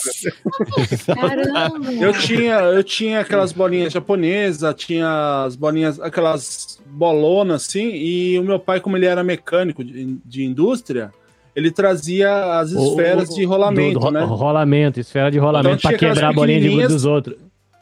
caramba. 1.07 1.93
Eu 1.93 2.13
tinha, 2.13 2.55
eu 2.61 2.83
tinha 2.83 3.21
aquelas 3.21 3.53
bolinhas 3.53 3.93
japonesas, 3.93 4.75
tinha 4.75 5.45
as 5.45 5.55
bolinhas, 5.55 6.01
aquelas 6.01 6.81
bolonas 6.87 7.67
assim, 7.67 7.91
e 7.95 8.39
o 8.39 8.43
meu 8.43 8.59
pai, 8.59 8.81
como 8.81 8.97
ele 8.97 9.07
era 9.07 9.23
mecânico 9.23 9.85
de, 9.85 10.19
de 10.25 10.45
indústria, 10.45 11.13
ele 11.55 11.71
trazia 11.71 12.59
as 12.59 12.71
esferas 12.73 13.29
o- 13.31 13.35
de 13.35 13.45
rolamento, 13.45 14.01
do- 14.01 14.07
do- 14.07 14.11
né? 14.11 14.25
Rolamento, 14.25 14.99
esfera 14.99 15.31
de 15.31 15.39
rolamento 15.39 15.77
Então 15.79 15.91
pra 15.91 15.99
quebrar 15.99 16.31
a 16.31 16.33
bolinha 16.33 16.61
de 16.61 16.69
gude 16.69 16.89
dos 16.89 17.05
outros. 17.05 17.37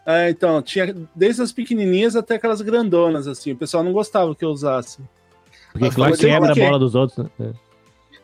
É, 0.07 0.31
então, 0.31 0.63
tinha 0.63 0.95
desde 1.15 1.43
as 1.43 1.53
pequenininhas 1.53 2.17
até 2.17 2.37
aquelas 2.37 2.63
grandonas, 2.63 3.27
assim. 3.27 3.53
O 3.53 3.57
pessoal 3.57 3.85
não 3.85 3.93
gostava 3.93 4.35
que 4.35 4.43
eu 4.45 4.49
usasse. 4.51 4.99
Porque 5.73 5.91
claro 5.91 6.17
quebra 6.17 6.53
a 6.53 6.55
bola 6.55 6.79
dos 6.79 6.95
outros. 6.95 7.19
né? 7.39 7.53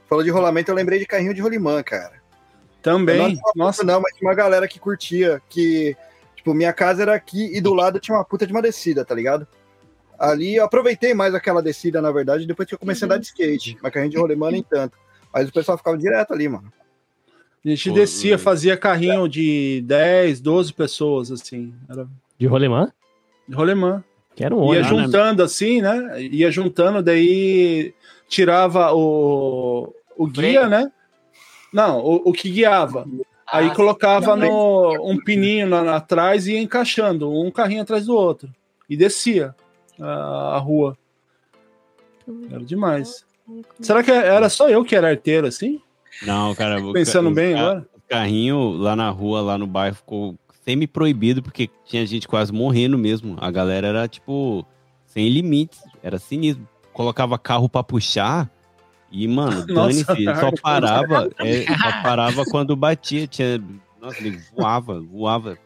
Falou 0.08 0.22
de 0.24 0.30
rolamento, 0.30 0.70
eu 0.70 0.74
lembrei 0.74 0.98
de 0.98 1.06
carrinho 1.06 1.34
de 1.34 1.40
rolimã, 1.40 1.82
cara. 1.82 2.12
Não 2.14 2.82
Também. 2.82 3.34
uma 3.36 3.52
Nossa, 3.56 3.80
puta, 3.82 3.92
não, 3.92 4.00
mas 4.00 4.14
tinha 4.16 4.28
uma 4.28 4.34
galera 4.36 4.68
que 4.68 4.78
curtia, 4.78 5.40
que, 5.48 5.96
tipo, 6.36 6.52
minha 6.52 6.72
casa 6.72 7.02
era 7.02 7.14
aqui 7.14 7.56
e 7.56 7.60
do 7.60 7.72
lado 7.72 7.98
tinha 7.98 8.16
uma 8.16 8.24
puta 8.24 8.46
de 8.46 8.52
uma 8.52 8.60
descida, 8.60 9.04
tá 9.04 9.14
ligado? 9.14 9.46
Ali 10.18 10.56
eu 10.56 10.64
aproveitei 10.64 11.14
mais 11.14 11.34
aquela 11.34 11.62
descida, 11.62 12.00
na 12.02 12.12
verdade, 12.12 12.46
depois 12.46 12.68
que 12.68 12.74
eu 12.74 12.78
comecei 12.78 13.04
a 13.04 13.06
andar 13.06 13.18
de 13.18 13.26
skate. 13.26 13.78
Mas 13.82 13.92
carrinho 13.92 14.10
de 14.10 14.18
rolimã 14.18 14.50
nem 14.50 14.62
tanto. 14.62 14.96
Mas 15.32 15.48
o 15.48 15.52
pessoal 15.52 15.76
ficava 15.78 15.96
direto 15.98 16.32
ali, 16.32 16.48
mano. 16.48 16.72
a 17.64 17.68
gente 17.68 17.88
Pô, 17.88 17.94
descia, 17.96 18.34
eu- 18.34 18.38
fazia 18.38 18.76
carrinho 18.76 19.26
de 19.28 19.82
10, 19.86 20.40
12 20.40 20.72
pessoas, 20.72 21.32
assim. 21.32 21.74
Era 21.88 22.06
De 22.38 22.46
rolemã? 22.46 22.92
de 23.48 23.54
rolemã. 23.54 24.04
Que 24.36 24.44
era 24.44 24.54
um 24.54 24.58
Ia 24.74 24.80
ônibus. 24.80 24.90
né? 24.90 25.04
juntando 25.04 25.42
assim, 25.42 25.80
né? 25.80 26.22
Ia 26.22 26.50
juntando, 26.50 27.02
daí 27.02 27.94
tirava 28.34 28.92
o, 28.92 29.94
o 30.16 30.26
guia, 30.26 30.34
Freio. 30.62 30.68
né? 30.68 30.90
Não, 31.72 32.00
o, 32.00 32.30
o 32.30 32.32
que 32.32 32.50
guiava. 32.50 33.06
Aí 33.46 33.68
Ah, 33.68 33.74
colocava 33.74 34.34
no, 34.36 35.10
um 35.10 35.16
pininho 35.22 35.66
na, 35.66 35.82
na- 35.82 35.96
atrás 35.96 36.46
e 36.46 36.52
ia 36.52 36.60
encaixando, 36.60 37.30
um 37.30 37.50
carrinho 37.50 37.82
atrás 37.82 38.06
do 38.06 38.14
outro. 38.14 38.48
E 38.88 38.96
descia 38.96 39.54
a, 40.00 40.56
a 40.56 40.58
rua. 40.58 40.96
Era 42.50 42.64
demais. 42.64 43.24
Será 43.80 44.02
que 44.02 44.10
era 44.10 44.48
só 44.48 44.68
eu 44.68 44.84
que 44.84 44.96
era 44.96 45.10
arteiro 45.10 45.46
assim? 45.46 45.80
Não, 46.22 46.54
cara. 46.54 46.80
o 46.82 46.92
Pensando 46.92 47.30
bem 47.30 47.54
ca- 47.54 47.60
agora. 47.60 47.86
O 47.96 48.00
carrinho 48.08 48.70
lá 48.76 48.96
na 48.96 49.10
rua, 49.10 49.40
lá 49.42 49.58
no 49.58 49.66
bairro, 49.66 49.96
ficou 49.96 50.34
semi-proibido, 50.64 51.42
porque 51.42 51.68
tinha 51.84 52.06
gente 52.06 52.26
quase 52.26 52.52
morrendo 52.52 52.96
mesmo. 52.96 53.36
A 53.40 53.50
galera 53.50 53.88
era, 53.88 54.08
tipo, 54.08 54.64
sem 55.06 55.28
limites. 55.28 55.80
Era 56.02 56.18
sinistro. 56.18 56.66
Colocava 56.94 57.38
carro 57.38 57.68
pra 57.68 57.82
puxar 57.82 58.50
e, 59.10 59.28
mano, 59.28 59.64
dane-se. 59.68 60.04
Só 60.04 60.12
hardcore. 60.12 60.60
parava, 60.60 61.30
é, 61.38 61.66
só 61.66 62.02
parava 62.02 62.44
quando 62.46 62.74
batia. 62.74 63.26
Tinha, 63.26 63.62
nossa, 64.00 64.18
ele 64.18 64.40
voava, 64.56 65.00
voava. 65.00 65.58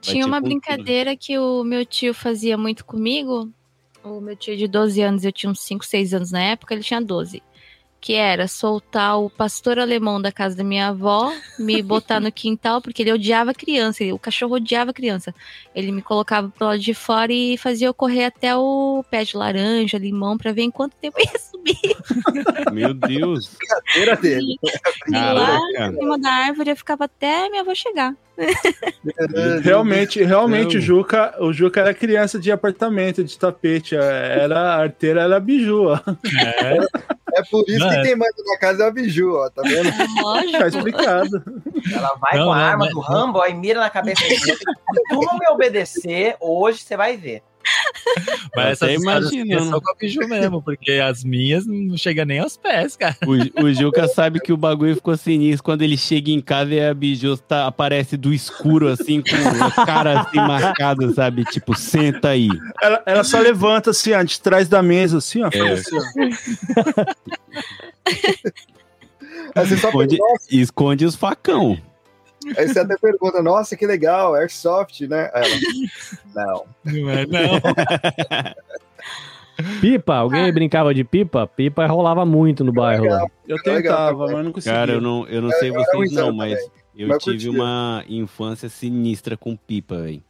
Tinha 0.00 0.26
uma 0.26 0.36
com 0.36 0.42
tudo. 0.42 0.60
brincadeira 0.60 1.16
que 1.16 1.38
o 1.38 1.64
meu 1.64 1.86
tio 1.86 2.12
fazia 2.12 2.58
muito 2.58 2.84
comigo. 2.84 3.50
O 4.04 4.20
meu 4.20 4.36
tio 4.36 4.56
de 4.56 4.68
12 4.68 5.02
anos, 5.02 5.24
eu 5.24 5.32
tinha 5.32 5.50
uns 5.50 5.60
5, 5.60 5.84
6 5.84 6.14
anos 6.14 6.30
na 6.30 6.40
época, 6.40 6.74
ele 6.74 6.82
tinha 6.82 7.00
12. 7.00 7.42
Que 8.00 8.14
era 8.14 8.46
soltar 8.46 9.18
o 9.18 9.28
pastor 9.28 9.78
alemão 9.78 10.20
da 10.20 10.30
casa 10.30 10.54
da 10.56 10.62
minha 10.62 10.88
avó, 10.88 11.32
me 11.58 11.82
botar 11.82 12.20
no 12.20 12.30
quintal, 12.30 12.80
porque 12.80 13.02
ele 13.02 13.12
odiava 13.12 13.52
criança, 13.52 14.04
ele- 14.04 14.12
o 14.12 14.18
cachorro 14.18 14.54
odiava 14.56 14.92
criança. 14.92 15.34
Ele 15.74 15.90
me 15.90 16.00
colocava 16.02 16.48
pro 16.48 16.66
lado 16.68 16.78
de 16.78 16.94
fora 16.94 17.32
e 17.32 17.56
fazia 17.58 17.88
eu 17.88 17.94
correr 17.94 18.26
até 18.26 18.54
o 18.56 19.04
pé 19.10 19.24
de 19.24 19.36
laranja, 19.36 19.98
limão, 19.98 20.38
pra 20.38 20.52
ver 20.52 20.62
em 20.62 20.70
quanto 20.70 20.94
tempo 20.96 21.18
eu 21.18 21.24
ia 21.24 21.38
subir. 21.38 21.96
Meu 22.72 22.94
Deus. 22.94 23.56
Era 23.96 24.14
dele. 24.14 24.56
E 25.08 25.12
lá 25.12 25.58
em 25.88 25.94
cima 25.98 26.18
da 26.18 26.30
árvore 26.30 26.70
eu 26.70 26.76
ficava 26.76 27.04
até 27.06 27.48
minha 27.48 27.62
avó 27.62 27.74
chegar. 27.74 28.14
Realmente, 29.62 30.22
realmente 30.22 30.76
o 30.76 30.80
Juca, 30.80 31.34
o 31.40 31.52
Juca 31.52 31.80
era 31.80 31.94
criança 31.94 32.38
de 32.38 32.52
apartamento, 32.52 33.24
de 33.24 33.38
tapete. 33.38 33.96
Era 33.96 34.60
a 34.60 34.82
arteira, 34.82 35.22
era 35.22 35.36
a 35.36 35.40
biju, 35.40 35.84
ó. 35.88 35.98
É 37.36 37.42
por 37.42 37.64
isso 37.68 37.80
Não, 37.80 37.90
que 37.90 37.96
é. 37.96 38.02
quem 38.02 38.16
manda 38.16 38.32
na 38.46 38.58
casa 38.58 38.84
é 38.84 38.86
a 38.86 38.90
Biju, 38.90 39.34
ó, 39.34 39.50
tá 39.50 39.60
vendo? 39.62 39.90
Lógico. 40.22 40.58
Tá 40.58 40.68
explicado. 40.68 41.44
Ela 41.92 42.14
vai 42.18 42.38
Não, 42.38 42.46
com 42.46 42.52
a 42.52 42.56
não, 42.56 42.64
arma 42.64 42.88
do 42.88 43.00
Rambo 43.00 43.38
ó, 43.40 43.46
e 43.46 43.52
mira 43.52 43.78
na 43.78 43.90
cabeça 43.90 44.22
dele. 44.22 44.40
Se 44.40 44.56
tu 45.10 45.20
não 45.20 45.38
me 45.38 45.46
obedecer, 45.50 46.34
hoje 46.40 46.78
você 46.78 46.96
vai 46.96 47.16
ver. 47.16 47.42
Mas 48.54 48.82
aqui 48.82 49.52
é 49.52 49.60
só 49.60 49.80
com 49.80 49.90
a 49.90 49.94
Biju 49.94 50.28
mesmo, 50.28 50.62
porque 50.62 50.92
as 50.92 51.22
minhas 51.24 51.66
não 51.66 51.96
chegam 51.96 52.24
nem 52.24 52.38
aos 52.38 52.56
pés, 52.56 52.96
cara. 52.96 53.16
O, 53.26 53.64
o 53.64 53.74
Juca 53.74 54.08
sabe 54.08 54.40
que 54.40 54.52
o 54.52 54.56
bagulho 54.56 54.94
ficou 54.94 55.16
sinistro 55.16 55.62
quando 55.62 55.82
ele 55.82 55.96
chega 55.96 56.30
em 56.30 56.40
casa 56.40 56.74
e 56.74 56.80
a 56.80 56.94
Biju 56.94 57.36
tá, 57.38 57.66
aparece 57.66 58.16
do 58.16 58.32
escuro, 58.32 58.88
assim, 58.88 59.20
com 59.20 59.36
a 59.64 59.70
cara 59.86 60.20
assim 60.20 60.36
marcada, 60.36 61.12
sabe? 61.12 61.44
Tipo, 61.44 61.76
senta 61.76 62.30
aí. 62.30 62.48
Ela, 62.82 63.02
ela 63.06 63.24
só 63.24 63.38
levanta 63.38 63.90
assim, 63.90 64.12
ó, 64.12 64.22
de 64.22 64.40
trás 64.40 64.68
da 64.68 64.82
mesa, 64.82 65.18
assim, 65.18 65.42
ó. 65.42 65.50
É. 65.52 65.72
assim, 65.72 65.96
ó. 65.96 66.02
Esconde, 69.64 70.18
esconde 70.50 71.04
os 71.06 71.16
facão. 71.16 71.78
Aí 72.56 72.68
você 72.68 72.78
até 72.80 72.96
pergunta, 72.96 73.42
nossa, 73.42 73.76
que 73.76 73.86
legal, 73.86 74.34
Airsoft, 74.34 75.02
né? 75.06 75.30
Aí 75.34 75.50
ela, 76.34 76.46
não. 76.46 76.64
Não 76.84 77.10
é, 77.10 77.26
não. 77.26 77.60
Pipa, 79.80 80.16
alguém 80.16 80.52
brincava 80.52 80.92
de 80.92 81.02
pipa? 81.02 81.46
Pipa 81.46 81.86
rolava 81.86 82.26
muito 82.26 82.62
no 82.62 82.72
bairro 82.72 83.06
lá. 83.06 83.26
Eu 83.48 83.56
Legal, 83.56 83.76
tentava, 83.76 84.24
legal. 84.24 84.36
mas 84.36 84.44
não 84.44 84.52
conseguia. 84.52 84.78
Cara, 84.78 84.92
eu 84.92 85.00
não, 85.00 85.26
eu 85.28 85.40
não 85.40 85.50
sei 85.52 85.70
Eu 85.70 85.74
vocês 85.74 86.12
não, 86.12 86.32
mas 86.32 86.58
Eu 86.94 87.08
Mas 87.08 87.22
tive 87.22 87.46
curtia. 87.46 87.62
uma 87.62 88.04
infância 88.08 88.68
sinistra 88.68 89.36
com 89.36 89.56
pipa, 89.56 89.96
velho. 90.02 90.22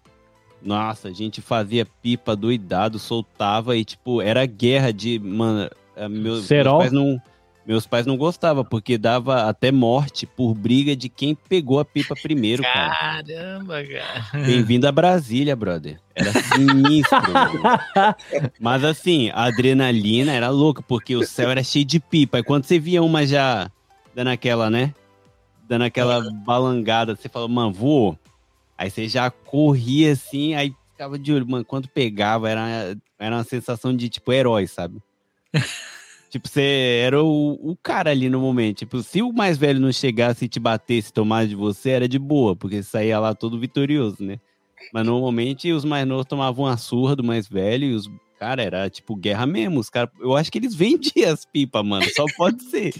Nossa, 0.63 1.09
a 1.09 1.13
gente 1.13 1.41
fazia 1.41 1.87
pipa 2.03 2.37
doidado, 2.37 2.99
soltava 2.99 3.77
e, 3.77 3.85
tipo, 3.85 4.21
era 4.23 4.45
guerra 4.47 4.93
de. 4.93 5.19
Mano, 5.19 5.71
eh, 5.97 6.09
meus, 6.09 6.49
meus 6.49 6.65
pais 6.65 6.93
não. 6.93 7.21
Meus 7.67 7.85
pais 7.85 8.07
não 8.07 8.17
gostavam, 8.17 8.65
porque 8.65 8.97
dava 8.97 9.49
até 9.49 9.73
morte 9.73 10.25
por 10.25 10.55
briga 10.55 10.95
de 10.95 11.09
quem 11.09 11.35
pegou 11.35 11.81
a 11.81 11.85
pipa 11.85 12.15
primeiro, 12.15 12.63
cara. 12.63 12.91
Caramba, 13.25 13.83
cara. 13.85 14.47
Bem-vindo 14.47 14.87
a 14.87 14.93
Brasília, 14.93 15.57
brother. 15.57 15.99
Era 16.15 16.33
sinistro. 16.33 17.19
Mas 18.61 18.85
assim, 18.85 19.31
a 19.31 19.47
adrenalina 19.47 20.33
era 20.33 20.49
louca, 20.49 20.81
porque 20.81 21.17
o 21.17 21.27
céu 21.27 21.51
era 21.51 21.65
cheio 21.65 21.85
de 21.85 21.99
pipa. 21.99 22.39
E 22.39 22.45
quando 22.45 22.63
você 22.63 22.79
via 22.79 23.03
uma 23.03 23.27
já 23.27 23.69
dando 24.15 24.29
aquela, 24.29 24.71
né? 24.71 24.95
Dando 25.69 25.83
aquela 25.83 26.23
balangada, 26.45 27.17
você 27.17 27.29
falou, 27.29 27.49
mano, 27.49 27.73
voou. 27.73 28.17
Aí 28.79 28.89
você 28.91 29.09
já 29.09 29.29
corria 29.29 30.13
assim, 30.13 30.55
aí 30.55 30.73
ficava 30.93 31.19
de 31.19 31.33
olho. 31.33 31.49
Mano, 31.49 31.65
quando 31.65 31.89
pegava, 31.89 32.49
era, 32.49 32.97
era 33.19 33.35
uma 33.35 33.43
sensação 33.45 33.95
de, 33.97 34.09
tipo, 34.09 34.33
herói, 34.33 34.69
sabe? 34.69 35.03
tipo, 36.37 36.49
você 36.49 37.01
era 37.03 37.23
o, 37.23 37.53
o 37.71 37.77
cara 37.83 38.11
ali 38.11 38.29
no 38.29 38.41
momento. 38.41 38.79
Tipo, 38.79 39.03
se 39.03 39.23
o 39.23 39.33
mais 39.33 39.59
velho 39.59 39.81
não 39.81 39.93
chegasse 39.93 40.45
e 40.45 40.49
te 40.49 40.61
batesse, 40.61 41.13
tomasse 41.13 41.49
de 41.49 41.55
você, 41.55 41.91
era 41.91 42.09
de 42.09 42.19
boa, 42.19 42.55
porque 42.55 42.83
saía 42.83 43.19
lá 43.19 43.35
todo 43.35 43.59
vitorioso, 43.59 44.23
né? 44.23 44.39
Mas 44.93 45.05
normalmente 45.05 45.73
os 45.73 45.85
mais 45.85 46.07
novos 46.07 46.27
tomavam 46.27 46.67
uma 46.67 46.77
surra 46.77 47.17
do 47.17 47.25
mais 47.25 47.49
velho 47.49 47.87
e 47.87 47.95
os. 47.95 48.09
Cara, 48.39 48.63
era 48.63 48.91
tipo 48.91 49.17
guerra 49.17 49.47
mesmo. 49.47 49.81
Os 49.81 49.89
cara, 49.89 50.11
eu 50.21 50.37
acho 50.37 50.53
que 50.53 50.59
eles 50.59 50.75
vendiam 50.77 51.33
as 51.33 51.45
pipas, 51.47 51.85
mano. 51.85 52.07
Só 52.15 52.27
pode 52.37 52.63
ser. 52.65 52.95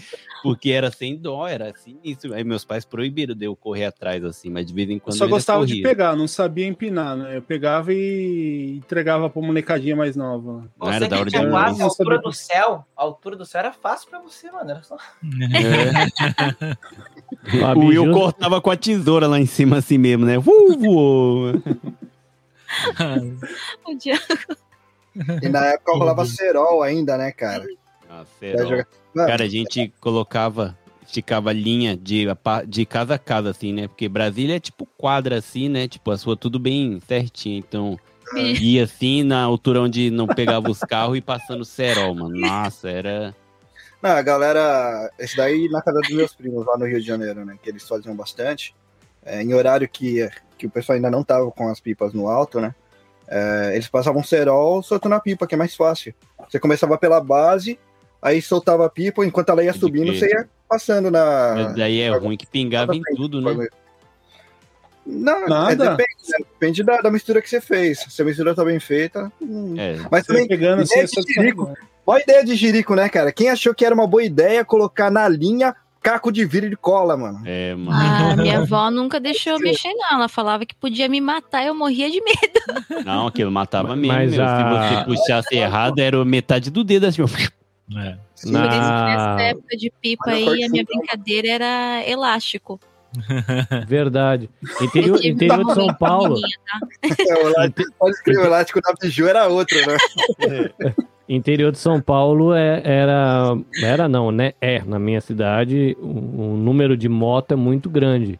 Porque 0.47 0.71
era 0.71 0.91
sem 0.91 1.17
dó, 1.17 1.47
era 1.47 1.73
sinistro. 1.75 2.33
Aí 2.33 2.43
meus 2.43 2.65
pais 2.65 2.85
proibiram 2.85 3.35
de 3.35 3.45
eu 3.45 3.55
correr 3.55 3.85
atrás, 3.85 4.23
assim, 4.23 4.49
mas 4.49 4.65
de 4.65 4.73
vez 4.73 4.89
em 4.89 4.95
Eu 4.95 5.01
quando. 5.01 5.15
só 5.15 5.23
eu 5.23 5.27
ainda 5.27 5.35
gostava 5.35 5.65
de 5.65 5.81
pegar, 5.81 6.15
não 6.15 6.27
sabia 6.27 6.65
empinar, 6.65 7.17
né? 7.17 7.37
Eu 7.37 7.41
pegava 7.41 7.93
e 7.93 8.77
entregava 8.77 9.29
pra 9.29 9.41
molecadinha 9.41 9.95
mais 9.95 10.15
nova. 10.15 10.67
Não 10.79 10.91
era 10.91 11.05
Você 11.05 11.09
da 11.09 11.19
hora 11.19 11.49
quase 11.49 11.81
a 11.81 11.85
altura 11.85 12.19
do 12.19 12.31
céu, 12.31 12.85
a 12.95 13.03
altura 13.03 13.35
do 13.35 13.45
céu 13.45 13.59
era 13.59 13.73
fácil 13.73 14.09
pra 14.09 14.19
você, 14.19 14.49
mano. 14.51 14.71
Era 14.71 14.83
só... 14.83 14.97
O 17.75 17.79
Will 17.79 18.11
cortava 18.11 18.59
com 18.59 18.71
a 18.71 18.75
tesoura 18.75 19.27
lá 19.27 19.39
em 19.39 19.45
cima, 19.45 19.77
assim 19.77 19.97
mesmo, 19.97 20.25
né? 20.25 20.37
Uh, 20.37 20.43
voou. 20.77 21.53
O. 23.85 23.97
E 25.41 25.49
na 25.49 25.65
época 25.65 25.93
rolava 25.93 26.25
cerol 26.25 26.83
ainda, 26.83 27.17
né, 27.17 27.31
cara? 27.31 27.65
Ah, 28.25 29.25
Cara, 29.25 29.43
a 29.43 29.47
gente 29.47 29.93
colocava, 29.99 30.77
esticava 31.05 31.51
linha 31.51 31.95
de, 31.95 32.25
de 32.67 32.85
casa 32.85 33.15
a 33.15 33.19
casa, 33.19 33.49
assim, 33.49 33.73
né? 33.73 33.87
Porque 33.87 34.07
Brasília 34.07 34.55
é 34.55 34.59
tipo 34.59 34.85
quadra, 34.97 35.37
assim, 35.37 35.69
né? 35.69 35.87
Tipo, 35.87 36.11
a 36.11 36.17
sua 36.17 36.37
tudo 36.37 36.59
bem 36.59 36.99
certinho. 37.07 37.57
Então, 37.57 37.99
ia 38.61 38.83
assim, 38.83 39.23
na 39.23 39.41
altura 39.41 39.81
onde 39.81 40.09
não 40.09 40.27
pegava 40.27 40.69
os 40.69 40.79
carros 40.79 41.17
e 41.17 41.21
passando 41.21 41.65
cerol, 41.65 42.15
mano. 42.15 42.35
Nossa, 42.35 42.89
era. 42.89 43.35
Não, 44.01 44.11
a 44.11 44.21
galera. 44.21 45.11
Esse 45.17 45.35
daí 45.35 45.67
na 45.69 45.81
casa 45.81 45.99
dos 46.01 46.11
meus 46.11 46.33
primos 46.33 46.65
lá 46.65 46.77
no 46.77 46.85
Rio 46.85 47.01
de 47.01 47.07
Janeiro, 47.07 47.43
né? 47.45 47.57
Que 47.61 47.69
eles 47.69 47.87
faziam 47.87 48.15
bastante. 48.15 48.75
É, 49.25 49.41
em 49.41 49.53
horário 49.53 49.89
que, 49.89 50.29
que 50.57 50.67
o 50.67 50.69
pessoal 50.69 50.95
ainda 50.95 51.11
não 51.11 51.23
tava 51.23 51.51
com 51.51 51.67
as 51.67 51.79
pipas 51.79 52.13
no 52.13 52.29
alto, 52.29 52.61
né? 52.61 52.73
é, 53.27 53.71
eles 53.73 53.87
passavam 53.87 54.23
cerol 54.23 54.81
soltando 54.81 55.15
a 55.15 55.19
pipa, 55.19 55.45
que 55.45 55.55
é 55.55 55.57
mais 55.57 55.75
fácil. 55.75 56.13
Você 56.49 56.59
começava 56.59 56.97
pela 56.97 57.19
base, 57.19 57.77
aí 58.21 58.41
soltava 58.41 58.85
a 58.85 58.89
pipa, 58.89 59.25
enquanto 59.25 59.49
ela 59.49 59.63
ia 59.63 59.73
subindo, 59.73 60.07
crer. 60.07 60.19
você 60.19 60.27
ia 60.29 60.49
passando 60.69 61.09
na. 61.11 61.53
Mas 61.55 61.75
daí 61.75 62.01
é 62.01 62.09
ruim 62.09 62.37
que 62.37 62.45
pingava 62.47 62.95
em 62.95 63.01
tudo, 63.15 63.41
né? 63.41 63.67
Não, 65.05 65.47
Nada. 65.47 65.71
é, 65.71 65.75
depende, 65.75 66.15
né? 66.29 66.37
depende 66.53 66.83
da, 66.83 66.97
da 67.01 67.09
mistura 67.09 67.41
que 67.41 67.49
você 67.49 67.61
fez. 67.61 67.99
Se 68.09 68.21
a 68.21 68.25
mistura 68.25 68.53
tá 68.53 68.65
bem 68.65 68.77
feita. 68.79 69.31
hum. 69.41 69.73
É. 69.77 69.95
Mas 70.11 70.25
também, 70.25 70.45
pegando 70.47 70.81
assim, 70.81 70.91
ideia 70.95 71.05
é 71.05 71.07
só 71.07 71.21
de 71.21 71.33
jirico. 71.33 71.73
Olha 72.05 72.19
a 72.19 72.23
ideia 72.23 72.43
de 72.45 72.55
jirico, 72.55 72.93
né, 72.93 73.07
cara? 73.07 73.31
Quem 73.31 73.49
achou 73.49 73.73
que 73.73 73.85
era 73.85 73.95
uma 73.95 74.05
boa 74.07 74.23
ideia 74.23 74.65
colocar 74.65 75.09
na 75.09 75.27
linha 75.29 75.73
caco 76.01 76.29
de 76.31 76.43
vidro 76.45 76.69
de 76.69 76.75
cola, 76.75 77.15
mano? 77.15 77.41
É, 77.45 77.73
mano. 77.75 77.91
Ah, 77.91 78.35
minha 78.35 78.59
avó 78.59 78.89
nunca 78.91 79.17
deixou 79.19 79.53
eu 79.53 79.59
mexer, 79.59 79.93
não. 79.93 80.15
Ela 80.17 80.27
falava 80.27 80.65
que 80.65 80.75
podia 80.75 81.07
me 81.07 81.21
matar 81.21 81.63
e 81.63 81.67
eu 81.67 81.73
morria 81.75 82.09
de 82.11 82.21
medo. 82.21 83.03
Não, 83.05 83.27
aquilo 83.27 83.51
matava 83.51 83.95
mesmo, 83.95 84.13
Mas 84.13 84.31
meu. 84.31 84.43
a- 84.43 84.89
Se 84.89 84.95
você 84.95 85.05
puxasse 85.05 85.55
errado, 85.55 85.99
era 85.99 86.23
metade 86.25 86.69
do 86.69 86.83
dedo, 86.83 87.05
assim. 87.05 87.21
É. 87.95 88.11
Por 88.11 88.17
isso, 88.35 88.51
nessa 88.51 89.35
Na... 89.35 89.41
época 89.41 89.77
de 89.77 89.91
pipa 90.01 90.29
aí, 90.31 90.63
a 90.63 90.69
minha 90.69 90.83
brincadeira 90.83 91.47
era 91.47 92.03
elástico. 92.09 92.79
Verdade. 93.87 94.49
Interior, 94.81 95.23
interior 95.25 95.65
de 95.65 95.73
São 95.73 95.87
Paulo. 95.95 96.35
tá? 96.41 96.79
É, 97.63 97.69
pode 97.97 98.15
escrever, 98.15 98.41
o 98.41 98.45
elástico 98.45 98.81
da 98.81 98.93
biju 99.01 99.27
era 99.27 99.47
outro, 99.47 99.77
né? 99.87 99.97
Interior 101.29 101.71
de 101.71 101.77
São 101.77 102.01
Paulo 102.01 102.53
é- 102.53 102.81
era. 102.83 103.57
Era 103.81 104.07
não, 104.07 104.31
né? 104.31 104.53
É, 104.61 104.81
na 104.83 104.97
minha 104.99 105.19
cidade, 105.21 105.95
o, 105.99 106.53
o 106.53 106.57
número 106.57 106.95
de 106.95 107.09
moto 107.09 107.53
é 107.53 107.55
muito 107.55 107.89
grande. 107.89 108.39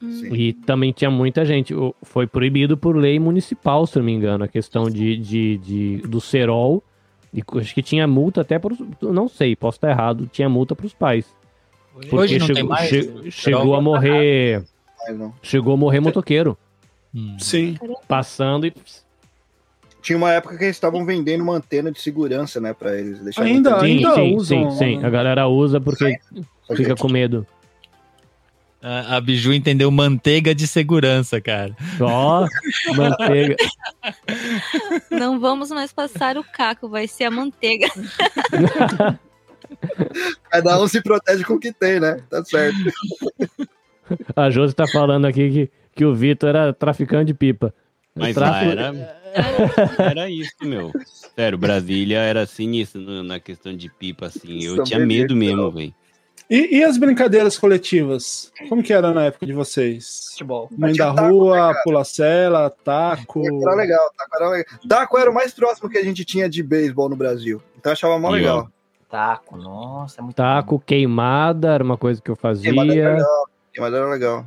Sim. 0.00 0.32
E 0.34 0.52
também 0.52 0.92
tinha 0.92 1.10
muita 1.10 1.44
gente. 1.44 1.74
Foi 2.02 2.26
proibido 2.26 2.76
por 2.76 2.96
lei 2.96 3.18
municipal, 3.18 3.86
se 3.86 3.98
eu 3.98 4.00
não 4.00 4.06
me 4.06 4.12
engano, 4.12 4.44
a 4.44 4.48
questão 4.48 4.84
de, 4.90 5.16
de, 5.16 5.58
de- 5.58 5.96
do 6.08 6.20
cerol. 6.20 6.82
E 7.32 7.42
acho 7.58 7.74
que 7.74 7.82
tinha 7.82 8.06
multa 8.06 8.40
até 8.40 8.58
para 8.58 8.74
Não 9.02 9.28
sei, 9.28 9.54
posso 9.54 9.76
estar 9.76 9.90
errado. 9.90 10.28
Tinha 10.32 10.48
multa 10.48 10.74
para 10.74 10.86
os 10.86 10.94
pais. 10.94 11.26
Porque 11.92 12.14
Hoje 12.14 12.38
não 12.38 12.46
chegou, 12.46 12.60
tem 12.62 12.68
mais? 12.70 12.88
che- 12.88 13.02
Serol? 13.02 13.30
chegou 13.30 13.74
a 13.74 13.80
morrer. 13.82 14.64
Não. 15.10 15.34
Chegou 15.42 15.74
a 15.74 15.76
morrer 15.76 16.00
motoqueiro. 16.00 16.56
Hum. 17.14 17.36
Sim. 17.38 17.76
Passando 18.06 18.66
e. 18.66 18.72
Tinha 20.00 20.16
uma 20.16 20.32
época 20.32 20.56
que 20.56 20.64
eles 20.64 20.76
estavam 20.76 21.04
vendendo 21.04 21.42
uma 21.42 21.54
antena 21.56 21.90
de 21.90 22.00
segurança, 22.00 22.60
né, 22.60 22.72
pra 22.72 22.96
eles. 22.96 23.18
deixarem 23.20 23.54
Ainda? 23.56 23.80
Sim, 23.80 23.86
Ainda 23.86 24.14
sim, 24.14 24.36
usam- 24.36 24.70
sim, 24.70 24.78
sim. 24.98 25.04
A 25.04 25.10
galera 25.10 25.48
usa 25.48 25.80
porque 25.80 26.18
fica 26.74 26.94
com 26.94 27.08
medo. 27.08 27.46
A, 28.80 29.16
a 29.16 29.20
Biju 29.20 29.52
entendeu 29.52 29.90
manteiga 29.90 30.54
de 30.54 30.66
segurança, 30.66 31.40
cara. 31.40 31.76
Ó, 32.00 32.46
manteiga. 32.96 33.56
Não 35.10 35.40
vamos 35.40 35.70
mais 35.70 35.92
passar 35.92 36.36
o 36.38 36.44
caco, 36.44 36.88
vai 36.88 37.08
ser 37.08 37.24
a 37.24 37.30
manteiga. 37.30 37.88
Cada 40.50 40.80
um 40.80 40.88
se 40.88 41.02
protege 41.02 41.44
com 41.44 41.54
o 41.54 41.60
que 41.60 41.72
tem, 41.72 42.00
né? 42.00 42.20
Tá 42.30 42.44
certo. 42.44 42.78
A 44.34 44.48
Josi 44.50 44.74
tá 44.74 44.86
falando 44.86 45.26
aqui 45.26 45.50
que, 45.50 45.70
que 45.96 46.04
o 46.04 46.14
Vitor 46.14 46.50
era 46.50 46.72
traficante 46.72 47.26
de 47.26 47.34
pipa. 47.34 47.74
Mas 48.14 48.34
Tráfico- 48.34 48.72
era, 48.72 49.20
era 49.98 50.30
isso, 50.30 50.54
meu. 50.62 50.90
Sério, 51.36 51.58
Brasília 51.58 52.18
era 52.20 52.46
sinistro 52.46 53.22
na 53.22 53.38
questão 53.38 53.76
de 53.76 53.88
pipa, 53.90 54.26
assim. 54.26 54.62
Eu 54.64 54.76
Sou 54.76 54.84
tinha 54.84 54.98
medo 55.00 55.36
mesmo, 55.36 55.70
velho. 55.70 55.94
E, 56.50 56.78
e 56.78 56.84
as 56.84 56.96
brincadeiras 56.96 57.58
coletivas? 57.58 58.50
Como 58.70 58.82
que 58.82 58.92
era 58.92 59.12
na 59.12 59.24
época 59.24 59.44
de 59.44 59.52
vocês? 59.52 60.28
Futebol. 60.30 60.68
Mãe 60.76 60.94
da 60.94 61.12
taco, 61.12 61.20
né, 61.20 61.28
rua, 61.28 61.56
cara? 61.56 61.82
pula-cela, 61.84 62.70
taco. 62.82 63.42
Era 63.44 63.74
legal, 63.74 64.10
taco 64.16 64.36
era 64.36 64.48
legal. 64.48 64.78
Taco 64.88 65.18
era 65.18 65.30
o 65.30 65.34
mais 65.34 65.52
próximo 65.52 65.90
que 65.90 65.98
a 65.98 66.02
gente 66.02 66.24
tinha 66.24 66.48
de 66.48 66.62
beisebol 66.62 67.10
no 67.10 67.16
Brasil. 67.16 67.60
Então 67.76 67.90
eu 67.90 67.94
achava 67.94 68.18
mó 68.18 68.30
legal. 68.30 68.68
Taco, 69.10 69.58
nossa, 69.58 70.20
é 70.20 70.22
muito 70.22 70.36
Taco, 70.36 70.78
queimada, 70.80 71.68
era 71.68 71.84
uma 71.84 71.98
coisa 71.98 72.20
que 72.20 72.30
eu 72.30 72.36
fazia. 72.36 72.70
Queimada 72.70 72.94
era 72.94 73.14
legal. 73.16 73.48
Queimada 73.72 73.96
era 73.98 74.10
legal. 74.10 74.46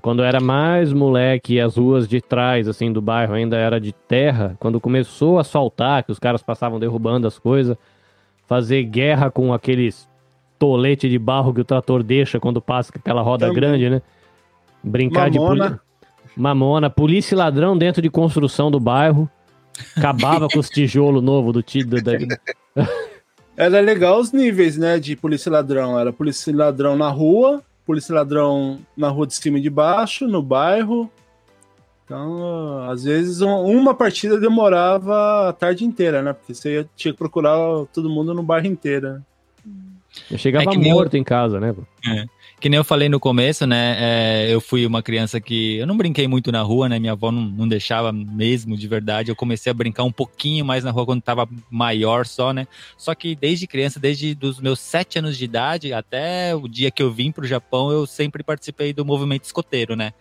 Quando 0.00 0.22
eu 0.22 0.26
era 0.26 0.40
mais 0.40 0.92
moleque 0.92 1.54
e 1.54 1.60
as 1.60 1.76
ruas 1.76 2.08
de 2.08 2.20
trás, 2.20 2.66
assim, 2.66 2.90
do 2.90 3.02
bairro 3.02 3.34
ainda 3.34 3.56
era 3.56 3.78
de 3.78 3.92
terra, 3.92 4.56
quando 4.58 4.80
começou 4.80 5.36
a 5.36 5.42
asfaltar, 5.42 6.04
que 6.04 6.12
os 6.12 6.18
caras 6.18 6.42
passavam 6.42 6.80
derrubando 6.80 7.26
as 7.26 7.38
coisas, 7.38 7.76
fazer 8.46 8.82
guerra 8.84 9.30
com 9.30 9.52
aqueles 9.52 10.08
tolete 10.62 11.08
de 11.08 11.18
barro 11.18 11.52
que 11.52 11.60
o 11.60 11.64
trator 11.64 12.04
deixa 12.04 12.38
quando 12.38 12.62
passa 12.62 12.92
com 12.92 12.98
aquela 13.00 13.20
roda 13.20 13.46
Também. 13.48 13.60
grande, 13.60 13.90
né? 13.90 14.02
Brincar 14.80 15.28
de 15.28 15.36
Mamona. 15.40 15.68
poli... 15.68 15.80
Mamona, 16.36 16.88
polícia 16.88 17.34
e 17.34 17.38
ladrão 17.38 17.76
dentro 17.76 18.00
de 18.00 18.08
construção 18.08 18.70
do 18.70 18.78
bairro. 18.78 19.28
Acabava 19.96 20.46
com 20.48 20.60
os 20.60 20.68
tijolos 20.70 21.20
novos 21.20 21.52
do 21.52 21.62
tio. 21.64 21.84
Da... 21.84 22.12
Era 23.56 23.80
legal 23.80 24.20
os 24.20 24.30
níveis, 24.30 24.76
né, 24.78 25.00
de 25.00 25.16
polícia 25.16 25.50
e 25.50 25.52
ladrão. 25.52 25.98
Era 25.98 26.12
polícia 26.12 26.52
e 26.52 26.54
ladrão 26.54 26.96
na 26.96 27.08
rua, 27.10 27.60
polícia 27.84 28.12
e 28.12 28.14
ladrão 28.14 28.78
na 28.96 29.08
rua 29.08 29.26
de 29.26 29.34
cima 29.34 29.58
e 29.58 29.60
de 29.60 29.68
baixo, 29.68 30.28
no 30.28 30.40
bairro. 30.40 31.10
Então, 32.04 32.88
às 32.88 33.02
vezes, 33.02 33.40
um- 33.42 33.64
uma 33.64 33.94
partida 33.94 34.38
demorava 34.38 35.48
a 35.48 35.52
tarde 35.52 35.84
inteira, 35.84 36.22
né? 36.22 36.32
Porque 36.32 36.54
você 36.54 36.86
tinha 36.94 37.10
que 37.12 37.18
procurar 37.18 37.58
todo 37.92 38.08
mundo 38.08 38.32
no 38.32 38.44
bairro 38.44 38.68
inteiro. 38.68 39.20
Eu 40.30 40.38
chegava 40.38 40.64
É 40.72 40.76
nem 40.76 40.88
eu- 40.90 40.94
morto 40.94 41.16
em 41.16 41.24
casa, 41.24 41.58
né? 41.58 41.74
É. 42.06 42.26
Que 42.60 42.68
nem 42.68 42.76
eu 42.76 42.84
falei 42.84 43.08
no 43.08 43.18
começo, 43.18 43.66
né? 43.66 43.96
é, 43.98 44.54
eu 44.54 44.60
fui 44.60 44.86
uma 44.86 45.02
criança 45.02 45.40
que. 45.40 45.78
Eu 45.78 45.86
não 45.86 45.96
brinquei 45.96 46.28
muito 46.28 46.52
na 46.52 46.62
rua, 46.62 46.88
né? 46.88 46.96
Minha 46.98 47.12
avó 47.12 47.32
não, 47.32 47.42
não 47.42 47.66
deixava 47.66 48.12
mesmo, 48.12 48.76
de 48.76 48.86
verdade. 48.86 49.30
Eu 49.30 49.36
comecei 49.36 49.70
a 49.70 49.74
brincar 49.74 50.04
um 50.04 50.12
pouquinho 50.12 50.64
mais 50.64 50.84
na 50.84 50.92
rua 50.92 51.04
quando 51.04 51.22
tava 51.22 51.48
maior 51.68 52.24
só, 52.24 52.52
né? 52.52 52.68
Só 52.96 53.14
que 53.16 53.34
desde 53.34 53.66
criança, 53.66 53.98
desde 53.98 54.38
os 54.40 54.60
meus 54.60 54.78
sete 54.78 55.18
anos 55.18 55.36
de 55.36 55.44
idade 55.44 55.92
até 55.92 56.54
o 56.54 56.68
dia 56.68 56.90
que 56.92 57.02
eu 57.02 57.10
vim 57.10 57.32
pro 57.32 57.46
Japão, 57.46 57.90
eu 57.90 58.06
sempre 58.06 58.44
participei 58.44 58.92
do 58.92 59.04
movimento 59.04 59.44
escoteiro, 59.44 59.96
né? 59.96 60.12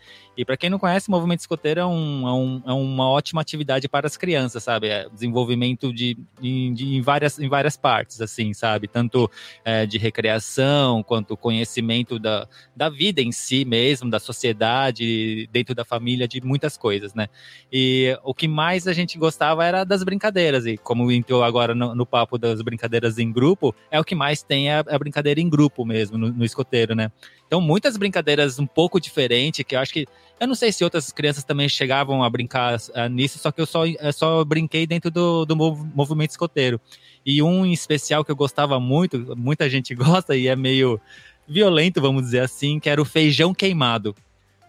E 0.41 0.45
para 0.45 0.57
quem 0.57 0.71
não 0.71 0.79
conhece, 0.79 1.07
o 1.07 1.11
movimento 1.11 1.41
escoteiro 1.41 1.81
é, 1.81 1.85
um, 1.85 2.27
é, 2.27 2.31
um- 2.33 2.61
é 2.65 2.73
uma 2.73 3.07
ótima 3.07 3.41
atividade 3.41 3.87
para 3.87 4.07
as 4.07 4.17
crianças, 4.17 4.63
sabe? 4.63 4.87
É 4.87 5.07
desenvolvimento 5.07 5.93
de, 5.93 6.17
de- 6.41 6.95
em, 6.97 6.99
várias, 6.99 7.37
em 7.37 7.47
várias 7.47 7.77
partes, 7.77 8.19
assim, 8.19 8.51
sabe? 8.51 8.87
Tanto 8.87 9.29
é, 9.63 9.85
de 9.85 9.99
recreação, 9.99 11.03
quanto 11.03 11.37
conhecimento 11.37 12.17
da, 12.17 12.47
da 12.75 12.89
vida 12.89 13.21
em 13.21 13.31
si 13.31 13.63
mesmo, 13.65 14.09
da 14.09 14.19
sociedade, 14.19 15.47
dentro 15.51 15.75
da 15.75 15.85
família, 15.85 16.27
de 16.27 16.41
muitas 16.43 16.75
coisas, 16.75 17.13
né? 17.13 17.27
E 17.71 18.17
o 18.23 18.33
que 18.33 18.47
mais 18.47 18.87
a 18.87 18.93
gente 18.93 19.19
gostava 19.19 19.63
era 19.63 19.83
das 19.83 20.03
brincadeiras, 20.03 20.65
e 20.65 20.75
como 20.75 21.11
entrou 21.11 21.43
agora 21.43 21.75
no, 21.75 21.93
no 21.93 22.05
papo 22.05 22.39
das 22.39 22.63
brincadeiras 22.63 23.19
em 23.19 23.31
grupo, 23.31 23.75
é 23.91 23.99
o 23.99 24.03
que 24.03 24.15
mais 24.15 24.41
tem 24.41 24.71
a, 24.71 24.79
a 24.79 24.97
brincadeira 24.97 25.39
em 25.39 25.47
grupo 25.47 25.85
mesmo, 25.85 26.17
no, 26.17 26.29
no 26.31 26.43
escoteiro, 26.43 26.95
né? 26.95 27.11
Então, 27.51 27.59
muitas 27.59 27.97
brincadeiras 27.97 28.59
um 28.59 28.65
pouco 28.65 28.97
diferentes, 28.97 29.65
que 29.65 29.75
eu 29.75 29.79
acho 29.81 29.91
que. 29.91 30.07
Eu 30.39 30.47
não 30.47 30.55
sei 30.55 30.71
se 30.71 30.85
outras 30.85 31.11
crianças 31.11 31.43
também 31.43 31.67
chegavam 31.67 32.23
a 32.23 32.29
brincar 32.29 32.77
ah, 32.95 33.09
nisso, 33.09 33.37
só 33.39 33.51
que 33.51 33.59
eu 33.59 33.65
só, 33.65 33.85
eu 33.85 34.13
só 34.13 34.41
brinquei 34.45 34.87
dentro 34.87 35.11
do, 35.11 35.43
do 35.45 35.53
mov- 35.53 35.85
movimento 35.93 36.29
escoteiro. 36.29 36.79
E 37.25 37.43
um 37.43 37.65
em 37.65 37.73
especial 37.73 38.23
que 38.23 38.31
eu 38.31 38.37
gostava 38.37 38.79
muito, 38.79 39.35
muita 39.35 39.69
gente 39.69 39.93
gosta 39.93 40.33
e 40.33 40.47
é 40.47 40.55
meio 40.55 40.97
violento, 41.45 41.99
vamos 41.99 42.23
dizer 42.23 42.39
assim, 42.39 42.79
que 42.79 42.89
era 42.89 43.01
o 43.01 43.05
feijão 43.05 43.53
queimado. 43.53 44.15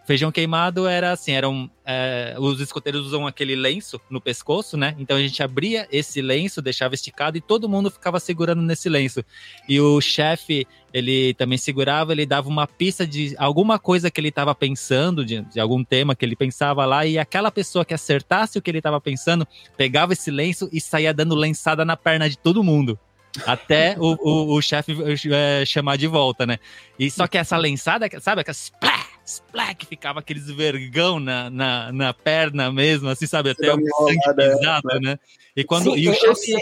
Feijão 0.05 0.31
queimado 0.33 0.85
era 0.85 1.13
assim, 1.13 1.31
eram 1.31 1.71
é, 1.85 2.35
os 2.37 2.59
escoteiros 2.59 3.07
usam 3.07 3.25
aquele 3.25 3.55
lenço 3.55 4.01
no 4.09 4.19
pescoço, 4.19 4.75
né? 4.75 4.95
Então 4.99 5.15
a 5.15 5.19
gente 5.21 5.41
abria 5.41 5.87
esse 5.89 6.21
lenço, 6.21 6.61
deixava 6.61 6.93
esticado 6.93 7.37
e 7.37 7.41
todo 7.41 7.69
mundo 7.69 7.89
ficava 7.89 8.19
segurando 8.19 8.61
nesse 8.61 8.89
lenço. 8.89 9.23
E 9.67 9.79
o 9.79 10.01
chefe, 10.01 10.67
ele 10.93 11.33
também 11.35 11.57
segurava, 11.57 12.11
ele 12.11 12.25
dava 12.25 12.49
uma 12.49 12.67
pista 12.67 13.07
de 13.07 13.33
alguma 13.37 13.79
coisa 13.79 14.11
que 14.11 14.19
ele 14.19 14.27
estava 14.27 14.53
pensando, 14.53 15.23
de, 15.23 15.41
de 15.41 15.59
algum 15.59 15.83
tema 15.85 16.15
que 16.15 16.25
ele 16.25 16.35
pensava 16.35 16.85
lá, 16.85 17.05
e 17.05 17.17
aquela 17.17 17.49
pessoa 17.49 17.85
que 17.85 17.93
acertasse 17.93 18.57
o 18.57 18.61
que 18.61 18.69
ele 18.69 18.79
estava 18.79 18.99
pensando, 18.99 19.47
pegava 19.77 20.11
esse 20.11 20.29
lenço 20.29 20.67
e 20.73 20.81
saía 20.81 21.13
dando 21.13 21.33
lençada 21.33 21.85
na 21.85 21.95
perna 21.95 22.29
de 22.29 22.37
todo 22.37 22.63
mundo. 22.63 22.99
Até 23.47 23.95
o, 23.97 24.15
o, 24.21 24.57
o 24.57 24.61
chefe 24.61 24.95
é, 25.31 25.65
chamar 25.65 25.97
de 25.97 26.07
volta, 26.07 26.45
né? 26.45 26.59
E 26.99 27.09
só 27.09 27.25
que 27.25 27.37
essa 27.37 27.57
lençada, 27.57 28.07
sabe? 28.19 28.41
Aquela 28.41 28.55
que 29.77 29.85
ficava 29.85 30.19
aqueles 30.19 30.47
vergão 30.47 31.19
na, 31.19 31.49
na, 31.49 31.91
na 31.91 32.13
perna 32.13 32.71
mesmo, 32.71 33.09
assim, 33.09 33.25
sabe? 33.25 33.51
Até 33.51 33.73
o 33.73 33.77
uma 33.77 33.89
sangue 33.97 34.19
é, 34.41 34.55
pisado, 34.55 34.99
né? 35.01 35.17
E 35.55 35.63
quando 35.63 35.91
Sim, 35.91 35.97
e 35.97 36.07
o 36.07 36.11
eu- 36.11 36.13
eu 36.13 36.35
chefe 36.35 36.57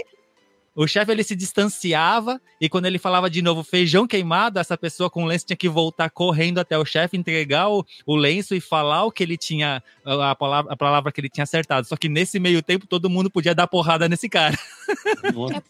o 0.74 0.88
chefe 0.88 1.12
ele 1.12 1.24
se 1.24 1.36
distanciava 1.36 2.40
e 2.60 2.70
quando 2.70 2.86
ele 2.86 2.98
falava 2.98 3.30
de 3.30 3.42
novo 3.42 3.62
feijão 3.62 4.08
queimado, 4.08 4.58
essa 4.58 4.78
pessoa 4.78 5.10
com 5.10 5.24
o 5.24 5.26
lenço 5.26 5.46
tinha 5.46 5.58
que 5.58 5.68
voltar 5.68 6.10
correndo 6.10 6.60
até 6.60 6.78
o 6.78 6.86
chefe, 6.86 7.18
entregar 7.18 7.70
o, 7.70 7.86
o 8.06 8.16
lenço 8.16 8.56
e 8.56 8.62
falar 8.62 9.04
o 9.04 9.12
que 9.12 9.22
ele 9.22 9.38
tinha, 9.38 9.84
a 10.06 10.34
palavra, 10.34 10.72
a 10.72 10.78
palavra 10.78 11.12
que 11.12 11.20
ele 11.20 11.30
tinha 11.30 11.44
acertado. 11.44 11.86
Só 11.86 11.98
que 11.98 12.08
nesse 12.08 12.40
meio 12.40 12.64
tempo 12.64 12.88
todo 12.88 13.10
mundo 13.10 13.30
podia 13.30 13.54
dar 13.54 13.68
porrada 13.68 14.08
nesse 14.08 14.30
cara. 14.30 14.58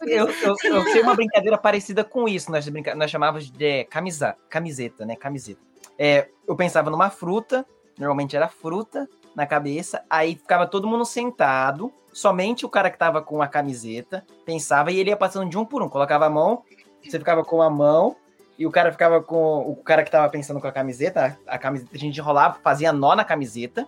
Eu, 0.03 0.27
eu, 0.29 0.55
eu 0.63 0.83
sei 0.91 1.01
uma 1.01 1.15
brincadeira 1.15 1.57
parecida 1.57 2.03
com 2.03 2.27
isso. 2.27 2.51
Nós, 2.51 2.67
brinca... 2.69 2.93
nós 2.93 3.09
chamávamos 3.09 3.49
de 3.49 3.85
camisa... 3.85 4.35
camiseta, 4.49 5.05
né? 5.05 5.15
Camiseta. 5.15 5.70
É, 5.97 6.29
eu 6.47 6.55
pensava 6.55 6.89
numa 6.89 7.09
fruta, 7.09 7.65
normalmente 7.97 8.35
era 8.35 8.47
fruta 8.47 9.07
na 9.35 9.45
cabeça, 9.45 10.03
aí 10.09 10.35
ficava 10.35 10.67
todo 10.67 10.87
mundo 10.87 11.05
sentado, 11.05 11.91
somente 12.11 12.65
o 12.65 12.69
cara 12.69 12.89
que 12.89 12.97
tava 12.97 13.21
com 13.21 13.41
a 13.41 13.47
camiseta 13.47 14.25
pensava 14.45 14.91
e 14.91 14.99
ele 14.99 15.09
ia 15.09 15.17
passando 15.17 15.49
de 15.49 15.57
um 15.57 15.65
por 15.65 15.81
um. 15.81 15.89
Colocava 15.89 16.25
a 16.25 16.29
mão, 16.29 16.63
você 17.03 17.17
ficava 17.17 17.43
com 17.43 17.61
a 17.61 17.69
mão, 17.69 18.15
e 18.61 18.65
o 18.67 18.69
cara 18.69 18.91
ficava 18.91 19.23
com. 19.23 19.59
O 19.67 19.75
cara 19.75 20.03
que 20.03 20.11
tava 20.11 20.29
pensando 20.29 20.59
com 20.59 20.67
a 20.67 20.71
camiseta, 20.71 21.35
a, 21.47 21.55
a 21.55 21.57
camiseta, 21.57 21.95
a 21.95 21.97
gente 21.97 22.19
enrolava, 22.19 22.59
fazia 22.61 22.93
nó 22.93 23.15
na 23.15 23.23
camiseta. 23.23 23.87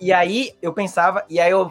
E 0.00 0.14
aí 0.14 0.54
eu 0.62 0.72
pensava, 0.72 1.26
e 1.28 1.38
aí 1.38 1.50
eu. 1.50 1.70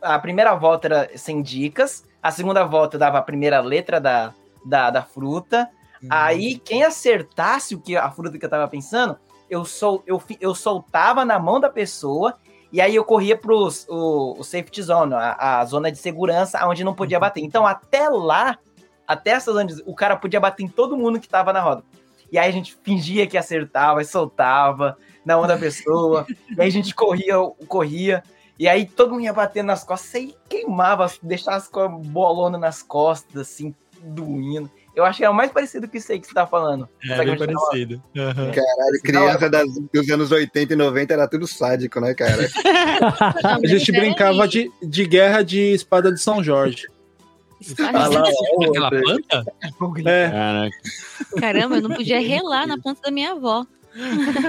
A 0.00 0.18
primeira 0.18 0.54
volta 0.54 0.88
era 0.88 1.10
sem 1.18 1.42
dicas, 1.42 2.04
a 2.22 2.30
segunda 2.30 2.64
volta 2.64 2.96
eu 2.96 3.00
dava 3.00 3.18
a 3.18 3.22
primeira 3.22 3.60
letra 3.60 4.00
da, 4.00 4.32
da, 4.64 4.88
da 4.88 5.02
fruta. 5.02 5.68
Aí 6.10 6.58
quem 6.58 6.82
acertasse 6.82 7.74
o 7.74 7.80
que 7.80 7.96
a 7.96 8.10
fruta 8.10 8.38
que 8.38 8.44
eu 8.44 8.50
tava 8.50 8.68
pensando, 8.68 9.16
eu, 9.48 9.64
sol, 9.64 10.02
eu, 10.06 10.22
eu 10.40 10.54
soltava 10.54 11.24
na 11.24 11.38
mão 11.38 11.60
da 11.60 11.68
pessoa. 11.68 12.34
E 12.72 12.80
aí 12.80 12.94
eu 12.94 13.04
corria 13.04 13.36
pros 13.36 13.86
o, 13.88 14.38
o 14.38 14.42
safety 14.42 14.82
zone, 14.82 15.12
a, 15.12 15.60
a 15.60 15.64
zona 15.66 15.92
de 15.92 15.98
segurança, 15.98 16.66
onde 16.66 16.82
não 16.82 16.94
podia 16.94 17.20
bater. 17.20 17.42
Então, 17.42 17.66
até 17.66 18.08
lá, 18.08 18.58
até 19.06 19.32
essa 19.32 19.52
zona, 19.52 19.66
de- 19.66 19.82
o 19.84 19.94
cara 19.94 20.16
podia 20.16 20.40
bater 20.40 20.62
em 20.62 20.68
todo 20.68 20.96
mundo 20.96 21.20
que 21.20 21.28
tava 21.28 21.52
na 21.52 21.60
roda. 21.60 21.84
E 22.30 22.38
aí 22.38 22.48
a 22.48 22.52
gente 22.52 22.74
fingia 22.82 23.26
que 23.26 23.36
acertava 23.36 24.00
e 24.00 24.06
soltava 24.06 24.96
na 25.22 25.36
mão 25.36 25.46
da 25.46 25.58
pessoa. 25.58 26.26
e 26.56 26.60
aí 26.60 26.68
a 26.68 26.72
gente 26.72 26.94
corria, 26.94 27.34
corria. 27.68 28.22
E 28.58 28.66
aí 28.66 28.86
todo 28.86 29.10
mundo 29.12 29.24
ia 29.24 29.34
batendo 29.34 29.66
nas 29.66 29.84
costas 29.84 30.14
e 30.22 30.34
queimava, 30.48 31.12
deixava 31.22 31.58
as 31.58 31.68
bolona 32.06 32.56
nas 32.56 32.82
costas, 32.82 33.36
assim, 33.42 33.74
doendo. 34.00 34.70
Eu 34.94 35.04
acho 35.04 35.18
que 35.18 35.24
é 35.24 35.30
o 35.30 35.34
mais 35.34 35.50
parecido 35.50 35.88
que 35.88 35.96
isso 35.96 36.12
aí 36.12 36.20
que 36.20 36.26
você 36.26 36.34
tá 36.34 36.46
falando. 36.46 36.86
É, 37.08 37.24
bem 37.24 37.34
a 37.34 37.36
parecido. 37.38 38.02
Aham. 38.16 38.50
Caralho, 38.50 39.02
criança 39.02 39.48
das, 39.48 39.66
dos 39.92 40.10
anos 40.10 40.30
80 40.30 40.72
e 40.74 40.76
90 40.76 41.14
era 41.14 41.26
tudo 41.28 41.46
sádico, 41.46 41.98
né, 41.98 42.12
cara? 42.14 42.46
A 43.62 43.66
gente 43.66 43.90
brincava 43.90 44.46
de, 44.46 44.70
de 44.82 45.06
guerra 45.06 45.42
de 45.42 45.72
espada 45.72 46.12
de 46.12 46.20
São 46.20 46.44
Jorge. 46.44 46.86
Ah, 47.78 48.08
lá, 48.08 48.22
Aquela 48.68 48.90
planta? 48.90 49.44
É. 50.04 50.70
Caramba, 51.38 51.76
eu 51.76 51.82
não 51.82 51.94
podia 51.94 52.20
relar 52.20 52.66
na 52.66 52.76
planta 52.76 53.00
da 53.02 53.10
minha 53.10 53.32
avó. 53.32 53.64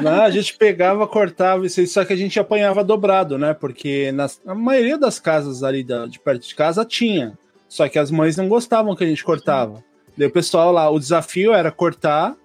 Não, 0.01 0.23
a 0.23 0.29
gente 0.29 0.57
pegava, 0.57 1.05
cortava 1.07 1.67
só 1.69 2.03
que 2.05 2.13
a 2.13 2.15
gente 2.15 2.39
apanhava 2.39 2.83
dobrado, 2.83 3.37
né? 3.37 3.53
Porque 3.53 4.11
nas, 4.11 4.41
na 4.43 4.55
maioria 4.55 4.97
das 4.97 5.19
casas 5.19 5.63
ali 5.63 5.83
da- 5.83 6.07
de 6.07 6.19
perto 6.19 6.47
de 6.47 6.55
casa 6.55 6.83
tinha. 6.85 7.37
Só 7.67 7.87
que 7.89 7.99
as 7.99 8.09
mães 8.09 8.37
não 8.37 8.47
gostavam 8.47 8.95
que 8.95 9.03
a 9.03 9.07
gente 9.07 9.23
cortava. 9.23 9.83
Daí 10.17 10.27
o 10.27 10.31
pessoal 10.31 10.71
lá, 10.71 10.89
o 10.89 10.99
desafio 10.99 11.53
era 11.53 11.71
cortar 11.71 12.35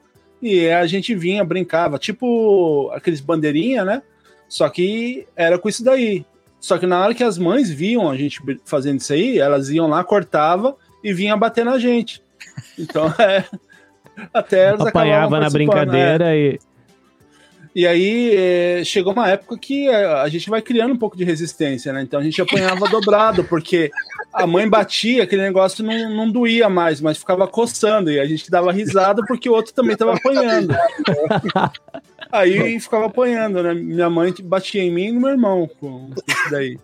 e 0.41 0.69
a 0.69 0.87
gente 0.87 1.15
vinha, 1.15 1.45
brincava, 1.45 1.99
tipo 1.99 2.91
aqueles 2.95 3.21
bandeirinha, 3.21 3.85
né? 3.85 4.03
Só 4.49 4.69
que 4.69 5.27
era 5.37 5.59
com 5.59 5.69
isso 5.69 5.85
daí. 5.85 6.25
Só 6.61 6.79
que 6.79 6.87
na 6.87 7.01
hora 7.01 7.15
que 7.15 7.23
as 7.23 7.39
mães 7.39 7.71
viam 7.71 8.11
a 8.11 8.17
gente 8.17 8.41
fazendo 8.65 9.01
isso 9.01 9.13
aí, 9.13 9.39
elas 9.39 9.69
iam 9.69 9.87
lá, 9.89 10.03
cortava 10.03 10.77
e 11.05 11.13
vinha 11.13 11.37
bater 11.37 11.65
na 11.65 11.79
gente. 11.79 12.23
Então 12.79 13.13
é. 13.19 13.45
Até 14.35 14.71
elas 14.71 14.89
Apanhava 14.89 15.39
na 15.39 15.47
é. 15.47 15.51
brincadeira 15.51 16.37
e. 16.37 16.59
E 17.79 17.87
aí 17.87 18.35
é, 18.35 18.83
chegou 18.83 19.13
uma 19.13 19.29
época 19.29 19.57
que 19.57 19.89
é, 19.89 20.05
a 20.05 20.29
gente 20.29 20.51
vai 20.51 20.61
criando 20.61 20.95
um 20.95 20.99
pouco 20.99 21.17
de 21.17 21.23
resistência, 21.23 21.93
né? 21.93 22.03
Então 22.03 22.19
a 22.19 22.23
gente 22.25 22.43
apanhava 22.43 22.89
dobrado, 22.91 23.45
porque 23.45 23.89
a 24.33 24.49
mãe 24.49 24.69
batia, 24.69 25.23
aquele 25.23 25.43
negócio 25.43 25.85
não, 25.85 26.11
não 26.11 26.29
doía 26.29 26.69
mais, 26.69 27.01
mas 27.01 27.19
ficava 27.19 27.47
coçando, 27.47 28.11
e 28.11 28.19
a 28.19 28.27
gente 28.27 28.51
dava 28.51 28.73
risada 28.73 29.23
porque 29.29 29.49
o 29.49 29.53
outro 29.53 29.73
também 29.73 29.93
estava 29.93 30.17
apanhando. 30.17 30.75
Aí 32.33 32.81
ficava 32.81 33.07
apanhando, 33.07 33.63
né? 33.63 33.73
Minha 33.73 34.11
mãe 34.11 34.35
batia 34.43 34.83
em 34.83 34.91
mim 34.91 35.11
e 35.11 35.13
no 35.13 35.21
meu 35.21 35.31
irmão 35.31 35.71
com 35.79 36.11
isso 36.27 36.51
daí. 36.51 36.77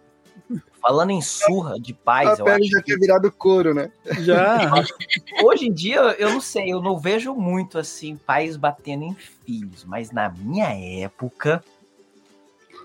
Falando 0.84 1.12
em 1.12 1.22
surra 1.22 1.80
de 1.80 1.94
pais, 1.94 2.28
A 2.28 2.42
eu 2.42 2.44
pele 2.44 2.64
acho 2.64 2.72
já 2.72 2.82
tinha 2.82 2.98
virado 2.98 3.32
couro, 3.32 3.72
né? 3.72 3.90
Já. 4.20 4.70
Hoje 5.42 5.68
em 5.68 5.72
dia, 5.72 5.98
eu 6.18 6.28
não 6.28 6.42
sei, 6.42 6.70
eu 6.74 6.82
não 6.82 6.98
vejo 6.98 7.34
muito 7.34 7.78
assim, 7.78 8.18
pais 8.18 8.58
batendo 8.58 9.04
em 9.04 9.14
filhos, 9.14 9.82
mas 9.82 10.10
na 10.10 10.28
minha 10.28 10.68
época, 11.02 11.64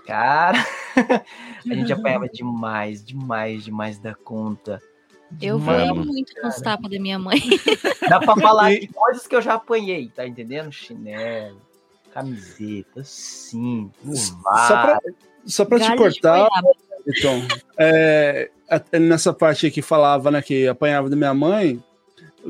cara, 0.06 0.56
a 1.70 1.74
gente 1.74 1.92
apanhava 1.92 2.26
demais, 2.26 3.04
demais, 3.04 3.64
demais 3.64 3.98
da 3.98 4.14
conta. 4.14 4.80
Eu 5.38 5.58
Demais, 5.58 5.82
veio 5.82 5.94
muito 5.94 6.34
com 6.40 6.48
os 6.48 6.56
tapas 6.56 6.90
da 6.90 6.98
minha 6.98 7.18
mãe. 7.18 7.38
Dá 8.08 8.18
pra 8.18 8.34
falar 8.34 8.70
de 8.70 8.88
coisas 8.88 9.26
que 9.26 9.36
eu 9.36 9.42
já 9.42 9.54
apanhei, 9.54 10.08
tá 10.08 10.26
entendendo? 10.26 10.72
Chinelo, 10.72 11.60
camiseta, 12.14 13.04
sim, 13.04 13.90
Só 14.14 14.36
pra, 14.42 15.00
só 15.44 15.64
pra 15.66 15.78
te 15.78 15.86
Galho 15.86 15.98
cortar. 15.98 16.48
Então, 17.16 17.42
é, 17.78 18.50
nessa 18.98 19.32
parte 19.32 19.66
aí 19.66 19.72
que 19.72 19.82
falava, 19.82 20.30
né, 20.30 20.40
que 20.42 20.66
apanhava 20.68 21.10
da 21.10 21.16
minha 21.16 21.34
mãe, 21.34 21.82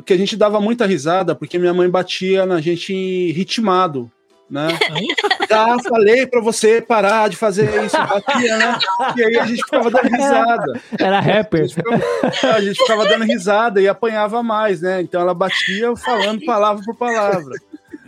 que 0.04 0.12
a 0.12 0.16
gente 0.16 0.36
dava 0.36 0.60
muita 0.60 0.86
risada 0.86 1.34
porque 1.34 1.58
minha 1.58 1.74
mãe 1.74 1.88
batia 1.88 2.46
na 2.46 2.60
gente 2.60 3.32
ritmado. 3.32 4.10
né? 4.50 4.68
Já 5.48 5.76
falei 5.78 6.26
pra 6.26 6.40
você 6.40 6.80
parar 6.82 7.28
de 7.28 7.36
fazer 7.36 7.84
isso, 7.84 7.96
batia, 7.96 8.56
né? 8.56 8.78
E 9.16 9.24
aí 9.24 9.36
a 9.36 9.46
gente 9.46 9.62
ficava 9.62 9.90
dando 9.90 10.08
risada. 10.08 10.80
Era 10.98 11.20
rapper. 11.20 11.60
A 11.60 11.66
gente 11.66 11.74
ficava, 11.74 12.54
a 12.56 12.60
gente 12.60 12.78
ficava 12.78 13.04
dando 13.06 13.24
risada 13.24 13.80
e 13.80 13.88
apanhava 13.88 14.42
mais, 14.42 14.80
né? 14.80 15.00
Então 15.00 15.20
ela 15.20 15.34
batia 15.34 15.94
falando 15.96 16.44
palavra 16.44 16.82
por 16.84 16.96
palavra. 16.96 17.54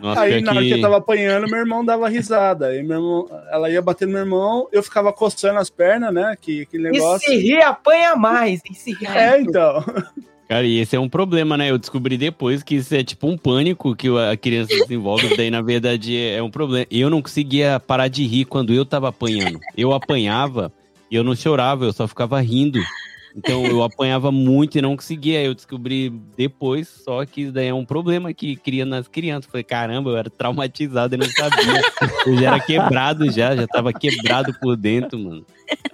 Nossa, 0.02 0.20
aí 0.22 0.40
na 0.40 0.50
hora 0.50 0.60
que 0.60 0.68
que- 0.68 0.74
eu 0.74 0.80
tava 0.80 0.96
apanhando, 0.98 1.48
meu 1.48 1.58
irmão 1.60 1.84
dava 1.84 2.08
risada. 2.08 2.66
Aí 2.66 2.82
meu 2.82 2.96
irmão, 2.96 3.28
ela 3.50 3.70
ia 3.70 3.80
bater 3.80 4.06
no 4.06 4.12
meu 4.12 4.22
irmão, 4.22 4.68
eu 4.72 4.82
ficava 4.82 5.12
coçando 5.12 5.58
as 5.60 5.70
pernas, 5.70 6.12
né? 6.12 6.36
Que 6.40 6.62
aquele 6.62 6.88
E 6.88 6.92
negócio. 6.92 7.28
se 7.28 7.36
rir, 7.36 7.62
apanha 7.62 8.16
mais. 8.16 8.60
E 8.70 8.74
se 8.74 8.92
rir, 8.92 9.06
É, 9.08 9.40
então. 9.40 9.84
Cara, 10.48 10.66
e 10.66 10.80
esse 10.80 10.94
é 10.94 11.00
um 11.00 11.08
problema, 11.08 11.56
né? 11.56 11.70
Eu 11.70 11.78
descobri 11.78 12.18
depois 12.18 12.62
que 12.62 12.74
isso 12.74 12.94
é 12.94 13.02
tipo 13.02 13.26
um 13.26 13.38
pânico 13.38 13.96
que 13.96 14.08
a 14.08 14.36
criança 14.36 14.74
desenvolve, 14.74 15.34
daí 15.34 15.50
na 15.50 15.62
verdade 15.62 16.14
é 16.18 16.42
um 16.42 16.50
problema. 16.50 16.84
Eu 16.90 17.08
não 17.08 17.22
conseguia 17.22 17.80
parar 17.80 18.08
de 18.08 18.26
rir 18.26 18.44
quando 18.44 18.74
eu 18.74 18.84
tava 18.84 19.08
apanhando. 19.08 19.58
Eu 19.76 19.94
apanhava 19.94 20.70
e 21.10 21.16
eu 21.16 21.24
não 21.24 21.34
chorava, 21.34 21.84
eu 21.86 21.92
só 21.92 22.06
ficava 22.06 22.38
rindo. 22.40 22.78
Então 23.36 23.64
eu 23.64 23.82
apanhava 23.82 24.30
muito 24.30 24.76
e 24.76 24.82
não 24.82 24.96
conseguia. 24.96 25.42
Eu 25.42 25.54
descobri 25.54 26.10
depois 26.36 26.88
só 26.88 27.24
que 27.24 27.42
isso 27.42 27.52
daí 27.52 27.68
é 27.68 27.74
um 27.74 27.84
problema 27.84 28.32
que 28.32 28.56
cria 28.56 28.84
nas 28.84 29.08
crianças. 29.08 29.50
Falei, 29.50 29.64
caramba, 29.64 30.10
eu 30.10 30.16
era 30.16 30.30
traumatizado 30.30 31.14
e 31.14 31.18
não 31.18 31.26
sabia. 31.26 31.82
Eu 32.26 32.36
já 32.36 32.46
era 32.48 32.60
quebrado 32.60 33.30
já, 33.30 33.56
já 33.56 33.66
tava 33.66 33.92
quebrado 33.92 34.54
por 34.60 34.76
dentro, 34.76 35.18
mano. 35.18 35.44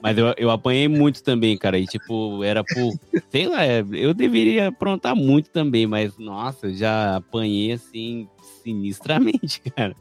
Mas 0.03 0.19
eu, 0.19 0.35
eu 0.37 0.51
apanhei 0.51 0.89
muito 0.89 1.23
também, 1.23 1.57
cara. 1.57 1.79
E 1.79 1.87
tipo, 1.87 2.43
era 2.43 2.65
por. 2.65 2.93
Sei 3.31 3.47
lá, 3.47 3.65
é, 3.65 3.85
eu 3.93 4.13
deveria 4.13 4.69
aprontar 4.69 5.15
muito 5.15 5.51
também, 5.51 5.87
mas 5.87 6.17
nossa, 6.19 6.67
eu 6.67 6.75
já 6.75 7.17
apanhei 7.17 7.73
assim, 7.73 8.29
sinistramente, 8.73 9.61
cara. 9.75 9.95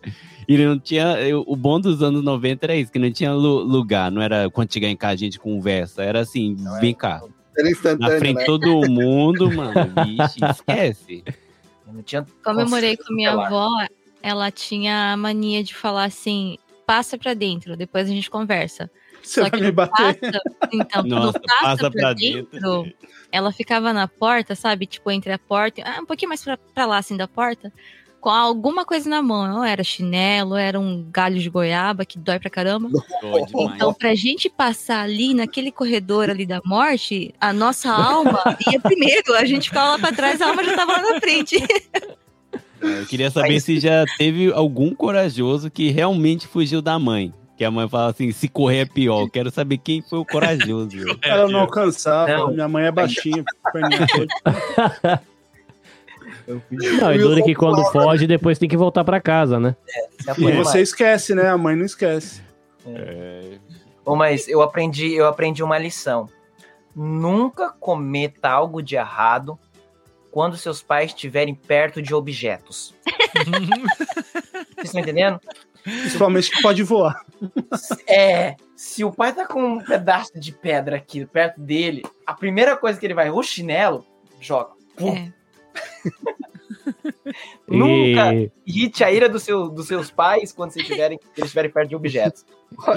E 0.47 0.57
não 0.57 0.77
tinha. 0.79 1.19
eu- 1.21 1.43
o 1.47 1.55
bom 1.55 1.79
dos 1.79 2.01
anos 2.03 2.23
90 2.23 2.65
era 2.65 2.75
isso, 2.75 2.91
que 2.91 2.99
não 2.99 3.11
tinha 3.11 3.33
lu- 3.33 3.63
lugar. 3.63 4.11
Não 4.11 4.21
era 4.21 4.49
quando 4.49 4.71
chegar 4.73 4.89
em 4.89 4.95
casa 4.97 5.13
a 5.13 5.17
gente 5.17 5.39
conversa. 5.39 6.03
Era 6.03 6.19
assim, 6.21 6.55
vem 6.79 6.93
cá. 6.93 7.21
Era 7.57 7.69
instantâneo, 7.71 8.13
Na 8.13 8.19
frente 8.19 8.35
né? 8.35 8.41
de 8.41 8.45
todo 8.45 8.89
mundo, 8.89 9.51
mano. 9.51 9.73
Vixe, 10.05 10.39
esquece. 10.45 11.23
Não 11.91 12.03
tinha 12.03 12.25
Comemorei 12.43 12.97
com 12.97 13.13
minha 13.13 13.31
avó, 13.31 13.69
ela 14.21 14.51
tinha 14.51 15.13
a 15.13 15.17
mania 15.17 15.63
de 15.63 15.73
falar 15.73 16.03
assim: 16.05 16.57
passa 16.85 17.17
pra 17.17 17.33
dentro, 17.33 17.75
depois 17.77 18.07
a 18.07 18.11
gente 18.11 18.29
conversa. 18.29 18.89
Você 19.23 19.41
Só 19.41 19.49
vai 19.49 19.51
que 19.59 19.65
me 19.65 19.71
bater. 19.71 20.19
passa- 20.19 20.39
então, 20.71 21.03
Nossa, 21.03 21.39
passa, 21.39 21.61
passa 21.63 21.91
pra, 21.91 22.01
pra 22.01 22.13
dentro, 22.13 22.93
ela 23.31 23.51
ficava 23.51 23.91
na 23.91 24.07
porta, 24.07 24.53
sabe? 24.55 24.85
Tipo, 24.85 25.09
entre 25.11 25.33
a 25.33 25.39
porta, 25.39 25.81
ah, 25.83 25.99
um 26.01 26.05
pouquinho 26.05 26.29
mais 26.29 26.43
pra, 26.43 26.55
pra 26.57 26.85
lá, 26.85 26.97
assim, 26.99 27.17
da 27.17 27.27
porta, 27.27 27.73
com 28.27 28.31
alguma 28.31 28.83
coisa 28.83 29.09
na 29.09 29.21
mão. 29.21 29.59
Ou 29.59 29.63
era 29.63 29.85
chinelo, 29.85 30.57
era 30.57 30.77
um 30.77 31.01
galho 31.09 31.39
de 31.39 31.49
goiaba 31.49 32.03
que 32.03 32.19
dói 32.19 32.37
pra 32.37 32.49
caramba. 32.49 32.89
Dói. 33.21 33.43
Então, 33.73 33.93
pra 33.93 34.13
gente 34.15 34.49
passar 34.49 35.03
ali, 35.03 35.33
naquele 35.33 35.71
corredor 35.71 36.29
ali 36.29 36.45
da 36.45 36.59
morte, 36.65 37.33
a 37.39 37.53
nossa 37.53 37.89
alma 37.89 38.37
ia 38.69 38.81
primeiro. 38.81 39.33
A 39.33 39.45
gente 39.45 39.69
ficava 39.69 39.91
lá 39.91 39.99
pra 39.99 40.11
trás, 40.11 40.41
a 40.41 40.49
alma 40.49 40.61
já 40.61 40.75
tava 40.75 40.91
lá 40.91 41.13
na 41.13 41.21
frente. 41.21 41.55
Eu 42.81 43.05
queria 43.05 43.31
saber 43.31 43.61
se 43.61 43.79
já 43.79 44.03
teve 44.17 44.51
algum 44.51 44.93
corajoso 44.93 45.71
que 45.71 45.89
realmente 45.89 46.47
fugiu 46.47 46.81
da 46.81 46.99
mãe. 46.99 47.33
Que 47.57 47.63
a 47.63 47.71
mãe 47.71 47.87
fala 47.87 48.09
assim, 48.09 48.29
se 48.33 48.49
correr 48.49 48.79
é 48.79 48.85
pior. 48.85 49.21
Eu 49.21 49.29
quero 49.29 49.49
saber 49.49 49.77
quem 49.77 50.01
foi 50.01 50.19
o 50.19 50.25
corajoso. 50.25 50.89
Ela 51.23 51.47
não 51.47 51.61
alcançava. 51.61 52.29
Não. 52.29 52.51
Minha 52.51 52.67
mãe 52.67 52.87
é 52.87 52.91
baixinha, 52.91 53.45
perninha 56.47 56.91
toda. 56.91 57.01
Não, 57.01 57.13
e 57.13 57.17
dura 57.19 57.43
que 57.43 57.53
quando 57.53 57.83
foge, 57.91 58.25
depois 58.25 58.57
tem 58.57 58.69
que 58.69 58.77
voltar 58.77 59.03
pra 59.03 59.19
casa, 59.21 59.59
né? 59.59 59.75
Se 60.21 60.31
E 60.31 60.33
você 60.33 60.53
mais. 60.53 60.75
esquece, 60.75 61.35
né? 61.35 61.49
A 61.49 61.57
mãe 61.57 61.75
não 61.75 61.85
esquece. 61.85 62.41
Bom, 64.03 64.15
mas 64.15 64.47
eu 64.47 64.61
aprendi, 64.61 65.13
eu 65.13 65.27
aprendi 65.27 65.61
uma 65.61 65.77
lição. 65.77 66.29
Nunca 66.95 67.69
cometa 67.69 68.49
algo 68.49 68.81
de 68.81 68.95
errado 68.95 69.59
quando 70.31 70.57
seus 70.57 70.81
pais 70.81 71.11
estiverem 71.11 71.53
perto 71.53 72.01
de 72.01 72.13
objetos. 72.15 72.93
Vocês 73.35 74.85
estão 74.85 75.01
entendendo? 75.01 75.39
Principalmente 75.83 76.51
que 76.51 76.61
pode 76.61 76.83
voar. 76.83 77.21
É, 78.07 78.55
se 78.75 79.03
o 79.03 79.11
pai 79.11 79.33
tá 79.33 79.45
com 79.45 79.61
um 79.63 79.79
pedaço 79.83 80.37
de 80.39 80.51
pedra 80.51 80.97
aqui 80.97 81.25
perto 81.25 81.61
dele, 81.61 82.03
a 82.25 82.33
primeira 82.33 82.75
coisa 82.75 82.99
que 82.99 83.05
ele 83.05 83.13
vai, 83.13 83.29
o 83.29 83.41
chinelo, 83.43 84.05
joga. 84.39 84.71
Pum. 84.95 85.15
É. 85.15 85.33
Nunca 87.67 88.33
E, 88.33 88.51
irrite 88.65 89.03
a 89.03 89.11
ira 89.11 89.27
do 89.27 89.39
seu, 89.39 89.67
dos 89.67 89.87
seus 89.87 90.09
pais 90.09 90.51
quando 90.53 90.71
vocês 90.71 90.83
estiverem, 90.83 91.19
eles 91.35 91.47
estiverem 91.47 91.69
perto 91.69 91.89
de 91.89 91.95
objetos. 91.95 92.45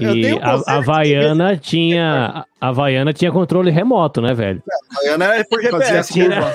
Eu 0.01 0.15
e 0.15 0.23
tenho 0.23 0.39
um 0.39 0.45
a, 0.45 0.63
a 0.67 0.77
Havaiana 0.77 1.57
tinha. 1.57 2.47
A 2.61 2.69
Havaiana 2.69 3.13
tinha 3.13 3.33
controle 3.33 3.71
remoto, 3.71 4.21
né, 4.21 4.33
velho? 4.35 4.63
de 4.65 4.97
Havaiana 4.99 5.37
é 5.37 5.45
por 5.45 5.63
Fazia 5.63 6.03
GPS. 6.03 6.13
curva. 6.13 6.53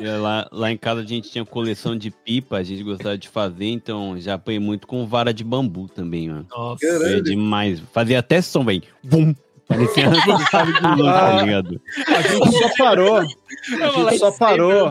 É, 0.00 0.16
Lá, 0.16 0.48
lá 0.50 0.70
em 0.70 0.76
casa 0.76 1.00
a 1.00 1.04
gente 1.04 1.30
tinha 1.30 1.44
coleção 1.44 1.96
de 1.96 2.10
pipa, 2.10 2.56
a 2.56 2.62
gente 2.62 2.82
gostava 2.82 3.16
de 3.16 3.28
fazer, 3.28 3.66
então 3.66 4.18
já 4.18 4.34
apanhei 4.34 4.58
muito 4.58 4.86
com 4.86 5.06
vara 5.06 5.32
de 5.32 5.44
bambu 5.44 5.88
também, 5.88 6.28
mano. 6.28 6.46
Nossa. 6.50 6.84
É 6.86 7.20
demais. 7.20 7.80
Fazia 7.92 8.18
até 8.18 8.42
som, 8.42 8.64
velho. 8.64 8.82
Bum! 9.02 9.32
Parecia 9.72 10.10
tá 10.50 11.42
ligado? 11.42 11.80
A 12.08 12.22
gente 12.22 12.52
só 12.58 12.68
parou. 12.78 13.16
A 13.16 13.24
gente 13.24 14.18
só 14.18 14.32
parou. 14.32 14.90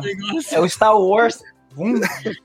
É 0.52 0.60
o 0.60 0.68
Star 0.70 0.98
Wars. 0.98 1.40
Vum, 1.76 1.94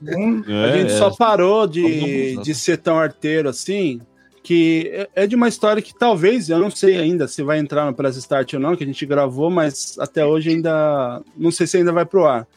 vum. 0.01 0.43
A 0.47 0.67
É, 0.67 0.77
gente 0.79 0.91
é. 0.93 0.97
só 0.97 1.11
parou 1.11 1.67
de, 1.67 2.37
de 2.41 2.55
ser 2.55 2.77
tão 2.77 2.97
arteiro 2.97 3.49
assim, 3.49 3.99
que 4.41 4.89
é- 4.93 5.23
é 5.23 5.27
de 5.27 5.35
uma 5.35 5.49
história 5.49 5.81
que 5.81 5.93
talvez, 5.93 6.49
eu 6.49 6.57
não 6.59 6.71
sei 6.71 6.97
ainda 6.97 7.27
se 7.27 7.43
vai 7.43 7.59
entrar 7.59 7.85
no 7.85 7.93
Press 7.93 8.15
Start 8.15 8.53
ou 8.53 8.59
não, 8.59 8.75
que 8.75 8.85
a 8.85 8.87
gente 8.87 9.05
gravou, 9.05 9.49
mas 9.49 9.97
até 9.99 10.25
hoje 10.25 10.51
ainda, 10.51 11.21
não 11.35 11.51
sei 11.51 11.67
se 11.67 11.75
ainda 11.77 11.91
vai 11.91 12.05
pro 12.05 12.25
ar. 12.25 12.47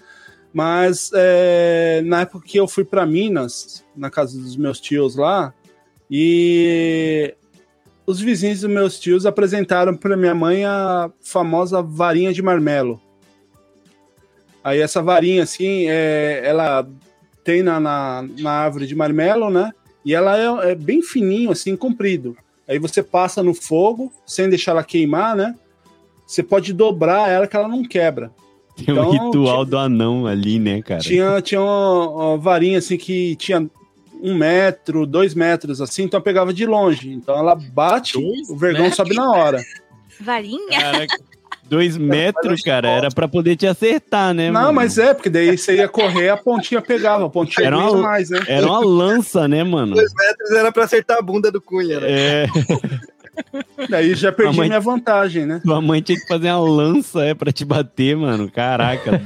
Mas 0.52 1.10
é, 1.14 2.02
na 2.04 2.20
época 2.20 2.44
que 2.46 2.58
eu 2.58 2.68
fui 2.68 2.84
para 2.84 3.04
Minas, 3.06 3.84
na 3.96 4.08
casa 4.10 4.38
dos 4.38 4.56
meus 4.56 4.80
tios 4.80 5.16
lá, 5.16 5.52
e 6.08 7.34
os 8.06 8.20
vizinhos 8.20 8.60
dos 8.60 8.70
meus 8.70 8.98
tios 8.98 9.26
apresentaram 9.26 9.94
para 9.96 10.16
minha 10.16 10.34
mãe 10.34 10.64
a 10.64 11.10
famosa 11.20 11.82
varinha 11.82 12.32
de 12.32 12.42
marmelo. 12.42 13.00
Aí 14.62 14.80
essa 14.80 15.02
varinha, 15.02 15.42
assim, 15.42 15.86
é, 15.88 16.42
ela 16.44 16.86
tem 17.44 17.62
na, 17.62 17.80
na, 17.80 18.26
na 18.38 18.50
árvore 18.50 18.86
de 18.86 18.94
marmelo, 18.94 19.50
né? 19.50 19.72
E 20.04 20.14
ela 20.14 20.38
é, 20.38 20.72
é 20.72 20.74
bem 20.74 21.02
fininho, 21.02 21.50
assim, 21.50 21.76
comprido. 21.76 22.36
Aí 22.68 22.78
você 22.78 23.02
passa 23.02 23.42
no 23.42 23.54
fogo, 23.54 24.12
sem 24.26 24.48
deixar 24.48 24.72
ela 24.72 24.84
queimar, 24.84 25.34
né? 25.34 25.54
Você 26.26 26.42
pode 26.42 26.72
dobrar 26.72 27.28
ela 27.28 27.46
que 27.46 27.56
ela 27.56 27.66
não 27.66 27.82
quebra. 27.82 28.30
Tem 28.76 28.94
um 28.94 28.98
Então, 28.98 29.10
ritual 29.10 29.64
do 29.64 29.76
anão 29.76 30.26
ali, 30.26 30.58
né, 30.58 30.80
cara? 30.80 31.00
Tinha, 31.00 31.40
tinha 31.42 31.60
uma, 31.60 32.08
uma 32.08 32.36
varinha 32.38 32.78
assim 32.78 32.96
que 32.96 33.34
tinha 33.36 33.68
um 34.22 34.34
metro, 34.34 35.06
dois 35.06 35.34
metros, 35.34 35.80
assim, 35.80 36.02
então 36.04 36.18
eu 36.18 36.24
pegava 36.24 36.52
de 36.52 36.66
longe. 36.66 37.10
Então 37.12 37.36
ela 37.36 37.54
bate, 37.54 38.18
o 38.18 38.56
vergão 38.56 38.90
sobe 38.92 39.14
na 39.14 39.30
hora. 39.30 39.60
Varinha? 40.20 40.78
Caraca, 40.80 41.18
dois 41.68 41.96
metros, 41.96 42.60
cara, 42.62 42.88
era 42.88 43.10
pra 43.10 43.26
poder 43.28 43.56
te 43.56 43.66
acertar, 43.66 44.34
né? 44.34 44.50
Não, 44.50 44.60
mano? 44.62 44.72
mas 44.74 44.98
é, 44.98 45.14
porque 45.14 45.30
daí 45.30 45.56
você 45.56 45.76
ia 45.76 45.88
correr, 45.88 46.28
a 46.28 46.36
pontinha 46.36 46.80
pegava, 46.82 47.26
a 47.26 47.30
pontinha 47.30 47.66
Era 47.66 47.76
doía 47.76 47.90
uma- 47.92 48.02
mais, 48.02 48.28
né? 48.30 48.40
Era 48.46 48.66
uma 48.66 48.80
lança, 48.84 49.46
né, 49.48 49.64
mano? 49.64 49.94
Dois 49.94 50.12
metros 50.14 50.50
era 50.50 50.70
pra 50.72 50.84
acertar 50.84 51.18
a 51.18 51.22
bunda 51.22 51.50
do 51.50 51.60
Cunha, 51.60 52.00
né? 52.00 52.06
É, 52.10 52.46
Daí 53.88 54.14
já 54.14 54.30
perdi 54.30 54.58
mãe- 54.58 54.68
minha 54.68 54.80
vantagem, 54.80 55.46
né? 55.46 55.60
tua 55.64 55.80
mãe 55.80 56.02
tinha 56.02 56.18
que 56.18 56.26
fazer 56.26 56.50
uma 56.50 56.60
lança, 56.60 57.24
é, 57.24 57.32
pra 57.34 57.50
te 57.50 57.64
bater, 57.64 58.14
mano. 58.16 58.50
Caraca. 58.50 59.22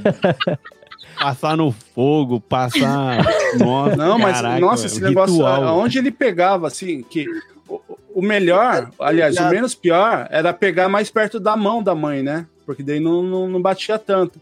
Passar 1.17 1.55
no 1.57 1.71
fogo, 1.71 2.39
passar. 2.41 3.23
Nossa, 3.57 3.95
Não, 3.95 4.17
mas 4.19 4.35
caraca, 4.37 4.59
nossa, 4.59 4.85
esse 4.85 4.99
o 4.99 5.03
negócio, 5.07 5.35
ritual. 5.35 5.63
aonde 5.63 5.97
ele 5.97 6.11
pegava, 6.11 6.67
assim, 6.67 7.01
que 7.03 7.25
o, 7.69 7.79
o 8.15 8.21
melhor, 8.21 8.89
aliás, 8.99 9.37
o 9.37 9.49
menos 9.49 9.73
pior, 9.73 10.27
era 10.29 10.53
pegar 10.53 10.89
mais 10.89 11.09
perto 11.09 11.39
da 11.39 11.55
mão 11.55 11.81
da 11.81 11.95
mãe, 11.95 12.21
né? 12.21 12.45
Porque 12.65 12.83
daí 12.83 12.99
não, 12.99 13.23
não, 13.23 13.47
não 13.47 13.61
batia 13.61 13.97
tanto. 13.97 14.41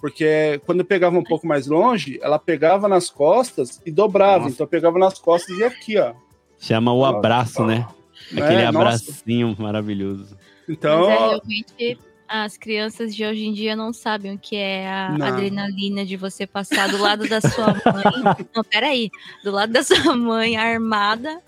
Porque 0.00 0.60
quando 0.66 0.80
eu 0.80 0.84
pegava 0.84 1.16
um 1.18 1.22
pouco 1.24 1.46
mais 1.46 1.66
longe, 1.66 2.18
ela 2.22 2.38
pegava 2.38 2.88
nas 2.88 3.08
costas 3.10 3.80
e 3.86 3.90
dobrava. 3.90 4.44
Nossa. 4.44 4.54
Então 4.54 4.64
eu 4.64 4.68
pegava 4.68 4.98
nas 4.98 5.18
costas 5.18 5.56
e 5.58 5.64
aqui, 5.64 5.98
ó. 5.98 6.12
Chama 6.58 6.92
o 6.92 7.04
abraço, 7.04 7.64
né? 7.64 7.86
Aquele 8.30 8.62
É, 8.62 8.70
nossa. 8.72 8.78
abracinho 8.78 9.56
maravilhoso. 9.58 10.36
Então, 10.68 11.08
Mas 11.08 11.08
é, 11.08 11.18
realmente 11.28 11.98
as 12.32 12.56
crianças 12.56 13.14
de 13.14 13.24
hoje 13.26 13.44
em 13.44 13.52
dia 13.52 13.76
não 13.76 13.92
sabem 13.92 14.34
o 14.34 14.38
que 14.38 14.56
é 14.56 14.88
a 14.90 15.10
Não. 15.18 15.26
adrenalina 15.26 16.02
de 16.04 16.16
você 16.16 16.46
passar 16.46 16.88
do 16.88 16.96
lado 16.96 17.28
da 17.28 17.42
sua 17.42 17.66
mãe. 17.66 17.74
não, 18.56 18.64
peraí. 18.64 19.10
Do 19.44 19.50
lado 19.50 19.70
da 19.70 19.82
sua 19.82 20.16
mãe 20.16 20.56
armada 20.56 21.40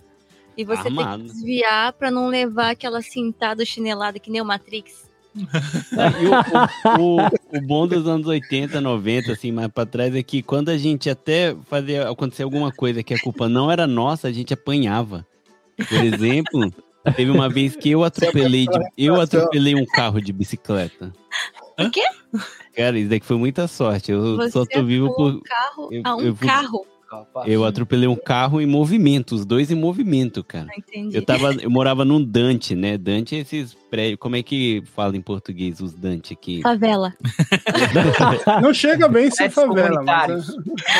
e 0.56 0.62
você 0.62 0.82
tem 0.82 0.98
Armada. 0.98 1.22
que 1.22 1.30
desviar 1.30 1.92
pra 1.94 2.10
não 2.10 2.28
levar 2.28 2.70
aquela 2.70 3.00
cintada 3.00 3.64
chinelada 3.64 4.18
que 4.18 4.30
nem 4.30 4.42
o 4.42 4.44
Matrix. 4.44 5.04
E 5.34 6.26
o, 6.26 7.00
o, 7.00 7.16
o, 7.16 7.58
o 7.58 7.60
bom 7.66 7.88
dos 7.88 8.06
anos 8.06 8.26
80, 8.26 8.78
90, 8.80 9.32
assim, 9.32 9.50
mais 9.50 9.68
pra 9.68 9.86
trás, 9.86 10.14
é 10.14 10.22
que 10.22 10.42
quando 10.42 10.68
a 10.68 10.76
gente 10.76 11.08
até 11.08 11.56
fazia 11.66 12.08
acontecer 12.10 12.42
alguma 12.44 12.70
coisa 12.70 13.02
que 13.02 13.14
a 13.14 13.18
culpa 13.20 13.48
não 13.48 13.70
era 13.72 13.86
nossa, 13.86 14.28
a 14.28 14.32
gente 14.32 14.52
apanhava. 14.54 15.26
Por 15.88 16.04
exemplo, 16.04 16.72
teve 17.12 17.30
uma 17.30 17.48
vez 17.48 17.76
que 17.76 17.90
eu 17.90 18.02
atropelei, 18.04 18.66
de- 18.66 18.88
eu 18.98 19.20
atropelei 19.20 19.74
um 19.74 19.84
carro 19.86 20.20
de 20.20 20.32
bicicleta. 20.32 21.12
O 21.78 21.90
quê? 21.90 22.02
Cara, 22.76 22.98
isso 22.98 23.08
daqui 23.10 23.26
foi 23.26 23.36
muita 23.36 23.66
sorte. 23.68 24.10
Eu 24.12 24.36
Você 24.36 24.50
só 24.50 24.64
tô 24.64 24.82
vivo 24.84 25.14
por. 25.14 25.34
um 25.34 25.40
carro? 25.40 25.88
eu- 25.92 26.02
ah, 26.04 26.16
um 26.16 26.20
eu 26.20 26.34
carro. 26.34 26.86
Eu 27.46 27.64
atropelei 27.64 28.08
um 28.08 28.16
carro 28.16 28.60
em 28.60 28.66
movimento, 28.66 29.36
os 29.36 29.44
dois 29.46 29.70
em 29.70 29.76
movimento, 29.76 30.42
cara. 30.42 30.66
Ah, 30.68 30.74
entendi. 30.76 31.16
Eu 31.16 31.24
tava, 31.24 31.52
eu 31.54 31.70
morava 31.70 32.04
num 32.04 32.20
Dante, 32.20 32.74
né? 32.74 32.98
Dante 32.98 33.36
é 33.36 33.38
esses 33.38 33.72
prédios. 33.88 34.18
Como 34.18 34.34
é 34.34 34.42
que 34.42 34.82
fala 34.96 35.16
em 35.16 35.20
português 35.20 35.78
os 35.80 35.94
Dante 35.94 36.32
aqui? 36.32 36.60
Favela. 36.60 37.14
Não 38.60 38.74
chega 38.74 39.06
bem 39.08 39.30
sem 39.30 39.48
favela, 39.48 40.02
mas 40.02 40.48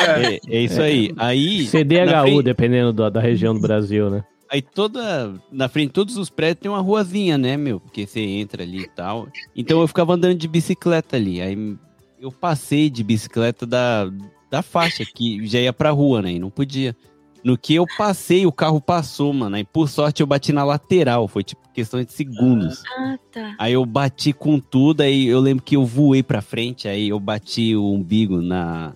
é, 0.07 0.35
É, 0.35 0.39
é 0.47 0.61
isso 0.61 0.81
aí. 0.81 1.11
Aí. 1.17 1.63
na 1.63 1.69
CDHU, 1.69 2.21
frente- 2.21 2.43
dependendo 2.43 2.93
da, 2.93 3.09
da 3.09 3.19
região 3.19 3.53
do 3.53 3.59
Brasil, 3.59 4.09
né? 4.09 4.23
Aí 4.49 4.61
toda. 4.61 5.33
Na 5.51 5.67
frente 5.67 5.87
de 5.87 5.93
todos 5.93 6.17
os 6.17 6.29
prédios 6.29 6.61
tem 6.61 6.71
uma 6.71 6.81
ruazinha, 6.81 7.37
né, 7.37 7.57
meu? 7.57 7.79
Porque 7.79 8.05
você 8.05 8.21
entra 8.21 8.63
ali 8.63 8.81
e 8.81 8.89
tal. 8.89 9.27
Então 9.55 9.81
eu 9.81 9.87
ficava 9.87 10.13
andando 10.13 10.35
de 10.35 10.47
bicicleta 10.47 11.15
ali. 11.15 11.41
Aí 11.41 11.77
eu 12.19 12.31
passei 12.31 12.89
de 12.89 13.03
bicicleta 13.03 13.65
da, 13.65 14.09
da 14.49 14.61
faixa, 14.61 15.03
que 15.05 15.45
já 15.47 15.59
ia 15.59 15.73
pra 15.73 15.91
rua, 15.91 16.21
né? 16.21 16.33
E 16.33 16.39
não 16.39 16.49
podia. 16.49 16.95
No 17.43 17.57
que 17.57 17.75
eu 17.75 17.85
passei, 17.97 18.45
o 18.45 18.51
carro 18.51 18.81
passou, 18.81 19.31
mano. 19.31 19.55
Aí 19.55 19.63
por 19.63 19.87
sorte 19.87 20.21
eu 20.21 20.27
bati 20.27 20.51
na 20.51 20.63
lateral. 20.63 21.27
Foi 21.27 21.43
tipo 21.43 21.61
questão 21.73 22.03
de 22.03 22.11
segundos. 22.11 22.83
Ah, 22.97 23.17
tá. 23.31 23.55
Aí 23.59 23.73
eu 23.73 23.85
bati 23.85 24.33
com 24.33 24.59
tudo, 24.59 25.01
aí 25.01 25.27
eu 25.27 25.39
lembro 25.39 25.63
que 25.63 25.75
eu 25.75 25.85
voei 25.85 26.23
pra 26.23 26.41
frente, 26.41 26.87
aí 26.87 27.09
eu 27.09 27.19
bati 27.19 27.75
o 27.75 27.91
umbigo 27.91 28.41
na 28.41 28.93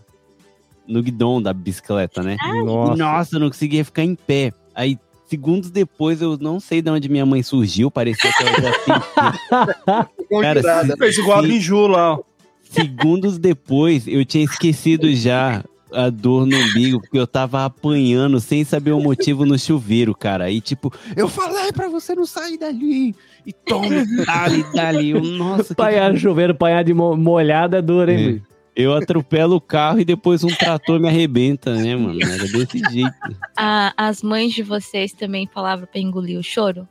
no 0.87 1.03
guidão 1.03 1.39
da 1.39 1.53
bicicleta, 1.53 2.23
né? 2.23 2.35
Nossa. 2.65 2.95
Nossa, 2.95 3.35
eu 3.35 3.39
não 3.39 3.49
conseguia 3.49 3.85
ficar 3.85 4.03
em 4.03 4.15
pé. 4.15 4.51
Aí 4.73 4.97
segundos 5.29 5.69
depois 5.69 6.21
eu 6.21 6.37
não 6.37 6.59
sei 6.59 6.81
de 6.81 6.89
onde 6.89 7.07
minha 7.07 7.25
mãe 7.25 7.43
surgiu, 7.43 7.89
parecia 7.91 8.31
que 8.33 8.43
ela 8.43 8.53
já. 8.61 10.09
Cara, 10.41 10.85
se- 10.85 10.97
fez 10.97 11.17
igual 11.17 11.39
a 11.39 11.41
Biju 11.41 11.87
lá. 11.87 12.13
ó. 12.13 12.19
Segundos 12.63 13.37
depois 13.37 14.07
eu 14.07 14.23
tinha 14.25 14.43
esquecido 14.43 15.13
já 15.15 15.63
a 15.91 16.09
dor 16.11 16.45
no 16.45 16.55
umbigo, 16.55 16.99
porque 17.01 17.17
eu 17.17 17.25
tava 17.25 17.65
apanhando 17.65 18.39
sem 18.39 18.63
saber 18.63 18.91
o 18.91 18.99
motivo 18.99 19.43
no 19.43 19.57
chuveiro, 19.57 20.13
cara. 20.13 20.43
Aí, 20.45 20.61
tipo, 20.61 20.93
eu 21.15 21.27
falei 21.27 21.71
pra 21.71 21.87
você 21.89 22.13
não 22.13 22.27
sair 22.27 22.59
dali. 22.59 23.15
E 23.43 23.51
toma, 23.51 23.87
dali, 24.25 24.63
dali. 24.73 25.09
Eu, 25.11 25.21
nossa, 25.23 25.69
que 25.69 25.75
Panhar 25.75 26.13
no 26.13 26.19
chuveiro, 26.19 26.53
panhar 26.53 26.83
de 26.83 26.93
mo- 26.93 27.17
molhado 27.17 27.75
é 27.75 27.81
duro, 27.81 28.11
hein, 28.11 28.41
É. 28.45 28.48
Eu 28.75 28.93
atropelo 28.93 29.55
o 29.55 29.61
carro 29.61 29.99
e 29.99 30.05
depois 30.05 30.43
um 30.43 30.49
trator 30.49 30.99
me 30.99 31.07
arrebenta, 31.07 31.75
né, 31.75 31.95
mano? 31.95 32.19
Era 32.21 32.47
desse 32.47 32.79
jeito. 32.91 33.13
Ah, 33.57 33.93
as 33.97 34.21
mães 34.23 34.53
de 34.53 34.63
vocês 34.63 35.11
também 35.11 35.49
falavam 35.53 35.85
pra 35.85 35.99
engolir 35.99 36.39
o 36.39 36.43
choro? 36.43 36.87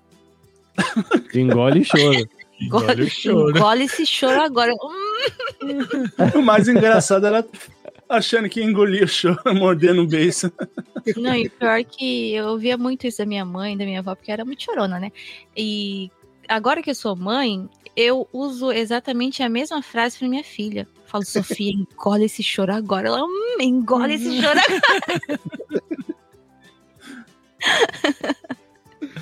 Engole 1.35 1.81
e 1.81 1.85
choro. 1.85 2.29
Engole, 2.61 3.03
o 3.03 3.11
choro. 3.11 3.51
engole 3.57 3.85
esse 3.85 4.07
choro 4.07 4.41
agora. 4.41 4.73
Hum. 5.61 6.39
O 6.39 6.43
mais 6.43 6.69
engraçado 6.69 7.27
era 7.27 7.45
achando 8.09 8.49
que 8.49 8.63
engolia 8.63 9.05
o 9.05 9.09
choro, 9.09 9.41
mordendo 9.57 10.03
o 10.03 10.07
beiço. 10.07 10.53
Não, 11.17 11.35
e 11.35 11.49
pior 11.49 11.83
que 11.85 12.35
eu 12.35 12.47
ouvia 12.47 12.79
muito 12.79 13.07
isso 13.07 13.19
da 13.19 13.27
minha 13.27 13.45
mãe, 13.45 13.77
da 13.77 13.85
minha 13.85 13.99
avó, 13.99 14.15
porque 14.15 14.31
era 14.31 14.45
muito 14.45 14.63
chorona, 14.63 15.01
né? 15.01 15.11
E 15.57 16.09
agora 16.49 16.81
que 16.81 16.91
eu 16.91 16.95
sou 16.95 17.17
mãe, 17.17 17.69
eu 18.01 18.29
uso 18.33 18.71
exatamente 18.71 19.43
a 19.43 19.49
mesma 19.49 19.83
frase 19.83 20.17
pra 20.19 20.29
minha 20.29 20.45
filha. 20.45 20.87
Eu 20.95 21.03
falo, 21.11 21.25
Sofia, 21.25 21.73
engole 21.75 22.25
esse 22.27 22.43
choro 22.43 22.73
agora. 22.73 23.09
Ela, 23.09 23.25
hum, 23.25 23.57
engole 23.61 24.15
esse 24.15 24.41
choro 24.41 24.59
agora. 24.59 25.41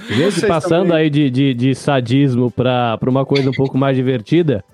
Gente, 0.08 0.46
passando 0.46 0.88
também. 0.88 1.04
aí 1.04 1.10
de, 1.10 1.30
de, 1.30 1.54
de 1.54 1.74
sadismo 1.74 2.50
pra, 2.50 2.96
pra 2.98 3.10
uma 3.10 3.24
coisa 3.26 3.48
um 3.50 3.52
pouco 3.52 3.76
mais 3.78 3.96
divertida. 3.96 4.64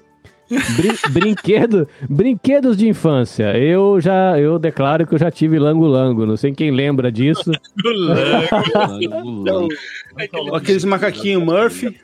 Brin- 0.77 0.99
brinquedo, 1.11 1.89
brinquedos 2.09 2.77
de 2.77 2.89
infância. 2.89 3.57
Eu 3.57 4.01
já 4.01 4.39
eu 4.39 4.59
declaro 4.59 5.07
que 5.07 5.15
eu 5.15 5.19
já 5.19 5.31
tive 5.31 5.59
lango-lango. 5.59 6.27
Não 6.27 6.37
sei 6.37 6.53
quem 6.53 6.70
lembra 6.70 7.11
disso. 7.11 7.51
Aqueles 10.55 10.85
macaquinhos 10.85 11.43
Murphy. 11.43 11.99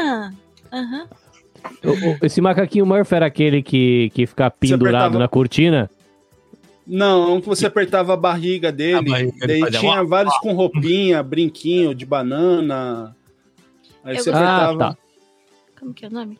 Ah, 0.00 0.30
aham. 0.72 1.06
O- 1.84 2.24
Esse 2.24 2.40
macaquinho 2.40 2.86
Murphy 2.86 3.14
era 3.14 3.26
aquele 3.26 3.62
que, 3.62 4.10
que 4.14 4.26
fica 4.26 4.50
pendurado 4.50 4.94
apertava- 4.96 5.18
na 5.18 5.28
cortina. 5.28 5.90
Não, 6.86 7.34
um 7.36 7.40
que 7.40 7.46
você 7.48 7.66
apertava 7.66 8.14
a 8.14 8.16
barriga 8.16 8.72
dele. 8.72 8.94
A 8.96 9.02
barriga, 9.02 9.46
daí 9.46 9.70
tinha 9.72 9.92
uá, 10.00 10.02
vários 10.04 10.36
com 10.38 10.52
roupinha, 10.54 11.22
brinquinho 11.22 11.94
de 11.94 12.06
banana. 12.06 13.14
Aí 14.02 14.16
Eu 14.16 14.22
você 14.22 14.30
gostava. 14.30 14.48
Ah, 14.50 14.64
apertava. 14.66 14.94
tá. 14.94 14.98
Como 15.80 15.92
que 15.94 16.04
é 16.06 16.08
o 16.08 16.12
nome? 16.12 16.38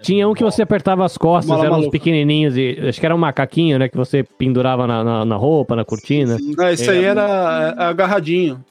Tinha 0.00 0.28
um 0.28 0.34
que 0.34 0.44
você 0.44 0.62
apertava 0.62 1.04
as 1.04 1.18
costas, 1.18 1.58
eram 1.60 1.80
uns 1.80 1.88
pequenininhos. 1.88 2.56
E, 2.56 2.78
acho 2.88 3.00
que 3.00 3.04
era 3.06 3.14
um 3.14 3.18
macaquinho, 3.18 3.76
né? 3.80 3.88
Que 3.88 3.96
você 3.96 4.22
pendurava 4.22 4.86
na, 4.86 5.02
na, 5.02 5.24
na 5.24 5.34
roupa, 5.34 5.74
na 5.74 5.84
cortina. 5.84 6.36
Não, 6.40 6.68
esse 6.68 6.88
aí 6.88 7.02
era 7.02 7.74
é, 7.76 7.82
agarradinho. 7.82 8.64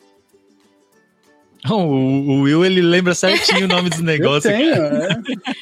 O, 1.69 1.75
o 1.75 2.41
Will, 2.41 2.63
ele 2.65 2.81
lembra 2.81 3.13
certinho 3.15 3.65
o 3.65 3.67
nome 3.67 3.89
dos 3.89 3.99
Eu 4.01 4.05
negócios. 4.05 4.53
tenho, 4.53 4.73
é. 4.73 5.09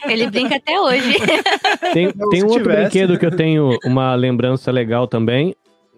Ele 0.08 0.30
brinca 0.30 0.56
até 0.58 0.80
hoje. 0.80 1.18
Tem, 1.94 2.12
Não, 2.16 2.30
tem 2.30 2.44
um 2.44 2.48
outro 2.48 2.64
tivesse. 2.64 2.82
brinquedo 2.82 3.18
que 3.20 3.26
eu 3.26 3.32
tenho 3.36 3.78
uma 3.86 4.14
lembrança 4.16 4.72
legal 4.72 5.08
também. 5.08 5.56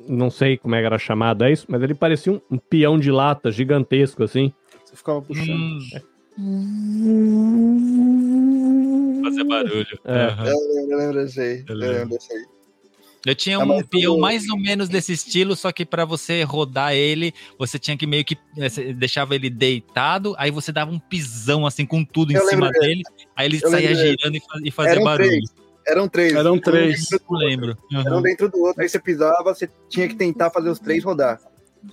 Não 0.07 0.29
sei 0.29 0.57
como 0.57 0.75
é 0.75 0.79
que 0.79 0.85
era 0.85 0.97
chamado 0.97 1.43
é 1.43 1.51
isso, 1.51 1.65
mas 1.67 1.81
ele 1.81 1.93
parecia 1.93 2.31
um, 2.31 2.39
um 2.49 2.57
peão 2.57 2.97
de 2.97 3.11
lata 3.11 3.51
gigantesco, 3.51 4.23
assim. 4.23 4.53
Você 4.85 4.95
ficava 4.95 5.21
puxando. 5.21 5.79
Hum, 7.87 9.21
fazer 9.23 9.43
barulho. 9.43 9.99
É. 10.05 10.13
Aham. 10.25 10.47
Eu 10.47 10.57
lembro, 10.75 10.91
eu 10.93 10.97
lembro 10.99 11.13
desse 11.23 11.39
aí. 11.41 11.63
Eu 11.67 11.75
lembro. 11.75 11.95
lembro 11.97 12.09
desse 12.09 12.33
aí. 12.33 12.45
Eu 13.31 13.35
tinha 13.35 13.57
Ah, 13.57 13.63
um 13.63 13.65
mas 13.65 13.85
peão 13.87 14.17
mais 14.17 14.47
ou 14.49 14.57
menos 14.57 14.87
desse 14.89 15.11
estilo, 15.13 15.55
só 15.55 15.71
que 15.71 15.85
pra 15.85 16.05
você 16.05 16.43
rodar 16.43 16.93
ele, 16.93 17.33
você 17.59 17.77
tinha 17.77 17.97
que 17.97 18.07
meio 18.07 18.23
que 18.25 18.37
eh, 18.57 18.93
deixava 18.93 19.35
ele 19.35 19.49
deitado, 19.49 20.33
aí 20.37 20.49
você 20.51 20.71
dava 20.71 20.91
um 20.91 20.99
pisão 20.99 21.65
assim 21.65 21.85
com 21.85 22.03
tudo 22.03 22.31
em 22.31 22.35
Eu 22.35 22.45
cima 22.47 22.67
lembro 22.67 22.79
dele, 22.81 23.01
aí 23.35 23.45
ele 23.47 23.59
Eu 23.61 23.69
saía 23.69 23.89
dele. 23.95 24.17
girando 24.17 24.35
e 24.35 24.39
fa- 24.39 24.59
e 24.63 24.71
fazia 24.71 24.91
Eram 24.93 25.03
barulho. 25.03 25.29
três. 25.29 25.51
Eram 25.87 26.07
três. 26.09 26.33
Eram 26.33 26.59
três. 26.59 27.11
outro. 27.13 27.35
lembro. 27.37 27.77
Era 27.93 28.09
Aham. 28.09 28.17
um 28.17 28.21
dentro 28.21 28.49
do 28.49 28.59
outro. 28.61 28.81
Aí 28.81 28.89
você 28.89 28.99
pisava, 28.99 29.53
você 29.53 29.69
tinha 29.89 30.07
que 30.07 30.15
tentar 30.15 30.49
fazer 30.49 30.69
os 30.69 30.79
três 30.79 31.03
rodar. 31.03 31.39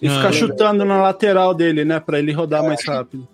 E 0.03 0.09
ficar 0.09 0.33
chutando 0.33 0.85
na 0.85 1.01
lateral 1.01 1.55
dele, 1.55 1.85
né? 1.85 2.01
Pra 2.01 2.19
ele 2.19 2.33
rodar 2.33 2.63
mais 2.65 2.85
rápido. 2.85 3.29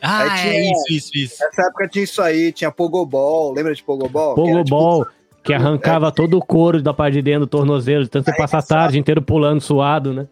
Ah, 0.00 0.22
Aí 0.34 0.48
é 0.48 0.52
tinha- 0.60 0.72
isso, 0.72 0.84
isso, 0.92 1.10
isso. 1.18 1.36
Nessa 1.40 1.62
época 1.62 1.88
tinha 1.88 2.04
isso 2.04 2.20
aí, 2.22 2.52
tinha 2.52 2.70
Pogobol. 2.70 3.52
Lembra 3.54 3.74
de 3.74 3.82
Pogobol? 3.82 4.34
Que 4.34 4.40
era, 4.50 4.62
tipo, 4.62 4.76
Pogobol, 4.76 5.06
que 5.44 5.52
arrancava 5.52 6.10
todo 6.10 6.38
o 6.38 6.44
couro 6.44 6.82
da 6.82 6.94
parte 6.94 7.14
de 7.14 7.22
dentro 7.22 7.40
do 7.40 7.46
tornozelo, 7.46 8.04
de 8.04 8.10
tanto 8.10 8.24
você 8.24 8.36
passar 8.36 8.58
a 8.58 8.62
tarde 8.62 8.98
inteiro 8.98 9.20
pulando 9.20 9.60
suado, 9.60 10.12
né? 10.12 10.26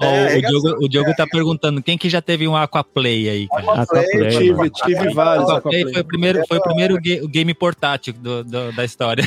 Ó, 0.00 0.04
É, 0.04 0.22
o, 0.22 0.26
arregaçou. 0.26 0.60
Diogo, 0.62 0.84
o 0.84 0.88
Diogo 0.88 1.14
tá 1.14 1.26
perguntando 1.26 1.82
quem 1.82 1.96
que 1.96 2.08
já 2.08 2.20
teve 2.20 2.46
um 2.48 2.56
Aquaplay 2.56 3.28
aí, 3.28 3.48
cara. 3.48 3.62
Aquaplay, 3.62 4.04
Aquaplay, 4.04 4.30
Tive, 4.38 4.52
mano. 4.52 4.70
tive 4.70 5.14
vários. 5.14 5.48
Aquaplay 5.50 5.80
Aquaplay. 5.82 5.92
foi 5.92 6.02
o 6.02 6.04
primeiro, 6.04 6.42
foi 6.48 6.58
o 6.58 6.62
primeiro 6.62 6.94
ga- 6.96 7.26
game 7.28 7.54
portátil 7.54 8.12
do- 8.14 8.42
do- 8.44 8.72
da 8.72 8.84
história. 8.84 9.24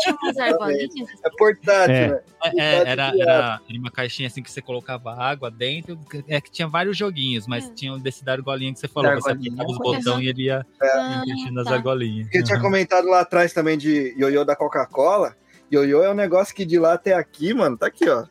Tinha 0.00 0.16
umas 0.22 0.36
argolinhas. 0.38 0.90
É 1.24 1.30
portátil, 1.36 1.94
É. 1.94 2.08
né? 2.08 2.20
É, 2.56 2.74
era, 2.90 3.12
era, 3.18 3.60
era 3.68 3.78
uma 3.78 3.90
caixinha 3.90 4.26
assim 4.28 4.42
que 4.42 4.50
você 4.50 4.60
colocava 4.62 5.12
água 5.14 5.50
dentro. 5.50 5.98
É 6.28 6.40
que 6.40 6.50
tinha 6.50 6.66
vários 6.68 6.96
joguinhos, 6.96 7.46
mas 7.46 7.66
É. 7.68 7.72
tinha 7.74 7.96
desse 7.98 8.24
da 8.24 8.32
argolinha 8.32 8.72
que 8.72 8.78
você 8.80 8.88
falou. 8.88 9.12
Você 9.14 9.30
apertava 9.32 9.70
os 9.70 9.78
botões 9.78 10.24
e 10.24 10.28
ele 10.28 10.42
ia 10.44 10.64
Ah, 10.82 11.22
enchendo 11.26 11.60
as 11.60 11.66
tá. 11.66 11.74
argolinhas. 11.74 12.24
Porque 12.26 12.38
eu 12.38 12.44
tinha 12.44 12.60
comentado 12.60 13.06
lá 13.08 13.20
atrás 13.20 13.52
também 13.52 13.76
de 13.78 14.14
ioiô 14.18 14.44
da 14.44 14.56
Coca-Cola. 14.56 15.34
Ioiô 15.72 16.02
é 16.02 16.10
um 16.10 16.14
negócio 16.14 16.54
que 16.54 16.64
de 16.64 16.78
lá 16.78 16.94
até 16.94 17.14
aqui, 17.14 17.54
mano, 17.54 17.76
tá 17.76 17.86
aqui, 17.86 18.08
ó. 18.08 18.24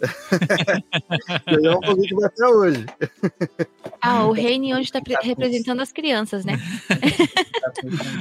é 1.46 1.70
um 1.76 1.80
vai 2.16 2.24
até 2.26 2.46
hoje. 2.46 2.86
Ah, 4.00 4.24
o 4.26 4.32
Reine 4.32 4.74
hoje 4.74 4.90
tá 4.92 5.00
pre- 5.00 5.16
representando 5.22 5.80
as 5.80 5.92
crianças, 5.92 6.44
né? 6.44 6.58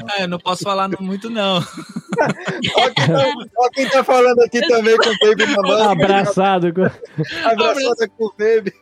Ah, 0.09 0.21
eu 0.23 0.27
não 0.27 0.39
posso 0.39 0.63
falar 0.63 0.89
muito, 0.99 1.29
não. 1.29 1.57
Ó 2.75 2.89
quem, 2.89 3.07
tá, 3.07 3.69
quem 3.73 3.89
tá 3.89 4.03
falando 4.03 4.39
aqui 4.41 4.61
também 4.67 4.95
com 4.97 5.09
o 5.09 5.17
Baby 5.19 5.45
na 5.47 5.61
mão. 5.61 5.89
Abraçado. 5.89 6.73
com- 6.73 6.83
Abraçada 7.43 8.07
com 8.17 8.25
o 8.25 8.33
Baby. 8.37 8.73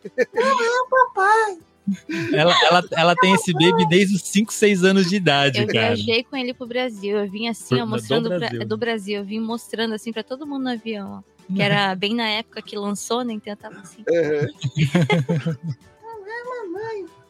Ela, 2.34 2.53
ela, 2.69 2.84
ela 2.95 3.15
tem 3.15 3.34
esse 3.34 3.51
baby 3.53 3.85
desde 3.89 4.15
os 4.15 4.22
5, 4.22 4.53
6 4.53 4.84
anos 4.84 5.09
de 5.09 5.15
idade, 5.15 5.59
Eu 5.59 5.68
cara. 5.68 5.95
viajei 5.95 6.23
com 6.23 6.38
ele 6.38 6.53
pro 6.53 6.68
Brasil. 6.68 7.18
Eu 7.18 7.30
vim 7.30 7.47
assim, 7.49 7.76
ó, 7.76 7.85
do 7.85 7.88
mostrando 7.89 8.30
pra- 8.30 8.38
Brasil. 8.38 8.65
do 8.68 8.77
Brasil. 8.77 9.18
Eu 9.18 9.26
vim 9.26 9.39
mostrando 9.39 9.93
assim 9.95 10.13
pra 10.13 10.23
todo 10.23 10.45
mundo 10.45 10.63
no 10.63 10.69
avião, 10.69 11.23
ó. 11.27 11.30
Que 11.56 11.61
era 11.61 11.94
bem 11.95 12.15
na 12.15 12.28
época 12.28 12.61
que 12.61 12.76
lançou, 12.78 13.23
né? 13.23 13.34
Então 13.34 13.52
eu 13.53 13.57
tava 13.57 13.80
assim. 13.80 14.03
Uhum. 14.07 15.56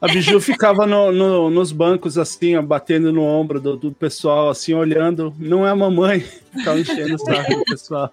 A 0.02 0.08
Biju 0.08 0.42
ficava 0.42 0.88
no- 0.88 1.12
no- 1.12 1.50
nos 1.52 1.72
bancos 1.72 2.18
assim, 2.18 2.56
ó, 2.56 2.62
batendo 2.64 3.14
no 3.14 3.22
ombro 3.22 3.62
do, 3.62 3.78
do 3.78 3.92
pessoal, 3.92 4.50
assim, 4.50 4.74
olhando. 4.74 5.32
Não 5.38 5.66
é 5.66 5.70
a 5.70 5.76
mamãe. 5.76 6.22
Ficava 6.22 6.80
enchendo 6.80 7.14
o 7.16 7.20
saco 7.20 7.54
do 7.54 7.64
pessoal. 7.66 8.12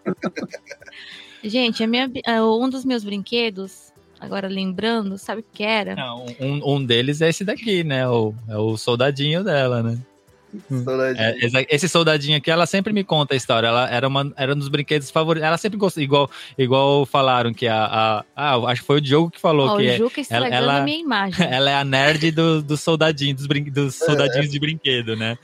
Gente, 1.42 1.82
a 1.82 1.86
minha, 1.86 2.10
um 2.42 2.68
dos 2.68 2.84
meus 2.84 3.02
brinquedos, 3.04 3.90
agora 4.20 4.48
lembrando, 4.48 5.16
sabe 5.16 5.40
o 5.40 5.44
que 5.50 5.62
era? 5.62 5.94
Não, 5.94 6.26
um, 6.38 6.74
um 6.74 6.84
deles 6.84 7.22
é 7.22 7.30
esse 7.30 7.42
daqui, 7.42 7.82
né? 7.82 8.06
O, 8.06 8.34
é 8.48 8.58
o 8.58 8.76
soldadinho 8.76 9.42
dela, 9.42 9.82
né? 9.82 9.98
É, 11.16 11.74
esse- 11.74 11.88
soldadinho 11.88 12.36
aqui, 12.38 12.50
ela 12.50 12.66
sempre 12.66 12.92
me 12.92 13.04
conta 13.04 13.34
a 13.34 13.36
história. 13.36 13.66
Ela 13.68 13.90
era, 13.90 14.06
uma, 14.08 14.32
era 14.36 14.54
um 14.54 14.58
dos 14.58 14.68
brinquedos 14.68 15.10
favoritos. 15.10 15.46
Ela 15.46 15.58
sempre 15.58 15.78
gostou, 15.78 16.02
igual, 16.02 16.30
igual 16.56 17.04
falaram 17.06 17.52
que 17.52 17.66
a, 17.66 17.84
a- 17.84 18.24
Ah, 18.34 18.56
acho 18.70 18.80
que 18.82 18.86
foi 18.86 18.96
o 18.98 19.00
Diogo 19.00 19.30
que 19.30 19.40
falou 19.40 19.68
Ó, 19.68 19.76
que 19.76 19.82
o 19.84 19.88
é- 19.88 19.96
Juca 19.98 20.20
estragando 20.20 20.70
a 20.70 20.80
minha 20.82 20.98
imagem. 20.98 21.46
ela 21.52 21.70
é 21.70 21.74
a 21.74 21.84
nerd 21.84 22.30
do, 22.30 22.62
do 22.62 22.76
soldadinho, 22.76 23.34
dos, 23.34 23.46
brin- 23.46 23.70
dos 23.70 23.94
soldadinhos 23.96 24.50
de 24.50 24.58
brinquedo, 24.58 25.14
né? 25.16 25.36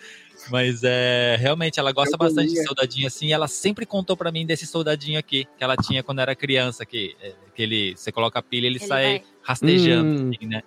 Mas 0.51 0.83
é 0.85 1.37
realmente 1.41 1.81
ela 1.81 1.91
gosta 1.91 2.17
bastante 2.19 2.53
de 2.53 2.63
soldadinho 2.65 3.07
assim. 3.07 3.29
e 3.29 3.33
Ela 3.33 3.49
sempre 3.49 3.87
contou 3.87 4.15
pra 4.17 4.31
mim 4.31 4.45
desse 4.45 4.67
soldadinho 4.67 5.19
aqui 5.19 5.47
que 5.57 5.65
ela 5.65 5.75
tinha 5.77 6.03
quando 6.03 6.19
era 6.21 6.35
criança, 6.35 6.85
que, 6.85 7.17
é, 7.23 7.33
que 7.55 7.63
ele 7.63 7.95
você 7.97 8.13
coloca 8.13 8.39
a 8.39 8.43
pilha 8.43 8.65
e 8.65 8.69
ele, 8.69 8.77
Ele 8.77 8.87
sai 8.87 9.05
vai- 9.05 9.23
rastejando, 9.43 10.23
Hum. 10.25 10.31
assim, 10.37 10.47
né? 10.47 10.63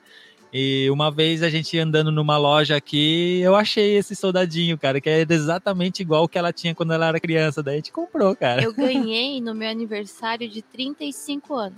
E 0.52 0.90
uma 0.90 1.11
vez 1.11 1.44
a 1.44 1.49
gente 1.49 1.78
andando 1.78 2.11
numa 2.11 2.38
loja 2.38 2.78
aqui, 2.78 3.40
eu 3.41 3.56
achei 3.56 3.98
esse 3.98 4.15
soldadinho, 4.15 4.78
cara, 4.78 5.02
que 5.02 5.10
é 5.10 5.26
exatamente 5.30 6.02
igual 6.02 6.24
o 6.24 6.28
que 6.28 6.38
ela 6.38 6.53
tinha 6.53 6.74
quando 6.74 6.94
ela 6.94 7.07
era 7.07 7.19
criança. 7.19 7.61
Daí 7.61 7.76
a 7.76 7.78
gente 7.78 7.91
comprou, 7.91 8.36
cara. 8.36 8.64
Eu 8.64 8.74
ganhei 8.74 9.41
no 9.41 9.53
meu 9.53 9.69
aniversário 9.69 10.49
de 10.49 10.61
35 10.61 11.53
anos. 11.53 11.78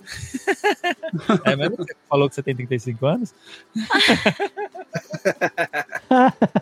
É 1.46 1.56
mesmo 1.56 1.78
que 1.78 1.84
você 1.84 1.96
falou 2.08 2.30
que 2.30 2.36
você 2.36 2.44
tem 2.44 2.56
35 2.56 3.06
anos? 3.06 3.34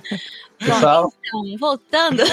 Pessoal, 0.57 1.13
Então, 1.19 1.57
voltando. 1.57 2.23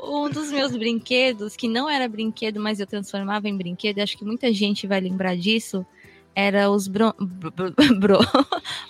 um 0.00 0.30
dos 0.30 0.50
meus 0.50 0.72
brinquedos, 0.72 1.56
que 1.56 1.68
não 1.68 1.88
era 1.88 2.08
brinquedo, 2.08 2.60
mas 2.60 2.80
eu 2.80 2.86
transformava 2.86 3.48
em 3.48 3.56
brinquedo, 3.56 3.98
e 3.98 4.00
acho 4.00 4.16
que 4.16 4.24
muita 4.24 4.52
gente 4.52 4.86
vai 4.86 5.00
lembrar 5.00 5.36
disso, 5.36 5.84
era 6.36 6.70
os 6.70 6.86
bro- 6.86 7.14
bro- 7.98 8.20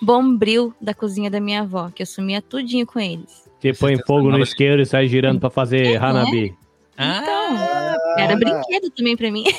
bombril 0.02 0.74
da 0.81 0.93
cozinha 0.93 1.31
da 1.31 1.40
minha 1.40 1.60
avó, 1.62 1.90
que 1.94 2.02
eu 2.02 2.06
sumia 2.06 2.43
tudinho 2.43 2.85
com 2.85 2.98
eles. 2.98 3.48
Que 3.60 3.73
põe 3.73 3.97
fogo 4.05 4.31
no 4.31 4.40
isqueiro 4.40 4.82
e 4.82 4.86
sai 4.86 5.06
girando 5.06 5.39
pra 5.40 5.48
fazer 5.48 5.97
Hanabi. 5.97 6.55
Então, 6.98 7.56
era 8.18 8.35
brinquedo 8.36 8.90
também 8.90 9.16
pra 9.16 9.31
mim. 9.31 9.44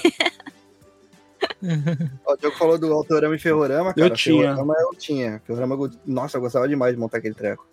O 2.26 2.35
Diogo 2.38 2.55
falou 2.57 2.77
do 2.77 2.91
Autorama 2.93 3.35
e 3.35 3.39
Ferrorama, 3.39 3.93
cara. 3.93 4.07
Eu 4.07 4.09
tinha. 4.11 4.43
Ferrorama 4.43 4.73
eu 4.80 4.89
tinha. 4.97 5.41
Ferrorama, 5.45 5.76
eu- 5.76 5.91
nossa, 6.05 6.38
eu 6.38 6.41
gostava 6.41 6.68
demais 6.68 6.93
de 6.93 6.99
montar 6.99 7.18
aquele 7.18 7.34
treco. 7.34 7.65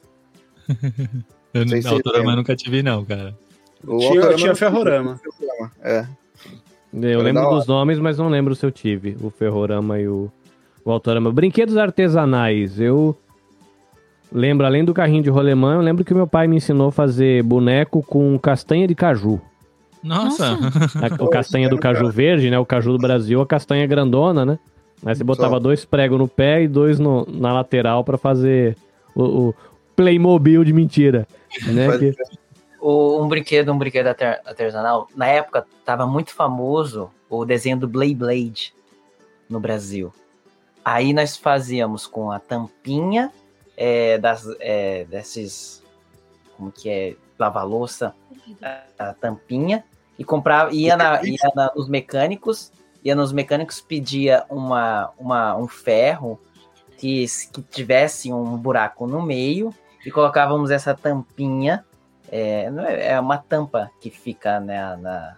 Eu, 1.54 1.60
altura, 1.62 2.16
lembra. 2.18 2.22
mas 2.24 2.36
nunca 2.36 2.56
tive, 2.56 2.82
não, 2.82 3.04
cara. 3.04 3.36
O 3.86 3.98
Tinha- 3.98 4.08
Autorama 4.10 4.34
tinha 4.36 4.50
eu- 4.50 4.56
Ferrorama. 4.56 5.20
Ferrorama, 5.38 5.72
É. 5.82 6.06
Eu 7.02 7.20
Era 7.20 7.22
lembro 7.22 7.50
dos 7.50 7.66
nomes, 7.66 7.98
mas 7.98 8.18
não 8.18 8.28
lembro 8.28 8.54
se 8.54 8.64
eu 8.64 8.70
tive. 8.70 9.16
O 9.20 9.30
Ferrorama 9.30 9.98
e 9.98 10.06
o, 10.06 10.30
o 10.84 10.90
Autorama. 10.90 11.32
Brinquedos 11.32 11.76
artesanais. 11.76 12.78
Eu 12.78 13.16
lembro, 14.32 14.64
além 14.66 14.84
do 14.84 14.94
carrinho 14.94 15.22
de 15.22 15.30
rolemã, 15.30 15.74
eu 15.74 15.80
lembro 15.80 16.04
que 16.04 16.14
meu 16.14 16.26
pai 16.26 16.46
me 16.46 16.56
ensinou 16.56 16.88
a 16.88 16.92
fazer 16.92 17.42
boneco 17.42 18.02
com 18.02 18.38
castanha 18.38 18.86
de 18.86 18.94
caju. 18.94 19.40
Nossa! 20.02 20.56
A- 21.00 21.22
o 21.24 21.28
castanha 21.30 21.68
do 21.68 21.78
caju 21.78 22.10
verde, 22.10 22.50
né? 22.50 22.58
O 22.58 22.66
caju 22.66 22.92
do 22.92 22.98
Brasil, 22.98 23.40
a 23.40 23.46
castanha 23.46 23.86
grandona, 23.86 24.44
né? 24.44 24.58
Aí 25.04 25.14
você 25.14 25.24
botava 25.24 25.54
Só. 25.54 25.58
dois 25.60 25.84
pregos 25.84 26.18
no 26.18 26.28
pé 26.28 26.62
e 26.62 26.68
dois 26.68 26.98
no- 26.98 27.26
na 27.30 27.52
lateral 27.52 28.04
pra 28.04 28.16
fazer 28.16 28.76
o, 29.14 29.22
o 29.48 29.54
Playmobil 29.96 30.62
de 30.64 30.72
mentira. 30.72 31.26
Né? 31.66 31.98
Que- 31.98 32.14
o- 32.86 33.22
um 33.22 33.28
brinquedo, 33.28 33.72
um 33.72 33.78
brinquedo 33.78 34.08
artesanal, 34.08 35.08
na 35.16 35.26
época 35.26 35.66
tava 35.84 36.06
muito 36.06 36.32
famoso 36.34 37.10
o 37.30 37.44
desenho 37.44 37.78
do 37.78 37.88
Blade 37.88 38.14
Blade 38.14 38.74
no 39.48 39.58
Brasil. 39.58 40.12
Aí 40.84 41.12
nós 41.12 41.36
fazíamos 41.36 42.06
com 42.06 42.30
a 42.30 42.38
tampinha 42.38 43.32
é, 43.76 44.18
das, 44.18 44.46
é, 44.60 45.04
desses. 45.06 45.82
Como 46.56 46.70
que 46.70 46.88
é? 46.88 47.16
Lava-louça, 47.38 48.14
a, 48.62 49.08
a 49.10 49.14
tampinha, 49.14 49.82
e 50.16 50.22
comprava, 50.22 50.72
ia, 50.72 50.96
na, 50.96 51.24
ia 51.24 51.50
na- 51.56 51.72
nos 51.74 51.88
mecânicos, 51.88 52.70
ia 53.02 53.14
nos 53.16 53.32
mecânicos, 53.32 53.80
pedia 53.80 54.44
uma, 54.48 55.10
uma, 55.18 55.56
um 55.56 55.66
ferro 55.66 56.38
que, 56.96 57.24
que 57.52 57.60
tivesse 57.62 58.32
um 58.32 58.56
buraco 58.56 59.06
no 59.08 59.20
meio 59.20 59.74
e 60.06 60.10
colocávamos 60.12 60.70
essa 60.70 60.94
tampinha. 60.94 61.84
É, 62.36 62.68
não 62.68 62.84
é, 62.84 63.12
é 63.12 63.20
uma 63.20 63.38
tampa 63.38 63.92
que 64.00 64.10
fica 64.10 64.58
né, 64.58 64.96
na. 64.96 65.36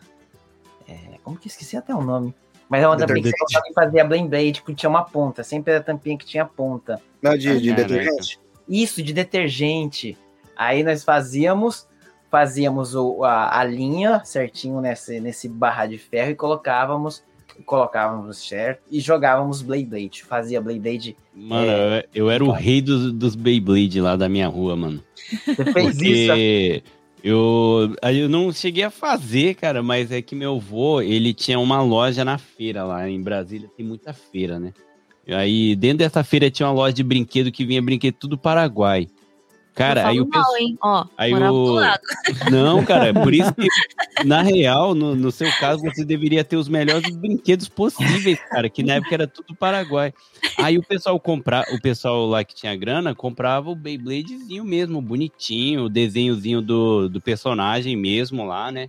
é, 0.88 1.18
como 1.22 1.36
que 1.36 1.46
eu 1.46 1.50
esqueci 1.50 1.76
até 1.76 1.94
o 1.94 2.00
nome? 2.00 2.34
Mas 2.70 2.82
é 2.82 2.86
uma 2.88 2.96
tampinha 2.96 3.22
que 3.22 3.28
você 3.28 3.32
Detergente. 3.32 3.52
colocava 3.52 3.70
e 3.70 3.74
fazia 3.74 4.04
blend 4.06 4.28
blade, 4.30 4.62
que 4.62 4.74
tinha 4.74 4.88
uma 4.88 5.04
ponta. 5.04 5.44
Sempre 5.44 5.72
era 5.74 5.80
a 5.82 5.84
tampinha 5.84 6.16
que 6.16 6.24
tinha 6.24 6.46
ponta. 6.46 6.98
Não, 7.20 7.36
de, 7.36 7.60
de 7.60 7.68
Caraca. 7.74 7.88
detergente. 7.88 8.40
Isso, 8.66 9.02
de 9.02 9.12
detergente. 9.12 10.16
Aí 10.56 10.82
nós 10.82 11.04
fazíamos, 11.04 11.86
fazíamos 12.30 12.94
o, 12.94 13.22
a, 13.24 13.60
a 13.60 13.62
linha 13.62 14.24
certinho 14.24 14.80
nesse, 14.80 15.20
nesse 15.20 15.50
barra 15.50 15.84
de 15.84 15.98
ferro 15.98 16.30
e 16.30 16.34
colocávamos, 16.34 17.22
colocávamos 17.64 18.38
certo 18.46 18.82
e 18.90 19.00
jogávamos 19.00 19.62
Blade 19.62 19.84
Blade. 19.84 20.22
Fazia 20.24 20.60
Blade 20.60 20.80
Blade. 20.80 21.16
Mano, 21.34 21.66
eu, 21.66 22.04
eu 22.14 22.30
era 22.30 22.44
o 22.44 22.50
rei 22.50 22.80
dos, 22.80 23.12
dos 23.12 23.34
Beyblade 23.34 24.00
lá 24.00 24.16
da 24.16 24.28
minha 24.28 24.48
rua, 24.48 24.76
mano. 24.76 25.02
Você 25.46 25.72
fez 25.72 26.00
isso? 26.00 26.26
Porque 26.28 26.82
eu, 27.22 27.96
aí 28.02 28.20
eu 28.20 28.28
não 28.28 28.52
cheguei 28.52 28.84
a 28.84 28.90
fazer, 28.90 29.54
cara, 29.54 29.82
mas 29.82 30.12
é 30.12 30.22
que 30.22 30.34
meu 30.34 30.56
avô, 30.56 31.00
ele 31.00 31.34
tinha 31.34 31.58
uma 31.58 31.82
loja 31.82 32.24
na 32.24 32.38
feira 32.38 32.84
lá 32.84 33.08
em 33.08 33.20
Brasília, 33.20 33.68
tem 33.76 33.84
muita 33.84 34.12
feira, 34.12 34.60
né? 34.60 34.72
E 35.26 35.34
Aí 35.34 35.74
dentro 35.74 35.98
dessa 35.98 36.22
feira 36.22 36.50
tinha 36.50 36.68
uma 36.68 36.74
loja 36.74 36.94
de 36.94 37.02
brinquedo 37.02 37.50
que 37.50 37.64
vinha 37.64 37.82
brinquedo 37.82 38.14
tudo 38.14 38.38
Paraguai. 38.38 39.08
Cara, 39.76 40.08
aí 40.08 40.18
o 40.18 40.26
pessoal. 40.26 40.54
Ó, 40.82 41.06
Aí 41.18 41.34
o. 41.34 41.76
Não, 42.50 42.82
cara, 42.82 43.08
é 43.08 43.12
por 43.12 43.34
isso 43.34 43.54
que, 43.54 43.68
na 44.24 44.40
real, 44.40 44.94
no, 44.94 45.14
no 45.14 45.30
seu 45.30 45.52
caso, 45.60 45.82
você 45.82 46.02
deveria 46.02 46.42
ter 46.42 46.56
os 46.56 46.66
melhores 46.66 47.14
brinquedos 47.14 47.68
possíveis, 47.68 48.40
cara, 48.48 48.70
que 48.70 48.82
na 48.82 48.94
época 48.94 49.14
era 49.14 49.26
tudo 49.26 49.54
Paraguai. 49.54 50.14
Aí 50.56 50.78
o 50.78 50.82
pessoal 50.82 51.20
comprar, 51.20 51.66
o 51.74 51.80
pessoal 51.80 52.26
lá 52.26 52.42
que 52.42 52.54
tinha 52.54 52.74
grana 52.74 53.14
comprava 53.14 53.68
o 53.68 53.76
Beybladezinho 53.76 54.64
mesmo, 54.64 55.02
bonitinho, 55.02 55.82
o 55.84 55.88
desenhozinho 55.90 56.62
do, 56.62 57.10
do 57.10 57.20
personagem 57.20 57.94
mesmo 57.96 58.46
lá, 58.46 58.72
né? 58.72 58.86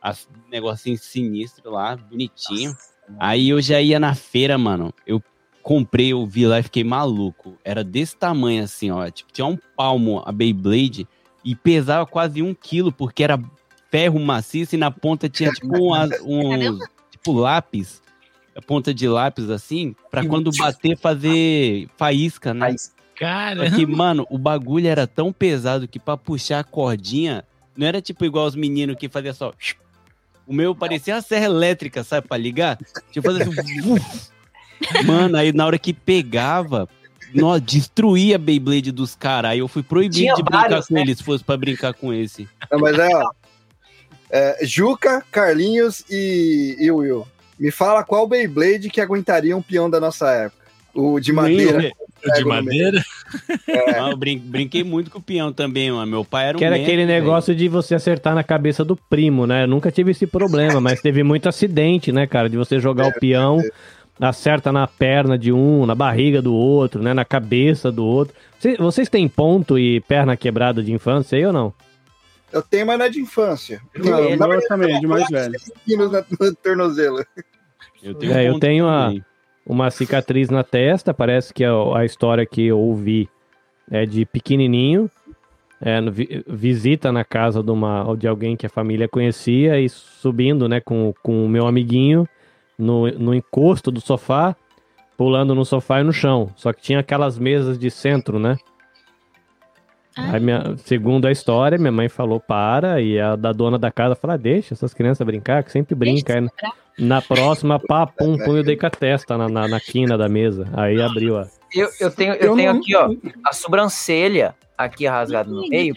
As, 0.00 0.26
negocinho 0.50 0.96
sinistro 0.96 1.70
lá, 1.70 1.96
bonitinho. 1.96 2.74
Aí 3.18 3.50
eu 3.50 3.60
já 3.60 3.78
ia 3.78 4.00
na 4.00 4.14
feira, 4.14 4.56
mano. 4.56 4.94
Eu 5.06 5.22
comprei, 5.62 6.12
eu 6.12 6.26
vi 6.26 6.46
lá 6.46 6.58
e 6.58 6.62
fiquei 6.62 6.84
maluco. 6.84 7.56
Era 7.64 7.82
desse 7.84 8.16
tamanho 8.16 8.64
assim, 8.64 8.90
ó. 8.90 9.08
Tipo, 9.10 9.32
tinha 9.32 9.46
um 9.46 9.58
palmo 9.76 10.22
a 10.24 10.32
Beyblade 10.32 11.06
e 11.44 11.54
pesava 11.54 12.04
quase 12.06 12.42
um 12.42 12.54
quilo, 12.54 12.90
porque 12.92 13.22
era 13.24 13.38
ferro 13.90 14.18
maciço 14.20 14.74
e 14.74 14.78
na 14.78 14.90
ponta 14.90 15.28
tinha 15.28 15.50
tipo 15.52 15.76
umas- 15.78 16.10
uns 16.22 16.78
tipo 17.10 17.32
lápis, 17.32 18.00
a 18.56 18.62
ponta 18.62 18.92
de 18.94 19.08
lápis 19.08 19.50
assim, 19.50 19.94
pra 20.10 20.22
quando 20.28 20.50
bater 20.56 20.96
fazer 20.96 21.88
faísca, 21.96 22.54
né? 22.54 22.74
Cara, 23.16 23.70
que, 23.70 23.84
mano, 23.84 24.26
o 24.30 24.38
bagulho 24.38 24.86
era 24.86 25.06
tão 25.06 25.30
pesado 25.32 25.86
que 25.86 25.98
pra 25.98 26.16
puxar 26.16 26.60
a 26.60 26.64
cordinha, 26.64 27.44
não 27.76 27.86
era 27.86 28.00
tipo 28.00 28.24
igual 28.24 28.46
os 28.46 28.54
meninos 28.54 28.96
que 28.96 29.08
fazia 29.08 29.34
só. 29.34 29.52
O 30.46 30.52
meu 30.54 30.74
parecia 30.74 31.14
uma 31.14 31.20
serra 31.22 31.44
elétrica, 31.44 32.02
sabe, 32.02 32.26
pra 32.26 32.36
ligar? 32.38 32.78
Tipo, 33.12 33.26
fazer 33.30 33.42
assim. 33.42 33.52
Mano, 35.04 35.36
aí 35.36 35.52
na 35.52 35.66
hora 35.66 35.78
que 35.78 35.92
pegava, 35.92 36.88
nós 37.34 37.60
destruía 37.62 38.36
a 38.36 38.38
Beyblade 38.38 38.90
dos 38.92 39.14
caras. 39.14 39.52
Aí 39.52 39.58
eu 39.60 39.68
fui 39.68 39.82
proibido 39.82 40.16
Tinha 40.16 40.34
de 40.34 40.42
brincar 40.42 40.68
vários, 40.68 40.86
com 40.88 40.94
né? 40.94 41.00
eles, 41.02 41.18
se 41.18 41.24
fosse 41.24 41.44
pra 41.44 41.56
brincar 41.56 41.94
com 41.94 42.12
esse. 42.12 42.48
Não, 42.70 42.78
mas 42.78 42.98
é, 42.98 43.16
ó. 43.16 43.30
É, 44.30 44.58
Juca, 44.64 45.24
Carlinhos 45.30 46.04
e, 46.08 46.76
e 46.78 46.90
Will. 46.90 47.26
Me 47.58 47.70
fala 47.70 48.04
qual 48.04 48.26
Beyblade 48.26 48.88
que 48.88 49.00
aguentaria 49.00 49.56
um 49.56 49.62
peão 49.62 49.90
da 49.90 50.00
nossa 50.00 50.30
época. 50.30 50.60
O 50.94 51.20
de 51.20 51.32
madeira. 51.32 51.78
Nenhum. 51.78 52.34
de 52.36 52.44
madeira? 52.44 53.04
Ah, 53.96 54.10
eu 54.10 54.16
brin- 54.16 54.38
brinquei 54.40 54.82
muito 54.82 55.08
com 55.08 55.18
o 55.18 55.22
peão 55.22 55.52
também, 55.52 55.88
mano. 55.92 56.04
Meu 56.10 56.24
pai 56.24 56.48
era 56.48 56.56
um 56.56 56.58
Que 56.58 56.64
era 56.64 56.74
aquele 56.74 57.06
velho. 57.06 57.20
negócio 57.22 57.54
de 57.54 57.68
você 57.68 57.94
acertar 57.94 58.34
na 58.34 58.42
cabeça 58.42 58.84
do 58.84 58.96
primo, 58.96 59.46
né? 59.46 59.62
Eu 59.62 59.68
nunca 59.68 59.92
tive 59.92 60.10
esse 60.10 60.26
problema, 60.26 60.80
mas 60.80 61.00
teve 61.00 61.22
muito 61.22 61.48
acidente, 61.48 62.10
né, 62.10 62.26
cara? 62.26 62.48
De 62.50 62.56
você 62.56 62.80
jogar 62.80 63.06
o 63.06 63.12
peão, 63.20 63.62
acerta 64.20 64.70
na 64.72 64.86
perna 64.86 65.38
de 65.38 65.52
um, 65.52 65.86
na 65.86 65.94
barriga 65.94 66.42
do 66.42 66.54
outro, 66.54 67.02
né? 67.02 67.14
Na 67.14 67.24
cabeça 67.24 67.90
do 67.90 68.04
outro. 68.04 68.34
Vocês, 68.58 68.76
vocês 68.78 69.08
têm 69.08 69.28
ponto 69.28 69.78
e 69.78 70.00
perna 70.02 70.36
quebrada 70.36 70.82
de 70.82 70.92
infância 70.92 71.36
aí 71.38 71.46
ou 71.46 71.52
não? 71.52 71.72
Eu 72.52 72.62
tenho, 72.62 72.86
mas 72.86 72.98
não 72.98 73.04
é 73.06 73.08
de 73.08 73.20
infância. 73.20 73.80
Não, 73.96 74.18
Eu- 74.18 74.36
na 74.36 74.46
eu 74.48 74.68
também, 74.68 75.00
de 75.00 75.06
mais 75.06 75.28
velho. 75.28 75.54
quilos 75.86 76.10
na- 76.10 76.24
no 76.40 76.54
tornozelo. 76.56 77.24
Eu 78.02 78.14
tenho, 78.14 78.32
É, 78.32 78.48
eu 78.48 78.58
tenho 78.58 78.88
a- 78.88 79.12
uma 79.64 79.90
cicatriz 79.90 80.50
na 80.50 80.64
testa. 80.64 81.14
Parece 81.14 81.54
que 81.54 81.64
a, 81.64 81.72
a 81.96 82.04
história 82.04 82.44
que 82.44 82.66
eu 82.66 82.78
ouvi 82.78 83.28
é 83.90 84.04
de 84.04 84.24
pequenininho. 84.26 85.08
É, 85.82 85.98
no 86.00 86.12
vi- 86.12 86.44
visita 86.46 87.10
na 87.10 87.24
casa 87.24 87.62
de, 87.62 87.70
uma, 87.70 88.14
de 88.14 88.28
alguém 88.28 88.54
que 88.54 88.66
a 88.66 88.68
família 88.70 89.08
conhecia 89.08 89.80
e 89.80 89.88
subindo 89.88 90.68
né, 90.68 90.78
com, 90.78 91.14
com 91.22 91.46
o 91.46 91.48
meu 91.48 91.66
amiguinho 91.66 92.28
no, 92.80 93.06
no 93.12 93.34
encosto 93.34 93.90
do 93.90 94.00
sofá, 94.00 94.56
pulando 95.16 95.54
no 95.54 95.64
sofá 95.64 96.00
e 96.00 96.04
no 96.04 96.12
chão. 96.12 96.50
Só 96.56 96.72
que 96.72 96.80
tinha 96.82 97.00
aquelas 97.00 97.38
mesas 97.38 97.78
de 97.78 97.90
centro, 97.90 98.38
né? 98.38 98.56
Aí 100.16 100.40
minha- 100.40 100.76
segundo 100.78 101.26
a 101.26 101.30
história, 101.32 101.78
minha 101.78 101.92
mãe 101.92 102.08
falou 102.08 102.40
para, 102.40 103.00
e 103.00 103.18
a 103.20 103.36
da 103.36 103.52
dona 103.52 103.78
da 103.78 103.90
casa 103.92 104.14
falou: 104.16 104.34
ah, 104.34 104.36
deixa 104.36 104.74
essas 104.74 104.92
crianças 104.92 105.24
brincar, 105.24 105.62
que 105.62 105.70
sempre 105.70 105.94
brinca. 105.94 106.34
Aí, 106.36 106.48
na 106.98 107.22
próxima, 107.22 107.78
pá, 107.78 108.06
pum, 108.06 108.36
pum, 108.36 108.56
eu 108.56 108.64
dei 108.64 108.76
com 108.76 108.86
a 108.86 108.90
testa 108.90 109.38
na, 109.38 109.48
na, 109.48 109.68
na 109.68 109.80
quina 109.80 110.18
da 110.18 110.28
mesa. 110.28 110.68
Aí 110.74 111.00
abriu 111.00 111.38
a. 111.38 111.46
Eu, 111.72 111.88
eu 112.00 112.10
tenho, 112.10 112.34
eu 112.34 112.50
Eu 112.50 112.56
tenho 112.56 112.72
aqui, 112.72 112.96
ó, 112.96 113.08
a 113.46 113.52
sobrancelha 113.52 114.54
aqui 114.76 115.06
rasgada 115.06 115.48
no 115.48 115.66
meio. 115.68 115.94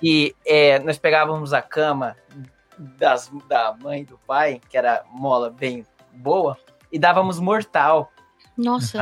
Que 0.00 0.34
é, 0.46 0.78
nós 0.78 0.98
pegávamos 0.98 1.52
a 1.52 1.60
cama 1.60 2.16
das, 2.78 3.30
da 3.48 3.76
mãe 3.80 4.02
e 4.02 4.04
do 4.04 4.18
pai, 4.26 4.60
que 4.68 4.76
era 4.76 5.04
mola 5.10 5.50
bem 5.50 5.86
boa, 6.12 6.56
e 6.90 6.98
dávamos 6.98 7.40
mortal. 7.40 8.12
Nossa. 8.56 9.00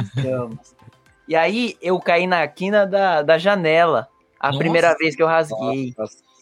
E 1.27 1.37
aí 1.37 1.77
eu 1.81 1.99
caí 2.01 2.27
na 2.27 2.47
quina 2.49 2.87
da, 2.87 3.23
da 3.23 3.39
janela. 3.39 4.09
A 4.39 4.49
Nossa. 4.49 4.59
primeira 4.59 4.95
vez 4.97 5.15
que 5.15 5.23
eu 5.23 5.27
rasguei. 5.27 5.95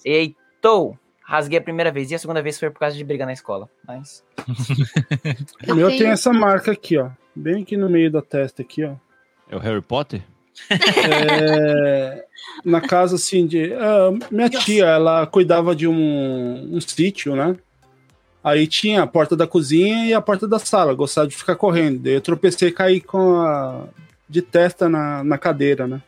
Eitou! 0.04 0.96
Rasguei 1.22 1.58
a 1.58 1.62
primeira 1.62 1.92
vez. 1.92 2.10
E 2.10 2.14
a 2.14 2.18
segunda 2.18 2.40
vez 2.40 2.58
foi 2.58 2.70
por 2.70 2.78
causa 2.78 2.96
de 2.96 3.04
briga 3.04 3.26
na 3.26 3.32
escola. 3.34 3.68
Mas. 3.86 4.24
O 5.68 5.74
meu 5.74 5.88
tem 5.88 6.08
essa 6.08 6.32
marca 6.32 6.72
aqui, 6.72 6.96
ó. 6.96 7.10
Bem 7.36 7.62
aqui 7.62 7.76
no 7.76 7.90
meio 7.90 8.10
da 8.10 8.22
testa 8.22 8.62
aqui, 8.62 8.82
ó. 8.84 8.94
É 9.50 9.56
o 9.56 9.58
Harry 9.58 9.82
Potter? 9.82 10.22
É, 10.70 12.24
na 12.64 12.80
casa 12.80 13.16
assim 13.16 13.46
de. 13.46 13.72
ah, 13.74 14.10
minha 14.30 14.48
tia, 14.48 14.86
ela 14.86 15.26
cuidava 15.26 15.74
de 15.74 15.86
um, 15.86 16.76
um 16.76 16.80
sítio, 16.80 17.34
né? 17.34 17.56
Aí 18.42 18.66
tinha 18.66 19.02
a 19.02 19.06
porta 19.06 19.36
da 19.36 19.46
cozinha 19.46 20.06
e 20.06 20.14
a 20.14 20.20
porta 20.20 20.46
da 20.46 20.58
sala, 20.58 20.94
gostava 20.94 21.26
de 21.26 21.36
ficar 21.36 21.56
correndo. 21.56 21.98
Daí 21.98 22.14
eu 22.14 22.20
tropecei 22.20 22.68
e 22.68 22.72
caí 22.72 23.00
com 23.00 23.40
a, 23.40 23.88
de 24.28 24.42
testa 24.42 24.88
na, 24.88 25.24
na 25.24 25.36
cadeira, 25.36 25.86
né? 25.86 26.00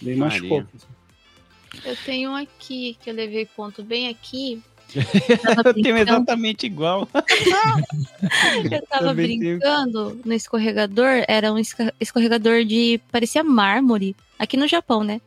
Bem 0.00 0.16
machucou. 0.16 0.64
Eu 1.84 1.96
tenho 2.04 2.30
um 2.30 2.36
aqui, 2.36 2.96
que 3.02 3.10
eu 3.10 3.14
levei 3.14 3.46
ponto 3.46 3.82
bem 3.82 4.08
aqui. 4.08 4.62
Eu 5.66 5.74
tenho 5.74 5.96
exatamente 5.96 6.66
igual. 6.66 7.08
Eu 8.70 8.86
tava 8.86 9.08
Também 9.08 9.38
tenho. 9.38 9.58
brincando 9.58 10.20
no 10.24 10.32
escorregador, 10.32 11.24
era 11.28 11.52
um 11.52 11.58
escorregador 12.00 12.64
de. 12.64 13.00
parecia 13.10 13.44
mármore, 13.44 14.16
aqui 14.38 14.56
no 14.56 14.66
Japão, 14.66 15.04
né? 15.04 15.20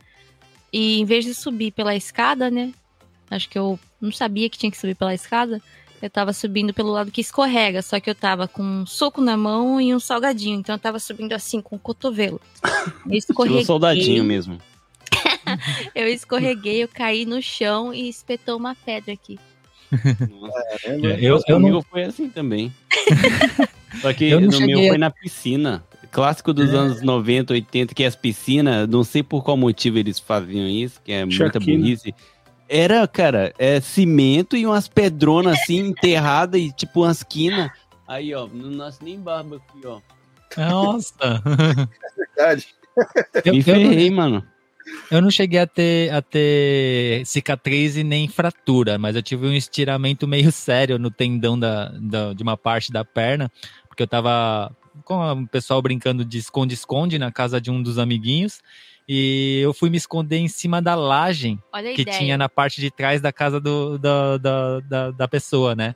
E 0.72 1.00
em 1.00 1.06
vez 1.06 1.26
de 1.26 1.34
subir 1.34 1.72
pela 1.72 1.96
escada, 1.96 2.50
né? 2.50 2.72
Acho 3.30 3.50
que 3.50 3.58
eu 3.58 3.80
não 4.02 4.12
sabia 4.12 4.50
que 4.50 4.58
tinha 4.58 4.72
que 4.72 4.78
subir 4.78 4.96
pela 4.96 5.14
escada. 5.14 5.62
Eu 6.02 6.10
tava 6.10 6.32
subindo 6.32 6.74
pelo 6.74 6.92
lado 6.92 7.12
que 7.12 7.20
escorrega, 7.20 7.82
só 7.82 8.00
que 8.00 8.10
eu 8.10 8.16
tava 8.16 8.48
com 8.48 8.64
um 8.64 8.86
soco 8.86 9.20
na 9.20 9.36
mão 9.36 9.82
e 9.82 9.94
um 9.94 10.00
salgadinho. 10.00 10.60
Então 10.60 10.76
eu 10.76 10.80
tava 10.80 10.98
subindo 10.98 11.34
assim, 11.34 11.62
com 11.62 11.76
o 11.76 11.80
cotovelo. 11.80 12.40
Eu 13.06 13.18
escorreguei. 13.18 13.66
Soldadinho 13.66 14.24
mesmo. 14.24 14.60
Eu 15.96 16.08
escorreguei, 16.08 16.84
eu 16.84 16.88
caí 16.88 17.26
no 17.26 17.42
chão 17.42 17.92
e 17.92 18.08
espetou 18.08 18.56
uma 18.56 18.76
pedra 18.76 19.14
aqui. 19.14 19.40
Eu, 20.84 21.10
eu- 21.10 21.42
eu 21.48 21.56
comigo 21.56 21.76
não- 21.76 21.82
foi 21.82 22.04
assim 22.04 22.30
também. 22.30 22.72
Só 24.02 24.14
que 24.14 24.26
Eu 24.30 24.40
não 24.40 24.48
no 24.48 24.52
meu 24.60 24.60
cheguei 24.60 24.88
foi 24.88 24.96
a- 24.96 25.00
na 25.00 25.10
piscina. 25.10 25.84
Clássico 26.12 26.54
dos 26.54 26.74
É. 26.74 26.76
anos 26.76 27.02
90, 27.02 27.54
80, 27.54 27.94
que 27.94 28.04
as 28.04 28.16
piscinas, 28.16 28.88
não 28.88 29.04
sei 29.04 29.22
por 29.22 29.44
qual 29.44 29.56
motivo 29.56 29.98
eles 30.00 30.20
faziam 30.20 30.68
isso, 30.68 31.00
que 31.04 31.12
é 31.12 31.24
muita 31.26 31.60
burrice. 31.60 32.16
Era, 32.68 33.08
cara, 33.08 33.54
é 33.60 33.80
cimento 33.80 34.56
e 34.58 34.66
umas 34.66 34.88
pedronas 34.88 35.60
assim, 35.60 35.80
enterradas 35.88 36.60
e 36.62 36.72
tipo 36.72 37.02
umas 37.04 37.22
quinas. 37.24 37.70
Aí, 38.08 38.34
ó, 38.34 38.48
não 38.48 38.72
nasce 38.72 39.04
nem 39.04 39.20
barba 39.20 39.58
aqui, 39.58 39.86
ó. 39.86 40.00
Nossa! 40.58 41.44
Verdade. 42.18 42.68
Eu, 43.46 43.54
Me 43.54 43.60
eu 43.60 43.64
ferrei, 43.64 44.10
mano. 44.10 44.44
Eu 45.12 45.22
não 45.22 45.32
cheguei 45.32 45.60
a 45.60 45.68
ter, 45.68 46.14
a 46.14 46.22
ter 46.22 47.26
cicatriz 47.26 47.98
e 47.98 48.04
nem 48.04 48.28
fratura, 48.28 48.98
mas 48.98 49.16
eu 49.16 49.24
tive 49.24 49.48
um 49.48 49.54
estiramento 49.54 50.28
meio 50.28 50.52
sério 50.52 51.00
no 51.00 51.10
tendão 51.10 51.58
da, 51.60 51.90
da- 52.00 52.34
de 52.34 52.44
uma 52.44 52.56
parte 52.58 52.92
da 52.92 53.04
perna, 53.04 53.52
porque 53.88 54.04
eu 54.04 54.08
tava 54.08 54.72
com 55.04 55.32
o 55.44 55.48
pessoal 55.48 55.82
brincando 55.82 56.24
de 56.24 56.38
esconde-esconde 56.38 57.18
na 57.18 57.32
casa 57.32 57.60
de 57.60 57.72
um 57.72 57.82
dos 57.82 57.98
amiguinhos, 57.98 58.60
e 59.08 59.60
eu 59.64 59.74
fui 59.74 59.90
me 59.90 59.98
esconder 59.98 60.38
em 60.38 60.48
cima 60.48 60.80
da 60.82 60.94
laje 60.94 61.58
que 61.96 62.04
ideia. 62.04 62.18
tinha 62.20 62.38
na 62.38 62.48
parte 62.48 62.80
de 62.80 62.92
trás 62.92 63.20
da 63.20 63.34
casa 63.34 63.60
do, 63.60 63.98
da, 63.98 64.38
da, 64.38 64.80
da, 64.82 65.12
da 65.12 65.28
pessoa, 65.28 65.76
né? 65.76 65.96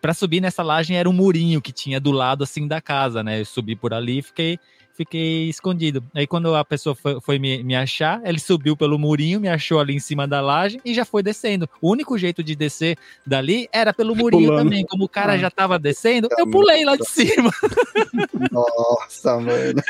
Pra 0.00 0.14
subir 0.14 0.40
nessa 0.40 0.62
laje 0.62 0.94
era 0.94 1.08
um 1.08 1.12
murinho 1.12 1.60
que 1.60 1.72
tinha 1.72 2.00
do 2.00 2.12
lado 2.12 2.44
assim 2.44 2.66
da 2.66 2.80
casa, 2.80 3.22
né? 3.22 3.40
Eu 3.40 3.44
subi 3.44 3.76
por 3.76 3.92
ali 3.92 4.18
e 4.18 4.22
fiquei, 4.22 4.58
fiquei 4.96 5.48
escondido. 5.48 6.02
Aí 6.14 6.26
quando 6.26 6.54
a 6.54 6.64
pessoa 6.64 6.94
foi, 6.94 7.20
foi 7.20 7.38
me, 7.38 7.62
me 7.62 7.76
achar, 7.76 8.20
ele 8.24 8.38
subiu 8.40 8.76
pelo 8.76 8.98
murinho, 8.98 9.38
me 9.38 9.48
achou 9.48 9.78
ali 9.78 9.94
em 9.94 10.00
cima 10.00 10.26
da 10.26 10.40
laje 10.40 10.80
e 10.84 10.94
já 10.94 11.04
foi 11.04 11.22
descendo. 11.22 11.68
O 11.80 11.90
único 11.90 12.16
jeito 12.16 12.42
de 12.42 12.56
descer 12.56 12.96
dali 13.26 13.68
era 13.72 13.92
pelo 13.92 14.16
murinho 14.16 14.48
Pulando. 14.48 14.64
também. 14.64 14.84
Como 14.86 15.04
o 15.04 15.08
cara 15.08 15.34
Ah. 15.34 15.38
já 15.38 15.50
tava 15.50 15.78
descendo, 15.78 16.28
eu 16.38 16.50
pulei 16.50 16.84
lá 16.84 16.96
de 16.96 17.04
cima. 17.06 17.50
Nossa, 18.50 19.38
mano. 19.38 19.82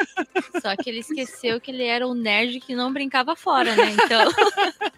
Só 0.60 0.74
que 0.76 0.90
ele 0.90 1.00
esqueceu 1.00 1.60
que 1.60 1.70
ele 1.70 1.84
era 1.84 2.06
um 2.06 2.14
nerd 2.14 2.60
que 2.60 2.74
não 2.74 2.92
brincava 2.92 3.36
fora, 3.36 3.74
né? 3.76 3.92
Então. 3.92 4.30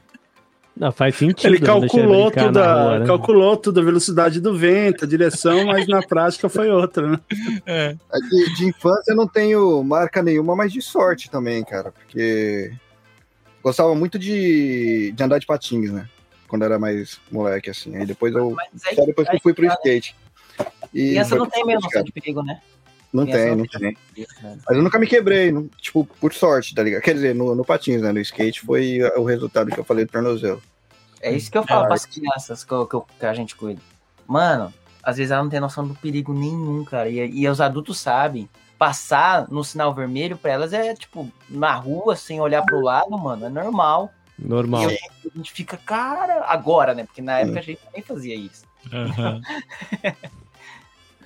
Não, 0.78 0.92
faz 0.92 1.16
sentido. 1.16 1.46
Ele 1.54 1.60
calculou 1.64 2.26
brincar 2.26 2.46
tudo, 2.46 2.58
na 2.60 2.64
a, 2.66 2.82
rua, 2.82 2.98
né? 3.00 3.06
calculou 3.06 3.56
tudo, 3.56 3.80
a 3.80 3.82
velocidade 3.82 4.40
do 4.40 4.56
vento, 4.56 5.04
a 5.04 5.08
direção, 5.08 5.66
mas 5.66 5.88
na 5.88 6.00
prática 6.02 6.48
foi 6.48 6.70
outra, 6.70 7.08
né? 7.10 7.20
É. 7.66 7.96
É 8.12 8.18
De, 8.20 8.54
de 8.54 8.66
infância 8.66 9.10
eu 9.12 9.16
não 9.16 9.26
tenho 9.26 9.82
marca 9.82 10.22
nenhuma, 10.22 10.54
mas 10.54 10.72
de 10.72 10.80
sorte 10.80 11.28
também, 11.30 11.64
cara. 11.64 11.90
Porque 11.90 12.70
gostava 13.62 13.94
muito 13.94 14.18
de, 14.18 15.12
de 15.12 15.22
andar 15.22 15.38
de 15.38 15.46
patins, 15.46 15.90
né? 15.90 16.08
Quando 16.46 16.64
era 16.64 16.78
mais 16.78 17.20
moleque, 17.30 17.68
assim. 17.70 17.96
Aí 17.96 18.06
depois 18.06 18.32
eu. 18.34 18.56
aí- 18.58 18.94
Só 18.94 19.04
depois 19.04 19.28
que 19.28 19.36
eu 19.36 19.40
fui 19.40 19.52
pro 19.52 19.66
skate. 19.66 20.14
E 20.94 21.10
Criança 21.10 21.30
foi 21.30 21.38
não 21.38 21.46
tem 21.46 21.66
mesmo 21.66 21.88
de 22.04 22.12
perigo, 22.12 22.42
né? 22.42 22.60
Não 23.12 23.24
Criança 23.24 23.44
tem, 23.44 23.56
não 23.56 23.66
tem 23.66 23.80
tem. 24.14 24.26
né? 24.42 24.58
Mas 24.66 24.76
eu 24.76 24.82
nunca 24.82 24.98
me 24.98 25.06
quebrei, 25.06 25.50
não- 25.50 25.68
tipo, 25.80 26.04
por 26.20 26.32
sorte, 26.34 26.74
tá 26.74 26.82
ligado? 26.82 27.00
Quer 27.02 27.14
dizer, 27.14 27.34
no, 27.34 27.54
no 27.54 27.64
patins, 27.64 28.02
né? 28.02 28.12
No 28.12 28.20
skate 28.20 28.60
foi 28.60 29.00
o 29.16 29.24
resultado 29.24 29.70
que 29.70 29.78
eu 29.78 29.84
falei 29.84 30.04
do 30.04 30.12
tornozelo. 30.12 30.62
É 31.20 31.32
isso 31.32 31.50
que 31.50 31.58
eu 31.58 31.66
falo 31.66 31.86
pras 31.88 32.04
crianças 32.06 32.62
que, 32.64 32.72
eu- 32.72 32.86
que 32.86 32.94
eu- 32.94 33.06
que 33.18 33.26
a 33.26 33.34
gente 33.34 33.56
cuida. 33.56 33.80
Mano, 34.26 34.72
às 35.02 35.16
vezes 35.16 35.30
ela 35.30 35.42
não 35.42 35.50
tem 35.50 35.58
noção 35.58 35.86
do 35.88 35.94
perigo 35.94 36.32
nenhum, 36.34 36.84
cara. 36.84 37.08
E, 37.08 37.18
e 37.18 37.48
os 37.48 37.60
adultos 37.60 37.98
sabem. 37.98 38.48
Passar 38.78 39.48
no 39.50 39.64
sinal 39.64 39.92
vermelho 39.92 40.36
pra 40.36 40.52
elas 40.52 40.72
é 40.72 40.94
tipo, 40.94 41.28
na 41.48 41.74
rua, 41.74 42.14
sem 42.14 42.40
olhar 42.40 42.62
pro 42.62 42.80
lado, 42.80 43.10
mano, 43.18 43.46
é 43.46 43.48
normal. 43.48 44.12
Normal. 44.38 44.82
E 44.82 44.94
eu- 44.94 45.30
a 45.34 45.38
gente 45.38 45.52
fica, 45.52 45.76
cara, 45.78 46.44
agora, 46.46 46.94
né? 46.94 47.04
Porque 47.04 47.20
na 47.22 47.40
época 47.40 47.58
a 47.58 47.62
gente 47.62 47.80
também 47.84 48.02
fazia 48.02 48.36
isso. 48.36 48.64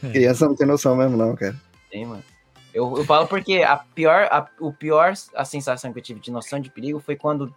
Criança 0.01 0.47
não 0.47 0.57
tem 0.57 0.67
noção 0.67 0.97
mesmo, 0.97 1.17
não, 1.17 1.35
cara. 1.37 1.55
Tem, 1.93 2.07
mano. 2.07 2.25
Eu, 2.73 2.97
eu 2.97 3.05
falo 3.05 3.29
porque 3.29 3.63
a 3.63 3.77
pior, 3.77 4.27
a, 4.31 4.49
o 4.59 4.73
pior, 4.73 5.13
a 5.37 5.45
sensação 5.45 5.93
que 5.93 5.99
eu 5.99 6.03
tive 6.03 6.21
de 6.21 6.31
noção 6.31 6.59
de 6.59 6.71
perigo 6.71 6.99
foi 6.99 7.17
quando, 7.17 7.55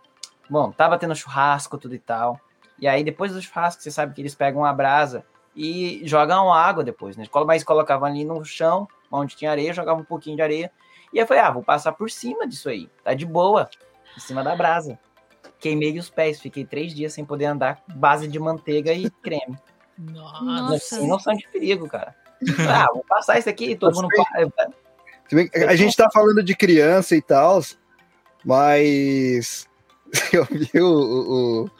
bom, 0.49 0.73
tava 0.73 0.99
tendo 0.99 1.15
churrasco, 1.15 1.77
tudo 1.77 1.95
e 1.95 1.99
tal. 1.99 2.39
E 2.77 2.85
aí, 2.85 3.01
depois 3.01 3.31
do 3.31 3.41
churrasco, 3.41 3.81
você 3.81 3.89
sabe 3.89 4.13
que 4.13 4.21
eles 4.21 4.35
pegam 4.35 4.61
uma 4.63 4.73
brasa 4.73 5.25
e 5.55 6.01
jogam 6.03 6.51
água 6.51 6.83
depois, 6.83 7.15
né? 7.15 7.25
Mas 7.47 7.63
colocavam 7.63 8.05
ali 8.05 8.25
no 8.25 8.43
chão, 8.43 8.85
onde 9.09 9.37
tinha 9.37 9.51
areia, 9.51 9.73
jogavam 9.73 10.01
um 10.01 10.05
pouquinho 10.05 10.35
de 10.35 10.41
areia. 10.41 10.69
E 11.13 11.17
aí 11.17 11.23
eu 11.23 11.27
falei, 11.27 11.43
ah, 11.43 11.51
vou 11.51 11.63
passar 11.63 11.93
por 11.93 12.11
cima 12.11 12.45
disso 12.45 12.67
aí. 12.67 12.89
Tá 13.01 13.13
de 13.13 13.25
boa. 13.25 13.69
Em 14.17 14.19
cima 14.19 14.43
da 14.43 14.53
brasa. 14.53 14.99
Queimei 15.59 15.97
os 15.97 16.09
pés, 16.09 16.41
fiquei 16.41 16.65
três 16.65 16.93
dias 16.93 17.13
sem 17.13 17.23
poder 17.23 17.45
andar, 17.45 17.81
base 17.95 18.27
de 18.27 18.37
manteiga 18.37 18.91
e 18.91 19.09
creme. 19.09 19.57
Nossa. 19.97 20.97
Sem 20.97 21.07
noção 21.07 21.33
de 21.33 21.47
perigo, 21.47 21.87
cara. 21.87 22.13
Ah, 22.67 22.87
vou 22.93 23.03
passar 23.07 23.39
isso 23.39 23.49
aqui, 23.49 23.75
todo 23.75 23.95
mundo. 23.95 24.09
A 25.67 25.75
gente 25.75 25.95
tá 25.95 26.09
falando 26.11 26.43
de 26.43 26.55
criança 26.55 27.15
e 27.15 27.21
tal, 27.21 27.61
mas 28.43 29.67
eu 30.31 30.45
vi 30.45 30.69
o, 30.79 31.65
o- 31.65 31.71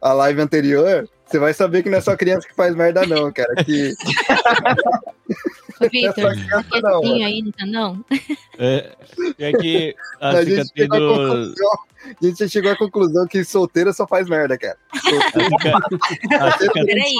a 0.00 0.12
live 0.14 0.40
anterior, 0.40 1.08
você 1.26 1.38
vai 1.38 1.52
saber 1.52 1.82
que 1.82 1.90
não 1.90 1.98
é 1.98 2.00
só 2.00 2.16
criança 2.16 2.48
que 2.48 2.54
faz 2.54 2.74
merda, 2.74 3.06
não, 3.06 3.30
cara. 3.32 3.54
Que 3.64 3.94
Vitor, 5.88 6.32
tá 6.70 6.80
não, 6.82 7.02
aí, 7.02 7.42
não? 7.66 8.04
É, 8.58 8.96
é 9.38 9.52
que 9.52 9.96
a, 10.20 10.28
a, 10.30 10.44
gente 10.44 10.70
chegou 10.76 10.96
à 10.96 11.00
do, 11.00 11.08
conclusão, 11.08 11.70
a 12.04 12.26
gente 12.26 12.48
chegou 12.48 12.72
à 12.72 12.76
conclusão 12.76 13.26
que 13.26 13.44
solteira 13.44 13.92
só 13.92 14.06
faz 14.06 14.28
merda, 14.28 14.58
cara. 14.58 14.76
a 16.40 16.58
cicatriz 16.58 16.86
Peraí, 16.86 17.14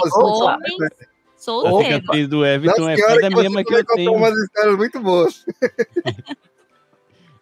Solteiro 1.41 1.75
homens, 1.77 1.89
A 1.89 1.91
Solteiro. 1.91 2.01
cicatriz 2.03 2.29
do 2.29 2.45
Everton 2.47 2.81
Nossa 2.83 2.91
é 2.91 2.95
a 2.95 2.97
que 2.97 3.03
você 3.03 3.29
mesma 3.43 3.65
que 3.65 3.75
eu 3.75 3.85
tenho. 3.85 4.13
umas 4.13 4.35
histórias 4.37 4.77
muito 4.77 5.01
boas. 5.01 5.45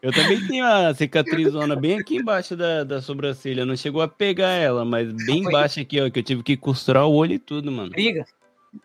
Eu 0.01 0.13
também 0.13 0.47
tenho 0.47 0.65
a 0.65 0.95
cicatrizona 0.95 1.75
bem 1.75 1.99
aqui 1.99 2.19
embaixo 2.19 2.57
da, 2.57 2.85
da 2.85 3.03
sobrancelha. 3.03 3.67
Não 3.67 3.77
chegou 3.77 4.01
a 4.01 4.07
pegar 4.07 4.51
ela, 4.51 4.85
mas 4.85 5.11
bem 5.27 5.41
embaixo 5.41 5.81
aqui, 5.81 6.01
ó, 6.01 6.09
que 6.09 6.21
eu 6.21 6.23
tive 6.23 6.43
que 6.45 6.57
costurar 6.57 7.05
o 7.07 7.13
olho 7.13 7.33
e 7.33 7.39
tudo, 7.41 7.73
mano. 7.73 7.91
Briga? 7.91 8.25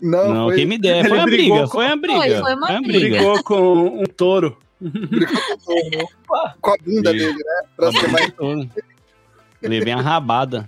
Não, 0.01 0.33
Não, 0.33 0.45
foi- 0.47 0.55
quem 0.55 0.65
me 0.65 0.79
der. 0.79 1.07
Foi 1.07 1.19
a 1.19 1.25
briga, 1.25 1.61
com- 1.61 1.67
foi 1.67 1.85
a 1.85 1.95
briga. 1.95 2.19
Foi, 2.19 2.39
foi 2.41 2.55
uma 2.55 2.67
a 2.67 2.81
briga. 2.81 2.99
briga. 2.99 3.15
Brigou 3.17 3.43
com 3.43 4.01
um 4.01 4.03
touro. 4.05 4.57
com 6.61 6.71
a 6.71 6.77
bunda 6.83 7.11
dele, 7.13 7.33
né? 7.33 7.61
Pra 7.77 7.91
ser 7.91 8.07
mais... 8.07 8.33
Levei 9.61 9.93
uma 9.93 10.01
rabada. 10.01 10.67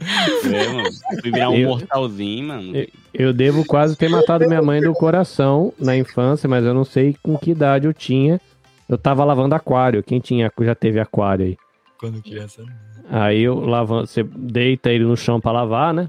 É, 0.00 0.68
mano. 0.72 0.88
Fui 1.20 1.30
virar 1.32 1.50
um 1.50 1.54
Eu- 1.56 1.68
mortalzinho, 1.70 2.48
mano. 2.48 2.76
Eu- 2.76 2.86
Eu 3.14 3.32
devo 3.32 3.64
quase 3.64 3.96
ter 3.96 4.08
matado 4.08 4.46
minha 4.46 4.62
mãe 4.62 4.80
do 4.80 4.92
coração 4.92 5.72
na 5.78 5.96
infância, 5.96 6.48
mas 6.48 6.64
eu 6.64 6.72
não 6.72 6.84
sei 6.84 7.16
com 7.22 7.36
que 7.36 7.50
idade 7.50 7.86
eu 7.86 7.92
tinha. 7.92 8.40
Eu 8.88 8.96
tava 8.96 9.24
lavando 9.24 9.54
aquário. 9.56 10.02
Quem 10.02 10.20
tinha 10.20 10.52
já 10.60 10.74
teve 10.74 11.00
aquário 11.00 11.46
aí? 11.46 11.56
Quando 11.98 12.22
criança. 12.22 12.62
Aí 13.10 13.40
eu 13.42 13.58
lavando, 13.58 14.06
você 14.06 14.22
deita 14.22 14.90
ele 14.90 15.04
no 15.04 15.16
chão 15.16 15.40
pra 15.40 15.50
lavar, 15.50 15.92
né? 15.92 16.08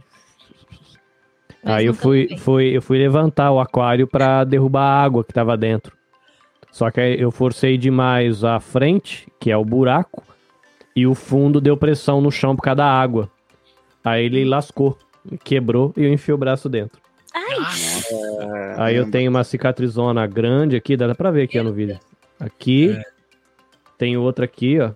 Mas 1.64 1.76
Aí 1.78 1.86
eu 1.88 1.94
fui, 1.94 2.38
fui, 2.38 2.78
eu 2.78 2.82
fui 2.82 2.98
levantar 2.98 3.52
o 3.52 3.60
aquário 3.60 4.08
pra 4.08 4.44
derrubar 4.44 4.82
a 4.84 5.04
água 5.04 5.24
que 5.24 5.34
tava 5.34 5.58
dentro. 5.58 5.92
Só 6.72 6.90
que 6.92 7.02
aí 7.02 7.20
eu 7.20 7.32
forcei 7.32 7.78
demais 7.78 8.44
a 8.44 8.60
frente, 8.60 9.28
que 9.40 9.50
é 9.52 9.58
o 9.58 9.66
buraco, 9.66 10.24
e 10.96 11.08
o 11.08 11.16
fundo 11.16 11.60
deu 11.60 11.76
pressão 11.76 12.22
no 12.22 12.32
chão 12.32 12.56
por 12.56 12.62
causa 12.62 12.78
da 12.78 12.86
água. 12.86 13.30
Aí 14.04 14.26
ele 14.26 14.46
lascou, 14.46 14.98
quebrou 15.44 15.94
e 15.98 16.04
eu 16.04 16.14
enfiei 16.14 16.34
o 16.34 16.38
braço 16.38 16.70
dentro. 16.70 17.00
Aí 18.78 18.96
eu 18.96 19.10
tenho 19.12 19.30
uma 19.30 19.44
cicatrizona 19.44 20.26
grande 20.26 20.76
aqui, 20.76 20.96
dá 20.98 21.14
pra 21.14 21.32
ver 21.32 21.44
aqui 21.44 21.60
ó, 21.60 21.64
no 21.64 21.74
vídeo. 21.74 22.00
Aqui, 22.40 22.98
tem 23.98 24.18
outra 24.18 24.46
aqui, 24.46 24.80
ó. 24.80 24.92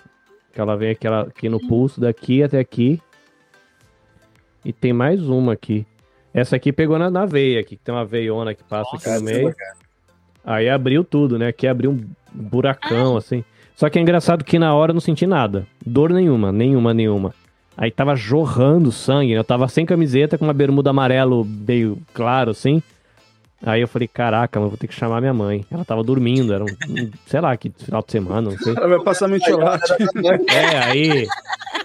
Que 0.54 0.62
ela 0.62 0.76
vem 0.78 0.92
aqui, 0.92 1.06
ela- 1.08 1.22
aqui 1.24 1.50
no 1.50 1.60
pulso, 1.60 2.00
daqui 2.00 2.42
até 2.44 2.60
aqui. 2.60 3.02
E 4.64 4.72
tem 4.72 4.94
mais 4.94 5.22
uma 5.28 5.54
aqui. 5.54 5.86
Essa 6.34 6.56
aqui 6.56 6.72
pegou 6.72 6.98
na, 6.98 7.10
na 7.12 7.26
veia 7.26 7.60
aqui, 7.60 7.76
que 7.76 7.84
tem 7.84 7.94
uma 7.94 8.06
veiona 8.06 8.54
que 8.56 8.64
passa 8.64 8.96
aqui 8.96 9.10
no 9.10 9.22
meio. 9.22 9.54
cara. 9.56 9.76
Aí 10.46 10.70
abriu 10.70 11.04
tudo, 11.04 11.38
né? 11.38 11.48
Aqui 11.48 11.68
abriu 11.68 11.92
um 11.92 12.04
buracão, 12.34 13.18
assim. 13.18 13.44
Só 13.76 13.90
que 13.90 13.98
é 14.00 14.02
engraçado 14.02 14.44
que 14.44 14.58
na 14.60 14.74
hora 14.74 14.92
eu 14.92 14.94
não 14.94 15.02
senti 15.02 15.26
nada. 15.28 15.68
Dor 15.86 16.12
nenhuma, 16.12 16.52
nenhuma, 16.52 16.94
nenhuma. 16.94 17.34
Aí 17.76 17.90
tava 17.90 18.16
jorrando 18.16 18.92
sangue, 18.92 19.34
né? 19.34 19.40
Eu 19.40 19.44
tava 19.44 19.68
sem 19.68 19.86
camiseta, 19.86 20.38
com 20.38 20.46
uma 20.46 20.54
bermuda 20.54 20.92
amarelo 20.92 21.44
meio 21.46 21.98
claro, 22.14 22.52
assim. 22.52 22.82
Aí 23.66 23.82
eu 23.82 23.88
falei, 23.88 24.08
caraca, 24.08 24.60
mas 24.60 24.70
vou 24.70 24.78
ter 24.78 24.88
que 24.88 24.94
chamar 24.94 25.22
minha 25.22 25.34
mãe. 25.34 25.66
Ela 25.72 25.86
tava 25.86 26.04
dormindo, 26.04 26.54
era 26.54 26.64
um, 26.64 26.68
sei 27.26 27.40
lá, 27.40 27.56
que 27.56 27.72
final 27.78 28.04
de 28.06 28.12
semana, 28.12 28.52
não 28.52 28.58
sei. 28.58 28.76
Ela 28.76 28.90
vai 28.90 29.00
passar 29.00 29.28
mentiolate. 29.30 29.94
É, 30.50 30.78
aí, 30.80 31.28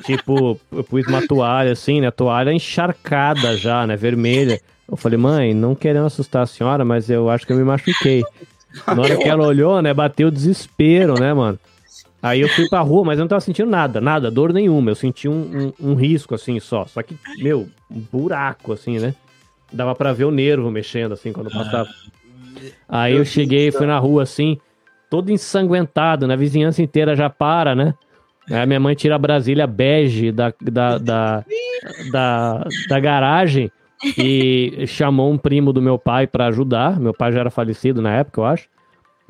tipo, 0.04 0.58
eu 0.72 0.82
pus 0.82 1.06
uma 1.06 1.26
toalha 1.26 1.72
assim, 1.72 2.00
né? 2.00 2.10
Toalha 2.10 2.52
encharcada 2.52 3.56
já, 3.56 3.86
né? 3.86 3.96
Vermelha. 3.96 4.60
Eu 4.90 4.96
falei, 4.96 5.18
mãe, 5.18 5.54
não 5.54 5.74
querendo 5.74 6.06
assustar 6.06 6.42
a 6.42 6.46
senhora, 6.46 6.84
mas 6.84 7.08
eu 7.08 7.30
acho 7.30 7.46
que 7.46 7.52
eu 7.52 7.56
me 7.56 7.64
machuquei. 7.64 8.24
Na 8.86 9.00
hora 9.00 9.16
que 9.16 9.28
ela 9.28 9.46
olhou, 9.46 9.80
né? 9.80 9.94
Bateu 9.94 10.30
desespero, 10.30 11.14
né, 11.14 11.32
mano? 11.32 11.58
Aí 12.28 12.40
eu 12.40 12.48
fui 12.50 12.68
pra 12.68 12.80
rua, 12.80 13.04
mas 13.04 13.18
eu 13.18 13.22
não 13.22 13.28
tava 13.28 13.40
sentindo 13.40 13.70
nada, 13.70 14.00
nada, 14.00 14.30
dor 14.30 14.52
nenhuma. 14.52 14.90
Eu 14.90 14.94
senti 14.94 15.28
um, 15.28 15.72
um, 15.80 15.90
um 15.90 15.94
risco, 15.94 16.34
assim, 16.34 16.60
só. 16.60 16.84
Só 16.84 17.02
que, 17.02 17.16
meu, 17.38 17.68
um 17.90 18.00
buraco, 18.12 18.72
assim, 18.72 18.98
né? 18.98 19.14
Dava 19.72 19.94
pra 19.94 20.12
ver 20.12 20.24
o 20.24 20.30
nervo 20.30 20.70
mexendo, 20.70 21.12
assim, 21.12 21.32
quando 21.32 21.46
eu 21.46 21.52
passava. 21.52 21.88
Aí 22.88 23.16
eu 23.16 23.24
cheguei, 23.24 23.70
fui 23.70 23.86
na 23.86 23.98
rua, 23.98 24.22
assim, 24.22 24.58
todo 25.08 25.30
ensanguentado, 25.30 26.26
né? 26.26 26.34
A 26.34 26.36
vizinhança 26.36 26.82
inteira 26.82 27.16
já 27.16 27.30
para, 27.30 27.74
né? 27.74 27.94
Aí 28.50 28.66
minha 28.66 28.80
mãe 28.80 28.94
tira 28.94 29.14
a 29.14 29.18
Brasília 29.18 29.66
bege 29.66 30.30
da, 30.30 30.52
da, 30.60 30.98
da, 30.98 31.44
da, 32.10 32.64
da 32.88 33.00
garagem 33.00 33.70
e 34.16 34.84
chamou 34.86 35.30
um 35.30 35.38
primo 35.38 35.72
do 35.72 35.82
meu 35.82 35.98
pai 35.98 36.26
pra 36.26 36.46
ajudar. 36.46 36.98
Meu 36.98 37.14
pai 37.14 37.32
já 37.32 37.40
era 37.40 37.50
falecido 37.50 38.00
na 38.02 38.14
época, 38.14 38.40
eu 38.40 38.46
acho. 38.46 38.68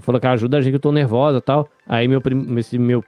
Falou 0.00 0.20
que 0.20 0.26
ajuda 0.26 0.58
a 0.58 0.60
gente 0.60 0.72
que 0.72 0.76
eu 0.76 0.80
tô 0.80 0.92
nervosa 0.92 1.38
e 1.38 1.40
tal. 1.42 1.68
Aí 1.86 2.06
meu 2.08 2.20
primo, 2.20 2.58
esse 2.58 2.78
meu 2.78 3.04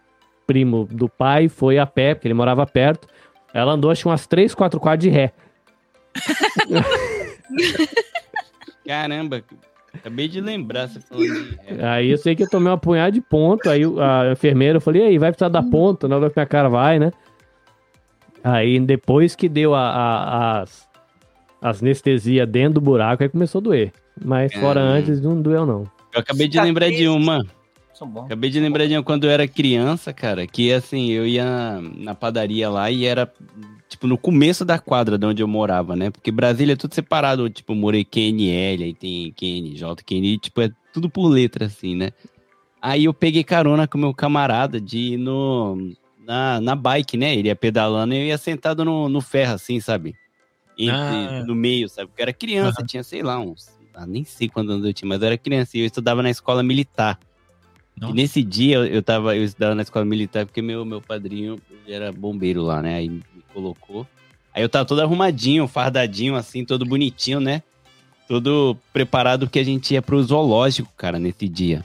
primo 0.47 0.87
do 0.91 1.09
pai 1.09 1.49
foi 1.49 1.79
a 1.79 1.87
pé, 1.87 2.15
porque 2.15 2.27
ele 2.27 2.35
morava 2.35 2.67
perto. 2.67 3.07
Ela 3.55 3.73
andou 3.73 3.91
acho 3.91 4.03
que 4.03 4.09
umas 4.09 4.27
3, 4.27 4.55
4 4.55 4.79
quadras 4.81 5.03
de 5.05 5.09
ré. 5.11 5.33
Caramba, 8.87 9.43
acabei 9.95 10.29
de 10.29 10.41
lembrar 10.41 10.89
você 10.89 11.01
falando 11.01 11.27
de. 11.27 11.83
Aí 11.85 12.11
eu 12.11 12.19
sei 12.19 12.35
que 12.35 12.43
eu 12.43 12.49
tomei 12.51 12.71
uma 12.71 12.79
punhada 12.79 13.12
de 13.12 13.21
ponto. 13.21 13.69
Aí 13.69 13.83
a 13.85 14.33
enfermeira, 14.33 14.77
eu 14.79 14.81
falei, 14.81 15.03
e 15.03 15.07
aí, 15.07 15.19
vai 15.19 15.31
precisar 15.31 15.49
dar 15.49 15.62
ponto? 15.62 16.09
Na 16.09 16.17
hora 16.17 16.31
que 16.31 16.37
minha 16.39 16.47
cara 16.47 16.69
vai, 16.69 16.99
né? 16.99 17.12
Aí 18.43 18.81
depois 18.81 19.37
que 19.37 19.49
deu 19.49 19.75
a, 19.75 19.81
a- 19.91 20.61
as, 20.62 20.89
as 21.61 21.83
anestesia 21.83 22.47
dentro 22.47 22.75
do 22.75 22.81
buraco, 22.81 23.23
aí 23.23 23.29
começou 23.29 23.61
a 23.61 23.62
doer. 23.62 23.93
Mas 24.23 24.53
fora 24.55 24.81
antes, 24.81 25.21
não 25.21 25.41
doeu, 25.41 25.65
não. 25.67 25.85
Eu 26.12 26.20
acabei 26.20 26.49
de 26.49 26.61
lembrar 26.61 26.91
de 26.91 27.09
uma. 27.09 27.45
Acabei 28.24 28.51
de 28.51 28.61
lembrar 28.61 28.87
de 28.87 28.95
uma 28.97 29.03
quando 29.03 29.24
eu 29.24 29.31
era 29.31 29.47
criança, 29.47 30.12
cara, 30.12 30.47
que 30.47 30.73
assim, 30.73 31.11
eu 31.11 31.27
ia 31.27 31.81
na 31.97 32.15
padaria 32.15 32.70
lá 32.70 32.91
e 32.91 33.05
era, 33.05 33.31
tipo, 33.89 34.07
no 34.07 34.16
começo 34.16 34.65
da 34.65 34.78
quadra 34.78 35.19
de 35.19 35.27
onde 35.27 35.43
eu 35.43 35.49
morava, 35.49 35.95
né? 35.95 36.11
Porque 36.11 36.31
Brasília 36.31 36.73
é 36.73 36.77
tudo 36.77 36.95
separado, 36.95 37.51
tipo, 37.51 37.73
eu 37.73 37.77
morei 37.77 38.05
QNL, 38.05 38.85
aí 38.85 38.95
tem 38.95 39.32
QNJ, 39.32 39.82
QNI, 40.07 40.39
tipo, 40.39 40.62
é 40.62 40.70
tudo 40.93 41.11
por 41.11 41.28
letra, 41.28 41.66
assim, 41.66 41.95
né? 41.95 42.11
Aí 42.81 43.05
eu 43.05 43.12
peguei 43.12 43.45
carona 43.45 43.87
com 43.87 43.99
meu 43.99 44.15
camarada 44.15 44.81
de 44.81 44.99
ir 44.99 45.16
no, 45.19 45.93
na, 46.24 46.59
na 46.61 46.74
bike, 46.74 47.19
né? 47.19 47.35
Ele 47.35 47.49
ia 47.49 47.57
pedalando 47.57 48.15
e 48.15 48.19
eu 48.19 48.24
ia 48.24 48.39
sentado 48.39 48.85
no, 48.85 49.09
no 49.09 49.20
ferro, 49.20 49.55
assim, 49.55 49.78
sabe? 49.78 50.15
Entre, 50.78 50.95
Ah. 50.95 51.45
No 51.47 51.55
meio, 51.55 51.89
sabe? 51.89 52.09
Porque 52.09 52.23
eu 52.23 52.24
era 52.24 52.32
criança, 52.32 52.82
tinha, 52.82 53.03
sei 53.03 53.23
lá, 53.23 53.39
uns. 53.39 53.69
Ah, 53.95 54.07
nem 54.07 54.25
sei 54.25 54.51
anos 54.55 54.85
eu 54.85 54.93
tinha, 54.93 55.09
mas 55.09 55.21
eu 55.21 55.27
era 55.27 55.39
criança 55.39 55.77
e 55.77 55.81
eu 55.81 55.87
estudava 55.87 56.23
na 56.23 56.31
escola 56.31 56.62
militar. 56.62 57.19
E 58.01 58.12
nesse 58.12 58.43
dia 58.43 58.77
eu, 58.77 58.87
eu 58.87 59.03
tava, 59.03 59.37
eu 59.37 59.45
estudava 59.45 59.75
na 59.75 59.83
escola 59.83 60.05
militar 60.05 60.47
porque 60.47 60.62
meu, 60.62 60.85
meu 60.85 61.03
padrinho 61.03 61.61
era 61.87 62.11
bombeiro 62.11 62.62
lá, 62.62 62.81
né? 62.81 62.97
Aí 62.97 63.09
me 63.09 63.23
colocou. 63.53 64.07
Aí 64.55 64.62
eu 64.62 64.69
tava 64.69 64.85
todo 64.85 65.01
arrumadinho, 65.01 65.69
fardadinho, 65.69 66.35
assim, 66.35 66.65
todo 66.65 66.87
bonitinho, 66.87 67.41
né? 67.41 67.62
Todo 68.27 68.77
preparado 68.93 69.47
porque 69.47 69.59
a 69.59 69.65
gente 69.65 69.93
ia 69.93 70.01
pro 70.01 70.23
zoológico, 70.23 70.91
cara, 70.97 71.19
nesse 71.19 71.49
dia. 71.49 71.85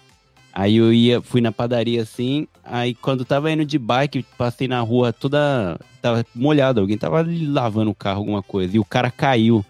Aí 0.53 0.77
eu 0.77 0.94
ia, 0.94 1.22
fui 1.22 1.41
na 1.41 1.52
padaria 1.52 2.02
assim, 2.02 2.48
aí 2.64 2.95
quando 2.95 3.26
tava 3.26 3.52
indo 3.52 3.65
de 3.65 3.77
bike, 3.77 4.26
passei 4.38 4.69
na 4.69 4.80
rua 4.80 5.11
toda. 5.11 5.77
Tava 6.02 6.26
molhado, 6.34 6.80
alguém 6.80 6.98
tava 6.98 7.26
lavando 7.27 7.91
o 7.91 7.95
carro, 7.95 8.19
alguma 8.19 8.41
coisa. 8.41 8.77
E 8.77 8.80
o 8.80 8.86
cara 8.86 9.11
caiu. 9.11 9.65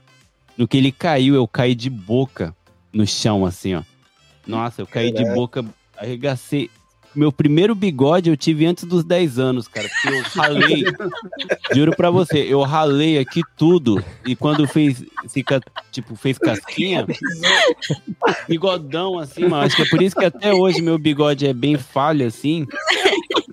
No 0.58 0.68
que 0.68 0.78
ele 0.78 0.92
caiu, 0.92 1.36
eu 1.36 1.48
caí 1.48 1.76
de 1.76 1.90
boca 1.90 2.56
no 2.94 3.06
chão, 3.06 3.46
assim, 3.46 3.76
ó. 3.76 3.84
Nossa, 4.48 4.82
eu 4.82 4.88
caí 4.88 5.12
de 5.12 5.26
boca, 5.34 5.66
arregacei. 5.98 6.70
Meu 7.16 7.32
primeiro 7.32 7.74
bigode 7.74 8.30
eu 8.30 8.36
tive 8.36 8.66
antes 8.66 8.84
dos 8.84 9.04
10 9.04 9.40
anos, 9.40 9.68
cara. 9.70 9.88
Porque 9.88 10.16
eu 10.16 10.22
ralei. 10.22 10.84
juro 11.74 11.96
pra 11.96 12.12
você, 12.12 12.40
eu 12.40 12.62
ralei 12.62 13.18
aqui 13.18 13.42
tudo. 13.56 14.04
E 14.26 14.36
quando 14.36 14.68
fez, 14.68 15.04
fica, 15.30 15.62
tipo, 15.92 16.16
fez 16.16 16.38
casquinha, 16.38 17.06
bigodão 18.50 19.18
assim, 19.18 19.48
mano. 19.48 19.64
Acho 19.66 19.78
que 19.78 19.84
é 19.84 19.90
por 19.90 20.02
isso 20.02 20.16
que 20.16 20.26
até 20.26 20.54
hoje 20.54 20.82
meu 20.82 20.98
bigode 20.98 21.48
é 21.48 21.54
bem 21.54 21.78
falho, 21.78 22.28
assim. 22.28 22.68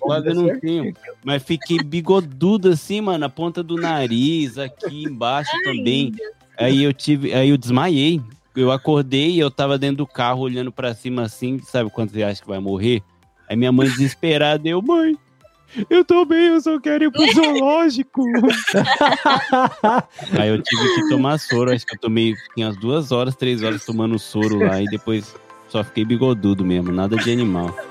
Quase 0.01 0.29
eu 0.29 0.35
não 0.35 0.59
tenho. 0.59 0.93
Mas 1.25 1.45
fiquei 1.45 1.79
bigodudo 1.79 2.71
assim, 2.71 3.01
mano, 3.01 3.19
na 3.19 3.29
ponta 3.29 3.63
do 3.63 3.77
nariz, 3.77 4.59
aqui 4.59 5.05
embaixo 5.05 5.53
também. 5.63 6.13
Aí 6.59 6.83
eu 6.83 6.93
tive, 6.93 7.33
aí 7.33 7.49
eu 7.49 7.57
desmaiei. 7.57 8.21
Eu 8.55 8.71
acordei 8.71 9.31
e 9.31 9.39
eu 9.39 9.51
tava 9.51 9.79
dentro 9.79 9.99
do 9.99 10.07
carro 10.07 10.43
olhando 10.43 10.71
pra 10.71 10.95
cima 10.95 11.23
assim, 11.23 11.59
sabe 11.61 11.89
quando 11.91 12.11
você 12.11 12.23
acha 12.23 12.43
que 12.43 12.49
vai 12.49 12.59
morrer? 12.59 13.03
Aí 13.49 13.57
minha 13.57 13.73
mãe 13.73 13.89
desesperada, 13.89 14.69
eu, 14.69 14.83
mãe, 14.83 15.17
eu 15.89 16.05
tô 16.05 16.27
bem, 16.27 16.49
eu 16.49 16.61
só 16.61 16.79
quero 16.79 17.05
ir 17.05 17.11
pro 17.11 17.33
zoológico. 17.33 18.25
Aí 20.39 20.51
eu 20.51 20.63
tive 20.63 20.95
que 20.95 21.09
tomar 21.09 21.39
soro, 21.39 21.73
acho 21.73 21.87
que 21.87 21.95
eu 21.95 22.01
tomei 22.01 22.35
tinha 22.55 22.67
umas 22.67 22.77
duas 22.77 23.11
horas, 23.11 23.35
três 23.35 23.63
horas 23.63 23.87
tomando 23.87 24.19
soro 24.19 24.59
lá 24.59 24.83
e 24.83 24.87
depois 24.87 25.35
só 25.69 25.83
fiquei 25.83 26.05
bigodudo 26.05 26.63
mesmo, 26.65 26.93
nada 26.93 27.17
de 27.17 27.33
animal. 27.33 27.75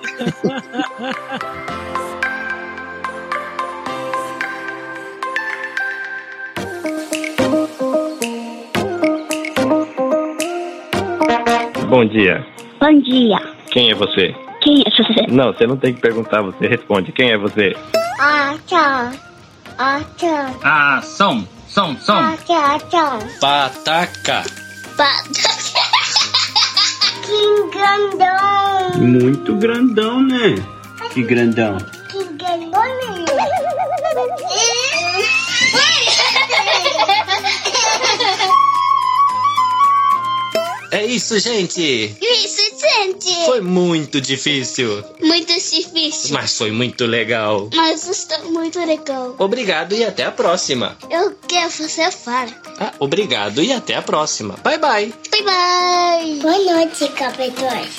Bom 11.92 12.06
dia. 12.06 12.48
Bom 12.80 13.02
dia. 13.02 13.38
Quem 13.70 13.92
é 13.92 13.94
você? 13.94 14.34
Quem 14.62 14.80
é 14.80 14.90
você? 14.90 15.28
Não, 15.30 15.52
você 15.52 15.68
não 15.68 15.76
tem 15.76 15.94
que 15.94 16.00
perguntar, 16.00 16.42
você 16.42 16.66
responde. 16.66 17.12
Quem 17.12 17.32
é 17.32 17.38
você? 17.38 17.76
Ah, 18.18 18.56
tchau. 18.66 19.12
Ah, 19.78 20.00
tchau. 20.16 20.60
Ah, 20.64 21.02
som, 21.04 21.46
som, 21.68 21.98
som. 21.98 22.14
Ah, 22.14 22.38
tchau, 22.46 22.80
tchau. 22.90 23.20
Pataca. 23.42 24.42
fada. 24.96 25.12
Que 27.28 27.78
grandão. 27.78 28.98
Muito 28.98 29.54
grandão, 29.56 30.22
né? 30.22 30.56
Que 31.14 31.24
grandão. 31.24 31.78
Que 32.10 32.24
grandão. 32.38 32.72
É 40.92 41.06
isso, 41.06 41.40
gente. 41.40 42.16
Isso, 42.22 42.62
gente. 42.80 43.46
Foi 43.46 43.62
muito 43.62 44.20
difícil, 44.20 45.02
Muito 45.22 45.48
difícil. 45.54 46.34
mas 46.34 46.58
foi 46.58 46.70
muito 46.72 47.06
legal. 47.06 47.70
Mas 47.74 48.08
está 48.10 48.40
muito 48.44 48.78
legal. 48.80 49.34
Obrigado 49.40 49.94
e 49.96 50.04
até 50.04 50.26
a 50.26 50.32
próxima. 50.32 50.98
Eu 51.10 51.34
quero 51.48 51.72
você 51.72 52.12
fala. 52.12 52.52
Ah, 52.78 52.92
obrigado 53.00 53.64
e 53.64 53.72
até 53.72 53.96
a 53.96 54.02
próxima. 54.02 54.56
Bye 54.64 54.78
bye. 54.80 55.14
Bye 55.32 55.44
bye. 55.44 56.40
Boa 56.42 56.58
noite, 56.76 57.08
capitões. 57.14 57.98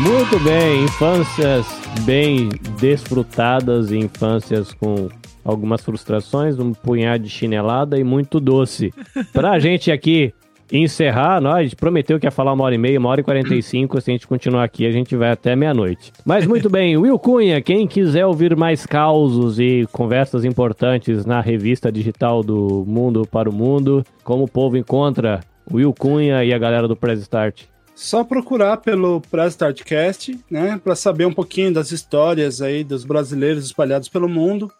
Muito 0.00 0.40
bem, 0.40 0.84
infâncias 0.84 1.66
bem 2.00 2.48
desfrutadas 2.80 3.92
e 3.92 3.96
infâncias 3.98 4.72
com 4.74 5.08
algumas 5.44 5.82
frustrações, 5.82 6.58
um 6.58 6.72
punhado 6.72 7.22
de 7.22 7.30
chinelada 7.30 7.96
e 7.96 8.02
muito 8.02 8.40
doce. 8.40 8.92
Pra 9.32 9.58
gente 9.60 9.90
aqui 9.92 10.32
encerrar, 10.72 11.40
nós 11.40 11.74
prometeu 11.74 12.18
que 12.18 12.26
ia 12.26 12.30
falar 12.30 12.52
uma 12.52 12.64
hora 12.64 12.74
e 12.74 12.78
meia, 12.78 12.98
uma 12.98 13.10
hora 13.10 13.20
e 13.20 13.24
quarenta 13.24 13.54
e 13.54 13.62
cinco. 13.62 14.00
Se 14.00 14.10
a 14.10 14.14
gente 14.14 14.26
continuar 14.26 14.64
aqui, 14.64 14.86
a 14.86 14.90
gente 14.90 15.14
vai 15.14 15.30
até 15.30 15.54
meia-noite. 15.54 16.12
Mas 16.24 16.46
muito 16.46 16.70
bem, 16.70 16.96
Will 16.98 17.18
Cunha, 17.18 17.60
quem 17.60 17.86
quiser 17.86 18.24
ouvir 18.24 18.56
mais 18.56 18.86
causos 18.86 19.60
e 19.60 19.86
conversas 19.92 20.44
importantes 20.44 21.26
na 21.26 21.40
revista 21.40 21.92
digital 21.92 22.42
do 22.42 22.84
Mundo 22.86 23.26
para 23.30 23.50
o 23.50 23.52
Mundo, 23.52 24.04
como 24.24 24.44
o 24.44 24.48
povo 24.48 24.76
encontra 24.76 25.40
Will 25.70 25.92
Cunha 25.92 26.44
e 26.44 26.52
a 26.52 26.58
galera 26.58 26.88
do 26.88 26.96
Press 26.96 27.20
Start? 27.20 27.64
Só 27.94 28.24
procurar 28.24 28.78
pelo 28.78 29.20
Press 29.20 29.52
Startcast, 29.52 30.38
né, 30.50 30.80
para 30.82 30.96
saber 30.96 31.26
um 31.26 31.32
pouquinho 31.32 31.72
das 31.72 31.92
histórias 31.92 32.62
aí 32.62 32.82
dos 32.82 33.04
brasileiros 33.04 33.66
espalhados 33.66 34.08
pelo 34.08 34.28
mundo. 34.28 34.72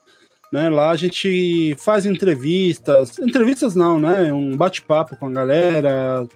Né, 0.53 0.69
lá 0.69 0.91
a 0.91 0.97
gente 0.97 1.75
faz 1.79 2.05
entrevistas, 2.05 3.19
entrevistas 3.19 3.75
não, 3.75 3.99
né? 3.99 4.31
Um 4.31 4.55
bate-papo 4.55 5.17
com 5.17 5.29
a 5.29 5.31
galera, 5.31 6.29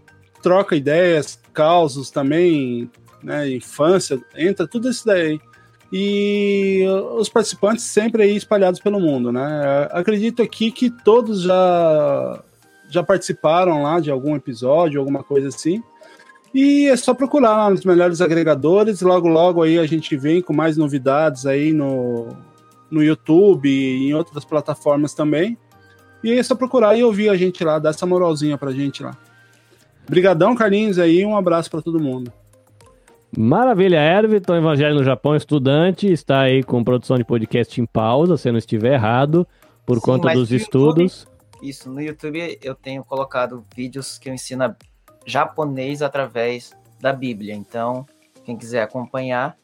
troca 0.43 0.75
ideias, 0.75 1.39
causos 1.53 2.11
também, 2.11 2.91
né? 3.23 3.51
Infância, 3.51 4.19
entra 4.35 4.67
tudo 4.67 4.89
isso 4.89 5.05
daí. 5.05 5.39
E 5.93 6.83
os 7.19 7.29
participantes 7.29 7.85
sempre 7.85 8.23
aí 8.23 8.35
espalhados 8.35 8.81
pelo 8.81 8.99
mundo, 8.99 9.31
né? 9.31 9.87
Acredito 9.91 10.43
aqui 10.43 10.71
que 10.73 10.91
todos 10.91 11.43
já 11.43 12.43
já 12.89 13.03
participaram 13.03 13.83
lá 13.83 14.01
de 14.01 14.11
algum 14.11 14.35
episódio, 14.35 14.99
alguma 14.99 15.23
coisa 15.23 15.49
assim. 15.49 15.83
E 16.55 16.87
é 16.87 16.97
só 16.97 17.13
procurar 17.13 17.57
lá 17.57 17.71
nos 17.71 17.85
melhores 17.85 18.21
agregadores. 18.21 19.03
Logo, 19.03 19.29
logo 19.29 19.63
aí 19.63 19.79
a 19.79 19.87
gente 19.87 20.17
vem 20.17 20.41
com 20.41 20.53
mais 20.53 20.77
novidades 20.77 21.45
aí 21.45 21.73
no, 21.73 22.29
no 22.91 23.03
YouTube 23.03 23.69
e 23.69 24.09
em 24.09 24.15
outras 24.15 24.45
plataformas 24.45 25.15
também. 25.15 25.57
E 26.23 26.33
é 26.33 26.43
só 26.43 26.55
procurar 26.55 26.97
e 26.97 27.05
ouvir 27.05 27.29
a 27.29 27.37
gente 27.37 27.63
lá, 27.63 27.79
dar 27.79 27.91
essa 27.91 28.07
moralzinha 28.07 28.59
pra 28.59 28.73
gente 28.73 29.03
lá. 29.03 29.17
Brigadão, 30.09 30.55
Carlinhos, 30.55 30.99
aí, 30.99 31.25
um 31.25 31.37
abraço 31.37 31.71
para 31.71 31.83
todo 31.83 32.01
mundo. 32.01 32.33
Maravilha, 33.37 33.99
Everton, 33.99 34.57
Evangelho 34.57 34.95
no 34.95 35.05
Japão, 35.05 35.35
estudante, 35.37 36.11
está 36.11 36.43
aí 36.43 36.63
com 36.63 36.83
produção 36.83 37.17
de 37.17 37.25
podcast 37.25 37.81
em 37.81 37.85
pausa, 37.85 38.37
se 38.37 38.49
eu 38.49 38.53
não 38.53 38.59
estiver 38.59 38.95
errado, 38.95 39.47
por 39.85 39.97
Sim, 39.97 40.03
conta 40.03 40.33
dos 40.33 40.53
estudos. 40.53 41.27
Isso, 41.63 41.91
no 41.91 42.01
YouTube 42.01 42.59
eu 42.63 42.75
tenho 42.75 43.05
colocado 43.05 43.65
vídeos 43.75 44.19
que 44.19 44.29
eu 44.29 44.35
ensino 44.35 44.75
japonês 45.27 46.03
através 46.03 46.73
da 47.01 47.13
Bíblia. 47.13 47.55
Então, 47.55 48.07
quem 48.45 48.57
quiser 48.57 48.83
acompanhar, 48.83 49.57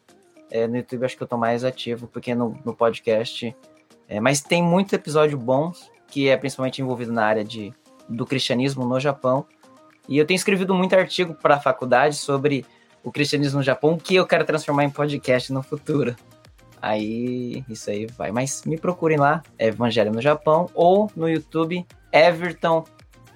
é, 0.53 0.67
no 0.67 0.77
YouTube 0.77 1.03
acho 1.03 1.17
que 1.17 1.23
eu 1.23 1.27
tô 1.27 1.35
mais 1.35 1.63
ativo, 1.63 2.07
porque 2.07 2.35
no, 2.35 2.55
no 2.63 2.75
podcast. 2.75 3.53
é, 4.07 4.19
mas 4.19 4.39
tem 4.39 4.61
muito 4.61 4.93
episódio 4.93 5.35
bons, 5.35 5.91
que 6.07 6.29
é 6.29 6.37
principalmente 6.37 6.79
envolvido 6.79 7.11
na 7.11 7.25
área 7.25 7.43
de, 7.43 7.73
do 8.07 8.23
cristianismo 8.23 8.85
no 8.85 8.99
Japão. 8.99 9.47
E 10.07 10.15
eu 10.15 10.27
tenho 10.27 10.35
escrevido 10.35 10.75
muito 10.75 10.93
artigo 10.93 11.33
para 11.33 11.55
a 11.55 11.59
faculdade 11.59 12.15
sobre 12.15 12.63
o 13.03 13.11
cristianismo 13.11 13.57
no 13.57 13.63
Japão, 13.63 13.97
que 13.97 14.13
eu 14.13 14.27
quero 14.27 14.45
transformar 14.45 14.83
em 14.83 14.91
podcast 14.91 15.51
no 15.51 15.63
futuro. 15.63 16.15
Aí, 16.79 17.65
isso 17.67 17.89
aí 17.89 18.05
vai. 18.15 18.31
Mas 18.31 18.63
me 18.63 18.77
procurem 18.77 19.17
lá, 19.17 19.41
é 19.57 19.69
Evangelho 19.69 20.11
no 20.11 20.21
Japão, 20.21 20.69
ou 20.75 21.09
no 21.15 21.27
YouTube, 21.27 21.83
Everton 22.11 22.85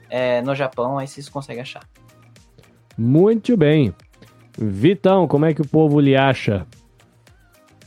é, 0.07 0.41
no 0.43 0.53
Japão, 0.53 0.99
aí 0.99 1.07
vocês 1.07 1.27
conseguem 1.27 1.63
achar. 1.63 1.81
Muito 2.95 3.57
bem. 3.57 3.91
Vitão, 4.55 5.27
como 5.27 5.45
é 5.45 5.53
que 5.53 5.61
o 5.61 5.67
povo 5.67 5.99
lhe 5.99 6.15
acha? 6.15 6.67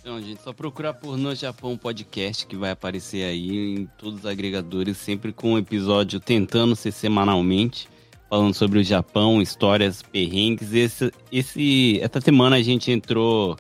Então, 0.01 0.21
gente, 0.21 0.41
só 0.41 0.53
procurar 0.53 0.95
por 0.95 1.19
No 1.19 1.35
Japão 1.35 1.77
Podcast 1.77 2.47
que 2.47 2.57
vai 2.57 2.71
aparecer 2.71 3.23
aí 3.23 3.75
em 3.75 3.87
todos 3.99 4.21
os 4.21 4.27
agregadores, 4.27 4.97
sempre 4.97 5.31
com 5.31 5.53
um 5.53 5.59
episódio 5.59 6.19
tentando 6.19 6.75
ser 6.75 6.91
semanalmente, 6.91 7.87
falando 8.29 8.55
sobre 8.55 8.79
o 8.79 8.85
Japão, 8.85 9.43
histórias, 9.43 10.03
perrengues. 10.03 10.73
Esse, 10.73 11.13
esse, 11.31 12.01
essa 12.01 12.19
semana 12.19 12.57
a 12.57 12.63
gente 12.63 12.91
entrou 12.91 13.59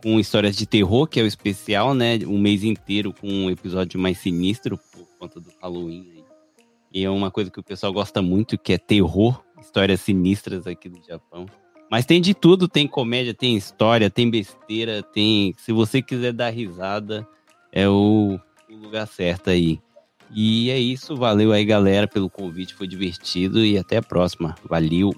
com 0.00 0.20
histórias 0.20 0.56
de 0.56 0.64
terror, 0.64 1.08
que 1.08 1.18
é 1.18 1.24
o 1.24 1.26
especial, 1.26 1.92
né? 1.92 2.18
Um 2.24 2.38
mês 2.38 2.62
inteiro 2.62 3.12
com 3.12 3.26
um 3.26 3.50
episódio 3.50 3.98
mais 3.98 4.18
sinistro 4.18 4.78
por 4.92 5.06
conta 5.18 5.40
do 5.40 5.50
Halloween. 5.60 6.24
E 6.92 7.04
é 7.04 7.10
uma 7.10 7.32
coisa 7.32 7.50
que 7.50 7.58
o 7.58 7.64
pessoal 7.64 7.92
gosta 7.92 8.22
muito, 8.22 8.56
que 8.56 8.72
é 8.72 8.78
terror, 8.78 9.42
histórias 9.60 10.00
sinistras 10.00 10.68
aqui 10.68 10.88
do 10.88 11.02
Japão. 11.04 11.46
Mas 11.90 12.06
tem 12.06 12.20
de 12.20 12.34
tudo, 12.34 12.68
tem 12.68 12.86
comédia, 12.86 13.34
tem 13.34 13.56
história, 13.56 14.08
tem 14.08 14.30
besteira, 14.30 15.02
tem. 15.02 15.54
Se 15.58 15.72
você 15.72 16.00
quiser 16.00 16.32
dar 16.32 16.50
risada, 16.50 17.26
é 17.72 17.88
o, 17.88 18.38
o 18.70 18.76
lugar 18.76 19.06
certo 19.08 19.50
aí. 19.50 19.80
E 20.32 20.70
é 20.70 20.78
isso, 20.78 21.16
valeu 21.16 21.50
aí, 21.50 21.64
galera, 21.64 22.06
pelo 22.06 22.30
convite, 22.30 22.74
foi 22.74 22.86
divertido 22.86 23.64
e 23.64 23.76
até 23.76 23.96
a 23.96 24.02
próxima. 24.02 24.54
Valeu. 24.68 25.12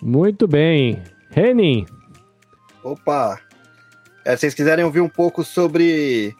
Muito 0.00 0.46
bem. 0.46 1.02
Renin, 1.30 1.84
Opa! 2.86 3.40
É, 4.24 4.36
se 4.36 4.42
vocês 4.42 4.54
quiserem 4.54 4.84
ouvir 4.84 5.00
um 5.00 5.08
pouco 5.08 5.42
sobre 5.42 6.32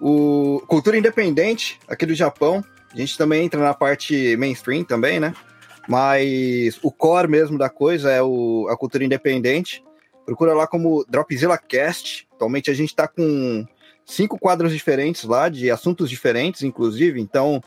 o 0.00 0.62
cultura 0.68 0.96
independente 0.96 1.76
aqui 1.88 2.06
do 2.06 2.14
Japão, 2.14 2.64
a 2.92 2.96
gente 2.96 3.18
também 3.18 3.44
entra 3.44 3.60
na 3.60 3.74
parte 3.74 4.36
mainstream 4.36 4.84
também, 4.84 5.18
né? 5.18 5.34
Mas 5.88 6.78
o 6.82 6.92
core 6.92 7.28
mesmo 7.28 7.56
da 7.56 7.70
coisa 7.70 8.12
é 8.12 8.22
o, 8.22 8.68
a 8.70 8.76
cultura 8.76 9.04
independente. 9.04 9.82
Procura 10.26 10.52
lá 10.52 10.66
como 10.66 11.02
Dropzilla 11.08 11.56
Cast. 11.56 12.28
Atualmente 12.34 12.70
a 12.70 12.74
gente 12.74 12.94
tá 12.94 13.08
com 13.08 13.66
cinco 14.04 14.38
quadros 14.38 14.70
diferentes 14.70 15.24
lá, 15.24 15.48
de 15.48 15.70
assuntos 15.70 16.10
diferentes, 16.10 16.62
inclusive. 16.62 17.18
Então, 17.18 17.62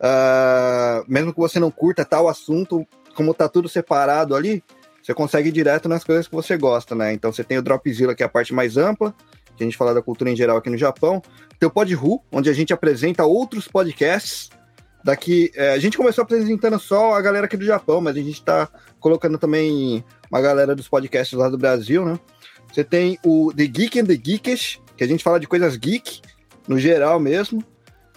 ah, 0.00 1.04
mesmo 1.06 1.34
que 1.34 1.38
você 1.38 1.60
não 1.60 1.70
curta 1.70 2.02
tal 2.02 2.28
assunto, 2.28 2.86
como 3.14 3.34
tá 3.34 3.46
tudo 3.46 3.68
separado 3.68 4.34
ali, 4.34 4.64
você 5.02 5.12
consegue 5.14 5.50
ir 5.50 5.52
direto 5.52 5.88
nas 5.88 6.02
coisas 6.02 6.26
que 6.26 6.34
você 6.34 6.56
gosta, 6.56 6.94
né? 6.94 7.12
Então 7.12 7.30
você 7.30 7.44
tem 7.44 7.58
o 7.58 7.62
Dropzilla, 7.62 8.14
que 8.14 8.22
é 8.22 8.26
a 8.26 8.28
parte 8.28 8.54
mais 8.54 8.78
ampla, 8.78 9.14
que 9.56 9.62
a 9.62 9.66
gente 9.66 9.76
fala 9.76 9.94
da 9.94 10.02
cultura 10.02 10.30
em 10.30 10.36
geral 10.36 10.56
aqui 10.56 10.70
no 10.70 10.78
Japão. 10.78 11.22
Tem 11.58 11.66
o 11.66 11.70
Podru, 11.70 12.20
onde 12.32 12.50
a 12.50 12.52
gente 12.52 12.72
apresenta 12.72 13.24
outros 13.24 13.68
podcasts. 13.68 14.50
Daqui, 15.06 15.52
é, 15.54 15.70
a 15.70 15.78
gente 15.78 15.96
começou 15.96 16.22
apresentando 16.22 16.80
só 16.80 17.14
a 17.14 17.20
galera 17.20 17.46
aqui 17.46 17.56
do 17.56 17.64
Japão, 17.64 18.00
mas 18.00 18.16
a 18.16 18.20
gente 18.20 18.42
tá 18.42 18.68
colocando 18.98 19.38
também 19.38 20.04
uma 20.28 20.40
galera 20.40 20.74
dos 20.74 20.88
podcasts 20.88 21.38
lá 21.38 21.48
do 21.48 21.56
Brasil, 21.56 22.04
né? 22.04 22.18
Você 22.72 22.82
tem 22.82 23.16
o 23.24 23.52
The 23.56 23.66
Geek 23.66 24.00
and 24.00 24.06
the 24.06 24.20
Geekish, 24.20 24.80
que 24.96 25.04
a 25.04 25.06
gente 25.06 25.22
fala 25.22 25.38
de 25.38 25.46
coisas 25.46 25.76
geek, 25.76 26.20
no 26.66 26.76
geral 26.76 27.20
mesmo. 27.20 27.62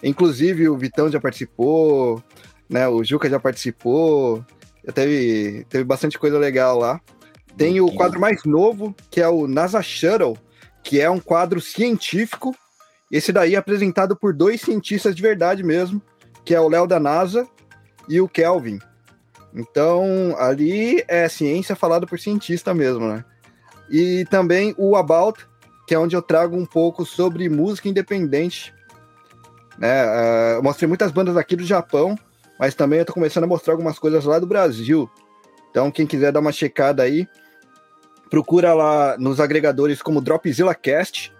Inclusive 0.02 0.68
o 0.68 0.76
Vitão 0.76 1.08
já 1.08 1.20
participou, 1.20 2.20
né? 2.68 2.88
O 2.88 3.04
Juca 3.04 3.30
já 3.30 3.38
participou. 3.38 4.44
Já 4.84 4.92
teve, 4.92 5.64
teve 5.68 5.84
bastante 5.84 6.18
coisa 6.18 6.40
legal 6.40 6.76
lá. 6.76 7.00
Tem 7.56 7.80
o 7.80 7.92
quadro 7.92 8.18
mais 8.18 8.42
novo, 8.42 8.92
que 9.08 9.20
é 9.20 9.28
o 9.28 9.46
NASA 9.46 9.80
Shuttle, 9.80 10.36
que 10.82 11.00
é 11.00 11.08
um 11.08 11.20
quadro 11.20 11.60
científico. 11.60 12.52
Esse 13.12 13.30
daí 13.30 13.54
é 13.54 13.58
apresentado 13.58 14.16
por 14.16 14.34
dois 14.34 14.60
cientistas 14.60 15.14
de 15.14 15.22
verdade 15.22 15.62
mesmo, 15.62 16.02
que 16.44 16.54
é 16.54 16.60
o 16.60 16.68
Léo 16.68 16.86
da 16.86 17.00
NASA 17.00 17.46
e 18.08 18.20
o 18.20 18.28
Kelvin. 18.28 18.78
Então, 19.54 20.34
ali 20.38 21.04
é 21.08 21.28
ciência 21.28 21.74
falada 21.74 22.06
por 22.06 22.18
cientista 22.18 22.72
mesmo, 22.72 23.08
né? 23.08 23.24
E 23.90 24.24
também 24.30 24.74
o 24.78 24.96
About, 24.96 25.46
que 25.86 25.94
é 25.94 25.98
onde 25.98 26.14
eu 26.14 26.22
trago 26.22 26.56
um 26.56 26.64
pouco 26.64 27.04
sobre 27.04 27.48
música 27.48 27.88
independente. 27.88 28.72
Né? 29.76 30.54
Eu 30.56 30.62
mostrei 30.62 30.86
muitas 30.86 31.10
bandas 31.10 31.36
aqui 31.36 31.56
do 31.56 31.64
Japão, 31.64 32.16
mas 32.58 32.74
também 32.74 33.00
eu 33.00 33.04
tô 33.04 33.12
começando 33.12 33.44
a 33.44 33.48
mostrar 33.48 33.74
algumas 33.74 33.98
coisas 33.98 34.24
lá 34.24 34.38
do 34.38 34.46
Brasil. 34.46 35.10
Então, 35.70 35.90
quem 35.90 36.06
quiser 36.06 36.30
dar 36.30 36.40
uma 36.40 36.52
checada 36.52 37.02
aí, 37.02 37.26
procura 38.28 38.72
lá 38.72 39.16
nos 39.18 39.40
agregadores 39.40 40.00
como 40.00 40.20
Dropzilla 40.20 40.74
Cast. 40.74 41.32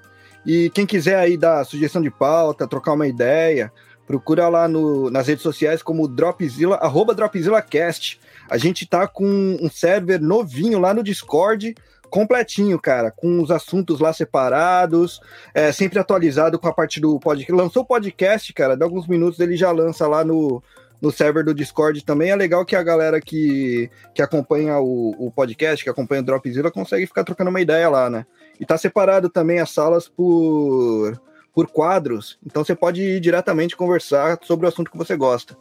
E 0.44 0.70
quem 0.70 0.86
quiser 0.86 1.16
aí 1.16 1.36
dar 1.36 1.64
sugestão 1.64 2.02
de 2.02 2.10
pauta, 2.10 2.66
trocar 2.66 2.94
uma 2.94 3.06
ideia, 3.06 3.72
Procura 4.10 4.48
lá 4.48 4.66
no, 4.66 5.08
nas 5.08 5.28
redes 5.28 5.40
sociais 5.40 5.84
como 5.84 6.08
Dropzilla, 6.08 6.74
arroba 6.78 7.14
DropzillaCast. 7.14 8.18
A 8.50 8.58
gente 8.58 8.84
tá 8.84 9.06
com 9.06 9.24
um 9.62 9.70
server 9.70 10.20
novinho 10.20 10.80
lá 10.80 10.92
no 10.92 11.00
Discord, 11.00 11.76
completinho, 12.10 12.76
cara, 12.76 13.12
com 13.12 13.40
os 13.40 13.52
assuntos 13.52 14.00
lá 14.00 14.12
separados, 14.12 15.20
é, 15.54 15.70
sempre 15.70 16.00
atualizado 16.00 16.58
com 16.58 16.66
a 16.66 16.72
parte 16.72 16.98
do 16.98 17.20
podcast. 17.20 17.52
Lançou 17.52 17.84
o 17.84 17.86
podcast, 17.86 18.52
cara, 18.52 18.76
de 18.76 18.82
alguns 18.82 19.06
minutos 19.06 19.38
ele 19.38 19.56
já 19.56 19.70
lança 19.70 20.08
lá 20.08 20.24
no, 20.24 20.60
no 21.00 21.12
server 21.12 21.44
do 21.44 21.54
Discord 21.54 22.04
também. 22.04 22.32
É 22.32 22.36
legal 22.36 22.66
que 22.66 22.74
a 22.74 22.82
galera 22.82 23.20
que, 23.20 23.88
que 24.12 24.20
acompanha 24.20 24.76
o, 24.80 25.14
o 25.24 25.30
podcast, 25.30 25.84
que 25.84 25.90
acompanha 25.90 26.20
o 26.20 26.24
Dropzilla, 26.24 26.72
consegue 26.72 27.06
ficar 27.06 27.22
trocando 27.22 27.50
uma 27.50 27.60
ideia 27.60 27.88
lá, 27.88 28.10
né? 28.10 28.26
E 28.58 28.66
tá 28.66 28.76
separado 28.76 29.30
também 29.30 29.60
as 29.60 29.70
salas 29.70 30.08
por, 30.08 31.16
por 31.54 31.66
quadros, 31.66 32.38
então 32.44 32.64
você 32.64 32.74
pode 32.74 33.02
ir 33.02 33.20
diretamente 33.20 33.76
conversar 33.76 34.38
sobre 34.42 34.66
o 34.66 34.68
assunto 34.68 34.90
que 34.90 34.98
você 34.98 35.16
gosta. 35.16 35.56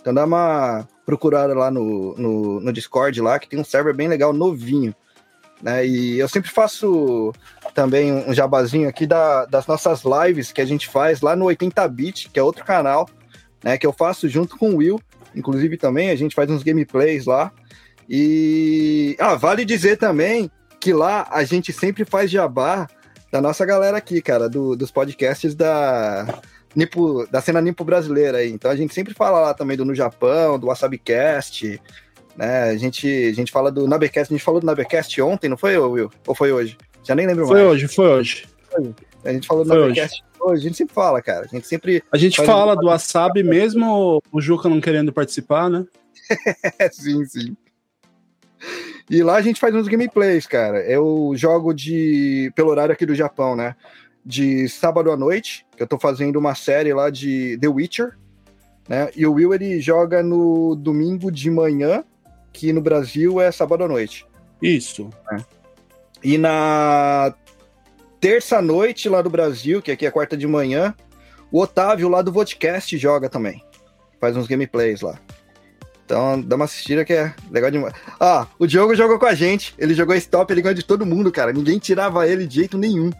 Então 0.00 0.12
dá 0.12 0.24
uma 0.24 0.88
procurada 1.06 1.54
lá 1.54 1.70
no, 1.70 2.14
no, 2.16 2.60
no 2.60 2.72
Discord 2.72 3.20
lá, 3.20 3.38
que 3.38 3.48
tem 3.48 3.58
um 3.58 3.64
server 3.64 3.94
bem 3.94 4.08
legal, 4.08 4.32
novinho. 4.32 4.94
Né? 5.62 5.86
E 5.86 6.18
eu 6.18 6.28
sempre 6.28 6.50
faço 6.50 7.32
também 7.74 8.12
um 8.12 8.34
jabazinho 8.34 8.88
aqui 8.88 9.06
da, 9.06 9.46
das 9.46 9.66
nossas 9.66 10.02
lives 10.04 10.52
que 10.52 10.60
a 10.60 10.66
gente 10.66 10.88
faz 10.88 11.22
lá 11.22 11.34
no 11.34 11.46
80bit, 11.46 12.30
que 12.30 12.38
é 12.38 12.42
outro 12.42 12.64
canal, 12.64 13.08
né? 13.62 13.78
Que 13.78 13.86
eu 13.86 13.92
faço 13.92 14.28
junto 14.28 14.58
com 14.58 14.72
o 14.72 14.76
Will. 14.76 15.00
Inclusive 15.34 15.78
também 15.78 16.10
a 16.10 16.16
gente 16.16 16.34
faz 16.34 16.50
uns 16.50 16.62
gameplays 16.62 17.24
lá. 17.24 17.50
E 18.08 19.16
ah, 19.18 19.34
vale 19.36 19.64
dizer 19.64 19.96
também 19.96 20.50
que 20.78 20.92
lá 20.92 21.26
a 21.30 21.44
gente 21.44 21.72
sempre 21.72 22.04
faz 22.04 22.30
jabá 22.30 22.86
da 23.34 23.40
nossa 23.40 23.66
galera 23.66 23.96
aqui, 23.96 24.22
cara, 24.22 24.48
do, 24.48 24.76
dos 24.76 24.92
podcasts 24.92 25.56
da 25.56 26.40
Nipo, 26.72 27.26
da 27.28 27.40
cena 27.40 27.60
Nipo 27.60 27.82
brasileira 27.82 28.38
aí. 28.38 28.48
Então 28.52 28.70
a 28.70 28.76
gente 28.76 28.94
sempre 28.94 29.12
fala 29.12 29.40
lá 29.40 29.52
também 29.52 29.76
do 29.76 29.84
No 29.84 29.92
Japão, 29.92 30.56
do 30.56 30.68
WasabiCast, 30.68 31.82
né? 32.36 32.70
A 32.70 32.76
gente, 32.76 33.08
a 33.08 33.32
gente 33.32 33.50
fala 33.50 33.72
do 33.72 33.88
Nabecast, 33.88 34.32
a 34.32 34.36
gente 34.36 34.44
falou 34.44 34.60
do 34.60 34.66
Nabecast 34.66 35.20
ontem, 35.20 35.48
não 35.48 35.56
foi, 35.56 35.76
Will? 35.76 36.12
Ou 36.28 36.32
foi 36.32 36.52
hoje? 36.52 36.78
Já 37.02 37.16
nem 37.16 37.26
lembro 37.26 37.44
Foi 37.48 37.56
mais. 37.56 37.72
hoje, 37.72 37.88
foi 37.88 38.06
hoje. 38.06 38.46
A 39.24 39.32
gente 39.32 39.48
falou 39.48 39.64
do 39.64 39.68
Foi 39.70 39.80
Nabecast 39.80 40.22
hoje. 40.38 40.60
a 40.60 40.62
gente 40.62 40.76
sempre 40.76 40.94
fala, 40.94 41.20
cara. 41.20 41.44
A 41.44 41.48
gente 41.48 41.66
sempre. 41.66 42.04
A 42.12 42.16
gente 42.16 42.40
fala 42.46 42.74
um- 42.74 42.76
do 42.76 42.86
Wasabi 42.86 43.42
mesmo 43.42 44.22
o 44.30 44.40
Juca 44.40 44.68
não 44.68 44.80
querendo 44.80 45.12
participar, 45.12 45.68
né? 45.68 45.84
sim, 46.92 47.24
sim. 47.24 47.56
E 49.08 49.22
lá 49.22 49.36
a 49.36 49.42
gente 49.42 49.60
faz 49.60 49.74
uns 49.74 49.88
gameplays, 49.88 50.46
cara. 50.46 50.80
Eu 50.80 51.32
jogo 51.36 51.74
de. 51.74 52.50
pelo 52.54 52.70
horário 52.70 52.92
aqui 52.92 53.04
do 53.04 53.14
Japão, 53.14 53.54
né? 53.54 53.76
De 54.24 54.68
sábado 54.68 55.10
à 55.10 55.16
noite, 55.16 55.66
que 55.76 55.82
eu 55.82 55.86
tô 55.86 55.98
fazendo 55.98 56.36
uma 56.36 56.54
série 56.54 56.94
lá 56.94 57.10
de 57.10 57.58
The 57.60 57.68
Witcher, 57.68 58.16
né? 58.88 59.10
E 59.14 59.26
o 59.26 59.32
Will 59.34 59.52
ele 59.52 59.80
joga 59.80 60.22
no 60.22 60.74
domingo 60.74 61.30
de 61.30 61.50
manhã, 61.50 62.02
que 62.52 62.72
no 62.72 62.80
Brasil 62.80 63.40
é 63.40 63.52
sábado 63.52 63.84
à 63.84 63.88
noite. 63.88 64.26
Isso. 64.62 65.10
E 66.22 66.38
na 66.38 67.34
terça 68.18 68.62
noite 68.62 69.08
lá 69.10 69.20
do 69.20 69.28
Brasil, 69.28 69.82
que 69.82 69.90
aqui 69.90 70.06
é 70.06 70.10
quarta 70.10 70.34
de 70.34 70.46
manhã, 70.46 70.94
o 71.52 71.60
Otávio 71.60 72.08
lá 72.08 72.22
do 72.22 72.32
Vodcast 72.32 72.96
joga 72.96 73.28
também. 73.28 73.62
Faz 74.18 74.34
uns 74.34 74.46
gameplays 74.46 75.02
lá. 75.02 75.20
Então 76.04 76.40
dá 76.40 76.56
uma 76.56 76.66
assistida 76.66 77.04
que 77.04 77.12
é 77.12 77.32
legal 77.50 77.70
demais. 77.70 77.94
Ah, 78.20 78.46
o 78.58 78.66
Diogo 78.66 78.94
jogou 78.94 79.18
com 79.18 79.26
a 79.26 79.34
gente. 79.34 79.74
Ele 79.78 79.94
jogou 79.94 80.14
stop, 80.16 80.52
ele 80.52 80.60
ganhou 80.60 80.74
de 80.74 80.84
todo 80.84 81.06
mundo, 81.06 81.32
cara. 81.32 81.52
Ninguém 81.52 81.78
tirava 81.78 82.28
ele 82.28 82.46
de 82.46 82.56
jeito 82.56 82.76
nenhum. 82.76 83.10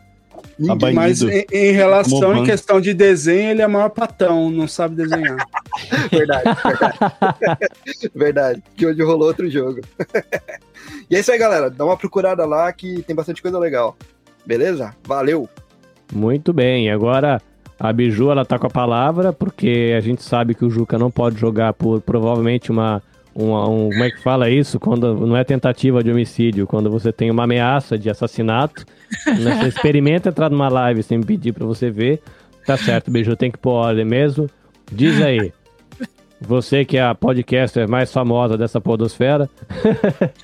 Ninguém. 0.58 0.92
Mas 0.92 1.22
em, 1.22 1.46
em 1.50 1.72
relação 1.72 2.36
em 2.36 2.44
questão 2.44 2.80
de 2.80 2.92
desenho, 2.92 3.50
ele 3.50 3.62
é 3.62 3.66
maior 3.66 3.88
patão, 3.88 4.50
não 4.50 4.68
sabe 4.68 4.96
desenhar. 4.96 5.36
verdade, 6.10 6.44
verdade. 6.62 6.98
verdade. 8.14 8.62
Que 8.76 8.86
hoje 8.86 9.02
rolou 9.02 9.28
outro 9.28 9.50
jogo. 9.50 9.80
e 11.10 11.16
é 11.16 11.20
isso 11.20 11.32
aí, 11.32 11.38
galera. 11.38 11.70
Dá 11.70 11.84
uma 11.84 11.96
procurada 11.96 12.44
lá 12.44 12.72
que 12.72 13.02
tem 13.02 13.16
bastante 13.16 13.40
coisa 13.40 13.58
legal. 13.58 13.96
Beleza? 14.44 14.94
Valeu! 15.04 15.48
Muito 16.12 16.52
bem, 16.52 16.90
agora 16.90 17.40
a 17.88 17.92
Biju 17.92 18.30
ela 18.30 18.44
tá 18.44 18.58
com 18.58 18.66
a 18.66 18.70
palavra, 18.70 19.32
porque 19.32 19.94
a 19.96 20.00
gente 20.00 20.22
sabe 20.22 20.54
que 20.54 20.64
o 20.64 20.70
Juca 20.70 20.98
não 20.98 21.10
pode 21.10 21.38
jogar 21.38 21.72
por 21.74 22.00
provavelmente 22.00 22.70
uma. 22.70 23.02
uma- 23.34 23.68
um, 23.68 23.90
como 23.90 24.04
é 24.04 24.10
que 24.10 24.22
fala 24.22 24.48
isso? 24.48 24.80
Quando 24.80 25.14
não 25.26 25.36
é 25.36 25.44
tentativa 25.44 26.02
de 26.02 26.10
homicídio, 26.10 26.66
quando 26.66 26.90
você 26.90 27.12
tem 27.12 27.30
uma 27.30 27.44
ameaça 27.44 27.98
de 27.98 28.08
assassinato. 28.08 28.84
né? 29.26 29.56
Você 29.60 29.68
experimenta 29.68 30.30
entrar 30.30 30.50
numa 30.50 30.68
live 30.68 31.02
sem 31.02 31.20
pedir 31.22 31.52
pra 31.52 31.66
você 31.66 31.90
ver. 31.90 32.20
Tá 32.66 32.76
certo, 32.76 33.10
Biju, 33.10 33.36
tem 33.36 33.50
que 33.50 33.58
pôr 33.58 33.72
ordem 33.72 34.04
mesmo. 34.04 34.48
Diz 34.90 35.20
aí. 35.20 35.52
Você 36.40 36.84
que 36.84 36.96
é 36.96 37.02
a 37.02 37.14
podcaster 37.14 37.88
mais 37.88 38.12
famosa 38.12 38.56
dessa 38.56 38.80
podosfera. 38.80 39.48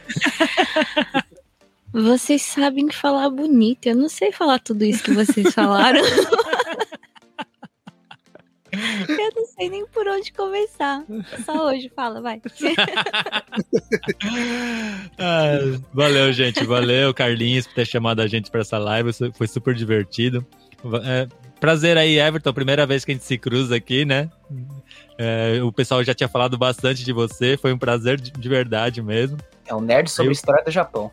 Vocês 1.92 2.42
sabem 2.42 2.88
falar 2.90 3.28
bonito. 3.30 3.86
Eu 3.86 3.96
não 3.96 4.08
sei 4.08 4.30
falar 4.30 4.60
tudo 4.60 4.84
isso 4.84 5.02
que 5.02 5.12
vocês 5.12 5.52
falaram. 5.52 6.00
Eu 8.72 9.30
não 9.36 9.46
sei 9.46 9.68
nem 9.68 9.86
por 9.86 10.06
onde 10.08 10.32
começar. 10.32 11.04
Só 11.44 11.66
hoje, 11.68 11.90
fala, 11.94 12.20
vai. 12.20 12.40
Ah, 15.18 15.58
valeu, 15.92 16.32
gente. 16.32 16.64
Valeu, 16.64 17.12
Carlinhos, 17.12 17.66
por 17.66 17.74
ter 17.74 17.86
chamado 17.86 18.20
a 18.20 18.26
gente 18.26 18.50
para 18.50 18.60
essa 18.60 18.78
live. 18.78 19.10
Foi 19.34 19.46
super 19.46 19.74
divertido. 19.74 20.44
É, 21.04 21.26
prazer 21.58 21.96
aí, 21.98 22.18
Everton. 22.18 22.52
Primeira 22.52 22.86
vez 22.86 23.04
que 23.04 23.10
a 23.12 23.14
gente 23.14 23.24
se 23.24 23.36
cruza 23.38 23.76
aqui, 23.76 24.04
né? 24.04 24.30
É, 25.18 25.60
o 25.62 25.70
pessoal 25.70 26.02
já 26.02 26.14
tinha 26.14 26.28
falado 26.28 26.56
bastante 26.56 27.04
de 27.04 27.12
você. 27.12 27.56
Foi 27.56 27.72
um 27.72 27.78
prazer 27.78 28.18
de, 28.20 28.30
de 28.30 28.48
verdade 28.48 29.02
mesmo. 29.02 29.36
É 29.66 29.74
um 29.74 29.80
nerd 29.80 30.10
sobre 30.10 30.28
Eu- 30.30 30.32
história 30.32 30.64
do 30.64 30.70
Japão. 30.70 31.10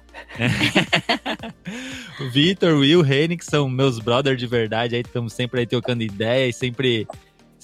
O 2.20 2.30
Vitor, 2.32 2.74
o 2.74 2.80
Will, 2.80 3.02
o 3.02 3.06
Henning 3.06 3.38
são 3.42 3.70
meus 3.70 4.00
brothers 4.00 4.38
de 4.40 4.48
verdade. 4.48 4.96
Aí 4.96 5.02
estamos 5.02 5.34
sempre 5.34 5.60
aí 5.60 5.68
trocando 5.68 6.02
ideias, 6.02 6.56
sempre, 6.56 7.06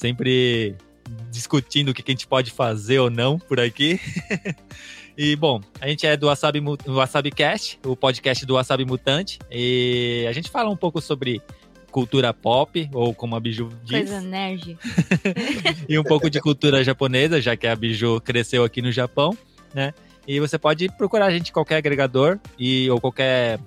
sempre 0.03 0.75
discutindo 1.31 1.89
o 1.89 1.93
que, 1.93 2.03
a 2.05 2.11
gente 2.11 2.27
pode 2.27 2.51
fazer 2.51 2.99
ou 2.99 3.09
não 3.09 3.39
por 3.39 3.59
aqui. 3.59 3.99
E, 5.15 5.35
bom, 5.35 5.61
a 5.79 5.87
gente 5.87 6.07
é 6.07 6.17
do 6.17 6.25
Wasabi, 6.25 6.59
Wasabi 6.87 7.29
Cast, 7.29 7.79
o 7.85 7.95
podcast 7.95 8.43
do 8.47 8.55
Wasabi 8.55 8.83
Mutante. 8.83 9.37
E 9.51 10.25
a 10.27 10.31
gente 10.31 10.49
fala 10.49 10.71
um 10.71 10.75
pouco 10.75 10.99
sobre 10.99 11.39
cultura 11.91 12.33
pop, 12.33 12.89
ou 12.91 13.13
como 13.13 13.35
a 13.35 13.39
Biju 13.39 13.69
diz, 13.83 14.09
Coisa 14.09 14.19
nerd. 14.21 14.75
e 15.87 15.99
um 15.99 16.03
pouco 16.03 16.31
de 16.31 16.41
cultura 16.41 16.83
japonesa, 16.83 17.39
já 17.39 17.55
que 17.55 17.67
a 17.67 17.75
Biju 17.75 18.19
cresceu 18.21 18.63
aqui 18.63 18.81
no 18.81 18.91
Japão, 18.91 19.37
né? 19.71 19.93
E 20.27 20.39
você 20.39 20.57
pode 20.57 20.89
procurar 20.97 21.27
a 21.27 21.31
gente 21.31 21.51
em 21.51 21.53
qualquer 21.53 21.75
agregador 21.75 22.39
e 22.57 22.89
ou 22.89 22.99
qualquer 22.99 23.59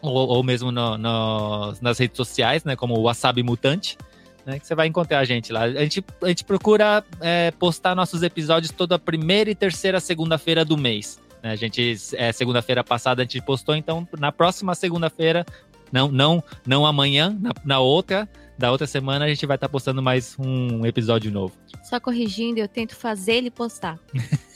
ou, 0.00 0.14
ou 0.28 0.44
mesmo 0.44 0.70
no- 0.70 0.96
no- 0.96 1.74
nas 1.82 1.98
redes 1.98 2.16
sociais, 2.16 2.62
né? 2.62 2.76
Como 2.76 2.94
o 2.96 3.02
Wasabi 3.02 3.42
Mutante, 3.42 3.98
né? 4.44 4.58
Que 4.58 4.66
você 4.66 4.74
vai 4.74 4.86
encontrar 4.86 5.20
a 5.20 5.24
gente 5.24 5.52
lá. 5.52 5.62
A 5.62 5.82
gente, 5.82 6.04
a 6.22 6.28
gente 6.28 6.44
procura 6.44 7.04
é, 7.20 7.50
postar 7.52 7.94
nossos 7.94 8.22
episódios 8.22 8.72
toda 8.72 8.98
primeira 8.98 9.50
e 9.50 9.54
terceira 9.54 10.00
segunda-feira 10.00 10.64
do 10.64 10.76
mês. 10.76 11.18
né? 11.42 11.52
A 11.52 11.56
gente 11.56 11.96
é, 12.14 12.32
segunda-feira 12.32 12.84
passada 12.84 13.22
a 13.22 13.24
gente 13.24 13.40
postou, 13.42 13.74
então 13.74 14.06
na 14.18 14.30
próxima 14.32 14.74
segunda-feira, 14.74 15.44
não, 15.90 16.10
não, 16.10 16.42
não 16.66 16.86
amanhã, 16.86 17.36
na, 17.40 17.52
na 17.64 17.80
outra, 17.80 18.28
da 18.58 18.70
outra 18.70 18.86
semana 18.86 19.24
a 19.24 19.28
gente 19.28 19.44
vai 19.46 19.56
estar 19.56 19.68
postando 19.68 20.00
mais 20.02 20.36
um 20.38 20.84
episódio 20.86 21.30
novo. 21.30 21.54
Só 21.82 21.98
corrigindo, 22.00 22.58
eu 22.60 22.68
tento 22.68 22.94
fazer 22.96 23.34
ele 23.34 23.50
postar. 23.50 23.98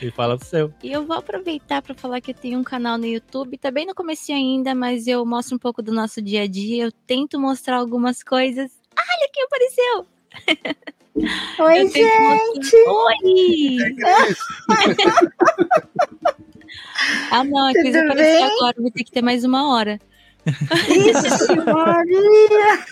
E 0.00 0.10
fala 0.12 0.38
pro 0.38 0.46
seu. 0.46 0.72
E 0.82 0.90
eu 0.92 1.04
vou 1.04 1.16
aproveitar 1.16 1.82
para 1.82 1.94
falar 1.94 2.18
que 2.20 2.30
eu 2.30 2.34
tenho 2.34 2.58
um 2.58 2.64
canal 2.64 2.96
no 2.96 3.04
YouTube, 3.04 3.58
tá 3.58 3.70
bem 3.70 3.84
no 3.84 3.94
começo 3.94 4.32
ainda, 4.32 4.74
mas 4.74 5.06
eu 5.06 5.24
mostro 5.26 5.56
um 5.56 5.58
pouco 5.58 5.82
do 5.82 5.92
nosso 5.92 6.22
dia 6.22 6.42
a 6.42 6.46
dia, 6.46 6.84
eu 6.84 6.92
tento 6.92 7.38
mostrar 7.38 7.76
algumas 7.76 8.22
coisas. 8.22 8.70
Olha 8.96 9.28
quem 9.32 9.44
apareceu! 9.44 10.06
Oi, 11.66 11.80
Eu 11.80 11.84
mostrar- 11.84 12.38
Oi! 12.88 13.76
ah, 17.30 17.44
não, 17.44 17.68
a 17.68 17.72
coisa 17.72 18.00
Tudo 18.00 18.10
apareceu 18.12 18.46
bem? 18.46 18.56
agora, 18.56 18.74
vou 18.78 18.90
ter 18.90 19.04
que 19.04 19.10
ter 19.10 19.22
mais 19.22 19.44
uma 19.44 19.72
hora. 19.74 19.98
Isso, 20.88 21.56
Maria! 21.56 22.84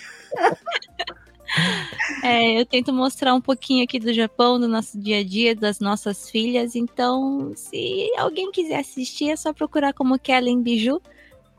É, 2.23 2.59
eu 2.59 2.65
tento 2.65 2.93
mostrar 2.93 3.33
um 3.33 3.41
pouquinho 3.41 3.83
aqui 3.83 3.99
do 3.99 4.13
Japão, 4.13 4.59
do 4.59 4.67
nosso 4.67 4.99
dia 4.99 5.19
a 5.19 5.23
dia, 5.23 5.55
das 5.55 5.79
nossas 5.79 6.29
filhas. 6.29 6.75
Então, 6.75 7.51
se 7.55 8.11
alguém 8.17 8.51
quiser 8.51 8.79
assistir, 8.79 9.31
é 9.31 9.35
só 9.35 9.53
procurar 9.53 9.93
como 9.93 10.19
Kellen 10.19 10.61
Biju. 10.61 11.01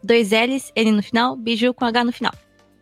Dois 0.03 0.31
L's, 0.31 0.73
N 0.75 0.93
no 0.93 1.03
final, 1.03 1.37
Biju 1.37 1.75
com 1.75 1.85
H 1.85 2.05
no 2.05 2.13
final. 2.13 2.33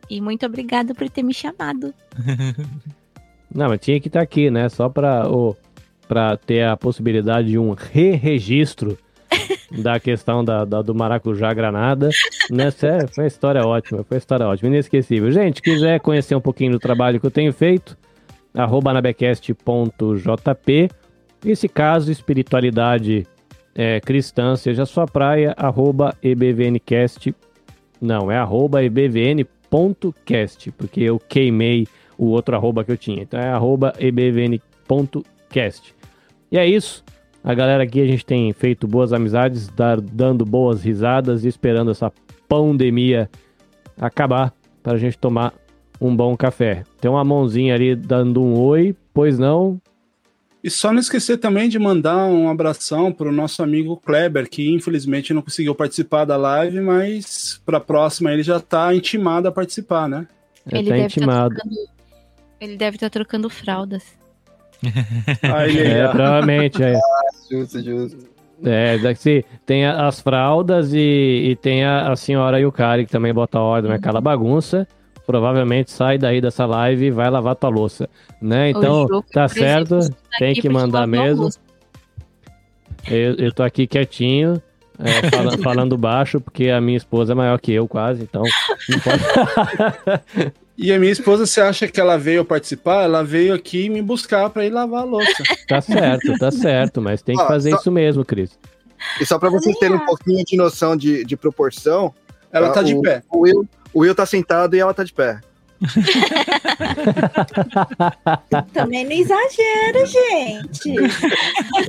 E 0.09 0.21
muito 0.21 0.47
obrigada 0.47 0.95
por 0.95 1.09
ter 1.09 1.23
me 1.23 1.35
chamado. 1.35 1.93
Não, 3.55 3.69
mas 3.69 3.81
tinha 3.81 3.99
que 4.01 4.09
estar 4.09 4.21
aqui, 4.21 4.51
né? 4.51 4.69
Só 4.69 4.89
para 4.89 5.29
o 5.31 5.57
para 6.07 6.39
ter 6.39 6.65
a 6.65 6.75
possibilidade 6.75 7.49
de 7.49 7.59
um 7.59 7.73
re-registro 7.73 8.97
da 9.71 10.01
questão 10.01 10.45
da, 10.45 10.65
da- 10.65 10.83
do 10.83 10.95
maracujá 10.95 11.53
granada. 11.53 12.09
Né? 12.51 12.71
Sério, 12.71 13.09
foi 13.15 13.25
uma 13.25 13.29
história 13.29 13.65
ótima, 13.67 14.03
foi 14.05 14.17
uma 14.17 14.19
história 14.19 14.47
ótima, 14.47 14.69
inesquecível. 14.69 15.31
Gente, 15.31 15.61
quiser 15.61 16.01
conhecer 16.01 16.35
um 16.35 16.41
pouquinho 16.41 16.73
do 16.73 16.79
trabalho 16.79 17.21
que 17.21 17.27
eu 17.27 17.31
tenho 17.31 17.53
feito, 17.53 17.97
arroba 18.55 18.91
anabecast.jp. 18.91 20.89
E 21.45 21.69
caso 21.69 22.11
espiritualidade 22.11 23.27
é, 23.75 24.01
cristã 24.01 24.57
seja 24.57 24.85
sua 24.87 25.07
praia, 25.07 25.55
arroba 25.57 26.15
ebvncast. 26.23 27.33
Não, 28.01 28.31
é 28.31 28.37
arroba 28.37 28.83
ebvn.cast, 28.83 30.73
porque 30.73 31.01
eu 31.03 31.19
queimei 31.19 31.87
o 32.17 32.27
outro 32.27 32.57
arroba 32.57 32.83
que 32.83 32.91
eu 32.91 32.97
tinha. 32.97 33.23
Então 33.23 33.39
é 33.39 33.49
arroba 33.49 33.93
ebvn.cast. 34.01 35.95
E 36.51 36.59
é 36.59 36.67
isso. 36.67 37.05
A 37.49 37.55
galera 37.55 37.83
aqui, 37.83 37.99
a 38.03 38.07
gente 38.07 38.27
tem 38.27 38.53
feito 38.53 38.87
boas 38.87 39.11
amizades, 39.11 39.69
dar- 39.69 40.03
dando 40.03 40.45
boas 40.45 40.83
risadas 40.83 41.47
e 41.47 41.49
esperando 41.49 41.91
essa 41.91 42.13
pandemia 42.47 43.31
acabar 43.99 44.53
para 44.83 44.93
a 44.93 44.99
gente 44.99 45.17
tomar 45.17 45.55
um 45.99 46.15
bom 46.15 46.37
café. 46.37 46.85
Tem 47.01 47.11
uma 47.11 47.25
mãozinha 47.25 47.75
ali 47.75 47.97
dando 47.97 48.43
um 48.43 48.55
oi, 48.59 48.95
pois 49.15 49.39
não? 49.39 49.81
E 50.63 50.69
só 50.69 50.93
não 50.93 51.01
esquecer 51.01 51.39
também 51.39 51.71
de 51.71 51.79
mandar 51.79 52.27
um 52.27 52.51
abração 52.51 53.11
para 53.11 53.31
o 53.31 53.33
nosso 53.33 53.63
amigo 53.63 53.97
Kleber, 53.97 54.47
que 54.47 54.71
infelizmente 54.71 55.33
não 55.33 55.41
conseguiu 55.41 55.75
participar 55.75 56.27
da 56.27 56.37
live, 56.37 56.83
mas 56.83 57.63
para 57.65 57.79
a 57.79 57.81
próxima 57.81 58.31
ele 58.31 58.43
já 58.43 58.59
está 58.59 58.95
intimado 58.95 59.49
a 59.49 59.53
participar, 59.53 60.07
né? 60.07 60.29
Ele 60.71 60.91
deve 60.91 61.07
estar 61.07 61.49
trocando, 61.49 61.75
ele 62.61 62.77
deve 62.77 62.97
estar 62.99 63.09
trocando 63.09 63.49
fraldas. 63.49 64.18
É, 65.43 66.09
provavelmente. 66.09 66.83
É. 66.83 66.99
Justo, 67.51 67.83
justo. 67.83 68.29
É, 68.65 68.99
daqui 68.99 69.45
tem 69.65 69.87
as 69.87 70.21
fraldas 70.21 70.93
e, 70.93 70.99
e 71.51 71.57
tem 71.57 71.85
a, 71.85 72.11
a 72.11 72.17
senhora 72.17 72.59
Yukari 72.59 73.07
que 73.07 73.13
também 73.13 73.33
bota 73.33 73.59
ordem 73.61 73.91
naquela 73.91 74.21
bagunça. 74.21 74.87
Provavelmente 75.27 75.91
sai 75.91 76.17
daí 76.19 76.41
dessa 76.41 76.65
live 76.67 77.07
e 77.07 77.11
vai 77.11 77.29
lavar 77.31 77.55
tua 77.55 77.69
louça, 77.71 78.09
né? 78.41 78.71
Então, 78.71 79.07
tá 79.31 79.47
certo, 79.47 79.99
tem 80.39 80.55
que 80.55 80.69
mandar 80.71 81.07
mesmo. 81.07 81.49
Eu, 83.07 83.35
eu 83.35 83.53
tô 83.53 83.63
aqui 83.63 83.87
quietinho, 83.87 84.61
é, 84.99 85.29
fala- 85.31 85.59
falando 85.59 85.97
baixo, 85.99 86.41
porque 86.41 86.71
a 86.71 86.81
minha 86.81 86.97
esposa 86.97 87.33
é 87.33 87.35
maior 87.35 87.61
que 87.61 87.73
eu 87.73 87.87
quase, 87.87 88.23
então 88.23 88.43
não 88.89 89.01
pode... 89.01 90.53
E 90.81 90.93
a 90.93 90.99
minha 90.99 91.11
esposa, 91.11 91.45
você 91.45 91.61
acha 91.61 91.89
que 91.89 92.01
ela 92.01 92.17
veio 92.17 92.45
participar? 92.45 93.03
Ela 93.03 93.25
veio 93.25 93.53
aqui 93.53 93.91
me 93.91 94.01
buscar 94.01 94.49
para 94.49 94.65
ir 94.65 94.71
lavar 94.71 95.01
a 95.03 95.05
louça. 95.05 95.43
Tá 95.67 95.81
certo, 95.81 96.39
tá 96.39 96.53
certo, 96.53 97.03
mas 97.03 97.21
tem 97.21 97.35
que 97.37 97.43
Ó, 97.43 97.49
fazer 97.49 97.71
só- 97.71 97.77
isso 97.79 97.91
mesmo, 97.91 98.25
Cris. 98.25 98.57
E 99.21 99.27
só 99.27 99.41
para 99.41 99.51
vocês 99.51 99.77
terem 99.79 99.97
um 99.97 100.07
pouquinho 100.07 100.45
de 100.45 100.57
noção 100.57 100.97
de, 100.97 101.25
de 101.25 101.37
proporção. 101.37 102.15
Ela 102.53 102.71
tá 102.71 102.81
de 102.83 102.95
o, 102.95 103.03
pé. 103.03 103.23
O 103.29 103.41
Will, 103.41 103.69
o 103.93 104.01
Will 104.01 104.15
tá 104.15 104.25
sentado 104.25 104.77
e 104.77 104.79
ela 104.79 104.95
tá 104.95 105.03
de 105.03 105.13
pé. 105.13 105.41
Também 108.73 109.05
não 109.05 109.13
exagera, 109.13 110.07
gente. 110.07 110.95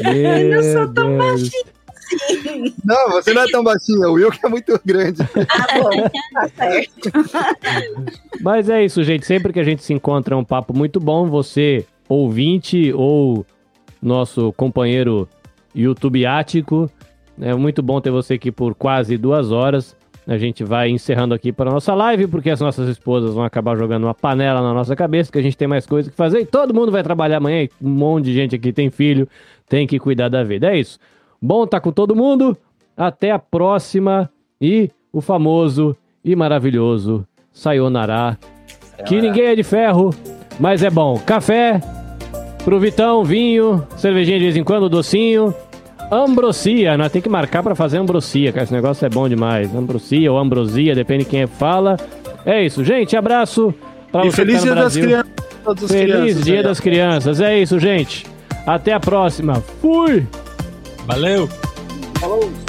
eu 0.04 0.56
não 0.56 0.64
sou 0.74 0.94
tão 0.94 1.18
baixinha 1.18 1.64
assim. 2.16 2.74
Não, 2.84 3.10
você 3.12 3.34
não 3.34 3.44
é 3.44 3.52
tão 3.52 3.64
baixinho, 3.64 4.10
o 4.10 4.14
Will 4.14 4.32
que 4.32 4.46
é 4.46 4.50
muito 4.50 4.80
grande. 4.86 5.22
Ah, 5.50 5.80
bom, 5.80 6.10
tá 6.34 6.50
certo. 6.56 7.12
Mas 8.42 8.70
é 8.70 8.84
isso, 8.84 9.04
gente. 9.04 9.26
Sempre 9.26 9.54
que 9.54 9.60
a 9.60 9.64
gente 9.64 9.84
se 9.84 9.94
encontra 9.94 10.36
é 10.36 10.38
um 10.38 10.44
papo 10.44 10.76
muito 10.76 11.00
bom. 11.00 11.26
Você, 11.28 11.86
ouvinte 12.08 12.92
ou 12.94 13.46
nosso 14.02 14.54
companheiro 14.54 15.28
YouTube 15.76 16.26
ático, 16.26 16.90
é 17.40 17.54
muito 17.54 17.82
bom 17.82 18.02
ter 18.02 18.12
você 18.12 18.36
aqui 18.36 18.52
por 18.52 18.76
quase 18.76 19.18
duas 19.18 19.52
horas. 19.52 19.96
A 20.28 20.38
gente 20.38 20.64
vai 20.64 20.90
encerrando 20.90 21.34
aqui 21.34 21.52
para 21.52 21.72
nossa 21.72 21.92
live, 21.96 22.28
porque 22.28 22.52
as 22.52 22.60
nossas 22.60 22.88
esposas 22.88 23.34
vão 23.34 23.44
acabar 23.44 23.76
jogando 23.76 24.04
uma 24.04 24.14
panela 24.14 24.62
na 24.62 24.74
nossa 24.74 24.96
cabeça, 24.96 25.32
que 25.32 25.40
a 25.40 25.42
gente 25.42 25.58
tem 25.58 25.68
mais 25.68 25.88
coisa 25.88 26.12
que 26.12 26.16
fazer 26.16 26.42
e 26.42 26.46
todo 26.46 26.72
mundo 26.72 26.92
vai 26.92 27.02
trabalhar 27.02 27.38
amanhã. 27.38 27.64
e 27.64 27.70
Um 27.82 27.90
monte 27.90 28.26
de 28.26 28.34
gente 28.34 28.56
aqui 28.56 28.72
tem 28.72 28.92
filho, 28.92 29.28
tem 29.68 29.88
que 29.88 29.98
cuidar 29.98 30.30
da 30.30 30.44
vida. 30.44 30.72
É 30.72 30.80
isso. 30.80 31.00
Bom 31.42 31.66
tá 31.66 31.80
com 31.80 31.92
todo 31.92 32.16
mundo. 32.16 32.58
Até 32.96 33.32
a 33.32 33.40
próxima. 33.40 34.30
E 34.62 34.90
o 35.12 35.22
famoso 35.22 35.96
e 36.24 36.36
maravilhoso 36.36 37.26
Sayonara. 37.52 38.38
Que 39.06 39.22
ninguém 39.22 39.46
é 39.46 39.56
de 39.56 39.64
ferro, 39.64 40.14
mas 40.60 40.84
é 40.84 40.90
bom. 40.90 41.18
Café 41.26 41.80
pro 42.64 42.80
Vitão, 42.80 43.24
vinho, 43.24 43.88
cervejinha 43.96 44.38
de 44.38 44.44
vez 44.46 44.58
em 44.58 44.64
quando, 44.64 44.90
docinho. 44.90 45.54
Ambrosia, 46.12 46.98
nós 46.98 47.12
tem 47.12 47.22
que 47.22 47.30
marcar 47.30 47.64
pra 47.64 47.76
fazer 47.76 47.98
ambrosia, 47.98 48.52
cara. 48.52 48.64
Esse 48.64 48.74
negócio 48.74 49.06
é 49.06 49.10
bom 49.10 49.30
demais. 49.30 49.74
Ambrosia 49.74 50.32
ou 50.32 50.38
ambrosia, 50.38 50.96
depende 50.96 51.24
de 51.24 51.30
quem 51.30 51.48
fala. 51.48 51.98
É 52.46 52.64
isso, 52.64 52.84
gente. 52.84 53.16
Abraço 53.16 53.74
pra 54.12 54.26
E 54.26 54.32
você 54.32 54.38
feliz 54.38 54.64
que 54.64 54.70
tá 54.70 54.76
no 54.76 54.76
Dia 54.76 54.84
das. 54.84 54.98
Crianças. 54.98 55.92
Feliz 55.92 55.92
crianças 55.92 56.46
Dia 56.46 56.58
aí, 56.58 56.64
das 56.64 56.80
Crianças. 56.80 57.42
É 57.42 57.60
isso, 57.60 57.80
gente. 57.80 58.26
Até 58.66 58.92
a 58.92 59.00
próxima. 59.00 59.56
Fui! 59.82 60.28
Valeu! 61.06 61.50
Falou! 62.20 62.69